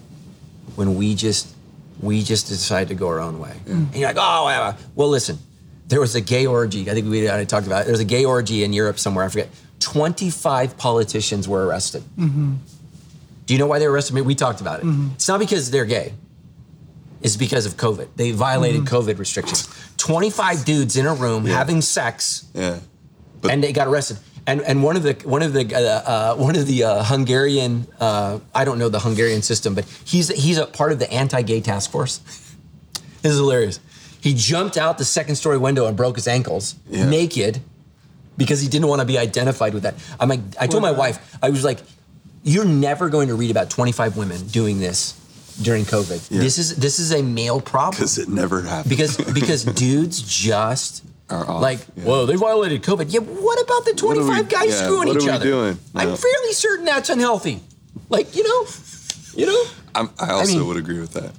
when 0.74 0.96
we 0.96 1.14
just 1.14 1.54
we 2.03 2.22
just 2.22 2.48
decided 2.48 2.88
to 2.88 2.94
go 2.94 3.09
our 3.09 3.20
own 3.20 3.38
way? 3.38 3.55
And 3.66 3.94
you're 3.94 4.09
like, 4.09 4.16
oh, 4.18 4.44
well, 4.46 4.76
well, 4.94 5.09
listen. 5.09 5.38
There 5.86 6.00
was 6.00 6.14
a 6.14 6.20
gay 6.20 6.46
orgy. 6.46 6.90
I 6.90 6.94
think 6.94 7.09
we 7.09 7.28
already 7.28 7.46
talked 7.46 7.66
about 7.66 7.82
it. 7.82 7.84
There 7.84 7.92
was 7.92 8.00
a 8.00 8.05
gay 8.05 8.24
orgy 8.24 8.64
in 8.64 8.72
Europe 8.72 8.98
somewhere. 8.98 9.24
I 9.24 9.28
forget. 9.28 9.48
25 9.80 10.78
politicians 10.78 11.48
were 11.48 11.66
arrested. 11.66 12.03
Mm-hmm. 12.16 12.55
Do 13.46 13.55
you 13.55 13.59
know 13.59 13.66
why 13.66 13.78
they 13.78 13.86
were 13.86 13.94
arrested? 13.94 14.14
I 14.14 14.16
mean, 14.16 14.24
we 14.24 14.34
talked 14.34 14.61
about 14.61 14.80
it. 14.80 14.86
Mm-hmm. 14.86 15.14
It's 15.14 15.28
not 15.28 15.40
because 15.40 15.70
they're 15.70 15.84
gay. 15.84 16.14
It's 17.20 17.36
because 17.36 17.66
of 17.66 17.76
COVID. 17.76 18.09
They 18.16 18.30
violated 18.32 18.82
mm-hmm. 18.82 18.94
COVID 18.94 19.18
restrictions. 19.18 19.68
25 19.98 20.64
dudes 20.64 20.96
in 20.96 21.07
a 21.07 21.14
room 21.14 21.44
having 21.46 21.80
sex, 21.80 22.46
Yeah. 22.55 22.80
and 23.48 23.62
they 23.62 23.72
got 23.72 23.86
arrested. 23.86 24.18
And 24.47 24.61
and 24.62 24.82
one 24.82 24.97
of 24.97 25.03
the 25.05 25.12
one 25.24 25.43
of 25.43 25.53
the 25.53 25.72
uh, 25.74 25.78
uh, 25.80 26.36
one 26.36 26.57
of 26.57 26.66
the 26.66 26.82
uh, 26.84 27.05
Hungarian 27.05 27.86
uh, 28.01 28.40
I 28.55 28.64
don't 28.64 28.78
know 28.78 28.88
the 28.88 28.99
Hungarian 29.01 29.43
system, 29.43 29.74
but 29.74 29.84
he's 30.05 30.28
he's 30.28 30.59
a 30.59 30.66
part 30.66 30.90
of 30.93 30.99
the 30.99 31.11
anti-gay 31.12 31.61
task 31.61 31.90
force. 31.93 32.18
this 33.22 33.32
is 33.32 33.38
hilarious. 33.38 33.78
He 34.20 34.34
jumped 34.34 34.76
out 34.76 34.99
the 34.99 35.05
second 35.05 35.36
story 35.36 35.59
window 35.59 35.86
and 35.86 35.97
broke 35.97 36.16
his 36.16 36.26
ankles 36.28 36.74
Yeah. 36.88 37.09
naked 37.09 37.61
because 38.36 38.61
he 38.61 38.68
didn't 38.68 38.88
want 38.88 39.01
to 39.01 39.05
be 39.07 39.18
identified 39.18 39.74
with 39.74 39.82
that. 39.84 39.95
I'm 40.18 40.28
like, 40.28 40.40
I 40.61 40.66
told 40.66 40.82
my 40.82 40.93
wife, 40.93 41.36
I 41.43 41.51
was 41.51 41.64
like, 41.64 41.78
you're 42.45 42.64
never 42.64 43.09
going 43.11 43.28
to 43.28 43.34
read 43.34 43.51
about 43.51 43.68
25 43.70 44.16
women 44.16 44.47
doing 44.49 44.78
this 44.80 45.14
during 45.61 45.84
COVID. 45.84 46.30
Yeah. 46.30 46.40
This 46.40 46.59
is 46.59 46.76
this 46.76 46.99
is 46.99 47.12
a 47.12 47.22
male 47.22 47.61
problem 47.61 47.95
Because 47.99 48.18
it 48.18 48.28
never 48.28 48.62
happened. 48.62 48.90
because 48.90 49.16
because 49.32 49.64
dudes 49.84 50.22
just 50.22 51.05
Are 51.33 51.49
off, 51.49 51.62
like, 51.62 51.80
yeah. 51.97 52.05
whoa, 52.05 52.26
they 52.26 52.37
violated 52.37 52.83
COVID. 52.83 53.12
Yeah, 53.12 53.20
what 53.20 53.61
about 53.62 53.85
the 53.85 53.95
25 53.95 54.45
we- 54.45 54.51
guys 54.51 54.68
yeah, 54.68 54.85
screwing 54.85 55.09
what 55.09 55.22
each 55.22 55.28
other? 55.28 55.45
doing? 55.45 55.78
I'm 55.95 56.16
fairly 56.16 56.53
certain 56.53 56.85
that's 56.85 57.09
unhealthy. 57.11 57.61
Like, 58.09 58.37
you 58.37 58.43
know, 58.45 58.66
you 59.35 59.47
know, 59.47 59.64
I'm, 59.95 60.11
I 60.20 60.33
also 60.33 60.59
mean- 60.59 60.66
would 60.68 60.76
agree 60.76 61.01
with 61.01 61.14
that. 61.14 61.33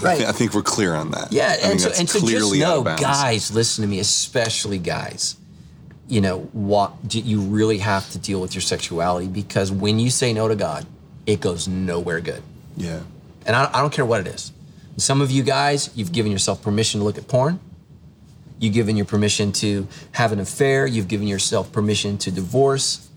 right? 0.00 0.20
I 0.26 0.32
think 0.32 0.54
we're 0.54 0.62
clear 0.62 0.94
on 0.94 1.10
that. 1.10 1.32
Yeah, 1.32 1.48
I 1.48 1.70
and 1.70 1.80
so, 1.80 1.90
and 1.98 2.08
so 2.08 2.20
just 2.20 2.54
know, 2.54 2.82
guys, 2.82 3.52
listen 3.54 3.82
to 3.82 3.88
me, 3.88 3.98
especially 3.98 4.78
guys. 4.78 5.36
You 6.06 6.20
know 6.20 6.40
what? 6.52 6.92
You 7.10 7.40
really 7.40 7.78
have 7.78 8.08
to 8.10 8.18
deal 8.18 8.40
with 8.40 8.54
your 8.54 8.62
sexuality 8.62 9.26
because 9.26 9.72
when 9.72 9.98
you 9.98 10.10
say 10.10 10.32
no 10.32 10.48
to 10.48 10.54
God, 10.54 10.86
it 11.26 11.40
goes 11.40 11.66
nowhere 11.66 12.20
good. 12.20 12.42
Yeah. 12.76 13.00
And 13.46 13.56
I, 13.56 13.70
I 13.72 13.80
don't 13.80 13.92
care 13.92 14.04
what 14.04 14.20
it 14.20 14.26
is. 14.26 14.52
Some 14.96 15.20
of 15.20 15.30
you 15.30 15.42
guys, 15.42 15.90
you've 15.94 16.12
given 16.12 16.30
yourself 16.30 16.62
permission 16.62 17.00
to 17.00 17.04
look 17.04 17.18
at 17.18 17.26
porn. 17.26 17.58
You've 18.58 18.74
given 18.74 18.96
your 18.96 19.06
permission 19.06 19.52
to 19.52 19.86
have 20.12 20.32
an 20.32 20.40
affair. 20.40 20.86
You've 20.86 21.08
given 21.08 21.26
yourself 21.26 21.72
permission 21.72 22.18
to 22.18 22.30
divorce. 22.30 23.08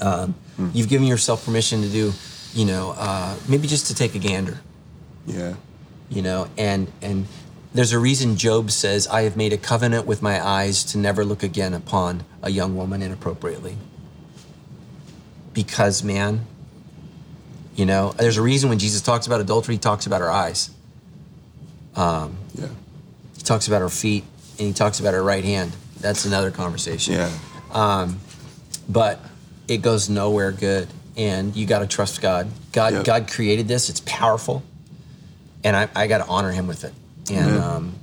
Um, 0.00 0.34
You've 0.74 0.88
given 0.88 1.06
yourself 1.06 1.44
permission 1.46 1.80
to 1.82 1.88
do, 1.88 2.12
you 2.54 2.66
know, 2.66 2.94
uh, 2.98 3.34
maybe 3.48 3.66
just 3.66 3.86
to 3.86 3.94
take 3.94 4.14
a 4.14 4.18
gander 4.18 4.60
Yeah. 5.26 5.54
you 6.10 6.20
know 6.22 6.48
and 6.58 6.90
and 7.00 7.26
there's 7.72 7.92
a 7.92 7.98
reason 7.98 8.36
job 8.36 8.70
says 8.72 9.06
i 9.08 9.22
have 9.22 9.36
made 9.36 9.52
a 9.52 9.56
covenant 9.56 10.04
with 10.06 10.20
my 10.22 10.44
eyes 10.44 10.82
to 10.84 10.98
never 10.98 11.24
look 11.24 11.42
again 11.44 11.72
upon 11.72 12.24
a 12.42 12.50
young 12.50 12.74
woman 12.76 13.00
inappropriately 13.00 13.76
because 15.54 16.02
man 16.02 16.46
you 17.76 17.86
know 17.86 18.12
there's 18.18 18.36
a 18.36 18.42
reason 18.42 18.68
when 18.68 18.78
jesus 18.78 19.00
talks 19.00 19.26
about 19.26 19.40
adultery 19.40 19.74
he 19.76 19.78
talks 19.78 20.06
about 20.06 20.20
our 20.20 20.30
eyes 20.30 20.70
Yeah. 21.96 22.28
he 23.36 23.42
talks 23.42 23.68
about 23.68 23.82
our 23.82 23.88
feet 23.88 24.24
and 24.60 24.68
he 24.68 24.74
talks 24.74 25.00
about 25.00 25.14
her 25.14 25.22
right 25.22 25.42
hand. 25.44 25.72
That's 26.00 26.26
another 26.26 26.50
conversation. 26.50 27.14
Yeah. 27.14 28.08
but 28.88 29.20
it 29.68 29.78
goes 29.78 30.08
nowhere 30.08 30.52
good 30.52 30.88
and 31.16 31.56
you 31.56 31.66
got 31.66 31.80
to 31.80 31.86
trust 31.86 32.20
god. 32.20 32.48
God 32.72 32.92
Yep. 32.92 33.04
god 33.04 33.30
created 33.30 33.66
this. 33.68 33.88
It's 33.88 34.02
powerful 34.06 34.62
and 35.64 35.76
i, 35.76 35.88
I 35.94 36.06
got 36.06 36.18
to 36.18 36.26
honor 36.26 36.50
him 36.52 36.66
with 36.66 36.84
it. 36.84 36.92
And 37.30 37.58
um, 37.58 37.94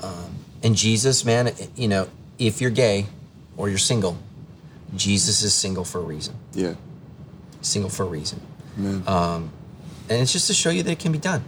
um, 0.00 0.34
and 0.62 0.76
jesus 0.76 1.24
man 1.24 1.50
you 1.76 1.88
know 1.88 2.08
if 2.38 2.60
you're 2.60 2.70
gay 2.70 3.06
or 3.56 3.68
you're 3.68 3.78
single 3.78 4.18
jesus 4.96 5.42
is 5.42 5.54
single 5.54 5.84
for 5.84 5.98
a 5.98 6.02
reason. 6.02 6.34
Yeah. 6.52 6.74
single 7.62 7.90
for 7.90 8.02
a 8.04 8.06
reason. 8.06 8.40
Amen. 8.78 9.02
and 9.06 10.22
it's 10.22 10.32
just 10.32 10.46
to 10.48 10.54
show 10.54 10.70
you 10.70 10.82
that 10.84 10.90
it 10.92 10.98
can 10.98 11.12
be 11.12 11.18
done. 11.18 11.42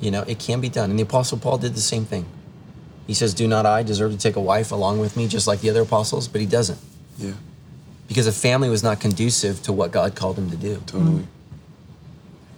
You 0.00 0.10
know 0.12 0.22
it 0.22 0.38
can 0.38 0.60
be 0.60 0.68
done. 0.68 0.90
And 0.90 0.98
the 0.98 1.02
apostle 1.04 1.38
paul 1.38 1.58
did 1.58 1.74
the 1.74 1.80
same 1.80 2.04
thing 2.04 2.26
he 3.06 3.14
says 3.14 3.34
do 3.34 3.46
not 3.48 3.64
i 3.66 3.82
deserve 3.82 4.12
to 4.12 4.18
take 4.18 4.36
a 4.36 4.40
wife 4.40 4.72
along 4.72 4.98
with 4.98 5.16
me 5.16 5.26
just 5.28 5.46
like 5.46 5.60
the 5.60 5.70
other 5.70 5.82
apostles 5.82 6.28
but 6.28 6.40
he 6.40 6.46
doesn't 6.46 6.78
yeah. 7.18 7.32
because 8.08 8.26
a 8.26 8.32
family 8.32 8.68
was 8.68 8.82
not 8.82 9.00
conducive 9.00 9.62
to 9.62 9.72
what 9.72 9.90
God 9.90 10.14
called 10.14 10.38
him 10.38 10.50
to 10.50 10.56
do. 10.56 10.82
Totally. 10.86 11.26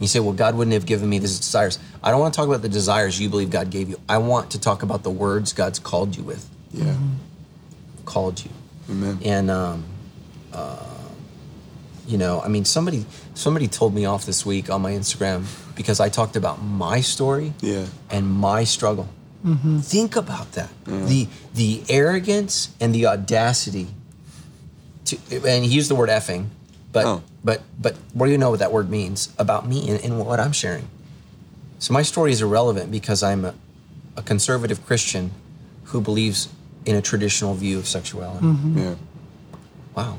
You 0.01 0.07
say, 0.07 0.21
well, 0.21 0.33
God 0.33 0.55
wouldn't 0.57 0.75
have 0.75 0.87
given 0.87 1.09
me 1.09 1.19
these 1.19 1.39
desires. 1.39 1.79
I 2.03 2.11
don't 2.11 2.21
want 2.21 2.33
to 2.35 2.39
talk 2.39 2.49
about 2.49 2.63
the 2.63 2.69
desires 2.69 3.21
you 3.21 3.29
believe 3.29 3.51
God 3.51 3.71
gave 3.71 3.89
you. 3.89 3.99
I 4.09 4.19
want 4.19 4.51
to 4.53 4.61
talk 4.61 4.83
about 4.83 5.03
the 5.03 5.11
words 5.11 5.53
God's 5.53 5.79
called 5.81 6.17
you 6.17 6.23
with, 6.23 6.49
Yeah. 6.73 6.95
called 8.05 8.45
you. 8.45 8.51
Amen. 8.91 9.19
And, 9.25 9.51
um, 9.51 9.85
uh, 10.53 10.77
you 12.07 12.17
know, 12.17 12.41
I 12.41 12.49
mean, 12.49 12.65
somebody 12.65 13.05
somebody 13.35 13.69
told 13.69 13.95
me 13.95 14.05
off 14.07 14.25
this 14.25 14.45
week 14.47 14.71
on 14.71 14.83
my 14.83 14.93
Instagram 14.93 15.45
because 15.77 16.01
I 16.01 16.09
talked 16.09 16.37
about 16.37 16.63
my 16.63 17.01
story 17.01 17.53
Yeah. 17.61 17.87
and 18.11 18.27
my 18.31 18.65
struggle. 18.65 19.09
Think 19.83 20.17
about 20.17 20.53
that. 20.53 20.69
The 20.85 21.29
the 21.55 21.83
arrogance 21.89 22.71
and 22.81 22.95
the 22.95 23.07
audacity 23.07 23.89
to 25.07 25.17
and 25.47 25.65
he 25.65 25.71
used 25.71 25.89
the 25.91 25.95
word 25.95 26.09
effing, 26.11 26.47
but 26.93 27.05
Oh. 27.07 27.23
but 27.45 27.63
but 27.81 27.97
what 28.13 28.27
do 28.27 28.33
you 28.33 28.39
know 28.39 28.51
what 28.51 28.59
that 28.59 28.73
word 28.73 28.91
means 28.91 29.33
about 29.39 29.67
me 29.67 29.89
and, 29.89 30.03
and 30.05 30.19
what 30.27 30.41
I'm 30.41 30.53
sharing? 30.53 30.89
So 31.79 31.95
my 31.95 32.03
story 32.03 32.33
is 32.33 32.43
irrelevant 32.43 32.91
because 32.91 33.23
I'm 33.23 33.45
a, 33.45 33.55
a 34.17 34.23
conservative 34.23 34.85
Christian 34.85 35.31
who 35.85 36.01
believes 36.01 36.49
in 36.85 36.97
a 36.97 37.01
traditional 37.03 37.55
view 37.55 37.79
of 37.79 37.87
sexuality. 37.87 38.45
Yeah. 38.75 38.95
Wow. 39.95 40.19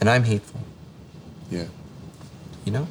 And 0.00 0.10
I'm 0.10 0.24
hateful, 0.24 0.60
Yeah. 1.50 1.66
you 2.64 2.72
know? 2.72 2.86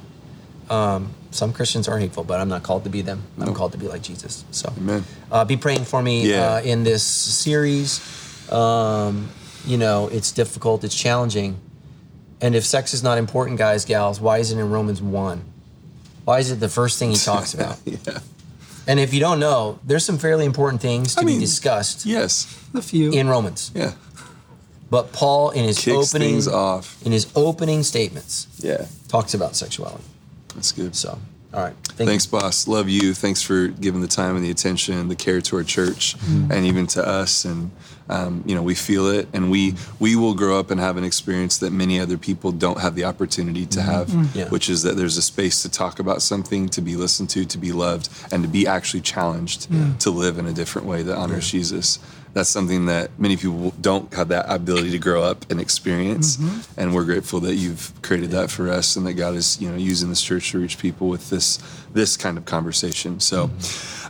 Um, 0.70 1.10
some 1.36 1.52
Christians 1.54 1.88
are 1.88 2.00
hateful, 2.00 2.24
but 2.24 2.40
I'm 2.40 2.50
not 2.50 2.64
called 2.64 2.84
to 2.86 2.90
be 2.90 3.02
them. 3.02 3.24
I'm 3.40 3.48
No. 3.48 3.54
called 3.54 3.72
to 3.74 3.78
be 3.78 3.88
like 3.88 4.02
Jesus. 4.02 4.44
So 4.52 4.72
Amen. 4.78 5.04
uh, 5.32 5.44
be 5.46 5.58
praying 5.58 5.86
for 5.86 6.02
me 6.02 6.28
Yeah. 6.30 6.56
uh, 6.56 6.62
in 6.62 6.84
this 6.84 7.04
series. 7.04 8.00
Um, 8.52 9.30
you 9.66 9.78
know, 9.78 10.08
it's 10.08 10.32
difficult, 10.32 10.84
it's 10.84 10.96
challenging. 10.96 11.58
And 12.42 12.56
if 12.56 12.66
sex 12.66 12.94
is 12.94 13.02
not 13.04 13.18
important, 13.18 13.58
guys, 13.58 13.86
gals, 13.86 14.20
why 14.20 14.38
is 14.40 14.52
it 14.52 14.58
in 14.58 14.70
Romans 14.70 15.02
1? 15.02 15.42
Why 16.26 16.40
is 16.40 16.52
it 16.52 16.60
the 16.60 16.70
first 16.70 17.00
thing 17.00 17.12
he 17.12 17.18
talks 17.32 17.54
about? 17.54 17.78
Yeah. 17.86 18.20
and 18.88 19.00
if 19.00 19.14
you 19.14 19.20
don't 19.20 19.40
know, 19.40 19.80
there's 19.86 20.06
some 20.06 20.18
fairly 20.18 20.46
important 20.46 20.82
things 20.82 21.16
to 21.16 21.22
I 21.22 21.24
mean, 21.24 21.40
be 21.40 21.46
discussed 21.46 22.06
Yes. 22.06 22.46
A 22.74 22.82
few. 22.82 23.12
in 23.12 23.28
Romans. 23.28 23.72
Yeah. 23.76 23.94
But 24.92 25.12
Paul, 25.12 25.50
in 25.50 25.64
his 25.66 25.80
Kicks 25.80 26.14
opening 26.14 26.48
off. 26.48 26.96
in 27.04 27.12
his 27.12 27.26
opening 27.36 27.82
statements, 27.84 28.48
Yeah. 28.60 28.86
talks 29.08 29.34
about 29.34 29.56
sexuality. 29.56 30.04
That's 30.56 30.72
good. 30.72 30.96
So, 30.96 31.20
all 31.54 31.62
right. 31.64 31.74
Thank 31.84 32.10
Thanks, 32.10 32.26
boss. 32.26 32.68
Love 32.68 32.90
you. 32.90 33.14
Thanks 33.14 33.42
for 33.42 33.68
giving 33.68 34.02
the 34.02 34.08
time 34.08 34.36
and 34.36 34.44
the 34.44 34.52
attention 34.52 35.08
the 35.08 35.16
care 35.16 35.40
to 35.42 35.56
our 35.58 35.64
church 35.64 36.18
Mm-hmm. 36.18 36.52
and 36.52 36.66
even 36.66 36.88
to 36.88 37.06
us. 37.08 37.46
And 37.46 37.72
um, 38.08 38.44
you 38.46 38.54
know, 38.54 38.62
we 38.62 38.76
feel 38.76 39.08
it, 39.08 39.28
and 39.34 39.50
we 39.50 39.74
we 40.00 40.16
will 40.16 40.36
grow 40.36 40.60
up 40.60 40.70
and 40.70 40.80
have 40.80 40.98
an 40.98 41.04
experience 41.04 41.58
that 41.60 41.72
many 41.72 42.00
other 42.00 42.18
people 42.18 42.52
don't 42.52 42.80
have 42.80 42.94
the 42.96 43.04
opportunity 43.06 43.66
to 43.68 43.82
have, 43.82 44.08
Mm-hmm. 44.10 44.38
Yeah. 44.40 44.50
which 44.50 44.70
is 44.70 44.84
that 44.84 44.96
there's 44.96 45.18
a 45.18 45.22
space 45.24 45.62
to 45.64 45.70
talk 45.72 46.00
about 46.00 46.22
something, 46.22 46.70
to 46.70 46.82
be 46.82 46.96
listened 46.96 47.30
to, 47.32 47.46
to 47.46 47.58
be 47.58 47.72
loved, 47.72 48.10
and 48.32 48.44
to 48.44 48.50
be 48.50 48.68
actually 48.68 49.02
challenged 49.02 49.68
to 50.02 50.10
live 50.12 50.38
in 50.38 50.46
a 50.46 50.54
different 50.54 50.88
way 50.88 51.02
that 51.04 51.18
honors 51.18 51.50
Jesus. 51.50 51.98
That's 52.36 52.50
something 52.50 52.88
that 52.88 53.12
many 53.18 53.38
people 53.38 53.74
don't 53.80 54.14
have 54.14 54.28
that 54.28 54.46
ability 54.50 54.92
to 54.92 55.00
grow 55.00 55.24
up 55.24 55.50
and 55.50 55.60
experience, 55.62 56.36
Mm-hmm. 56.36 56.80
and 56.80 56.94
we're 56.94 57.06
grateful 57.06 57.40
that 57.48 57.56
you've 57.56 57.94
created 58.02 58.32
that 58.32 58.52
for 58.52 58.70
us, 58.70 58.98
and 58.98 59.08
that 59.08 59.14
God 59.14 59.36
is 59.36 59.60
you 59.62 59.70
know 59.72 59.78
using 59.78 60.10
this 60.10 60.22
church 60.22 60.52
to 60.52 60.60
reach 60.60 60.78
people 60.78 61.08
with 61.08 61.30
this 61.30 61.60
this 61.94 62.18
kind 62.18 62.38
of 62.38 62.44
conversation. 62.44 63.22
So, 63.22 63.50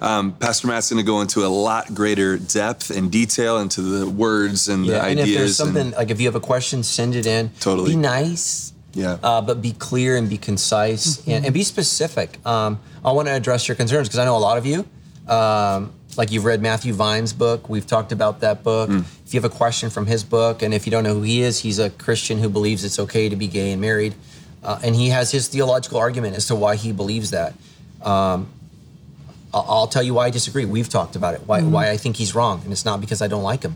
um, 0.01 0.33
Pastor 0.33 0.65
Matt's 0.67 0.89
going 0.89 1.05
to 1.05 1.05
go 1.05 1.21
into 1.21 1.45
a 1.45 1.51
lot 1.69 1.93
greater 1.93 2.37
depth 2.39 2.89
and 2.89 3.11
detail 3.11 3.59
into 3.59 3.81
the 3.83 4.09
words 4.09 4.67
and 4.69 4.85
the 4.85 4.93
Yeah, 4.93 5.05
and 5.05 5.19
ideas. 5.19 5.29
if 5.29 5.35
there's 5.37 5.55
something 5.57 5.81
and, 5.87 5.91
like 5.95 6.09
if 6.09 6.19
you 6.19 6.25
have 6.25 6.35
a 6.35 6.39
question, 6.53 6.81
send 6.81 7.13
it 7.15 7.27
in. 7.27 7.51
Totally. 7.59 7.91
Be 7.91 7.95
nice. 7.97 8.73
Yeah. 8.95 9.17
Uh, 9.21 9.41
but 9.41 9.61
be 9.61 9.71
clear 9.73 10.17
and 10.17 10.27
be 10.27 10.37
concise 10.39 11.21
and, 11.27 11.45
and 11.45 11.53
be 11.53 11.61
specific. 11.63 12.39
Um, 12.43 12.79
I 13.03 13.11
want 13.11 13.27
to 13.27 13.33
address 13.35 13.67
your 13.67 13.75
concerns 13.75 14.07
because 14.07 14.17
I 14.17 14.25
know 14.25 14.35
a 14.37 14.39
lot 14.49 14.57
of 14.57 14.65
you. 14.65 14.79
Um, 15.27 15.91
like 16.17 16.31
you've 16.31 16.45
read 16.45 16.61
Matthew 16.61 16.93
Vines' 16.93 17.33
book. 17.33 17.69
We've 17.69 17.85
talked 17.85 18.11
about 18.11 18.41
that 18.41 18.63
book. 18.63 18.89
Mm. 18.89 19.05
If 19.25 19.33
you 19.33 19.41
have 19.41 19.49
a 19.49 19.55
question 19.55 19.89
from 19.89 20.05
his 20.05 20.23
book, 20.23 20.61
and 20.61 20.73
if 20.73 20.85
you 20.85 20.91
don't 20.91 21.03
know 21.03 21.15
who 21.15 21.21
he 21.21 21.41
is, 21.41 21.59
he's 21.59 21.79
a 21.79 21.89
Christian 21.89 22.37
who 22.37 22.49
believes 22.49 22.83
it's 22.83 22.99
okay 22.99 23.29
to 23.29 23.35
be 23.35 23.47
gay 23.47 23.71
and 23.71 23.81
married. 23.81 24.15
Uh, 24.63 24.79
and 24.83 24.95
he 24.95 25.09
has 25.09 25.31
his 25.31 25.47
theological 25.47 25.99
argument 25.99 26.35
as 26.35 26.47
to 26.47 26.55
why 26.55 26.75
he 26.75 26.91
believes 26.91 27.31
that. 27.31 27.53
Um, 28.01 28.47
I'll, 29.53 29.65
I'll 29.67 29.87
tell 29.87 30.03
you 30.03 30.13
why 30.15 30.25
I 30.25 30.29
disagree. 30.31 30.65
We've 30.65 30.89
talked 30.89 31.15
about 31.15 31.33
it. 31.35 31.41
Why, 31.45 31.61
why 31.61 31.91
I 31.91 31.97
think 31.97 32.17
he's 32.17 32.35
wrong, 32.35 32.61
and 32.63 32.71
it's 32.71 32.85
not 32.85 32.99
because 32.99 33.21
I 33.21 33.27
don't 33.27 33.43
like 33.43 33.63
him. 33.63 33.75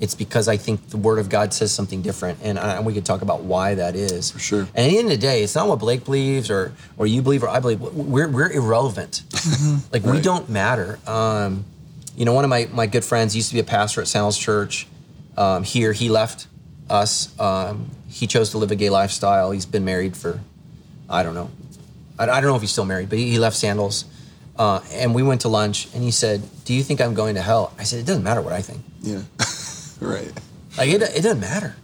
It's 0.00 0.16
because 0.16 0.48
I 0.48 0.56
think 0.56 0.88
the 0.88 0.96
Word 0.96 1.20
of 1.20 1.28
God 1.28 1.54
says 1.54 1.72
something 1.72 2.02
different, 2.02 2.40
and, 2.42 2.58
uh, 2.58 2.62
and 2.62 2.84
we 2.84 2.92
could 2.94 3.06
talk 3.06 3.22
about 3.22 3.42
why 3.42 3.76
that 3.76 3.94
is. 3.94 4.32
For 4.32 4.40
sure. 4.40 4.60
And 4.74 4.86
at 4.86 4.90
the 4.90 4.98
end 4.98 5.06
of 5.06 5.10
the 5.10 5.18
day, 5.18 5.44
it's 5.44 5.54
not 5.54 5.68
what 5.68 5.78
Blake 5.78 6.04
believes 6.04 6.50
or 6.50 6.72
or 6.96 7.06
you 7.06 7.22
believe 7.22 7.44
or 7.44 7.48
I 7.48 7.60
believe. 7.60 7.80
We're 7.80 8.28
we're 8.28 8.50
irrelevant. 8.50 9.22
like 9.92 10.02
we 10.02 10.20
don't 10.20 10.48
matter. 10.48 10.98
Um, 11.06 11.64
you 12.16 12.24
know, 12.24 12.32
one 12.32 12.44
of 12.44 12.50
my 12.50 12.68
my 12.72 12.86
good 12.86 13.04
friends 13.04 13.34
used 13.34 13.48
to 13.48 13.54
be 13.54 13.60
a 13.60 13.64
pastor 13.64 14.00
at 14.00 14.08
Sandals 14.08 14.38
Church. 14.38 14.86
Um, 15.36 15.64
here, 15.64 15.92
he 15.92 16.08
left 16.08 16.46
us. 16.88 17.38
Um, 17.40 17.90
he 18.08 18.26
chose 18.26 18.50
to 18.50 18.58
live 18.58 18.70
a 18.70 18.76
gay 18.76 18.90
lifestyle. 18.90 19.50
He's 19.50 19.66
been 19.66 19.84
married 19.84 20.16
for, 20.16 20.40
I 21.10 21.24
don't 21.24 21.34
know, 21.34 21.50
I, 22.18 22.24
I 22.24 22.40
don't 22.40 22.50
know 22.50 22.54
if 22.54 22.60
he's 22.60 22.70
still 22.70 22.84
married, 22.84 23.08
but 23.08 23.18
he, 23.18 23.30
he 23.30 23.38
left 23.38 23.56
Sandals. 23.56 24.04
Uh, 24.56 24.80
and 24.92 25.14
we 25.14 25.24
went 25.24 25.40
to 25.40 25.48
lunch, 25.48 25.92
and 25.94 26.02
he 26.02 26.12
said, 26.12 26.40
"Do 26.64 26.74
you 26.74 26.84
think 26.84 27.00
I'm 27.00 27.14
going 27.14 27.34
to 27.34 27.42
hell?" 27.42 27.72
I 27.76 27.82
said, 27.82 27.98
"It 27.98 28.06
doesn't 28.06 28.22
matter 28.22 28.40
what 28.40 28.52
I 28.52 28.62
think. 28.62 28.82
Yeah. 29.02 29.22
right. 30.00 30.30
Like 30.78 30.90
it, 30.90 31.02
it 31.02 31.22
doesn't 31.22 31.40
matter. 31.40 31.74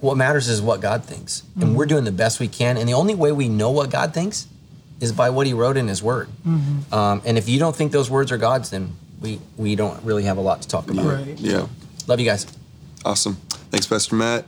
What 0.00 0.16
matters 0.16 0.48
is 0.48 0.60
what 0.60 0.80
God 0.82 1.04
thinks, 1.04 1.42
and 1.58 1.74
we're 1.76 1.86
doing 1.86 2.04
the 2.04 2.12
best 2.12 2.38
we 2.38 2.48
can. 2.48 2.76
And 2.76 2.86
the 2.88 2.94
only 2.94 3.14
way 3.14 3.32
we 3.32 3.48
know 3.48 3.70
what 3.70 3.90
God 3.90 4.12
thinks 4.12 4.46
is 5.00 5.12
by 5.12 5.30
what 5.30 5.46
He 5.46 5.54
wrote 5.54 5.78
in 5.78 5.88
His 5.88 6.02
Word. 6.02 6.28
Um, 6.92 7.22
and 7.24 7.38
if 7.38 7.48
you 7.48 7.58
don't 7.58 7.74
think 7.74 7.92
those 7.92 8.10
words 8.10 8.30
are 8.30 8.38
God's, 8.38 8.70
then 8.70 8.94
we 9.20 9.40
we 9.56 9.76
don't 9.76 10.02
really 10.04 10.24
have 10.24 10.38
a 10.38 10.40
lot 10.40 10.62
to 10.62 10.68
talk 10.68 10.90
about. 10.90 11.04
Right. 11.06 11.38
Yeah. 11.38 11.66
Love 12.06 12.20
you 12.20 12.26
guys. 12.26 12.46
Awesome. 13.04 13.34
Thanks, 13.70 13.86
Pastor 13.86 14.16
Matt. 14.16 14.44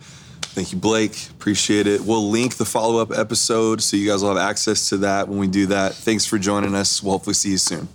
Thank 0.55 0.73
you, 0.73 0.79
Blake. 0.79 1.31
Appreciate 1.31 1.87
it. 1.87 2.03
We'll 2.03 2.29
link 2.29 2.57
the 2.57 2.67
follow 2.67 3.01
up 3.01 3.11
episode 3.11 3.81
so 3.83 3.97
you 3.97 4.07
guys 4.11 4.23
will 4.23 4.37
have 4.37 4.51
access 4.51 4.91
to 4.91 4.99
that 4.99 5.29
when 5.29 5.39
we 5.39 5.47
do 5.47 5.67
that. 5.67 5.95
Thanks 5.95 6.27
for 6.27 6.39
joining 6.39 6.75
us. 6.75 7.03
We'll 7.03 7.13
hopefully 7.13 7.35
see 7.35 7.51
you 7.51 7.59
soon. 7.59 7.89